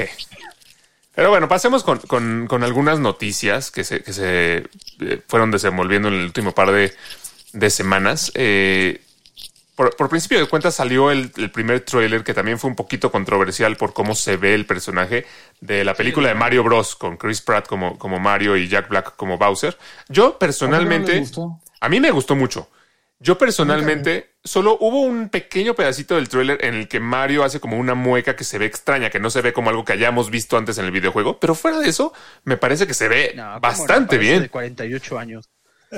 Pero 1.13 1.29
bueno, 1.29 1.47
pasemos 1.47 1.83
con, 1.83 1.97
con- 1.99 2.45
con 2.47 2.63
algunas 2.63 2.99
noticias 2.99 3.71
que 3.71 3.83
se, 3.83 4.01
que 4.03 4.13
se 4.13 4.65
eh, 4.99 5.21
fueron 5.27 5.49
desenvolviendo 5.51 6.07
en 6.09 6.15
el 6.15 6.21
último 6.25 6.53
par 6.53 6.71
de, 6.71 6.93
de 7.53 7.69
semanas. 7.69 8.31
Eh, 8.35 9.01
por, 9.77 9.95
por 9.95 10.09
principio 10.09 10.39
de 10.39 10.47
cuentas 10.47 10.73
salió 10.73 11.11
el, 11.11 11.31
el 11.37 11.51
primer 11.51 11.81
tráiler 11.81 12.23
que 12.23 12.33
también 12.33 12.57
fue 12.57 12.67
un 12.67 12.75
poquito 12.75 13.11
controversial 13.11 13.77
por 13.77 13.93
cómo 13.93 14.15
se 14.15 14.35
ve 14.35 14.55
el 14.55 14.65
personaje 14.65 15.27
de 15.61 15.85
la 15.85 15.93
película 15.93 16.29
de 16.29 16.33
Mario 16.33 16.63
Bros. 16.63 16.95
con 16.95 17.15
Chris 17.15 17.41
Pratt 17.41 17.67
como, 17.67 17.97
como 17.99 18.19
Mario 18.19 18.57
y 18.57 18.67
Jack 18.67 18.89
Black 18.89 19.15
como 19.15 19.37
Bowser. 19.37 19.77
Yo 20.09 20.39
personalmente... 20.39 21.19
gustó? 21.19 21.61
A 21.79 21.89
mí 21.89 21.99
me 21.99 22.09
gustó 22.09 22.35
mucho. 22.35 22.69
Yo 23.19 23.37
personalmente, 23.37 24.31
solo 24.43 24.77
hubo 24.79 25.01
un 25.01 25.29
pequeño 25.29 25.75
pedacito 25.75 26.15
del 26.15 26.27
tráiler 26.27 26.65
en 26.65 26.73
el 26.73 26.87
que 26.87 26.99
Mario 26.99 27.43
hace 27.43 27.59
como 27.59 27.77
una 27.77 27.93
mueca 27.93 28.35
que 28.35 28.43
se 28.43 28.57
ve 28.57 28.65
extraña, 28.65 29.11
que 29.11 29.19
no 29.19 29.29
se 29.29 29.41
ve 29.41 29.53
como 29.53 29.69
algo 29.69 29.85
que 29.85 29.93
hayamos 29.93 30.31
visto 30.31 30.57
antes 30.57 30.79
en 30.79 30.85
el 30.85 30.91
videojuego, 30.91 31.39
pero 31.39 31.53
fuera 31.53 31.79
de 31.79 31.89
eso, 31.89 32.13
me 32.45 32.57
parece 32.57 32.87
que 32.87 32.95
se 32.95 33.07
ve 33.07 33.33
No, 33.35 33.43
¿cómo 33.43 33.53
no? 33.53 33.59
bastante 33.59 34.17
bien. 34.17 34.41
De 34.41 34.49
48 34.49 35.19
años. 35.19 35.49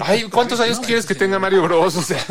Ay, 0.02 0.30
¿cuántos 0.30 0.60
años 0.62 0.80
quieres 0.80 1.06
que 1.06 1.16
tenga 1.16 1.40
Mario 1.40 1.64
Bros? 1.64 1.96
O 1.96 2.02
sea, 2.02 2.24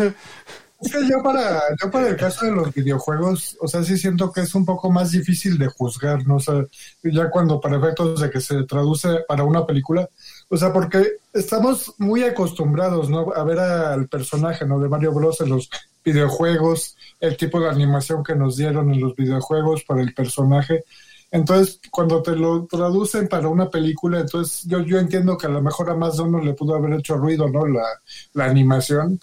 Es 0.80 0.92
que 0.92 1.08
yo 1.08 1.20
para, 1.24 1.60
yo 1.82 1.90
para 1.90 2.08
el 2.08 2.16
caso 2.16 2.46
de 2.46 2.52
los 2.52 2.72
videojuegos, 2.72 3.56
o 3.60 3.66
sea, 3.66 3.82
sí 3.82 3.98
siento 3.98 4.30
que 4.30 4.42
es 4.42 4.54
un 4.54 4.64
poco 4.64 4.92
más 4.92 5.10
difícil 5.10 5.58
de 5.58 5.66
juzgar, 5.66 6.24
¿no? 6.24 6.36
O 6.36 6.40
sea, 6.40 6.64
ya 7.02 7.30
cuando 7.30 7.60
para 7.60 7.78
efectos 7.78 8.20
de 8.20 8.30
que 8.30 8.40
se 8.40 8.62
traduce 8.62 9.08
para 9.26 9.42
una 9.42 9.66
película, 9.66 10.08
o 10.48 10.56
sea, 10.56 10.72
porque 10.72 11.04
estamos 11.32 11.94
muy 11.98 12.22
acostumbrados, 12.22 13.10
¿no? 13.10 13.32
A 13.34 13.42
ver 13.42 13.58
al 13.58 14.06
personaje, 14.08 14.64
¿no? 14.66 14.78
De 14.78 14.88
Mario 14.88 15.12
Bros. 15.12 15.40
en 15.40 15.48
los 15.48 15.68
videojuegos, 16.04 16.96
el 17.18 17.36
tipo 17.36 17.60
de 17.60 17.68
animación 17.68 18.22
que 18.22 18.36
nos 18.36 18.56
dieron 18.56 18.92
en 18.94 19.00
los 19.00 19.16
videojuegos 19.16 19.82
para 19.82 20.00
el 20.00 20.14
personaje. 20.14 20.84
Entonces, 21.30 21.80
cuando 21.90 22.22
te 22.22 22.34
lo 22.36 22.66
traducen 22.66 23.28
para 23.28 23.48
una 23.48 23.68
película, 23.68 24.20
entonces 24.20 24.62
yo, 24.66 24.80
yo 24.80 24.98
entiendo 24.98 25.36
que 25.36 25.46
a 25.46 25.50
lo 25.50 25.60
mejor 25.60 25.90
a 25.90 25.94
más 25.94 26.16
de 26.16 26.22
uno 26.22 26.40
le 26.40 26.54
pudo 26.54 26.74
haber 26.74 26.94
hecho 26.94 27.16
ruido, 27.16 27.48
¿no? 27.48 27.66
La, 27.66 27.84
la 28.32 28.44
animación. 28.46 29.20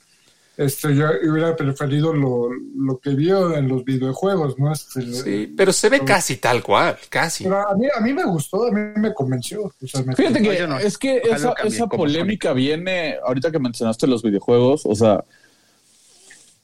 Este, 0.57 0.95
yo 0.95 1.05
hubiera 1.29 1.55
preferido 1.55 2.13
lo, 2.13 2.49
lo 2.77 2.97
que 2.99 3.09
vio 3.11 3.55
en 3.55 3.67
los 3.67 3.83
videojuegos, 3.83 4.57
¿no? 4.57 4.71
Este, 4.71 5.01
Sí, 5.13 5.53
pero 5.55 5.73
se 5.73 5.89
ve 5.89 5.99
casi 6.01 6.37
tal 6.37 6.63
cual, 6.63 6.97
casi. 7.09 7.43
Pero 7.43 7.67
a 7.69 7.75
mí, 7.75 7.87
a 7.95 7.99
mí 8.01 8.13
me 8.13 8.23
gustó, 8.25 8.67
a 8.67 8.71
mí 8.71 8.79
me 8.97 9.13
convenció. 9.13 9.63
O 9.63 9.87
sea, 9.87 10.01
me- 10.03 10.15
Fíjate 10.15 10.41
que 10.41 10.67
no. 10.67 10.79
es 10.79 10.97
que 10.97 11.17
esa, 11.29 11.53
esa 11.63 11.87
polémica 11.87 12.53
viene, 12.53 13.15
ahorita 13.25 13.51
que 13.51 13.59
mencionaste 13.59 14.07
los 14.07 14.23
videojuegos, 14.23 14.85
o 14.85 14.95
sea, 14.95 15.23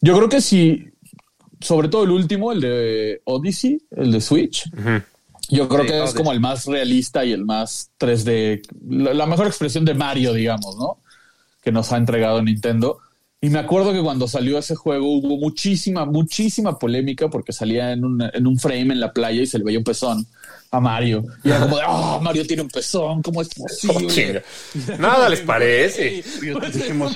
yo 0.02 0.16
creo 0.18 0.30
que 0.30 0.42
si, 0.42 0.90
sobre 1.60 1.88
todo 1.88 2.04
el 2.06 2.12
último, 2.12 2.52
el 2.52 2.62
de 2.62 3.22
Odyssey, 3.26 3.82
el 3.92 4.12
de 4.12 4.22
Switch, 4.22 4.70
yo 5.50 5.68
creo 5.68 5.82
Sí, 5.84 5.88
que 5.90 6.04
es 6.04 6.14
como 6.14 6.32
el 6.32 6.40
más 6.40 6.66
realista 6.66 7.26
y 7.26 7.34
el 7.34 7.44
más 7.46 7.92
3D, 8.00 8.62
la, 8.90 9.14
la 9.14 9.26
mejor 9.26 9.48
expresión 9.48 9.84
de 9.86 9.94
Mario, 9.94 10.34
digamos, 10.34 10.78
¿no? 10.78 11.00
Que 11.62 11.72
nos 11.72 11.92
ha 11.92 11.98
entregado 11.98 12.42
Nintendo. 12.42 13.00
Y 13.44 13.50
me 13.50 13.58
acuerdo 13.58 13.92
que 13.92 14.04
cuando 14.04 14.28
salió 14.28 14.60
ese 14.60 14.76
juego 14.76 15.08
hubo 15.08 15.36
muchísima, 15.38 16.06
muchísima 16.06 16.78
polémica 16.78 17.28
porque 17.28 17.52
salía 17.52 17.92
en 17.92 18.06
un, 18.06 18.22
en 18.22 18.46
un 18.46 18.60
frame 18.60 18.94
en 18.94 19.00
la 19.00 19.14
playa 19.14 19.42
y 19.42 19.48
se 19.48 19.58
le 19.58 19.64
veía 19.64 19.80
un 19.80 19.84
pezón 19.84 20.28
a 20.74 20.80
Mario. 20.80 21.24
Y 21.44 21.50
era 21.50 21.60
como 21.60 21.76
de, 21.78 21.84
ah, 21.86 22.20
Mario 22.22 22.48
tiene 22.48 22.62
un 22.64 22.70
pezón, 22.70 23.22
¿cómo 23.22 23.42
es 23.42 23.50
posible? 23.50 24.42
Nada 24.98 25.28
les 25.30 25.42
parece. 25.42 26.24
Dijimos, 26.74 27.14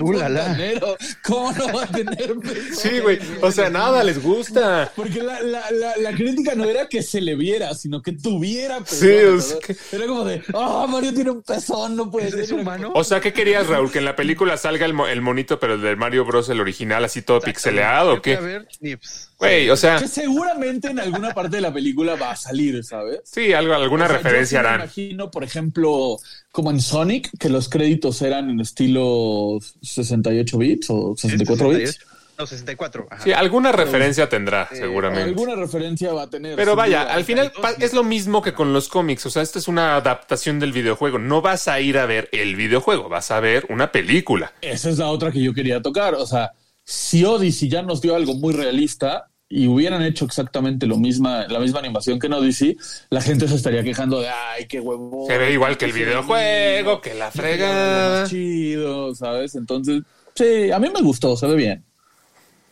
¿Cómo 1.24 1.52
no 1.54 1.74
va 1.74 1.84
a 1.84 1.88
tener 1.88 2.36
pezón? 2.36 2.76
Sí, 2.76 3.00
güey. 3.00 3.18
O 3.42 3.52
sea, 3.52 3.70
nada 3.70 4.04
les 4.04 4.22
gusta. 4.22 4.92
Porque 4.96 5.24
la, 5.24 5.40
la, 5.42 5.72
la, 5.72 5.96
la 5.98 6.12
crítica 6.14 6.54
no 6.56 6.66
era 6.66 6.88
que 6.90 7.02
se 7.02 7.22
le 7.22 7.36
viera, 7.36 7.74
sino 7.76 8.02
que 8.02 8.12
tuviera 8.12 8.80
pezón. 8.80 9.00
Sí, 9.00 9.06
o 9.08 9.32
¿verdad? 9.32 9.40
sea 9.42 9.58
que- 9.60 9.96
Era 9.96 10.06
como 10.08 10.26
de, 10.26 10.42
ah, 10.54 10.86
Mario 10.90 11.14
tiene 11.14 11.32
un 11.32 11.42
pezón, 11.42 11.96
no 11.96 12.12
puede 12.12 12.32
ser. 12.32 12.42
¿Es 12.42 12.52
humano? 12.52 12.92
O 12.94 13.04
sea, 13.04 13.22
¿qué 13.22 13.32
querías, 13.34 13.68
Raúl? 13.68 13.92
¿Que 13.92 14.00
en 14.00 14.06
la 14.06 14.16
película 14.16 14.58
salga 14.58 14.86
el, 14.86 14.94
mo- 14.94 15.08
el 15.08 15.22
monito, 15.22 15.60
pero 15.60 15.76
el 15.76 15.82
del 15.82 15.96
Mario 15.98 16.26
Bros, 16.26 16.50
el 16.50 16.60
original, 16.60 17.06
así 17.06 17.22
todo 17.22 17.40
pixeleado 17.40 18.14
o 18.14 18.18
a 18.18 18.22
qué? 18.22 18.36
ver 18.36 18.68
Nips. 18.82 19.30
Güey, 19.38 19.70
o 19.70 19.76
sea, 19.76 19.98
Que 19.98 20.08
seguramente 20.08 20.88
en 20.90 21.00
alguna 21.00 21.34
parte 21.34 21.58
de 21.58 21.62
la 21.62 21.74
película 21.74 22.16
va 22.16 22.32
a 22.32 22.36
salir, 22.36 22.84
¿sabes? 22.84 23.20
sí, 23.26 23.52
algo, 23.54 23.74
alguna 23.74 24.06
O 24.06 24.08
sea, 24.08 24.18
referencia 24.18 24.60
yo 24.60 24.62
sí 24.62 24.64
me 24.64 24.70
harán. 24.70 24.82
imagino, 24.82 25.32
por 25.32 25.44
ejemplo, 25.44 26.18
como 26.52 26.72
en 26.72 26.80
Sonic, 26.80 27.30
que 27.38 27.50
los 27.50 27.68
créditos 27.68 28.22
eran 28.22 28.50
en 28.50 28.60
estilo 28.62 29.60
68 29.82 30.58
bits 30.58 30.90
o 30.90 31.16
64 31.18 31.70
bits. 31.70 31.92
68. 31.92 32.16
No, 32.38 32.46
64. 32.46 33.08
Ajá. 33.12 33.24
Sí, 33.24 33.32
alguna 33.32 33.72
referencia 33.72 34.28
tendrá, 34.28 34.68
seguramente. 34.74 35.24
Alguna 35.24 35.56
referencia 35.56 36.12
va 36.12 36.24
a 36.24 36.30
tener. 36.30 36.58
Pero 36.58 36.76
vaya, 36.76 37.04
duda. 37.04 37.14
al 37.14 37.24
final 37.24 37.54
es 37.80 37.94
lo 37.94 38.04
mismo 38.04 38.42
que 38.42 38.54
con 38.54 38.74
los 38.74 38.90
cómics. 38.90 39.26
O 39.26 39.30
sea, 39.30 39.42
esta 39.42 39.58
es 39.58 39.70
una 39.70 39.96
adaptación 39.96 40.60
del 40.60 40.74
videojuego. 40.74 41.18
No 41.18 41.42
vas 41.42 41.70
a 41.70 41.80
ir 41.80 41.98
a 41.98 42.06
ver 42.06 42.28
el 42.34 42.58
videojuego, 42.58 43.08
vas 43.08 43.32
a 43.32 43.40
ver 43.40 43.66
una 43.70 43.90
película. 43.94 44.52
Esa 44.60 44.90
es 44.90 44.98
la 44.98 45.08
otra 45.08 45.32
que 45.32 45.42
yo 45.42 45.54
quería 45.54 45.82
tocar. 45.82 46.14
O 46.16 46.26
sea, 46.28 46.52
si 46.86 47.26
Odyssey 47.26 47.68
ya 47.68 47.82
nos 47.82 48.00
dio 48.00 48.16
algo 48.16 48.36
muy 48.36 48.54
realista 48.54 49.28
y 49.50 49.68
hubieran 49.68 50.02
hecho 50.04 50.26
exactamente 50.26 50.86
lo 50.86 50.98
misma, 50.98 51.48
la 51.48 51.60
misma 51.60 51.80
animación 51.80 52.20
que 52.20 52.28
en 52.28 52.34
Odyssey, 52.34 52.78
la 53.10 53.22
gente 53.22 53.48
se 53.48 53.56
estaría 53.56 53.84
quejando 53.84 54.20
de 54.22 54.30
ay, 54.30 54.66
qué 54.68 54.80
huevo. 54.80 55.26
Se 55.28 55.38
ve 55.38 55.52
igual 55.52 55.78
que 55.78 55.86
el 55.86 55.94
videojuego, 55.94 57.02
que 57.02 57.14
la 57.16 57.32
fregada. 57.32 58.28
Chido, 58.28 59.14
¿sabes? 59.16 59.56
Entonces, 59.56 60.04
sí, 60.36 60.72
a 60.72 60.80
mí 60.80 60.90
me 60.94 61.02
gustó, 61.02 61.36
se 61.36 61.48
ve 61.48 61.56
bien. 61.56 61.84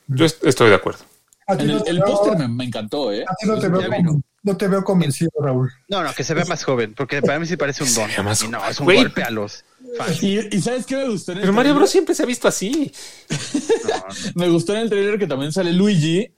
Yo 0.07 0.25
est- 0.25 0.43
estoy 0.45 0.69
de 0.69 0.75
acuerdo. 0.75 1.03
el, 1.59 2.01
póster 2.01 2.37
me, 2.37 2.47
me 2.47 2.63
encantó, 2.65 3.11
¿eh? 3.11 3.23
a 3.27 3.35
ti 3.35 3.47
no 3.47 3.59
te 3.59 3.69
veo. 3.69 4.21
No 4.43 4.55
te 4.57 4.67
veo 4.67 4.83
convencido, 4.83 5.31
Raúl. 5.41 5.71
No, 5.87 6.03
no, 6.03 6.13
que 6.13 6.23
se 6.23 6.33
vea 6.33 6.45
más 6.45 6.63
joven, 6.63 6.93
porque 6.95 7.21
para 7.21 7.39
mí 7.39 7.45
sí 7.47 7.55
parece 7.57 7.83
un 7.83 7.93
don. 7.93 8.25
más 8.25 8.41
Y 8.43 8.47
no, 8.49 8.59
joven. 8.59 8.71
es 8.71 8.79
un 8.79 8.85
Güey. 8.85 8.97
golpe 8.97 9.23
a 9.23 9.29
los 9.31 9.63
fans. 9.97 10.21
Y, 10.21 10.39
y 10.55 10.61
¿sabes 10.61 10.85
qué 10.85 10.97
me 10.97 11.09
gustó 11.09 11.31
en 11.31 11.37
el 11.39 11.41
Pero 11.43 11.53
Mario? 11.53 11.75
Bros 11.75 11.89
siempre 11.89 12.13
se 12.13 12.23
ha 12.23 12.25
visto 12.25 12.47
así. 12.47 12.91
Me 14.35 14.49
gustó 14.49 14.73
en 14.73 14.81
el 14.81 14.89
trailer 14.89 15.17
que 15.19 15.27
también 15.27 15.51
sale 15.51 15.71
Luigi 15.73 16.33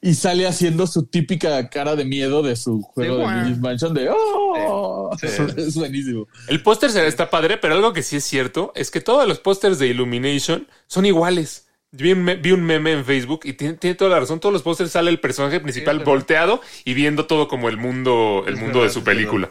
y 0.00 0.14
sale 0.14 0.46
haciendo 0.46 0.86
su 0.86 1.04
típica 1.06 1.68
cara 1.70 1.96
de 1.96 2.04
miedo 2.04 2.42
de 2.42 2.54
su 2.56 2.82
juego 2.82 3.16
Sí, 3.28 3.34
de. 3.34 3.40
Luigi's 3.40 3.58
Mansion 3.58 3.94
de 3.94 4.08
¡Oh! 4.10 5.10
Sí, 5.20 5.26
sí. 5.28 5.42
Es 5.56 5.74
buenísimo. 5.76 6.26
El 6.48 6.62
póster 6.62 6.90
se- 6.90 7.06
está 7.06 7.30
padre, 7.30 7.56
pero 7.58 7.74
algo 7.74 7.92
que 7.92 8.02
sí 8.02 8.16
es 8.16 8.24
cierto 8.24 8.72
es 8.74 8.90
que 8.90 9.00
todos 9.00 9.26
los 9.26 9.38
pósters 9.40 9.78
de 9.78 9.86
Illumination 9.88 10.68
son 10.86 11.06
iguales. 11.06 11.65
Vi 11.96 12.12
un, 12.12 12.24
me- 12.24 12.36
vi 12.36 12.52
un 12.52 12.64
meme 12.64 12.92
en 12.92 13.04
Facebook 13.04 13.40
y 13.44 13.54
tiene, 13.54 13.74
tiene 13.74 13.94
toda 13.96 14.10
la 14.10 14.20
razón. 14.20 14.40
Todos 14.40 14.52
los 14.52 14.62
pósters 14.62 14.90
sale 14.92 15.10
el 15.10 15.20
personaje 15.20 15.60
principal 15.60 16.00
volteado 16.00 16.60
y 16.84 16.94
viendo 16.94 17.26
todo 17.26 17.48
como 17.48 17.68
el 17.68 17.76
mundo, 17.78 18.44
el 18.46 18.54
Es 18.54 18.60
mundo 18.60 18.80
verdad, 18.80 18.82
de 18.82 18.90
su 18.90 19.04
película. 19.04 19.50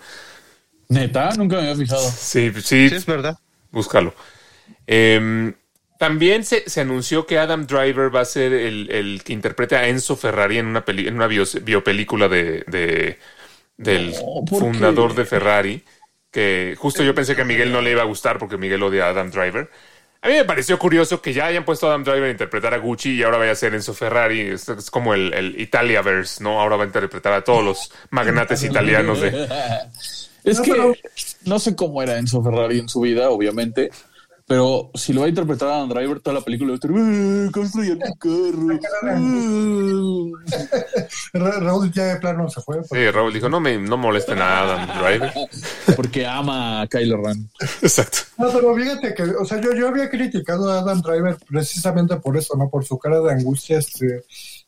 Neta, 0.89 1.35
nunca 1.35 1.57
me 1.57 1.61
había 1.63 1.75
fijado. 1.75 2.17
Sí, 2.17 2.51
sí, 2.61 2.89
Sí, 2.89 2.95
es 2.95 3.05
verdad. 3.05 3.37
búscalo. 3.71 4.13
Em, 4.87 5.55
también 5.99 6.45
se, 6.45 6.69
se 6.69 6.81
anunció 6.81 7.25
que 7.27 7.39
Adam 7.39 7.67
Driver 7.67 8.13
va 8.15 8.21
a 8.21 8.25
ser 8.25 8.53
el, 8.53 8.91
el 8.91 9.23
que 9.23 9.33
interprete 9.33 9.75
a 9.77 9.87
Enzo 9.87 10.15
Ferrari 10.17 10.59
en 10.59 10.67
una, 10.67 10.85
peli- 10.85 11.07
en 11.07 11.15
una 11.15 11.27
bios- 11.27 11.63
biopelícula 11.63 12.27
de, 12.29 12.63
de- 12.67 13.19
del 13.77 14.13
No, 14.13 14.45
¿por 14.45 14.59
fundador 14.59 15.13
qué? 15.13 15.15
de 15.15 15.25
Ferrari. 15.25 15.83
Que 16.31 16.75
justo 16.77 17.03
yo 17.03 17.15
pensé 17.15 17.35
que 17.35 17.43
a 17.43 17.45
Miguel 17.45 17.71
no 17.71 17.81
le 17.81 17.91
iba 17.91 18.01
a 18.03 18.05
gustar 18.05 18.39
porque 18.39 18.57
Miguel 18.57 18.83
odia 18.83 19.07
a 19.07 19.09
Adam 19.11 19.31
Driver. 19.31 19.69
A 20.25 20.27
mí 20.27 20.33
me 20.33 20.43
pareció 20.43 20.79
curioso 20.79 21.21
que 21.21 21.33
ya 21.33 21.45
hayan 21.45 21.63
puesto 21.65 21.85
a 21.85 21.91
Adam 21.91 22.03
Driver 22.03 22.23
a 22.23 22.31
interpretar 22.31 22.73
a 22.73 22.77
Gucci 22.79 23.11
y 23.11 23.21
ahora 23.21 23.37
vaya 23.37 23.51
a 23.51 23.55
ser 23.55 23.75
Enzo 23.75 23.93
Ferrari. 23.93 24.41
Es, 24.41 24.67
es 24.67 24.89
como 24.89 25.13
el, 25.13 25.31
el 25.35 25.61
Italiaverse, 25.61 26.43
¿no? 26.43 26.59
Ahora 26.59 26.77
va 26.77 26.83
a 26.83 26.87
interpretar 26.87 27.31
a 27.33 27.43
todos 27.43 27.63
los 27.63 27.91
magnates 28.09 28.63
italianos 28.63 29.21
de... 29.21 29.47
Es 30.43 30.57
No, 30.57 30.63
que 30.63 30.71
pero- 30.71 30.93
no 31.43 31.59
sé 31.59 31.75
cómo 31.75 32.01
era 32.01 32.17
Enzo 32.17 32.43
Ferrari 32.43 32.79
en 32.79 32.89
su 32.89 33.01
vida, 33.01 33.29
obviamente. 33.29 33.91
Pero 34.47 34.91
si 34.93 35.11
lo 35.11 35.21
va 35.21 35.25
a 35.25 35.29
interpretar 35.29 35.69
a 35.69 35.75
Adam 35.77 35.89
Driver, 35.89 36.19
toda 36.19 36.35
la 36.35 36.41
película 36.45 36.69
va 36.69 36.73
a 36.73 36.75
estar 36.75 36.91
"Ah, 36.91 37.49
construyan 37.51 37.99
un 38.03 38.77
carro. 38.77 40.29
Ra- 41.33 41.59
Raúl 41.59 41.91
ya 41.91 42.03
de 42.05 42.15
plano 42.17 42.49
se 42.49 42.61
fue. 42.61 42.83
Sí, 42.83 43.09
Raúl 43.11 43.33
dijo, 43.33 43.49
no 43.49 43.59
me 43.59 43.77
no 43.77 43.97
molesten 43.97 44.39
a 44.39 44.61
Adam 44.61 44.99
Driver. 45.01 45.33
Porque 45.95 46.25
ama 46.27 46.81
a 46.81 46.87
Kylo 46.87 47.23
Ren. 47.23 47.49
Exacto. 47.81 48.19
No, 48.37 48.51
pero 48.51 48.75
fíjate 48.75 49.13
que, 49.15 49.23
o 49.23 49.45
sea, 49.45 49.59
yo, 49.61 49.73
yo 49.73 49.87
había 49.87 50.09
criticado 50.09 50.71
a 50.71 50.79
Adam 50.79 51.01
Driver 51.01 51.37
precisamente 51.47 52.15
por 52.17 52.37
eso, 52.37 52.55
¿no? 52.55 52.69
Por 52.69 52.85
su 52.85 52.97
cara 52.99 53.19
de 53.21 53.31
angustia, 53.33 53.79
este, 53.79 54.23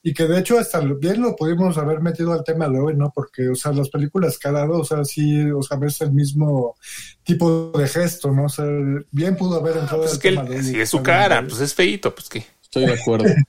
y 0.09 0.13
que 0.13 0.25
de 0.25 0.39
hecho 0.39 0.57
hasta 0.57 0.79
lo- 0.81 0.95
bien 0.97 1.21
lo 1.21 1.35
pudimos 1.35 1.77
haber 1.77 1.99
metido 2.01 2.31
al 2.31 2.43
tema 2.43 2.69
de 2.69 2.79
hoy, 2.79 2.95
¿no? 2.95 3.11
Porque, 3.13 3.49
o 3.49 3.55
sea, 3.55 3.73
las 3.73 3.89
películas 3.89 4.37
que 4.39 4.47
ha 4.47 4.51
dado, 4.53 4.79
o 4.79 4.85
sea, 4.85 5.03
sí, 5.03 5.51
o 5.51 5.61
sea, 5.61 5.75
ves 5.77 5.99
el 6.01 6.13
mismo 6.13 6.75
tipo 7.23 7.71
de 7.77 7.87
gesto, 7.89 8.31
¿no? 8.31 8.45
O 8.45 8.49
sea, 8.49 8.65
bien 9.11 9.35
pudo 9.35 9.59
haber 9.59 9.75
entrado 9.77 10.03
Pues 10.03 10.11
al 10.11 10.17
es 10.17 10.21
que 10.21 10.29
tema 10.29 10.41
él- 10.43 10.47
de 10.49 10.55
hoy. 10.57 10.63
si 10.63 10.79
es 10.79 10.89
su 10.89 11.03
cara, 11.03 11.45
pues 11.45 11.59
es 11.59 11.73
feíto, 11.73 12.13
pues 12.15 12.29
qué. 12.29 12.45
Estoy 12.61 12.85
de 12.85 12.93
acuerdo. 12.93 13.25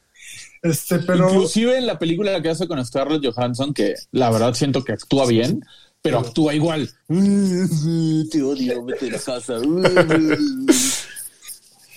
Este, 0.60 0.98
pero, 0.98 1.28
Inclusive 1.32 1.78
en 1.78 1.86
la 1.86 2.00
película 2.00 2.42
que 2.42 2.48
hace 2.48 2.66
con 2.66 2.84
Scarlett 2.84 3.24
Johansson, 3.24 3.72
que 3.72 3.94
la 4.10 4.28
verdad 4.28 4.54
siento 4.54 4.82
que 4.82 4.90
actúa 4.92 5.24
bien, 5.26 5.64
pero 6.02 6.18
actúa 6.18 6.52
igual. 6.52 6.90
Te 7.08 8.42
odio, 8.42 8.84
vete 8.84 9.08
la 9.08 9.18
casa. 9.20 9.54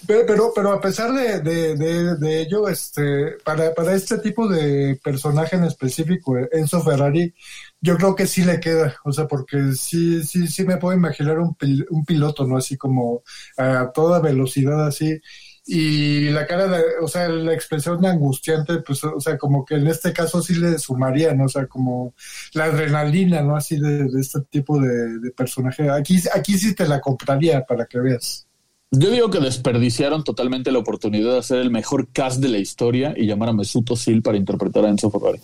pero, 0.07 0.25
pero, 0.25 0.51
pero 0.55 0.71
a 0.71 0.81
pesar 0.81 1.11
de, 1.13 1.39
de, 1.41 2.15
de, 2.15 2.41
ello, 2.41 2.67
este, 2.67 3.37
para, 3.43 3.73
para 3.73 3.93
este 3.93 4.17
tipo 4.19 4.47
de 4.47 4.99
personaje 5.03 5.55
en 5.55 5.63
específico, 5.65 6.35
Enzo 6.51 6.81
Ferrari, 6.81 7.33
yo 7.79 7.97
creo 7.97 8.15
que 8.15 8.27
sí 8.27 8.43
le 8.43 8.59
queda, 8.59 8.95
o 9.03 9.11
sea, 9.11 9.27
porque 9.27 9.73
sí, 9.73 10.23
sí, 10.23 10.47
sí 10.47 10.65
me 10.65 10.77
puedo 10.77 10.95
imaginar 10.97 11.39
un, 11.39 11.55
pil- 11.55 11.85
un 11.89 12.05
piloto, 12.05 12.45
¿no? 12.45 12.57
Así 12.57 12.77
como 12.77 13.23
a 13.57 13.91
toda 13.93 14.19
velocidad, 14.19 14.85
así. 14.87 15.19
Y 15.65 16.29
la 16.31 16.47
cara, 16.47 16.67
de, 16.67 16.83
o 17.01 17.07
sea, 17.07 17.27
la 17.29 17.53
expresión 17.53 18.03
angustiante, 18.05 18.79
pues, 18.81 19.03
o 19.03 19.19
sea, 19.19 19.37
como 19.37 19.63
que 19.63 19.75
en 19.75 19.87
este 19.87 20.11
caso 20.13 20.41
sí 20.41 20.55
le 20.55 20.79
sumaría, 20.79 21.33
¿no? 21.35 21.45
O 21.45 21.49
sea, 21.49 21.67
como 21.67 22.15
la 22.53 22.65
adrenalina, 22.65 23.41
¿no? 23.41 23.55
Así 23.55 23.79
de, 23.79 24.07
este 24.19 24.41
tipo 24.49 24.79
de 24.79 25.31
personaje. 25.31 25.89
Aquí, 25.89 26.19
aquí 26.33 26.57
sí 26.57 26.73
te 26.75 26.87
la 26.87 26.99
compraría 26.99 27.63
para 27.65 27.85
que 27.85 27.99
veas. 27.99 28.47
Yo 28.93 29.09
digo 29.09 29.31
que 29.31 29.39
desperdiciaron 29.39 30.25
totalmente 30.25 30.69
la 30.69 30.79
oportunidad 30.79 31.31
de 31.31 31.39
hacer 31.39 31.59
el 31.59 31.71
mejor 31.71 32.09
cast 32.11 32.41
de 32.41 32.49
la 32.49 32.57
historia 32.57 33.13
y 33.15 33.25
llamar 33.25 33.49
a 33.49 33.53
Mesut 33.53 33.89
Özil 33.89 34.21
para 34.21 34.37
interpretar 34.37 34.83
a 34.83 34.89
Enzo 34.89 35.09
Ferrari. 35.09 35.39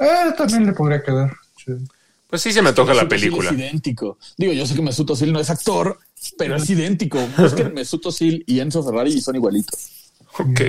Eh, 0.00 0.32
también 0.38 0.66
le 0.66 0.72
podría 0.72 1.02
quedar. 1.02 1.32
sí. 1.56 1.72
Pues 2.28 2.42
sí 2.42 2.52
se 2.52 2.62
me 2.62 2.70
antoja 2.70 2.94
la 2.94 3.02
Mesut 3.02 3.12
Özil 3.12 3.28
película. 3.30 3.50
Es 3.50 3.56
idéntico. 3.56 4.18
Digo, 4.36 4.52
yo 4.52 4.66
sé 4.66 4.76
que 4.76 4.82
Mesut 4.82 5.10
Özil 5.10 5.32
no 5.32 5.40
es 5.40 5.50
actor, 5.50 5.98
pero 6.38 6.54
es 6.54 6.70
idéntico. 6.70 7.18
Busquen 7.36 7.74
Mesut 7.74 8.06
Özil 8.06 8.44
y 8.46 8.60
Enzo 8.60 8.84
Ferrari 8.84 9.14
y 9.14 9.20
son 9.20 9.34
igualitos. 9.34 10.12
Ok. 10.38 10.60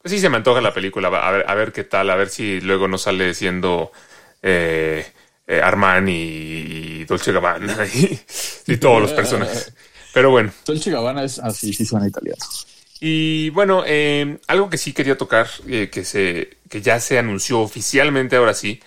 Pues 0.00 0.12
sí 0.12 0.20
se 0.20 0.28
me 0.28 0.36
antoja 0.36 0.60
la 0.60 0.72
película. 0.72 1.08
A 1.08 1.30
ver, 1.32 1.44
a 1.48 1.54
ver 1.56 1.72
qué 1.72 1.82
tal, 1.82 2.10
a 2.10 2.16
ver 2.16 2.28
si 2.28 2.60
luego 2.60 2.86
no 2.86 2.96
sale 2.96 3.34
siendo 3.34 3.90
eh, 4.40 5.04
eh, 5.48 5.60
Armani 5.60 6.12
y 6.12 7.04
Dolce 7.06 7.32
Gabbana 7.32 7.86
y, 7.86 8.20
y 8.72 8.76
todos 8.76 9.02
los 9.02 9.12
personajes. 9.12 9.72
Pero 10.14 10.30
bueno. 10.30 10.52
Dolce 10.64 10.90
Gabbana 10.90 11.24
es 11.24 11.38
así, 11.40 11.74
sí 11.74 11.84
suena 11.84 12.08
italiano. 12.08 12.38
Y 13.00 13.50
bueno, 13.50 13.82
eh, 13.86 14.38
algo 14.46 14.70
que 14.70 14.78
sí 14.78 14.92
quería 14.94 15.18
tocar, 15.18 15.48
eh, 15.68 15.90
que, 15.92 16.04
se, 16.04 16.56
que 16.70 16.80
ya 16.80 17.00
se 17.00 17.18
anunció 17.18 17.60
oficialmente 17.60 18.36
ahora 18.36 18.54
sí, 18.54 18.80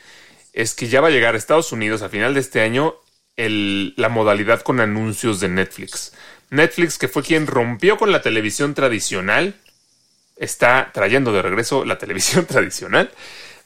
es 0.53 0.73
que 0.73 0.87
ya 0.87 1.01
va 1.01 1.09
a 1.09 1.11
llegar 1.11 1.35
a 1.35 1.37
Estados 1.37 1.71
Unidos 1.71 2.01
a 2.01 2.09
final 2.09 2.33
de 2.33 2.39
este 2.39 2.61
año 2.61 2.95
el- 3.35 3.93
la 3.97 4.09
modalidad 4.09 4.61
con 4.61 4.79
anuncios 4.79 5.39
de 5.39 5.49
Netflix. 5.49 6.13
Netflix, 6.49 6.97
que 6.97 7.07
fue 7.09 7.21
quien 7.21 7.45
rompió 7.45 7.97
con 7.97 8.11
la 8.11 8.21
televisión 8.23 8.73
tradicional 8.73 9.53
está 10.37 10.91
trayendo 10.93 11.33
de 11.33 11.41
regreso 11.41 11.83
la 11.85 11.97
televisión 11.97 12.45
tradicional. 12.47 13.11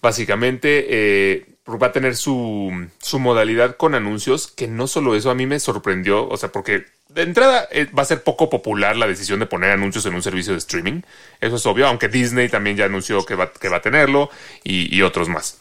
Básicamente 0.01 0.85
eh, 0.89 1.45
va 1.67 1.87
a 1.87 1.91
tener 1.91 2.15
su, 2.15 2.87
su 2.99 3.19
modalidad 3.19 3.77
con 3.77 3.95
anuncios, 3.95 4.47
que 4.47 4.67
no 4.67 4.87
solo 4.87 5.15
eso 5.15 5.29
a 5.29 5.35
mí 5.35 5.45
me 5.45 5.59
sorprendió, 5.59 6.27
o 6.27 6.37
sea, 6.37 6.51
porque 6.51 6.85
de 7.09 7.23
entrada 7.23 7.67
eh, 7.71 7.87
va 7.97 8.03
a 8.03 8.05
ser 8.05 8.23
poco 8.23 8.49
popular 8.49 8.95
la 8.95 9.07
decisión 9.07 9.39
de 9.39 9.45
poner 9.45 9.71
anuncios 9.71 10.05
en 10.05 10.15
un 10.15 10.23
servicio 10.23 10.53
de 10.53 10.59
streaming. 10.59 11.01
Eso 11.39 11.57
es 11.57 11.65
obvio, 11.65 11.87
aunque 11.87 12.07
Disney 12.07 12.49
también 12.49 12.77
ya 12.77 12.85
anunció 12.85 13.25
que 13.25 13.35
va, 13.35 13.51
que 13.51 13.69
va 13.69 13.77
a 13.77 13.81
tenerlo 13.81 14.29
y, 14.63 14.95
y 14.95 15.01
otros 15.01 15.29
más. 15.29 15.59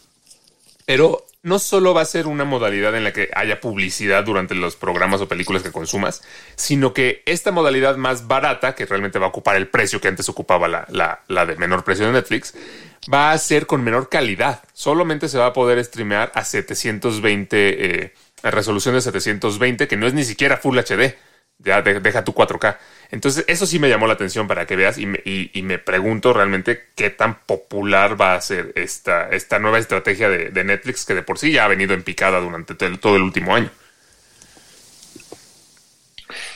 Pero 0.86 1.26
no 1.42 1.58
solo 1.58 1.94
va 1.94 2.02
a 2.02 2.06
ser 2.06 2.26
una 2.26 2.44
modalidad 2.44 2.94
en 2.94 3.04
la 3.04 3.12
que 3.12 3.30
haya 3.34 3.60
publicidad 3.60 4.24
durante 4.24 4.54
los 4.54 4.76
programas 4.76 5.20
o 5.20 5.28
películas 5.28 5.62
que 5.62 5.72
consumas, 5.72 6.22
sino 6.54 6.92
que 6.92 7.22
esta 7.24 7.50
modalidad 7.50 7.96
más 7.96 8.26
barata, 8.26 8.74
que 8.74 8.86
realmente 8.86 9.18
va 9.18 9.26
a 9.26 9.30
ocupar 9.30 9.56
el 9.56 9.68
precio 9.68 10.00
que 10.00 10.08
antes 10.08 10.28
ocupaba 10.28 10.68
la, 10.68 10.86
la, 10.90 11.22
la 11.28 11.46
de 11.46 11.56
menor 11.56 11.82
precio 11.82 12.06
de 12.06 12.12
Netflix, 12.12 12.54
va 13.12 13.32
a 13.32 13.38
ser 13.38 13.66
con 13.66 13.82
menor 13.82 14.08
calidad. 14.08 14.62
Solamente 14.72 15.28
se 15.28 15.38
va 15.38 15.46
a 15.46 15.52
poder 15.52 15.82
streamear 15.84 16.32
a 16.34 16.44
720, 16.44 18.04
eh, 18.04 18.14
a 18.42 18.50
resolución 18.50 18.94
de 18.94 19.00
720, 19.00 19.88
que 19.88 19.96
no 19.96 20.06
es 20.06 20.14
ni 20.14 20.24
siquiera 20.24 20.56
Full 20.56 20.78
HD. 20.78 21.16
Ya 21.58 21.82
de- 21.82 22.00
deja 22.00 22.24
tu 22.24 22.32
4K. 22.32 22.78
Entonces, 23.10 23.44
eso 23.48 23.66
sí 23.66 23.78
me 23.78 23.88
llamó 23.90 24.06
la 24.06 24.14
atención 24.14 24.48
para 24.48 24.66
que 24.66 24.76
veas 24.76 24.96
y 24.96 25.04
me, 25.06 25.78
pregunto 25.78 26.32
realmente 26.32 26.88
qué 26.96 27.10
tan 27.10 27.40
popular 27.40 28.18
va 28.18 28.34
a 28.34 28.40
ser 28.40 28.72
esta, 28.76 29.28
nueva 29.58 29.78
estrategia 29.78 30.30
de, 30.30 30.50
de 30.50 30.64
Netflix 30.64 31.04
que 31.04 31.14
de 31.14 31.22
por 31.22 31.38
sí 31.38 31.52
ya 31.52 31.64
ha 31.64 31.68
venido 31.68 31.92
en 31.92 32.02
picada 32.02 32.40
durante 32.40 32.74
todo 32.74 33.16
el 33.16 33.22
último 33.22 33.54
año. 33.54 33.70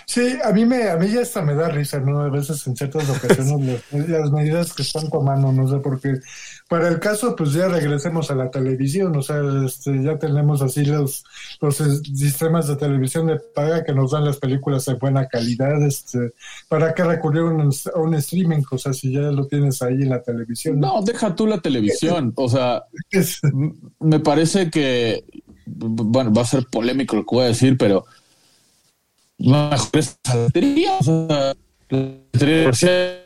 Sí, 0.06 0.38
a 0.44 0.50
mí 0.52 0.64
me, 0.64 0.88
a 0.90 0.96
mí 0.96 1.08
ya 1.08 1.22
hasta 1.22 1.42
me 1.42 1.54
da 1.54 1.68
risa, 1.68 2.00
¿no? 2.00 2.20
A 2.20 2.28
veces 2.28 2.66
en 2.66 2.76
ciertas 2.76 3.08
ocasiones 3.08 3.82
las, 3.92 4.08
las 4.08 4.30
medidas 4.30 4.72
que 4.72 4.82
están 4.82 5.08
tomando, 5.10 5.52
no 5.52 5.68
sé, 5.68 5.78
porque 5.78 6.20
para 6.68 6.88
el 6.88 6.98
caso, 6.98 7.36
pues 7.36 7.52
ya 7.52 7.68
regresemos 7.68 8.30
a 8.30 8.34
la 8.34 8.50
televisión, 8.50 9.14
o 9.14 9.22
sea, 9.22 9.36
este, 9.66 10.02
ya 10.02 10.18
tenemos 10.18 10.62
así 10.62 10.84
los, 10.84 11.24
los 11.60 11.76
sistemas 11.76 12.68
de 12.68 12.76
televisión 12.76 13.26
de 13.26 13.38
paga 13.54 13.84
que 13.84 13.92
nos 13.92 14.12
dan 14.12 14.24
las 14.24 14.38
películas 14.38 14.84
de 14.86 14.94
buena 14.94 15.26
calidad, 15.26 15.82
este, 15.86 16.32
¿para 16.68 16.94
qué 16.94 17.04
recurrir 17.04 17.42
a 17.42 17.44
un, 17.44 17.70
a 17.94 17.98
un 17.98 18.14
streaming? 18.14 18.62
O 18.70 18.78
sea, 18.78 18.92
si 18.92 19.12
ya 19.12 19.20
lo 19.20 19.46
tienes 19.46 19.82
ahí 19.82 20.02
en 20.02 20.08
la 20.10 20.22
televisión. 20.22 20.80
No, 20.80 21.02
deja 21.02 21.34
tú 21.34 21.46
la 21.46 21.60
televisión. 21.60 22.32
O 22.36 22.48
sea, 22.48 22.84
me 24.00 24.20
parece 24.20 24.70
que, 24.70 25.24
bueno, 25.66 26.32
va 26.32 26.42
a 26.42 26.46
ser 26.46 26.66
polémico 26.70 27.16
lo 27.16 27.26
que 27.26 27.34
voy 27.34 27.44
a 27.44 27.48
decir, 27.48 27.76
pero 27.78 28.04
mejor. 29.38 29.88
O 32.68 32.72
sea, 32.72 33.24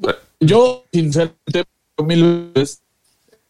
la. 0.00 0.16
Yo, 0.40 0.84
sinceramente, 0.92 1.64
mil 2.04 2.52
veces 2.54 2.82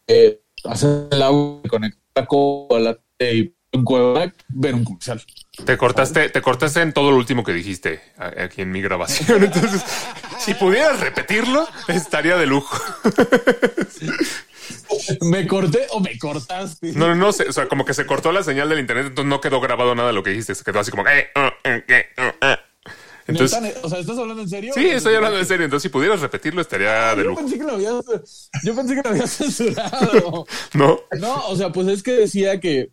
eh, 0.07 0.41
hacer 0.63 1.07
el 1.11 1.21
agua, 1.21 1.61
conectar 1.67 2.27
con 2.27 2.83
la 2.83 2.97
y 3.19 3.53
un 3.73 3.83
cueva, 3.83 4.31
ver 4.49 4.75
un 4.75 4.83
comercial. 4.83 5.21
Te 5.65 5.77
cortaste, 5.77 6.29
te 6.29 6.41
cortaste 6.41 6.81
en 6.81 6.93
todo 6.93 7.11
lo 7.11 7.17
último 7.17 7.43
que 7.43 7.53
dijiste 7.53 8.01
aquí 8.17 8.61
en 8.61 8.71
mi 8.71 8.81
grabación. 8.81 9.43
Entonces, 9.45 9.83
si 10.39 10.53
pudieras 10.53 10.99
repetirlo, 10.99 11.67
estaría 11.87 12.37
de 12.37 12.45
lujo. 12.45 12.77
¿Me 15.21 15.47
corté 15.47 15.87
o 15.91 15.99
me 15.99 16.17
cortaste? 16.17 16.93
No, 16.93 17.07
no, 17.07 17.15
no, 17.15 17.31
se- 17.33 17.47
o 17.49 17.53
sea, 17.53 17.67
como 17.67 17.85
que 17.85 17.93
se 17.93 18.05
cortó 18.05 18.31
la 18.31 18.43
señal 18.43 18.69
del 18.69 18.79
internet, 18.79 19.07
entonces 19.07 19.29
no 19.29 19.41
quedó 19.41 19.59
grabado 19.61 19.95
nada 19.95 20.09
de 20.09 20.13
lo 20.13 20.23
que 20.23 20.31
dijiste, 20.31 20.55
se 20.55 20.63
quedó 20.63 20.79
así 20.79 20.91
como... 20.91 21.07
eh, 21.07 21.27
eh, 21.63 21.83
eh, 21.87 22.05
uh, 22.17 22.45
eh. 22.45 22.57
Entonces, 23.25 23.57
o 23.81 23.87
sea, 23.89 23.99
¿estás 23.99 24.17
hablando 24.17 24.41
en 24.43 24.49
serio? 24.49 24.73
sí, 24.73 24.85
estoy 24.89 25.15
hablando 25.15 25.39
en 25.39 25.45
serio, 25.45 25.63
entonces 25.63 25.83
si 25.83 25.89
pudieras 25.89 26.19
repetirlo 26.19 26.59
estaría 26.61 27.15
de 27.15 27.23
Yo 27.23 27.29
lujo, 27.29 27.39
pensé 27.41 27.57
que 27.57 27.63
lo 27.63 27.71
había, 27.71 27.91
yo 28.63 28.75
pensé 28.75 28.95
que 28.95 29.01
lo 29.01 29.09
había 29.09 29.27
censurado. 29.27 30.45
¿no? 30.73 30.99
No, 31.19 31.47
o 31.47 31.55
sea, 31.55 31.71
pues 31.71 31.87
es 31.87 32.03
que 32.03 32.11
decía 32.11 32.59
que, 32.59 32.89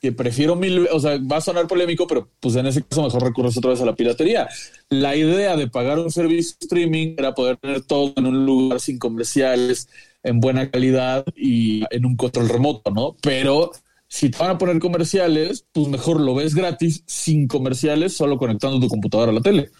que 0.00 0.12
prefiero 0.12 0.54
mil, 0.54 0.88
o 0.92 1.00
sea, 1.00 1.18
va 1.18 1.38
a 1.38 1.40
sonar 1.40 1.66
polémico, 1.66 2.06
pero 2.06 2.28
pues 2.38 2.54
en 2.54 2.66
ese 2.66 2.84
caso 2.84 3.02
mejor 3.02 3.24
recurres 3.24 3.56
otra 3.56 3.70
vez 3.70 3.80
a 3.80 3.84
la 3.86 3.96
piratería. 3.96 4.48
La 4.88 5.16
idea 5.16 5.56
de 5.56 5.66
pagar 5.68 5.98
un 5.98 6.12
servicio 6.12 6.56
de 6.60 6.64
streaming 6.64 7.14
era 7.18 7.34
poder 7.34 7.56
tener 7.56 7.80
todo 7.82 8.12
en 8.16 8.26
un 8.26 8.46
lugar 8.46 8.80
sin 8.80 9.00
comerciales, 9.00 9.88
en 10.22 10.40
buena 10.40 10.70
calidad 10.70 11.24
y 11.36 11.84
en 11.90 12.06
un 12.06 12.16
control 12.16 12.48
remoto, 12.48 12.90
¿no? 12.90 13.16
Pero 13.22 13.72
si 14.08 14.30
te 14.30 14.38
van 14.38 14.50
a 14.50 14.58
poner 14.58 14.78
comerciales, 14.78 15.66
pues 15.72 15.88
mejor 15.88 16.20
lo 16.20 16.34
ves 16.34 16.54
gratis, 16.54 17.02
sin 17.06 17.48
comerciales, 17.48 18.16
solo 18.16 18.38
conectando 18.38 18.78
tu 18.80 18.88
computadora 18.88 19.32
a 19.32 19.34
la 19.34 19.40
tele. 19.40 19.70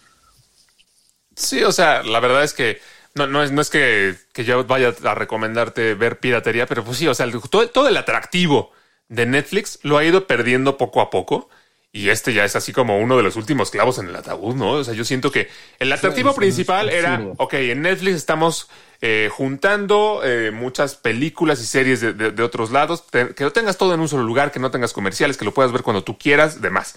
Sí, 1.35 1.63
o 1.63 1.71
sea, 1.71 2.03
la 2.03 2.19
verdad 2.19 2.43
es 2.43 2.53
que 2.53 2.79
no, 3.15 3.27
no 3.27 3.43
es, 3.43 3.51
no 3.51 3.61
es 3.61 3.69
que, 3.69 4.15
que 4.33 4.43
yo 4.43 4.63
vaya 4.65 4.93
a 5.03 5.15
recomendarte 5.15 5.93
ver 5.95 6.19
piratería, 6.19 6.65
pero 6.65 6.83
pues 6.83 6.97
sí, 6.97 7.07
o 7.07 7.13
sea, 7.13 7.27
todo 7.49 7.87
el 7.87 7.97
atractivo 7.97 8.71
de 9.07 9.25
Netflix 9.25 9.79
lo 9.83 9.97
ha 9.97 10.03
ido 10.03 10.27
perdiendo 10.27 10.77
poco 10.77 11.01
a 11.01 11.09
poco. 11.09 11.49
Y 11.95 12.09
este 12.09 12.33
ya 12.33 12.43
es 12.43 12.55
así 12.55 12.73
como 12.73 12.97
uno 12.97 13.17
de 13.17 13.21
los 13.23 13.35
últimos 13.35 13.69
clavos 13.69 13.99
en 13.99 14.07
el 14.07 14.15
ataúd, 14.15 14.55
¿no? 14.55 14.71
O 14.71 14.83
sea, 14.83 14.95
yo 14.95 15.05
siento 15.05 15.31
que 15.31 15.47
el 15.77 15.91
atractivo 15.93 16.31
sí, 16.31 16.37
principal 16.39 16.89
es 16.89 16.95
era, 16.95 17.17
ok, 17.37 17.53
en 17.53 17.83
Netflix 17.83 18.15
estamos 18.15 18.67
eh, 18.99 19.29
juntando 19.31 20.21
eh, 20.23 20.49
muchas 20.51 20.95
películas 20.95 21.61
y 21.61 21.65
series 21.67 22.01
de, 22.01 22.13
de- 22.13 22.31
de 22.31 22.41
otros 22.43 22.71
lados, 22.71 23.05
te- 23.11 23.35
que 23.35 23.43
lo 23.43 23.51
tengas 23.53 23.77
todo 23.77 23.93
en 23.93 23.99
un 23.99 24.09
solo 24.09 24.23
lugar, 24.23 24.51
que 24.51 24.59
no 24.59 24.71
tengas 24.71 24.91
comerciales, 24.91 25.37
que 25.37 25.45
lo 25.45 25.53
puedas 25.53 25.71
ver 25.71 25.83
cuando 25.83 26.03
tú 26.03 26.17
quieras, 26.17 26.61
demás. 26.61 26.95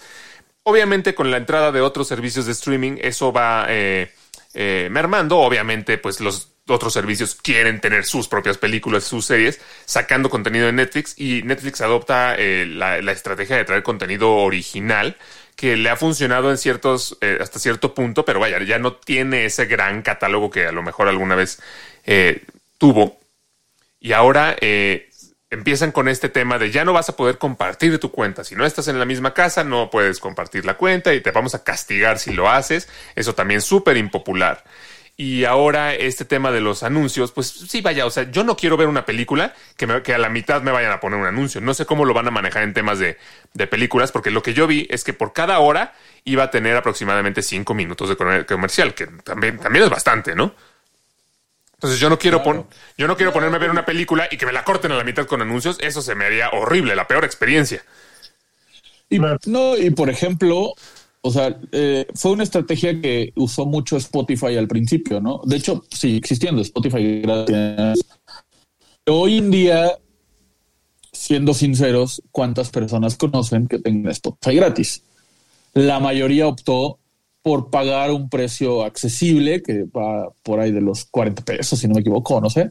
Obviamente 0.63 1.13
con 1.15 1.29
la 1.31 1.37
entrada 1.37 1.71
de 1.71 1.81
otros 1.81 2.07
servicios 2.07 2.47
de 2.47 2.53
streaming 2.53 2.97
eso 2.99 3.31
va 3.31 3.67
eh, 3.69 4.11
eh, 4.55 4.89
mermando. 4.91 5.37
Obviamente 5.37 5.97
pues 5.99 6.19
los 6.21 6.53
otros 6.67 6.93
servicios 6.93 7.35
quieren 7.35 7.79
tener 7.81 8.05
sus 8.05 8.27
propias 8.27 8.57
películas, 8.57 9.03
sus 9.03 9.25
series, 9.25 9.59
sacando 9.85 10.29
contenido 10.29 10.65
de 10.65 10.73
Netflix 10.73 11.13
y 11.17 11.41
Netflix 11.43 11.81
adopta 11.81 12.35
eh, 12.37 12.65
la, 12.65 12.97
estrategia 13.11 13.55
de 13.57 13.65
traer 13.65 13.83
contenido 13.83 14.35
original 14.35 15.17
que 15.55 15.75
le 15.75 15.89
ha 15.89 15.95
funcionado 15.95 16.51
en 16.51 16.57
ciertos, 16.57 17.17
eh, 17.21 17.37
hasta 17.41 17.59
cierto 17.59 17.93
punto, 17.93 18.25
pero 18.25 18.39
vaya, 18.39 18.61
ya 18.63 18.77
no 18.77 18.93
tiene 18.93 19.45
ese 19.45 19.65
gran 19.65 20.01
catálogo 20.03 20.51
que 20.51 20.67
a 20.67 20.71
lo 20.71 20.83
mejor 20.83 21.07
alguna 21.07 21.35
vez 21.35 21.59
eh, 22.05 22.43
tuvo. 22.77 23.19
Y 23.99 24.13
ahora 24.13 24.55
empiezan 25.49 25.91
con 25.91 26.07
este 26.07 26.29
tema 26.29 26.59
de 26.59 26.71
ya 26.71 26.83
no 26.83 26.93
vas 26.93 27.09
a 27.09 27.15
poder 27.15 27.37
compartir 27.37 27.99
tu 27.99 28.11
cuenta. 28.11 28.43
Si 28.43 28.55
no 28.55 28.65
estás 28.65 28.87
en 28.87 28.99
la 28.99 29.05
misma 29.05 29.33
casa, 29.33 29.63
no 29.63 29.89
puedes 29.89 30.19
compartir 30.19 30.65
la 30.65 30.75
cuenta 30.75 31.13
y 31.13 31.21
te 31.21 31.31
vamos 31.31 31.55
a 31.55 31.63
castigar 31.63 32.19
si 32.19 32.33
lo 32.33 32.49
haces. 32.49 32.87
Eso 33.15 33.33
también 33.33 33.61
súper 33.61 33.97
impopular. 33.97 34.63
Y 35.19 35.45
ahora 35.45 35.95
este 35.95 36.25
tema 36.25 36.51
de 36.51 36.61
los 36.61 36.83
anuncios, 36.83 37.31
pues 37.31 37.47
sí, 37.49 37.81
vaya, 37.81 38.05
o 38.05 38.11
sea, 38.11 38.29
yo 38.29 38.43
no 38.43 38.55
quiero 38.55 38.77
ver 38.77 38.87
una 38.87 39.03
película 39.03 39.55
que, 39.75 39.87
me- 39.87 40.03
que 40.03 40.13
a 40.13 40.19
la 40.19 40.29
mitad 40.29 40.61
me 40.61 40.71
vayan 40.71 40.91
a 40.91 40.99
poner 40.99 41.19
un 41.19 41.25
anuncio. 41.25 41.59
No 41.59 41.73
sé 41.73 41.87
cómo 41.87 42.05
lo 42.05 42.13
van 42.13 42.27
a 42.27 42.31
manejar 42.31 42.61
en 42.61 42.73
temas 42.75 42.99
de, 42.99 43.17
de 43.53 43.65
películas, 43.67 44.11
porque 44.11 44.29
lo 44.29 44.43
que 44.43 44.53
yo 44.53 44.67
vi 44.67 44.85
es 44.91 45.03
que 45.03 45.13
por 45.13 45.33
cada 45.33 45.57
hora 45.59 45.95
iba 46.23 46.43
a 46.43 46.51
tener 46.51 46.75
aproximadamente 46.77 47.41
cinco 47.41 47.73
minutos 47.73 48.09
de 48.09 48.15
comer- 48.15 48.45
comercial, 48.45 48.93
que 48.93 49.07
también, 49.07 49.57
también 49.57 49.85
es 49.85 49.89
bastante, 49.89 50.35
¿no? 50.35 50.53
Entonces 51.75 51.99
yo 51.99 52.09
no 52.09 52.17
quiero 52.17 52.41
pon- 52.41 52.65
yo 52.97 53.07
no 53.07 53.15
quiero 53.15 53.31
ponerme 53.33 53.57
a 53.57 53.59
ver 53.59 53.69
una 53.69 53.85
película 53.85 54.27
y 54.31 54.37
que 54.37 54.45
me 54.47 54.51
la 54.51 54.63
corten 54.63 54.91
a 54.91 54.95
la 54.95 55.03
mitad 55.03 55.27
con 55.27 55.41
anuncios. 55.41 55.77
Eso 55.79 56.01
se 56.01 56.15
me 56.15 56.25
haría 56.25 56.49
horrible, 56.49 56.95
la 56.95 57.07
peor 57.07 57.23
experiencia. 57.23 57.83
Y, 59.09 59.19
no, 59.45 59.77
y 59.77 59.89
por 59.91 60.09
ejemplo, 60.09 60.73
o 61.27 61.31
sea, 61.31 61.59
eh, 61.73 62.07
fue 62.15 62.31
una 62.31 62.43
estrategia 62.43 63.01
que 63.01 63.33
usó 63.35 63.65
mucho 63.65 63.97
Spotify 63.97 64.55
al 64.55 64.67
principio, 64.69 65.19
¿no? 65.19 65.41
De 65.43 65.57
hecho, 65.57 65.83
sigue 65.91 66.15
existiendo 66.15 66.61
Spotify 66.61 67.19
gracias. 67.19 67.99
Hoy 69.05 69.37
en 69.37 69.51
día, 69.51 69.91
siendo 71.11 71.53
sinceros, 71.53 72.23
¿cuántas 72.31 72.69
personas 72.69 73.17
conocen 73.17 73.67
que 73.67 73.79
tengan 73.79 74.11
Spotify 74.13 74.55
gratis? 74.55 75.03
La 75.73 75.99
mayoría 75.99 76.47
optó 76.47 76.97
por 77.41 77.69
pagar 77.69 78.11
un 78.11 78.29
precio 78.29 78.83
accesible, 78.83 79.61
que 79.61 79.83
va 79.83 80.29
por 80.43 80.61
ahí 80.61 80.71
de 80.71 80.81
los 80.81 81.05
40 81.05 81.43
pesos, 81.43 81.77
si 81.77 81.89
no 81.89 81.95
me 81.95 82.01
equivoco, 82.01 82.39
no 82.39 82.49
sé, 82.49 82.69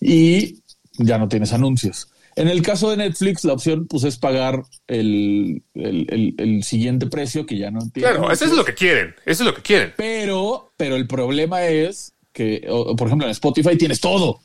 y 0.00 0.60
ya 0.98 1.18
no 1.18 1.28
tienes 1.28 1.52
anuncios. 1.52 2.08
En 2.36 2.48
el 2.48 2.60
caso 2.62 2.90
de 2.90 2.98
Netflix, 2.98 3.44
la 3.44 3.54
opción 3.54 3.86
pues 3.86 4.04
es 4.04 4.18
pagar 4.18 4.62
el, 4.86 5.62
el, 5.74 6.06
el- 6.10 6.34
el 6.38 6.62
siguiente 6.64 7.06
precio 7.06 7.46
que 7.46 7.56
ya 7.58 7.70
no 7.70 7.80
tiene. 7.92 8.10
Claro, 8.10 8.30
eso 8.30 8.44
es 8.44 8.52
lo 8.52 8.64
que 8.64 8.74
quieren. 8.74 9.14
Eso 9.24 9.42
es 9.42 9.46
lo 9.46 9.54
que 9.54 9.62
quieren. 9.62 9.92
Pero, 9.96 10.70
pero 10.76 10.96
el 10.96 11.06
problema 11.06 11.64
es 11.66 12.12
que, 12.32 12.66
o- 12.68 12.94
por 12.94 13.06
ejemplo, 13.08 13.26
en 13.26 13.32
Spotify 13.32 13.76
tienes 13.78 14.00
todo. 14.00 14.40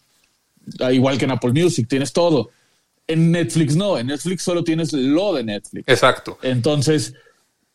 Ah, 0.80 0.94
Igual 0.94 1.18
que 1.18 1.26
en 1.26 1.32
Apple 1.32 1.52
Music, 1.52 1.88
tienes 1.90 2.14
todo. 2.14 2.50
En 3.08 3.30
Netflix 3.32 3.76
no, 3.76 3.98
en 3.98 4.08
Netflix 4.08 4.44
solo 4.44 4.64
tienes 4.64 4.94
lo 4.94 5.34
de 5.34 5.44
Netflix. 5.44 5.84
Exacto. 5.88 6.38
Entonces, 6.44 7.14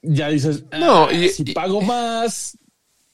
ya 0.01 0.29
dices, 0.31 0.65
No, 0.73 1.09
"Ah, 1.09 1.13
y- 1.13 1.29
si 1.29 1.43
y- 1.45 1.53
pago 1.53 1.83
más, 1.83 2.57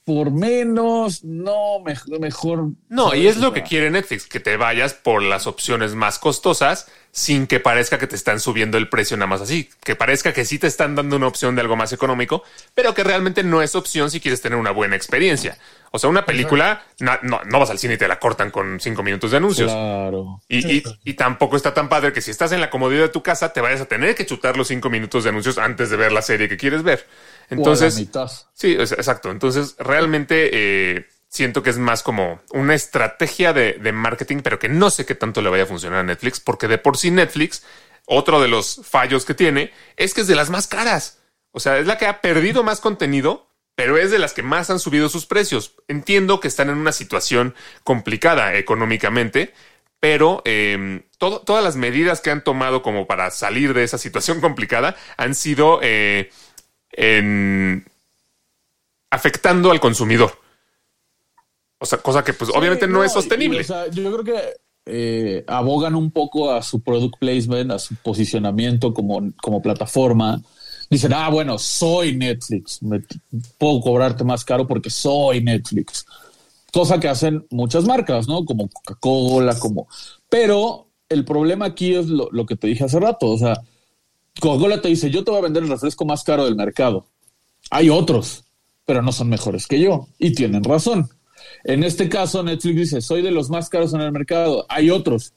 por 0.05 0.31
menos, 0.31 1.23
no, 1.23 1.79
me- 1.79 1.95
mejor. 2.19 2.69
No, 2.89 3.15
y 3.15 3.27
es 3.27 3.37
lo 3.37 3.53
que 3.53 3.63
quiere 3.63 3.89
Netflix, 3.89 4.25
que 4.27 4.39
te 4.39 4.57
vayas 4.57 4.93
por 4.93 5.21
las 5.23 5.47
opciones 5.47 5.95
más 5.95 6.19
costosas 6.19 6.87
sin 7.15 7.45
que 7.45 7.59
parezca 7.59 7.99
que 7.99 8.07
te 8.07 8.15
están 8.15 8.39
subiendo 8.39 8.77
el 8.79 8.89
precio 8.89 9.15
nada 9.17 9.27
más 9.27 9.39
así, 9.41 9.69
que 9.83 9.95
parezca 9.95 10.33
que 10.33 10.45
sí 10.45 10.57
te 10.57 10.65
están 10.65 10.95
dando 10.95 11.15
una 11.15 11.27
opción 11.27 11.53
de 11.55 11.61
algo 11.61 11.75
más 11.75 11.93
económico, 11.93 12.43
pero 12.73 12.95
que 12.95 13.03
realmente 13.03 13.43
no 13.43 13.61
es 13.61 13.75
opción 13.75 14.09
si 14.09 14.19
quieres 14.19 14.41
tener 14.41 14.57
una 14.57 14.71
buena 14.71 14.95
experiencia. 14.95 15.57
O 15.91 15.99
sea, 15.99 16.09
una 16.09 16.25
película, 16.25 16.81
no, 16.99 17.19
no 17.45 17.59
vas 17.59 17.69
al 17.69 17.77
cine 17.77 17.93
y 17.93 17.97
te 17.97 18.07
la 18.07 18.17
cortan 18.19 18.49
con 18.49 18.79
cinco 18.79 19.03
minutos 19.03 19.29
de 19.29 19.37
anuncios. 19.37 19.71
Claro. 19.71 20.41
Y, 20.49 20.77
y- 20.77 20.83
y 21.03 21.13
tampoco 21.13 21.55
está 21.55 21.71
tan 21.75 21.87
padre 21.87 22.11
que 22.13 22.21
si 22.21 22.31
estás 22.31 22.51
en 22.51 22.61
la 22.61 22.71
comodidad 22.71 23.03
de 23.03 23.09
tu 23.09 23.21
casa 23.21 23.53
te 23.53 23.61
vayas 23.61 23.81
a 23.81 23.85
tener 23.85 24.15
que 24.15 24.25
chutar 24.25 24.57
los 24.57 24.67
cinco 24.69 24.89
minutos 24.89 25.23
de 25.23 25.29
anuncios 25.29 25.59
antes 25.59 25.91
de 25.91 25.97
ver 25.97 26.11
la 26.11 26.23
serie 26.23 26.49
que 26.49 26.57
quieres 26.57 26.81
ver. 26.81 27.05
Entonces, 27.49 27.93
o 27.93 27.97
a 27.97 27.99
la 27.99 28.05
mitad. 28.05 28.31
Sí, 28.53 28.75
es- 28.79 28.91
exacto. 28.91 29.31
Entonces, 29.31 29.75
realmente 29.79 30.49
eh, 30.53 31.07
siento 31.27 31.63
que 31.63 31.69
es 31.71 31.77
más 31.77 32.03
como 32.03 32.41
una 32.51 32.75
estrategia 32.75 33.53
de, 33.53 33.73
de 33.73 33.91
marketing, 33.91 34.37
pero 34.43 34.59
que 34.59 34.69
no 34.69 34.89
sé 34.89 35.05
qué 35.05 35.15
tanto 35.15 35.41
le 35.41 35.49
vaya 35.49 35.63
a 35.63 35.67
funcionar 35.67 35.99
a 35.99 36.03
Netflix, 36.03 36.39
porque 36.39 36.67
de 36.67 36.77
por 36.77 36.97
sí 36.97 37.11
Netflix, 37.11 37.63
otro 38.05 38.41
de 38.41 38.47
los 38.47 38.81
fallos 38.83 39.25
que 39.25 39.33
tiene 39.33 39.71
es 39.97 40.13
que 40.13 40.21
es 40.21 40.27
de 40.27 40.35
las 40.35 40.49
más 40.49 40.67
caras. 40.67 41.19
O 41.51 41.59
sea, 41.59 41.77
es 41.77 41.87
la 41.87 41.97
que 41.97 42.05
ha 42.07 42.21
perdido 42.21 42.63
más 42.63 42.79
contenido, 42.81 43.47
pero 43.75 43.97
es 43.97 44.11
de 44.11 44.19
las 44.19 44.33
que 44.33 44.43
más 44.43 44.69
han 44.69 44.79
subido 44.79 45.09
sus 45.09 45.25
precios. 45.25 45.75
Entiendo 45.87 46.39
que 46.39 46.47
están 46.47 46.69
en 46.69 46.77
una 46.77 46.91
situación 46.91 47.55
complicada 47.83 48.55
económicamente, 48.55 49.53
pero 49.99 50.41
eh, 50.45 51.03
todo- 51.17 51.39
todas 51.41 51.63
las 51.63 51.75
medidas 51.75 52.19
que 52.21 52.29
han 52.29 52.43
tomado 52.43 52.81
como 52.83 53.07
para 53.07 53.31
salir 53.31 53.73
de 53.73 53.83
esa 53.83 53.97
situación 53.97 54.41
complicada 54.41 54.95
han 55.17 55.33
sido 55.33 55.79
eh, 55.81 56.29
en 56.93 57.85
afectando 59.11 59.71
al 59.71 59.79
consumidor. 59.79 60.31
O 61.79 61.85
sea, 61.85 61.99
cosa 61.99 62.23
que 62.23 62.33
pues 62.33 62.49
obviamente 62.53 62.87
no, 62.87 63.03
es 63.03 63.11
sostenible. 63.11 63.59
y, 63.59 63.61
o 63.61 63.65
sea, 63.65 63.87
yo 63.89 64.11
creo 64.11 64.23
que 64.23 64.41
eh, 64.85 65.43
abogan 65.47 65.95
un 65.95 66.11
poco 66.11 66.51
a 66.51 66.61
su 66.61 66.81
product 66.81 67.15
placement, 67.19 67.71
a 67.71 67.79
su 67.79 67.95
posicionamiento 67.95 68.93
como, 68.93 69.21
como 69.41 69.61
plataforma. 69.61 70.41
Dicen, 70.89 71.13
ah, 71.13 71.29
bueno, 71.29 71.57
soy 71.57 72.15
Netflix, 72.15 72.81
me, 72.83 73.01
puedo 73.57 73.81
cobrarte 73.81 74.23
más 74.23 74.43
caro 74.43 74.67
porque 74.67 74.89
soy 74.89 75.41
Netflix. 75.41 76.05
Cosa 76.71 76.99
que 76.99 77.07
hacen 77.07 77.45
muchas 77.49 77.85
marcas, 77.85 78.27
¿no? 78.27 78.45
Como 78.45 78.67
Coca-Cola, 78.67 79.57
como... 79.59 79.87
Pero 80.29 80.87
el 81.07 81.23
problema 81.23 81.65
aquí 81.65 81.95
es 81.95 82.07
lo, 82.07 82.29
lo 82.31 82.45
que 82.45 82.55
te 82.55 82.67
dije 82.67 82.83
hace 82.83 82.99
rato, 82.99 83.27
o 83.27 83.37
sea, 83.37 83.61
Coca-Cola 84.39 84.81
te 84.81 84.89
dice, 84.89 85.09
yo 85.09 85.23
te 85.23 85.31
voy 85.31 85.39
a 85.39 85.43
vender 85.43 85.63
el 85.63 85.69
refresco 85.69 86.05
más 86.05 86.23
caro 86.23 86.45
del 86.45 86.55
mercado. 86.55 87.07
Hay 87.69 87.89
otros, 87.89 88.43
pero 88.85 89.01
no 89.01 89.11
son 89.11 89.29
mejores 89.29 89.67
que 89.67 89.79
yo. 89.79 90.07
Y 90.17 90.33
tienen 90.33 90.63
razón. 90.63 91.09
En 91.63 91.83
este 91.83 92.09
caso, 92.09 92.43
Netflix 92.43 92.75
dice, 92.75 93.01
soy 93.01 93.21
de 93.21 93.31
los 93.31 93.49
más 93.49 93.69
caros 93.69 93.93
en 93.93 94.01
el 94.01 94.11
mercado. 94.11 94.65
Hay 94.69 94.89
otros. 94.89 95.33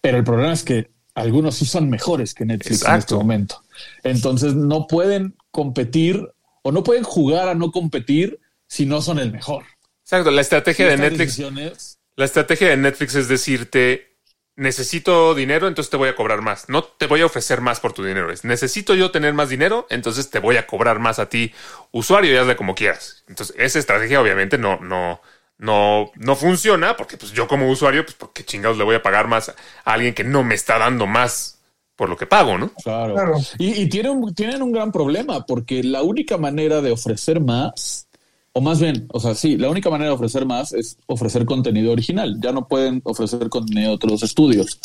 Pero 0.00 0.18
el 0.18 0.24
problema 0.24 0.52
es 0.52 0.62
que 0.62 0.90
algunos 1.14 1.56
sí 1.56 1.66
son 1.66 1.90
mejores 1.90 2.34
que 2.34 2.44
Netflix 2.44 2.84
en 2.84 2.94
este 2.94 3.14
momento. 3.14 3.62
Entonces 4.04 4.54
no 4.54 4.86
pueden 4.86 5.36
competir 5.50 6.28
o 6.62 6.72
no 6.72 6.82
pueden 6.84 7.02
jugar 7.02 7.48
a 7.48 7.54
no 7.54 7.72
competir 7.72 8.38
si 8.66 8.86
no 8.86 9.00
son 9.02 9.18
el 9.18 9.32
mejor. 9.32 9.64
Exacto, 10.02 10.30
la 10.30 10.40
estrategia 10.40 10.86
de 10.86 10.96
Netflix, 10.96 11.98
la 12.16 12.24
estrategia 12.24 12.68
de 12.68 12.76
Netflix 12.76 13.14
es 13.14 13.28
decirte, 13.28 14.17
necesito 14.58 15.34
dinero, 15.34 15.68
entonces 15.68 15.90
te 15.90 15.96
voy 15.96 16.08
a 16.08 16.16
cobrar 16.16 16.42
más. 16.42 16.68
No 16.68 16.82
te 16.84 17.06
voy 17.06 17.22
a 17.22 17.26
ofrecer 17.26 17.60
más 17.62 17.80
por 17.80 17.92
tu 17.92 18.04
dinero. 18.04 18.30
Es 18.32 18.44
necesito 18.44 18.94
yo 18.94 19.10
tener 19.10 19.32
más 19.32 19.48
dinero, 19.48 19.86
entonces 19.88 20.30
te 20.30 20.40
voy 20.40 20.56
a 20.56 20.66
cobrar 20.66 20.98
más 20.98 21.18
a 21.18 21.28
ti, 21.28 21.52
usuario, 21.92 22.34
y 22.34 22.36
hazle 22.36 22.56
como 22.56 22.74
quieras. 22.74 23.24
Entonces, 23.28 23.54
esa 23.58 23.78
estrategia 23.78 24.20
obviamente 24.20 24.58
no, 24.58 24.78
no, 24.80 25.20
no, 25.58 26.10
no 26.16 26.36
funciona, 26.36 26.96
porque 26.96 27.16
pues 27.16 27.32
yo 27.32 27.46
como 27.48 27.70
usuario, 27.70 28.04
pues 28.04 28.14
porque 28.16 28.44
chingados 28.44 28.76
le 28.76 28.84
voy 28.84 28.96
a 28.96 29.02
pagar 29.02 29.28
más 29.28 29.48
a 29.84 29.92
alguien 29.92 30.12
que 30.14 30.24
no 30.24 30.42
me 30.44 30.54
está 30.56 30.76
dando 30.78 31.06
más 31.06 31.60
por 31.96 32.08
lo 32.08 32.16
que 32.16 32.26
pago, 32.26 32.58
¿no? 32.58 32.70
Claro. 32.84 33.14
Claro. 33.14 33.34
Y, 33.58 33.82
y 33.82 33.88
tienen, 33.88 34.12
un- 34.12 34.34
tienen 34.34 34.62
un 34.62 34.72
gran 34.72 34.90
problema 34.92 35.46
porque 35.46 35.82
la 35.84 36.02
única 36.02 36.36
manera 36.36 36.80
de 36.80 36.90
ofrecer 36.92 37.40
más, 37.40 38.07
o 38.52 38.60
más 38.60 38.80
bien, 38.80 39.06
o 39.12 39.20
sea, 39.20 39.34
sí, 39.34 39.56
la 39.56 39.70
única 39.70 39.90
manera 39.90 40.10
de 40.10 40.14
ofrecer 40.14 40.44
más 40.46 40.72
es 40.72 40.98
ofrecer 41.06 41.44
contenido 41.44 41.92
original. 41.92 42.38
Ya 42.40 42.52
no 42.52 42.66
pueden 42.66 43.00
ofrecer 43.04 43.48
contenido 43.48 43.90
de 43.90 43.94
otros 43.94 44.22
estudios. 44.22 44.80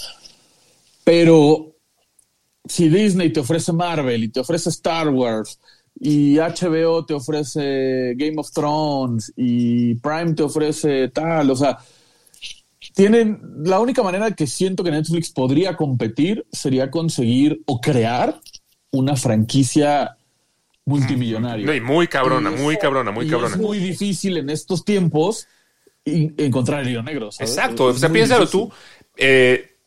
Pero 1.03 1.76
si 2.65 2.90
Disney 2.90 3.31
te 3.31 3.40
ofrece 3.40 3.73
Marvel 3.73 4.23
y 4.23 4.30
te 4.30 4.40
ofrece 4.40 4.69
Star 4.69 5.10
Wars 5.10 5.60
y 5.99 6.38
HBO 6.38 7.06
te 7.06 7.14
ofrece 7.14 8.14
Game 8.15 8.35
of 8.38 8.52
Thrones 8.52 9.34
y 9.35 9.95
Prime 9.95 10.34
te 10.34 10.44
ofrece 10.44 11.10
tal, 11.10 11.52
o 11.52 11.56
sea, 11.56 11.77
tienen 12.94 13.40
la 13.64 13.80
única 13.80 14.03
manera 14.03 14.31
que 14.31 14.48
siento 14.48 14.84
que 14.84 14.91
Netflix 14.91 15.31
podría 15.31 15.76
competir 15.76 16.45
sería 16.52 16.91
conseguir 16.91 17.61
o 17.65 17.80
crear 17.80 18.40
una 18.91 19.15
franquicia 19.15 20.18
multimillonaria. 20.86 21.66
No, 21.66 21.74
y 21.74 21.82
muy 21.82 22.08
cabrona, 22.08 22.52
Y 22.52 22.56
muy 22.56 22.78
cabrona, 22.78 23.12
muy 23.12 23.26
y 23.26 23.30
cabrona. 23.30 23.56
Es 23.56 23.62
muy 23.62 23.80
difícil 23.80 24.38
en 24.38 24.50
estos 24.50 24.84
tiempos 24.86 25.48
encontrar 26.06 26.82
el 26.82 26.90
hilo 26.90 27.04
negro. 27.04 27.32
¿sabes? 27.32 27.52
Exacto. 27.52 27.90
Es 27.90 27.98
o 27.98 28.00
sea, 28.00 28.10
piénsalo 28.12 28.46
difícil. 28.46 28.70
tú. 28.70 28.74
eh, 29.18 29.78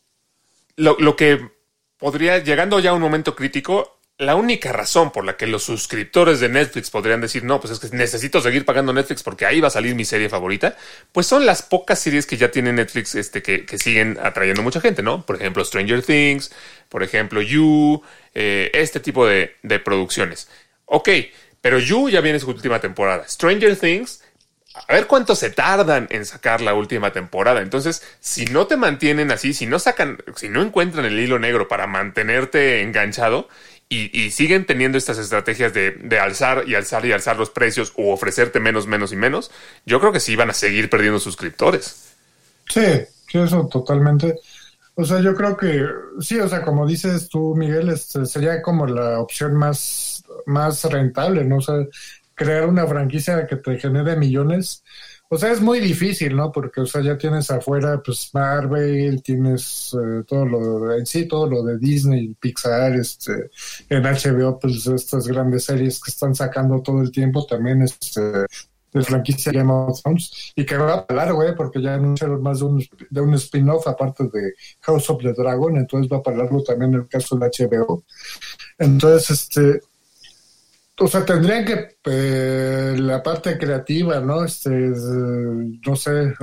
lo, 0.75 0.95
lo 0.99 1.15
que 1.15 1.39
podría, 1.97 2.39
llegando 2.39 2.79
ya 2.79 2.91
a 2.91 2.93
un 2.93 3.01
momento 3.01 3.35
crítico, 3.35 3.99
la 4.19 4.35
única 4.35 4.71
razón 4.71 5.11
por 5.11 5.25
la 5.25 5.37
que 5.37 5.45
los 5.45 5.63
suscriptores 5.63 6.39
de 6.39 6.49
Netflix 6.49 6.89
podrían 6.89 7.21
decir, 7.21 7.43
no, 7.43 7.59
pues 7.61 7.73
es 7.73 7.79
que 7.79 7.95
necesito 7.95 8.41
seguir 8.41 8.65
pagando 8.65 8.91
Netflix 8.91 9.21
porque 9.21 9.45
ahí 9.45 9.61
va 9.61 9.67
a 9.67 9.71
salir 9.71 9.93
mi 9.93 10.05
serie 10.05 10.27
favorita, 10.27 10.75
pues 11.11 11.27
son 11.27 11.45
las 11.45 11.61
pocas 11.61 11.99
series 11.99 12.25
que 12.25 12.35
ya 12.37 12.49
tiene 12.49 12.73
Netflix 12.73 13.13
este, 13.13 13.43
que, 13.43 13.65
que 13.65 13.77
siguen 13.77 14.17
atrayendo 14.21 14.63
mucha 14.63 14.81
gente, 14.81 15.03
¿no? 15.03 15.23
Por 15.23 15.35
ejemplo, 15.35 15.63
Stranger 15.63 16.01
Things, 16.01 16.51
por 16.89 17.03
ejemplo, 17.03 17.41
You, 17.43 18.01
eh, 18.33 18.71
este 18.73 18.99
tipo 18.99 19.27
de, 19.27 19.55
de 19.61 19.79
producciones. 19.79 20.49
Ok, 20.87 21.09
pero 21.61 21.79
You 21.79 22.09
ya 22.09 22.21
viene 22.21 22.39
su 22.39 22.49
última 22.49 22.79
temporada. 22.79 23.27
Stranger 23.27 23.77
Things 23.77 24.23
a 24.87 24.93
ver 24.93 25.07
cuánto 25.07 25.35
se 25.35 25.49
tardan 25.49 26.07
en 26.11 26.25
sacar 26.25 26.61
la 26.61 26.73
última 26.73 27.11
temporada. 27.11 27.61
Entonces, 27.61 28.03
si 28.19 28.45
no 28.45 28.67
te 28.67 28.77
mantienen 28.77 29.31
así, 29.31 29.53
si 29.53 29.65
no 29.65 29.79
sacan, 29.79 30.17
si 30.35 30.49
no 30.49 30.61
encuentran 30.61 31.05
el 31.05 31.19
hilo 31.19 31.39
negro 31.39 31.67
para 31.67 31.87
mantenerte 31.87 32.81
enganchado 32.81 33.47
y, 33.89 34.17
y 34.17 34.31
siguen 34.31 34.65
teniendo 34.65 34.97
estas 34.97 35.17
estrategias 35.17 35.73
de, 35.73 35.91
de 35.91 36.19
alzar 36.19 36.65
y 36.67 36.75
alzar 36.75 37.05
y 37.05 37.11
alzar 37.11 37.37
los 37.37 37.49
precios 37.49 37.93
o 37.95 38.13
ofrecerte 38.13 38.59
menos, 38.59 38.85
menos 38.85 39.11
y 39.13 39.15
menos, 39.15 39.51
yo 39.85 39.99
creo 39.99 40.11
que 40.11 40.19
sí 40.19 40.35
van 40.35 40.49
a 40.49 40.53
seguir 40.53 40.89
perdiendo 40.89 41.19
suscriptores. 41.19 42.13
Sí, 42.69 42.85
sí, 43.31 43.39
eso 43.39 43.67
totalmente. 43.71 44.35
O 44.95 45.05
sea, 45.05 45.21
yo 45.21 45.35
creo 45.35 45.55
que 45.55 45.85
sí, 46.19 46.39
o 46.39 46.49
sea, 46.49 46.63
como 46.63 46.85
dices 46.87 47.29
tú, 47.29 47.55
Miguel, 47.55 47.89
este, 47.89 48.25
sería 48.25 48.61
como 48.61 48.87
la 48.87 49.19
opción 49.19 49.55
más, 49.55 50.16
más 50.45 50.83
rentable, 50.85 51.43
¿no? 51.43 51.57
O 51.57 51.61
sea, 51.61 51.75
crear 52.35 52.67
una 52.67 52.85
franquicia 52.85 53.47
que 53.47 53.57
te 53.57 53.79
genere 53.79 54.15
millones. 54.15 54.83
O 55.29 55.37
sea, 55.37 55.51
es 55.51 55.59
muy 55.59 55.79
difícil, 55.79 56.35
¿no? 56.35 56.51
Porque, 56.51 56.81
o 56.81 56.85
sea, 56.85 57.01
ya 57.01 57.17
tienes 57.17 57.51
afuera, 57.51 58.01
pues, 58.03 58.29
Marvel, 58.33 59.21
tienes 59.21 59.93
eh, 59.93 60.23
todo 60.25 60.45
lo, 60.45 60.93
en 60.97 61.05
sí, 61.05 61.27
todo 61.27 61.49
lo 61.49 61.63
de 61.63 61.77
Disney, 61.77 62.33
Pixar, 62.39 62.93
este, 62.95 63.49
en 63.89 64.03
HBO, 64.03 64.57
pues, 64.57 64.87
estas 64.87 65.27
grandes 65.27 65.65
series 65.65 65.99
que 66.01 66.11
están 66.11 66.33
sacando 66.33 66.81
todo 66.81 67.01
el 67.01 67.11
tiempo, 67.11 67.45
también, 67.45 67.81
este, 67.81 68.45
de 68.93 69.03
franquicia 69.03 69.51
Game 69.51 69.71
of 69.71 70.01
Thrones 70.01 70.53
y 70.55 70.65
que 70.65 70.77
va 70.77 70.93
a 70.93 71.07
parar, 71.07 71.33
güey, 71.33 71.55
porque 71.55 71.81
ya 71.81 71.95
anunciaron 71.95 72.41
más 72.41 72.59
de 72.59 72.65
un, 72.65 72.85
de 73.09 73.21
un 73.21 73.33
spin-off 73.35 73.87
aparte 73.87 74.25
de 74.25 74.53
House 74.81 75.09
of 75.09 75.21
the 75.21 75.33
Dragon, 75.33 75.75
entonces 75.77 76.11
va 76.11 76.17
a 76.17 76.23
pararlo 76.23 76.63
también 76.63 76.93
el 76.93 77.07
caso 77.07 77.37
de 77.37 77.47
HBO. 77.47 78.03
Entonces, 78.77 79.29
este, 79.29 79.81
o 80.99 81.07
sea, 81.07 81.23
tendrían 81.25 81.63
que 81.63 81.97
eh, 82.05 82.95
la 82.97 83.21
parte 83.21 83.57
creativa, 83.57 84.19
¿no? 84.19 84.43
Este, 84.43 84.69
no 84.69 85.95
sé, 85.95 86.33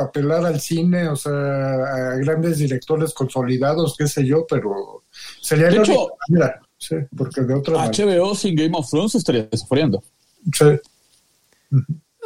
apelar 0.00 0.44
al 0.46 0.60
cine, 0.60 1.08
o 1.08 1.16
sea, 1.16 1.32
a 1.32 2.16
grandes 2.16 2.58
directores 2.58 3.14
consolidados, 3.14 3.94
qué 3.96 4.06
sé 4.08 4.26
yo, 4.26 4.46
pero 4.48 5.04
sería 5.40 5.66
De 5.66 5.76
la 5.76 5.82
hecho- 5.82 5.92
única 6.06 6.14
manera, 6.28 6.60
sí, 6.76 6.96
porque 7.16 7.40
de 7.42 7.54
otra 7.54 7.74
manera. 7.76 8.04
HBO 8.04 8.34
sin 8.34 8.56
Game 8.56 8.76
of 8.76 8.90
Thrones 8.90 9.14
estaría 9.14 9.48
sufriendo. 9.52 10.02
sí. 10.52 10.66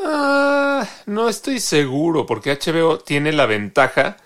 Ah, 0.04 0.86
no 1.06 1.28
estoy 1.28 1.60
seguro, 1.60 2.26
porque 2.26 2.50
HBO 2.52 2.98
tiene 2.98 3.32
la 3.32 3.46
ventaja 3.46 4.16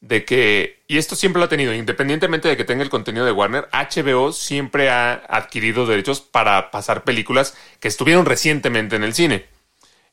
de 0.00 0.24
que, 0.24 0.82
y 0.88 0.98
esto 0.98 1.16
siempre 1.16 1.40
lo 1.40 1.46
ha 1.46 1.48
tenido, 1.48 1.72
independientemente 1.74 2.48
de 2.48 2.56
que 2.56 2.64
tenga 2.64 2.82
el 2.82 2.90
contenido 2.90 3.24
de 3.24 3.32
Warner, 3.32 3.68
HBO 3.72 4.32
siempre 4.32 4.90
ha 4.90 5.14
adquirido 5.28 5.86
derechos 5.86 6.20
para 6.20 6.70
pasar 6.70 7.02
películas 7.04 7.54
que 7.80 7.88
estuvieron 7.88 8.26
recientemente 8.26 8.96
en 8.96 9.04
el 9.04 9.14
cine. 9.14 9.46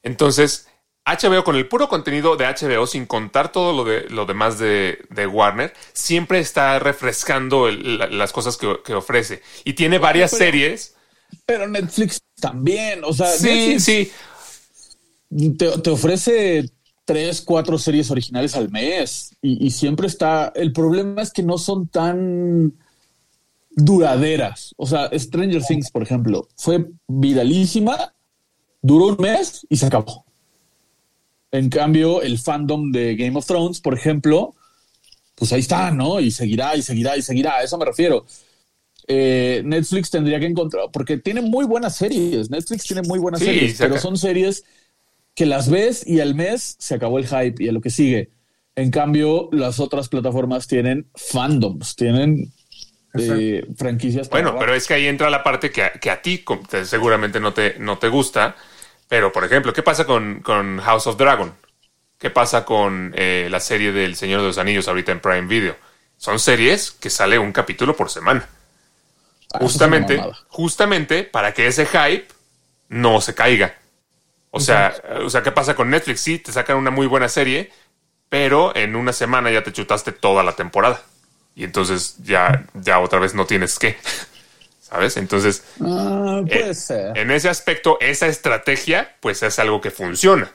Entonces, 0.01 0.68
HBO 1.05 1.43
con 1.43 1.57
el 1.57 1.68
puro 1.68 1.89
contenido 1.89 2.38
de 2.38 2.45
HBO, 2.45 2.88
sin 2.88 3.05
contar 3.05 3.51
todo 3.51 3.73
lo, 3.73 3.84
de, 3.84 4.10
lo 4.10 4.26
demás 4.26 4.57
de, 4.57 4.99
de 5.10 5.27
Warner, 5.27 5.73
siempre 5.91 6.39
está 6.39 6.80
refrescando 6.80 7.68
el- 7.68 7.97
la- 7.99 8.07
las 8.07 8.31
cosas 8.31 8.55
que, 8.57 8.80
que 8.85 8.93
ofrece. 8.93 9.41
Y 9.65 9.73
tiene 9.73 9.97
varias 9.99 10.31
pero- 10.31 10.45
series. 10.45 10.95
Pero 11.45 11.68
Netflix 11.68 12.22
también, 12.39 13.01
o 13.03 13.11
sea, 13.11 13.27
Sí, 13.31 13.47
Netflix- 13.76 13.84
sí. 13.84 14.11
te, 15.57 15.77
te 15.80 15.89
ofrece 15.89 16.69
tres, 17.05 17.41
cuatro 17.41 17.77
series 17.77 18.11
originales 18.11 18.55
al 18.55 18.69
mes 18.69 19.35
y, 19.41 19.65
y 19.65 19.71
siempre 19.71 20.07
está. 20.07 20.51
El 20.55 20.73
problema 20.73 21.21
es 21.21 21.31
que 21.31 21.43
no 21.43 21.57
son 21.57 21.88
tan 21.88 22.73
duraderas. 23.71 24.73
O 24.77 24.85
sea, 24.85 25.09
Stranger 25.17 25.63
Things, 25.63 25.91
por 25.91 26.03
ejemplo, 26.03 26.47
fue 26.55 26.88
viralísima, 27.07 28.13
duró 28.81 29.07
un 29.07 29.17
mes 29.19 29.65
y 29.69 29.77
se 29.77 29.85
acabó. 29.85 30.25
En 31.51 31.69
cambio, 31.69 32.21
el 32.21 32.39
fandom 32.39 32.91
de 32.91 33.15
Game 33.15 33.38
of 33.38 33.45
Thrones, 33.45 33.80
por 33.80 33.93
ejemplo, 33.93 34.55
pues 35.35 35.53
ahí 35.53 35.59
está, 35.59 35.91
¿no? 35.91 36.19
Y 36.19 36.31
seguirá 36.31 36.75
y 36.75 36.81
seguirá 36.81 37.15
y 37.17 37.21
seguirá. 37.21 37.57
A 37.57 37.63
eso 37.63 37.77
me 37.77 37.85
refiero. 37.85 38.25
Eh, 39.07 39.61
Netflix 39.65 40.09
tendría 40.09 40.39
que 40.39 40.45
encontrar, 40.45 40.85
porque 40.91 41.17
tiene 41.17 41.41
muy 41.41 41.65
buenas 41.65 41.95
series. 41.95 42.49
Netflix 42.49 42.84
tiene 42.85 43.01
muy 43.03 43.19
buenas 43.19 43.41
Sí, 43.41 43.47
series, 43.47 43.77
pero 43.77 43.99
son 43.99 44.17
series 44.17 44.63
que 45.35 45.45
las 45.45 45.69
ves 45.69 46.05
y 46.05 46.19
al 46.19 46.35
mes 46.35 46.76
se 46.80 46.95
acabó 46.95 47.18
el 47.18 47.27
hype 47.27 47.64
y 47.64 47.69
a 47.69 47.72
lo 47.72 47.81
que 47.81 47.89
sigue. 47.89 48.30
En 48.76 48.91
cambio, 48.91 49.49
las 49.51 49.80
otras 49.80 50.10
plataformas 50.10 50.68
tienen 50.68 51.07
fandoms, 51.15 51.95
tienen 51.95 52.51
eh, 53.14 53.65
franquicias. 53.77 54.27
para 54.27 54.43
Bueno, 54.43 54.60
pero 54.60 54.73
es 54.73 54.88
que 54.88 54.95
ahí 54.95 55.07
entra 55.07 55.30
la 55.30 55.43
parte 55.43 55.72
que 55.72 55.84
a, 55.84 55.91
que 55.93 56.10
a 56.10 56.22
ti 56.22 56.43
seguramente 56.84 57.39
no 57.39 57.53
te, 57.53 57.77
no 57.80 57.97
te 57.97 58.07
gusta. 58.07 58.55
Pero, 59.07 59.31
por 59.31 59.43
ejemplo, 59.43 59.73
¿qué 59.73 59.84
pasa 59.84 60.05
con, 60.05 60.41
con 60.41 60.80
House 60.80 61.05
of 61.07 61.18
Dragon? 61.18 61.53
¿Qué 62.18 62.30
pasa 62.30 62.65
con 62.65 63.14
eh, 63.15 63.47
la 63.51 63.60
serie 63.60 63.91
del 63.91 64.15
Señor 64.15 64.41
de 64.41 64.47
los 64.47 64.57
Anillos 64.57 64.88
ahorita 64.88 65.11
en 65.11 65.19
Prime 65.19 65.47
Video? 65.47 65.76
Son 66.18 66.39
series 66.39 66.91
que 66.91 67.10
sale 67.10 67.38
un 67.38 67.51
capítulo 67.51 67.95
por 67.95 68.10
semana. 68.10 68.47
Ah, 69.53 69.60
Justamente, 69.60 70.19
justamente 70.47 71.26
para 71.26 71.53
que 71.53 71.68
ese 71.68 71.85
hype 71.85 72.27
no 72.89 73.22
se 73.22 73.35
caiga. 73.35 73.76
O 74.55 74.59
sea, 74.59 74.93
o 75.25 75.31
sea, 75.31 75.41
¿qué 75.41 75.51
pasa 75.51 75.73
con 75.75 75.89
Netflix? 75.89 76.21
Sí, 76.21 76.38
te 76.38 76.51
sacan 76.51 76.77
una 76.77 76.91
muy 76.91 77.07
buena 77.07 77.27
serie, 77.27 77.71
pero 78.30 78.75
en 78.75 78.95
una 78.95 79.11
semana 79.11 79.51
ya 79.51 79.63
te 79.63 79.73
chutaste 79.73 80.11
toda 80.11 80.43
la 80.43 80.55
temporada. 80.55 81.01
Y 81.55 81.63
entonces 81.63 82.17
ya, 82.23 82.67
ya 82.75 82.99
otra 82.99 83.17
vez 83.17 83.34
no 83.34 83.47
tienes 83.47 83.80
que. 83.80 83.97
¿Sabes? 84.80 85.17
Entonces, 85.17 85.63
Ah, 85.81 86.41
puede 86.47 86.69
eh, 86.69 86.75
ser. 86.75 87.17
en 87.17 87.31
ese 87.31 87.49
aspecto, 87.49 87.97
esa 87.99 88.27
estrategia, 88.27 89.15
pues 89.21 89.41
es 89.41 89.57
algo 89.57 89.81
que 89.81 89.89
funciona. 89.89 90.51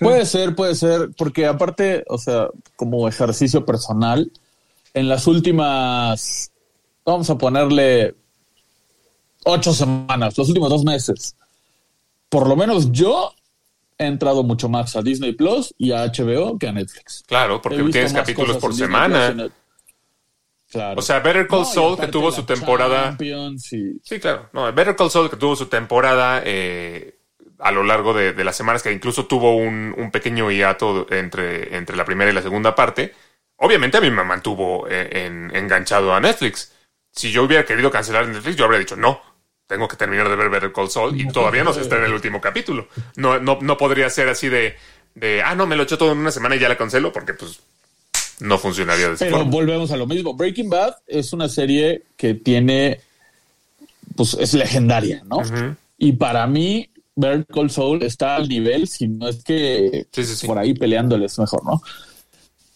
Puede 0.00 0.26
ser, 0.26 0.56
puede 0.56 0.74
ser, 0.74 1.10
porque 1.16 1.46
aparte, 1.46 2.02
o 2.08 2.18
sea, 2.18 2.48
como 2.74 3.06
ejercicio 3.08 3.64
personal, 3.64 4.30
en 4.94 5.08
las 5.08 5.28
últimas, 5.28 6.50
vamos 7.04 7.30
a 7.30 7.38
ponerle 7.38 8.16
ocho 9.44 9.72
semanas, 9.72 10.36
los 10.36 10.48
últimos 10.48 10.70
dos 10.70 10.84
meses, 10.84 11.36
por 12.36 12.48
lo 12.50 12.54
menos 12.54 12.92
yo 12.92 13.32
he 13.96 14.04
entrado 14.04 14.42
mucho 14.42 14.68
más 14.68 14.94
a 14.94 15.00
Disney 15.00 15.32
Plus 15.32 15.72
y 15.78 15.92
a 15.92 16.04
HBO 16.04 16.58
que 16.58 16.68
a 16.68 16.72
Netflix. 16.72 17.24
Claro, 17.26 17.62
porque 17.62 17.78
tienes 17.92 18.12
capítulos 18.12 18.58
por 18.58 18.74
semana. 18.74 19.34
Claro. 20.70 20.98
O 20.98 21.02
sea, 21.02 21.20
Better 21.20 21.46
Call 21.46 21.60
No, 21.60 21.64
Saul, 21.64 21.96
que 21.98 22.08
tuvo 22.08 22.30
su 22.30 22.42
temporada. 22.42 23.16
Y- 23.18 23.98
Sí, 24.02 24.20
claro. 24.20 24.50
No, 24.52 24.70
Better 24.70 24.94
Call 24.96 25.10
Saul, 25.10 25.30
que 25.30 25.36
tuvo 25.36 25.56
su 25.56 25.64
temporada 25.66 26.42
eh, 26.44 27.18
a 27.58 27.70
lo 27.70 27.82
largo 27.84 28.12
de, 28.12 28.34
de 28.34 28.44
las 28.44 28.54
semanas, 28.54 28.82
que 28.82 28.92
incluso 28.92 29.24
tuvo 29.24 29.56
un, 29.56 29.94
un 29.96 30.10
pequeño 30.10 30.50
hiato 30.50 31.06
entre, 31.10 31.74
entre 31.74 31.96
la 31.96 32.04
primera 32.04 32.30
y 32.30 32.34
la 32.34 32.42
segunda 32.42 32.74
parte. 32.74 33.14
Obviamente 33.56 33.96
a 33.96 34.02
mí 34.02 34.10
me 34.10 34.24
mantuvo 34.24 34.86
eh, 34.90 35.24
en- 35.24 35.56
enganchado 35.56 36.12
a 36.14 36.20
Netflix. 36.20 36.72
Si 37.12 37.30
yo 37.32 37.44
hubiera 37.44 37.64
querido 37.64 37.90
cancelar 37.90 38.28
Netflix, 38.28 38.56
yo 38.56 38.66
habría 38.66 38.80
dicho 38.80 38.94
no. 38.96 39.22
Tengo 39.66 39.88
que 39.88 39.96
terminar 39.96 40.28
de 40.28 40.36
ver 40.36 40.48
Better 40.48 40.72
Call 40.72 40.90
Saul 40.90 41.20
y 41.20 41.26
todavía 41.28 41.64
no 41.64 41.72
se 41.72 41.80
está 41.80 41.96
en 41.98 42.04
el 42.04 42.12
último 42.12 42.40
capítulo. 42.40 42.86
No, 43.16 43.40
no, 43.40 43.58
no 43.60 43.76
podría 43.76 44.08
ser 44.10 44.28
así 44.28 44.48
de, 44.48 44.76
de, 45.14 45.42
ah, 45.42 45.54
no, 45.56 45.66
me 45.66 45.74
lo 45.76 45.82
eché 45.82 45.96
todo 45.96 46.12
en 46.12 46.18
una 46.18 46.30
semana 46.30 46.54
y 46.54 46.60
ya 46.60 46.68
la 46.68 46.76
cancelo, 46.78 47.12
porque 47.12 47.34
pues 47.34 47.58
no 48.38 48.58
funcionaría 48.58 49.08
de 49.08 49.14
esa 49.14 49.24
Pero 49.24 49.38
forma. 49.38 49.50
volvemos 49.50 49.90
a 49.90 49.96
lo 49.96 50.06
mismo. 50.06 50.34
Breaking 50.34 50.70
Bad 50.70 50.94
es 51.06 51.32
una 51.32 51.48
serie 51.48 52.04
que 52.16 52.34
tiene, 52.34 53.00
pues 54.14 54.34
es 54.38 54.54
legendaria, 54.54 55.22
¿no? 55.24 55.38
Y 55.98 56.12
para 56.12 56.46
mí, 56.46 56.88
Better 57.16 57.44
Call 57.46 57.70
Saul 57.70 58.02
está 58.04 58.36
al 58.36 58.48
nivel, 58.48 58.86
si 58.86 59.08
no 59.08 59.26
es 59.28 59.42
que 59.42 60.06
Sí, 60.12 60.24
sí, 60.24 60.36
sí. 60.36 60.46
por 60.46 60.58
ahí 60.58 60.74
peleándoles 60.74 61.38
mejor, 61.40 61.64
¿no? 61.64 61.80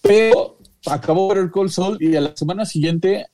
Pero 0.03 0.57
acabó 0.87 1.29
Better 1.29 1.51
Call 1.53 1.71
Saul 1.71 1.99
y 2.01 2.17
a 2.17 2.21
la 2.23 2.35
semana 2.35 2.65
siguiente 2.67 3.27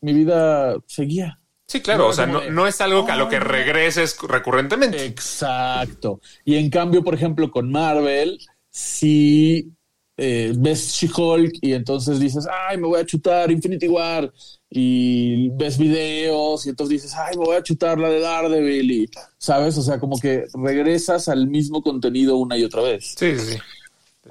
mi 0.00 0.12
vida 0.12 0.76
seguía. 0.86 1.39
Sí, 1.70 1.80
claro, 1.80 2.08
o 2.08 2.12
sea, 2.12 2.26
no, 2.26 2.50
no 2.50 2.66
es 2.66 2.80
algo 2.80 3.06
que 3.06 3.12
a 3.12 3.16
lo 3.16 3.28
que 3.28 3.38
regreses 3.38 4.16
recurrentemente. 4.20 5.04
Exacto. 5.04 6.20
Y 6.44 6.56
en 6.56 6.68
cambio, 6.68 7.04
por 7.04 7.14
ejemplo, 7.14 7.48
con 7.48 7.70
Marvel, 7.70 8.40
si 8.70 9.70
eh, 10.16 10.52
ves 10.58 10.92
She-Hulk 10.94 11.58
y 11.60 11.74
entonces 11.74 12.18
dices, 12.18 12.48
ay, 12.68 12.76
me 12.76 12.88
voy 12.88 12.98
a 12.98 13.06
chutar 13.06 13.52
Infinity 13.52 13.86
War, 13.86 14.32
y 14.68 15.50
ves 15.50 15.78
videos 15.78 16.66
y 16.66 16.70
entonces 16.70 17.02
dices, 17.02 17.14
ay, 17.14 17.38
me 17.38 17.44
voy 17.44 17.54
a 17.56 17.62
chutar 17.62 18.00
la 18.00 18.08
de 18.08 18.18
Daredevil, 18.18 18.90
y, 18.90 19.10
¿sabes? 19.38 19.78
O 19.78 19.82
sea, 19.82 20.00
como 20.00 20.18
que 20.18 20.46
regresas 20.54 21.28
al 21.28 21.46
mismo 21.46 21.84
contenido 21.84 22.36
una 22.38 22.58
y 22.58 22.64
otra 22.64 22.82
vez. 22.82 23.14
Sí, 23.16 23.38
sí, 23.38 23.52
sí. 23.52 23.58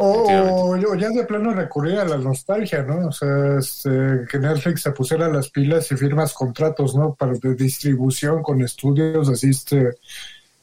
O, 0.01 0.77
o 0.77 0.95
ya 0.95 1.09
de 1.09 1.25
plano 1.25 1.53
recurrir 1.53 1.99
a 1.99 2.05
la 2.05 2.17
nostalgia, 2.17 2.83
¿no? 2.83 3.07
O 3.07 3.11
sea, 3.11 3.57
este, 3.59 3.89
que 4.31 4.39
Netflix 4.39 4.83
se 4.83 4.91
pusiera 4.91 5.27
las 5.27 5.49
pilas 5.49 5.91
y 5.91 5.97
firmas 5.97 6.33
contratos, 6.33 6.95
¿no? 6.95 7.15
Para 7.15 7.33
de 7.33 7.53
distribución 7.53 8.41
con 8.41 8.61
estudios, 8.61 9.27
así, 9.27 9.49
este, 9.49 9.89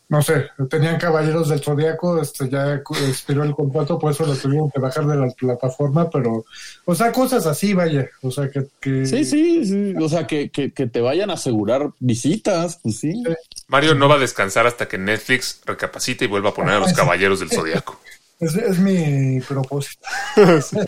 no 0.08 0.22
sé, 0.22 0.46
tenían 0.70 0.98
Caballeros 0.98 1.50
del 1.50 1.60
Zodíaco, 1.60 2.18
este, 2.18 2.48
ya 2.48 2.76
expiró 3.08 3.42
el 3.42 3.54
contrato, 3.54 3.98
por 3.98 4.12
eso 4.12 4.24
lo 4.24 4.34
tuvieron 4.36 4.70
que 4.70 4.80
bajar 4.80 5.04
de 5.04 5.16
la 5.16 5.28
plataforma, 5.32 6.08
pero, 6.08 6.46
o 6.86 6.94
sea, 6.94 7.12
cosas 7.12 7.44
así, 7.44 7.74
vaya, 7.74 8.08
o 8.22 8.30
sea, 8.30 8.48
que... 8.48 8.68
que 8.80 9.04
Sí, 9.04 9.26
sí, 9.26 9.66
sí. 9.66 9.94
O 10.00 10.08
sea, 10.08 10.26
que, 10.26 10.48
que, 10.48 10.70
que 10.70 10.86
te 10.86 11.02
vayan 11.02 11.28
a 11.28 11.34
asegurar 11.34 11.90
visitas, 11.98 12.78
pues 12.82 13.00
sí. 13.00 13.22
Mario 13.68 13.96
no 13.96 14.08
va 14.08 14.14
a 14.14 14.18
descansar 14.18 14.66
hasta 14.66 14.88
que 14.88 14.96
Netflix 14.96 15.60
recapacite 15.66 16.24
y 16.24 16.28
vuelva 16.28 16.50
a 16.50 16.54
poner 16.54 16.74
a 16.76 16.80
los 16.80 16.92
caballeros 16.94 17.40
del 17.40 17.50
zodiaco. 17.50 18.00
Es, 18.40 18.54
es 18.56 18.78
mi 18.78 19.40
propósito. 19.40 20.06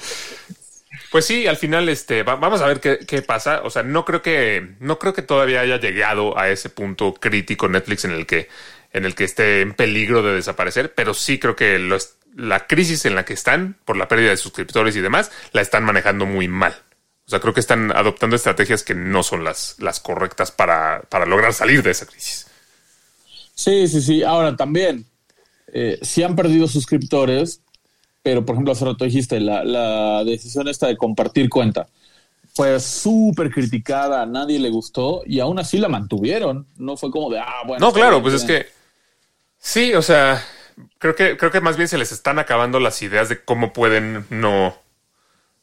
Pues 1.11 1.25
sí, 1.27 1.47
al 1.47 1.57
final, 1.57 1.89
este, 1.89 2.23
va- 2.23 2.37
vamos 2.37 2.61
a 2.61 2.66
ver 2.66 2.81
qué, 2.81 2.99
qué 3.07 3.23
pasa. 3.23 3.62
O 3.62 3.70
sea, 3.70 3.83
no 3.83 4.05
creo 4.05 4.20
que, 4.23 4.75
no 4.81 4.99
creo 4.99 5.12
que 5.15 5.23
todavía 5.23 5.61
haya 5.61 5.79
llegado 5.79 6.39
a 6.39 6.49
ese 6.51 6.69
punto 6.70 7.15
crítico 7.15 7.69
Netflix 7.69 8.05
en 8.05 8.11
el 8.12 8.27
que, 8.27 8.49
en 8.93 9.05
el 9.05 9.15
que 9.15 9.25
esté 9.25 9.62
en 9.62 9.75
peligro 9.75 10.23
de 10.23 10.35
desaparecer, 10.35 10.95
pero 10.95 11.15
sí 11.15 11.39
creo 11.39 11.57
que 11.57 11.79
lo 11.79 11.97
es- 11.97 12.16
la 12.37 12.66
crisis 12.66 13.05
en 13.07 13.15
la 13.15 13.25
que 13.25 13.33
están 13.33 13.77
por 13.85 13.97
la 13.97 14.07
pérdida 14.09 14.31
de 14.31 14.37
suscriptores 14.37 14.97
y 14.97 15.01
demás 15.01 15.31
la 15.53 15.62
están 15.62 15.85
manejando 15.85 16.27
muy 16.27 16.47
mal. 16.49 16.75
O 17.27 17.31
sea, 17.31 17.41
creo 17.41 17.55
que 17.55 17.61
están 17.61 17.91
adoptando 17.93 18.37
estrategias 18.37 18.83
que 18.83 18.95
no 18.95 19.23
son 19.23 19.45
las, 19.45 19.77
las 19.79 20.01
correctas 20.01 20.51
para, 20.51 21.03
para 21.09 21.27
lograr 21.27 21.53
salir 21.55 21.83
de 21.83 21.91
esa 21.91 22.07
crisis. 22.07 22.47
Sí, 23.55 23.89
sí, 23.89 24.01
sí. 24.03 24.23
Ahora 24.23 24.57
también, 24.57 25.07
eh, 25.73 25.99
sí 26.03 26.23
han 26.23 26.36
perdido 26.36 26.66
suscriptores, 26.69 27.62
pero 28.23 28.45
por 28.45 28.55
ejemplo, 28.55 28.73
hace 28.73 28.85
rato 28.85 29.05
dijiste, 29.05 29.40
la, 29.40 29.65
la 29.65 30.24
decisión 30.24 30.69
esta 30.69 30.86
de 30.89 30.97
compartir 30.97 31.49
cuenta 31.49 31.89
fue 32.55 32.81
súper 32.81 33.51
criticada, 33.51 34.23
a 34.23 34.27
nadie 34.27 34.59
le 34.59 34.70
gustó 34.70 35.23
y 35.24 35.39
aún 35.40 35.59
así 35.61 35.78
la 35.78 35.89
mantuvieron. 35.89 36.66
No 36.77 36.97
fue 36.97 37.11
como 37.11 37.31
de, 37.31 37.39
ah, 37.39 37.62
bueno. 37.66 37.86
No, 37.86 37.93
claro, 37.93 38.16
bien, 38.16 38.23
pues 38.23 38.35
es 38.35 38.45
que 38.45 38.66
sí, 39.59 39.95
o 39.95 40.03
sea, 40.03 40.43
creo 40.99 41.15
que 41.15 41.36
creo 41.36 41.51
que 41.53 41.61
más 41.61 41.77
bien 41.77 41.89
se 41.89 41.99
les 41.99 42.11
están 42.12 42.39
acabando 42.39 42.81
las 42.81 43.01
ideas 43.03 43.28
de 43.28 43.45
cómo 43.45 43.73
pueden 43.73 44.27
no 44.31 44.74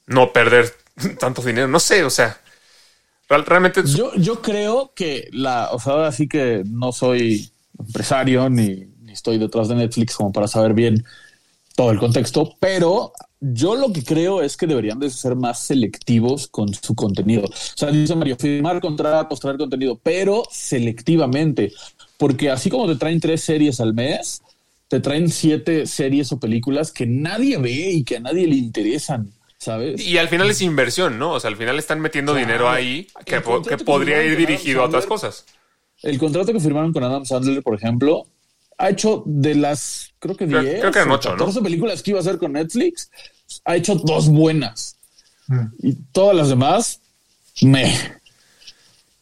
no 0.07 0.31
perder 0.31 0.71
tanto 1.19 1.41
dinero. 1.41 1.67
No 1.67 1.79
sé, 1.79 2.03
o 2.03 2.09
sea, 2.09 2.39
real- 3.27 3.45
realmente 3.45 3.81
Yo, 3.85 4.13
yo 4.15 4.41
creo 4.41 4.93
que 4.95 5.27
la, 5.33 5.71
o 5.71 5.79
sea, 5.79 5.93
ahora 5.93 6.11
sí 6.11 6.27
que 6.27 6.63
no 6.65 6.91
soy 6.91 7.51
empresario 7.77 8.49
ni 8.49 8.87
estoy 9.15 9.37
detrás 9.39 9.67
de 9.67 9.75
Netflix 9.75 10.15
como 10.15 10.31
para 10.31 10.47
saber 10.47 10.73
bien 10.73 11.03
todo 11.75 11.91
el 11.91 11.99
contexto, 11.99 12.55
pero 12.59 13.11
yo 13.41 13.75
lo 13.75 13.91
que 13.91 14.03
creo 14.03 14.41
es 14.41 14.55
que 14.55 14.65
deberían 14.65 14.97
de 14.99 15.09
ser 15.09 15.35
más 15.35 15.59
selectivos 15.59 16.47
con 16.47 16.73
su 16.73 16.95
contenido. 16.95 17.43
O 17.45 17.49
sea, 17.75 17.91
dice 17.91 18.15
Mario, 18.15 18.37
firmar 18.37 18.79
contratos, 18.79 19.39
traer 19.41 19.57
contenido, 19.57 19.99
pero 20.01 20.43
selectivamente, 20.51 21.73
porque 22.17 22.49
así 22.49 22.69
como 22.69 22.87
te 22.87 22.95
traen 22.95 23.19
tres 23.19 23.41
series 23.41 23.79
al 23.81 23.93
mes, 23.93 24.41
te 24.87 24.99
traen 25.01 25.29
siete 25.29 25.85
series 25.85 26.31
o 26.31 26.39
películas 26.39 26.91
que 26.91 27.05
nadie 27.05 27.57
ve 27.57 27.91
y 27.91 28.03
que 28.03 28.17
a 28.17 28.19
nadie 28.21 28.47
le 28.47 28.55
interesan, 28.55 29.31
¿sabes? 29.57 29.99
y 30.05 30.17
al 30.17 30.29
final 30.29 30.49
es 30.49 30.61
inversión, 30.61 31.19
¿no? 31.19 31.33
O 31.33 31.39
sea, 31.39 31.49
al 31.49 31.57
final 31.57 31.77
están 31.77 31.99
metiendo 31.99 32.31
Claro. 32.33 32.45
dinero 32.47 32.69
ahí 32.69 33.07
que, 33.25 33.41
po- 33.41 33.61
podría 33.85 34.23
ir 34.23 34.37
dirigido 34.37 34.81
a 34.81 34.85
otras 34.85 35.05
cosas. 35.07 35.45
El 36.03 36.17
contrato 36.19 36.53
que 36.53 36.59
firmaron 36.59 36.93
con 36.93 37.03
Adam 37.03 37.25
Sandler, 37.25 37.63
por 37.63 37.75
ejemplo, 37.75 38.27
ha 38.77 38.89
hecho 38.89 39.23
de 39.25 39.55
las, 39.55 40.13
creo 40.19 40.35
que 40.35 40.47
Creo- 40.47 40.61
10 40.61 40.79
creo 40.81 40.91
que 40.91 40.99
eran 40.99 41.11
o 41.11 41.15
ocho, 41.15 41.29
¿no? 41.31 41.37
14 41.37 41.61
películas 41.61 42.03
que 42.03 42.11
iba 42.11 42.19
a 42.19 42.21
hacer 42.21 42.37
con 42.37 42.53
Netflix, 42.53 43.09
ha 43.63 43.75
hecho 43.75 43.95
dos 43.95 44.27
buenas. 44.29 44.97
Mm. 45.47 45.65
Y 45.79 45.93
todas 46.11 46.35
las 46.35 46.49
demás, 46.49 46.99
me. 47.61 47.95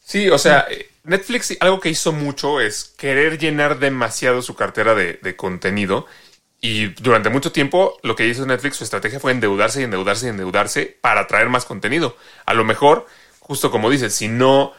Sí, 0.04 0.28
o 0.28 0.38
sea, 0.38 0.66
Netflix 1.04 1.56
algo 1.60 1.80
que 1.80 1.90
hizo 1.90 2.12
mucho 2.12 2.60
es 2.60 2.84
querer 2.96 3.38
llenar 3.38 3.78
demasiado 3.78 4.42
su 4.42 4.54
cartera 4.54 4.94
de, 4.94 5.18
de 5.22 5.36
contenido. 5.36 6.06
Y 6.60 6.88
durante 6.94 7.28
mucho 7.28 7.52
tiempo 7.52 7.98
lo 8.02 8.16
que 8.16 8.26
hizo 8.26 8.46
Netflix, 8.46 8.76
su 8.76 8.84
estrategia 8.84 9.20
fue 9.20 9.32
endeudarse 9.32 9.80
y 9.80 9.84
endeudarse 9.84 10.26
y 10.26 10.30
endeudarse 10.30 10.96
para 11.00 11.26
traer 11.26 11.48
más 11.48 11.64
contenido. 11.66 12.16
A 12.46 12.54
lo 12.54 12.64
mejor, 12.64 13.06
justo 13.40 13.70
como 13.70 13.90
dices, 13.90 14.14
si 14.14 14.28
no, 14.28 14.72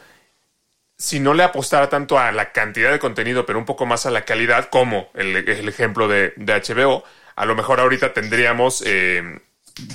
si 0.98 1.20
no 1.20 1.34
le 1.34 1.42
apostara 1.42 1.88
tanto 1.88 2.18
a 2.18 2.32
la 2.32 2.52
cantidad 2.52 2.90
de 2.90 2.98
contenido, 2.98 3.44
pero 3.46 3.58
un 3.58 3.64
poco 3.66 3.84
más 3.86 4.06
a 4.06 4.10
la 4.10 4.24
calidad, 4.24 4.68
como 4.70 5.10
el, 5.14 5.36
el 5.36 5.68
ejemplo 5.68 6.08
de, 6.08 6.32
de 6.36 6.52
HBO, 6.54 7.04
a 7.34 7.44
lo 7.44 7.54
mejor 7.54 7.80
ahorita 7.80 8.14
tendríamos 8.14 8.82
eh, 8.86 9.40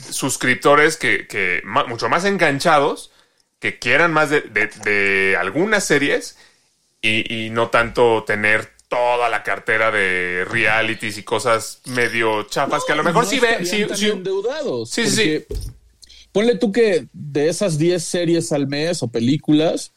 suscriptores 0.09 0.97
que, 0.97 1.27
que 1.27 1.61
mucho 1.87 2.09
más 2.09 2.25
enganchados, 2.25 3.11
que 3.59 3.79
quieran 3.79 4.13
más 4.13 4.29
de, 4.29 4.41
de- 4.41 4.67
de 4.83 5.37
algunas 5.37 5.83
series 5.83 6.37
y, 7.01 7.45
y 7.45 7.49
no 7.49 7.69
tanto 7.69 8.23
tener 8.25 8.69
toda 8.87 9.29
la 9.29 9.41
cartera 9.43 9.89
de 9.91 10.45
realities 10.49 11.17
y 11.17 11.23
cosas 11.23 11.81
medio 11.85 12.43
chafas 12.43 12.83
que 12.85 12.91
a 12.91 12.95
lo 12.95 13.03
mejor 13.03 13.23
no 13.23 13.29
sí 13.29 13.39
ve, 13.39 13.65
sí, 13.65 13.85
sí- 13.95 14.09
endeudados. 14.09 14.89
Sí, 14.89 15.07
sí, 15.07 15.45
Ponle 16.31 16.55
tú 16.57 16.71
que 16.71 17.07
de 17.13 17.49
esas 17.49 17.77
10 17.77 18.03
series 18.03 18.51
al 18.51 18.67
mes 18.67 19.03
o 19.03 19.07
películas, 19.09 19.91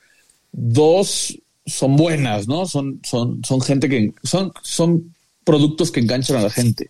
dos 0.55 1.39
son 1.66 1.97
buenas, 1.97 2.47
¿no? 2.47 2.66
Son, 2.66 3.01
son, 3.02 3.44
son 3.44 3.60
gente 3.60 3.89
que 3.89 4.12
son, 4.22 4.52
son 4.62 5.14
productos 5.44 5.90
que 5.90 6.01
enganchan 6.01 6.36
a 6.36 6.43
la 6.43 6.51
gente. 6.51 6.89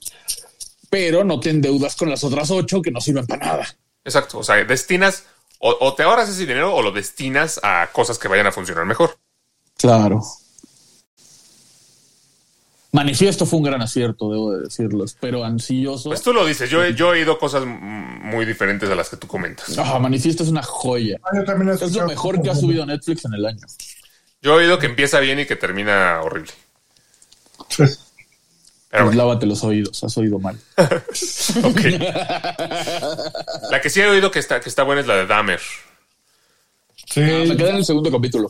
Pero 0.90 1.24
no 1.24 1.40
te 1.40 1.50
endeudas 1.50 1.96
con 1.96 2.10
las 2.10 2.22
otras 2.24 2.50
ocho 2.50 2.82
que 2.82 2.90
no 2.90 3.00
sirven 3.00 3.26
para 3.26 3.46
nada. 3.46 3.76
exacto, 4.04 4.38
o 4.38 4.44
sea, 4.44 4.62
destinas 4.64 5.24
o, 5.58 5.76
o 5.80 5.94
te 5.94 6.02
ahorras 6.02 6.28
ese 6.28 6.40
dinero 6.40 6.74
o 6.74 6.82
lo 6.82 6.92
destinas 6.92 7.58
a 7.62 7.90
cosas 7.92 8.18
que 8.18 8.28
vayan 8.28 8.46
a 8.46 8.52
funcionar 8.52 8.84
mejor. 8.84 9.18
Claro. 9.76 10.22
Manifiesto 12.94 13.44
fue 13.44 13.56
un 13.58 13.64
gran 13.64 13.82
acierto, 13.82 14.30
debo 14.30 14.52
de 14.52 14.62
decirlo. 14.62 15.04
Pero 15.18 15.44
ansioso. 15.44 16.10
Pues 16.10 16.22
tú 16.22 16.32
lo 16.32 16.46
dices, 16.46 16.70
yo, 16.70 16.80
he- 16.84 16.94
yo 16.94 17.08
he 17.08 17.18
oído 17.18 17.38
cosas 17.40 17.64
muy 17.66 18.44
diferentes 18.46 18.88
a 18.88 18.94
las 18.94 19.08
que 19.08 19.16
tú 19.16 19.26
comentas. 19.26 19.76
Ah, 19.76 19.98
Manifiesto 19.98 20.44
es 20.44 20.48
una 20.48 20.62
joya. 20.62 21.18
Ah, 21.24 21.30
yo 21.34 21.44
también 21.44 21.70
he 21.70 21.84
Es 21.84 21.92
lo 21.92 22.06
mejor 22.06 22.40
que 22.40 22.50
ha 22.50 22.54
subido 22.54 22.86
Netflix 22.86 23.24
en 23.24 23.34
el 23.34 23.46
año. 23.46 23.66
Yo 24.40 24.52
he 24.52 24.64
oído 24.64 24.78
que 24.78 24.86
empieza 24.86 25.18
bien 25.18 25.40
y 25.40 25.44
que 25.46 25.56
termina 25.56 26.20
horrible. 26.22 26.52
Sí. 27.68 27.82
Pero 28.90 29.06
Pues 29.06 29.16
lávate 29.16 29.46
los 29.46 29.64
oídos, 29.64 30.04
has 30.04 30.16
oído 30.16 30.38
mal. 30.38 30.56
ok. 31.64 31.80
La 33.72 33.80
que 33.82 33.90
sí 33.90 34.00
he 34.02 34.06
oído 34.06 34.30
que 34.30 34.38
está, 34.38 34.60
que 34.60 34.68
está 34.68 34.84
buena 34.84 35.00
es 35.00 35.08
la 35.08 35.16
de 35.16 35.26
Dahmer. 35.26 35.60
Sí, 37.10 37.20
Me 37.20 37.56
quedé 37.56 37.70
en 37.70 37.76
el 37.76 37.84
segundo 37.84 38.10
capítulo. 38.12 38.48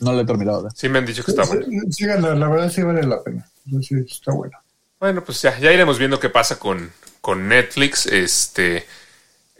No 0.00 0.12
lo 0.12 0.20
he 0.20 0.24
terminado. 0.26 0.68
¿eh? 0.68 0.70
Sí 0.74 0.90
me 0.90 0.98
han 0.98 1.06
dicho 1.06 1.24
que 1.24 1.30
está 1.30 1.44
buena. 1.44 1.64
síganla, 1.90 2.34
la 2.34 2.48
verdad 2.48 2.70
sí 2.70 2.82
vale 2.82 3.02
la 3.02 3.22
pena. 3.22 3.48
Sí, 3.82 3.94
está 4.06 4.32
bueno. 4.32 4.58
Bueno, 5.00 5.24
pues 5.24 5.40
ya, 5.42 5.58
ya 5.58 5.72
iremos 5.72 5.98
viendo 5.98 6.18
qué 6.18 6.28
pasa 6.28 6.58
con, 6.58 6.92
con 7.20 7.48
Netflix. 7.48 8.06
Este, 8.06 8.86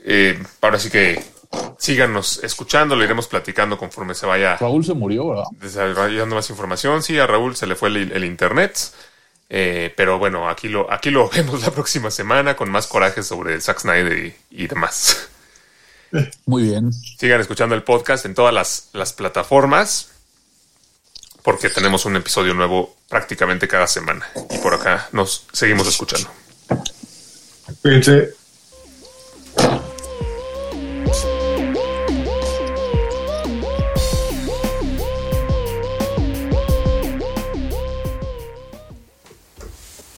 eh, 0.05 0.43
ahora 0.60 0.78
sí 0.78 0.90
que 0.90 1.22
síganos 1.78 2.43
escuchando, 2.43 2.97
lo 2.97 3.05
iremos 3.05 3.26
platicando 3.26 3.78
conforme 3.78 4.14
se 4.14 4.26
vaya 4.26 4.56
Raúl 4.56 4.85
se 4.85 4.93
murió, 4.93 5.28
¿verdad? 5.28 5.44
desarrollando 5.52 6.35
más 6.35 6.51
información. 6.51 7.02
Sí, 7.02 7.18
a 7.18 7.26
Raúl 7.26 7.56
se 7.56 7.66
le 7.66 7.76
fue 7.76 7.89
el, 7.89 8.12
el 8.12 8.24
internet. 8.24 8.78
Eh, 9.51 9.94
pero 9.97 10.18
bueno, 10.18 10.48
aquí 10.48 10.68
lo, 10.68 10.93
aquí 10.93 11.10
lo 11.10 11.28
vemos 11.35 11.62
la 11.62 11.70
próxima 11.70 12.10
semana 12.10 12.56
con 12.56 12.70
más 12.70 12.86
coraje 12.86 13.22
sobre 13.22 13.55
el 13.55 13.62
Zack 13.62 13.80
Snyder 13.80 14.18
y, 14.18 14.35
y 14.51 14.66
demás. 14.66 15.28
Muy 16.47 16.64
bien. 16.64 16.93
Sigan 16.93 17.40
escuchando 17.40 17.74
el 17.74 17.82
podcast 17.82 18.24
en 18.24 18.35
todas 18.35 18.52
las, 18.52 18.89
las 18.93 19.12
plataformas 19.12 20.10
porque 21.48 21.70
tenemos 21.70 22.04
un 22.04 22.14
episodio 22.14 22.52
nuevo 22.52 22.94
prácticamente 23.08 23.66
cada 23.66 23.86
semana. 23.86 24.28
Y 24.50 24.58
por 24.58 24.74
acá 24.74 25.08
nos 25.12 25.46
seguimos 25.50 25.88
escuchando. 25.88 26.28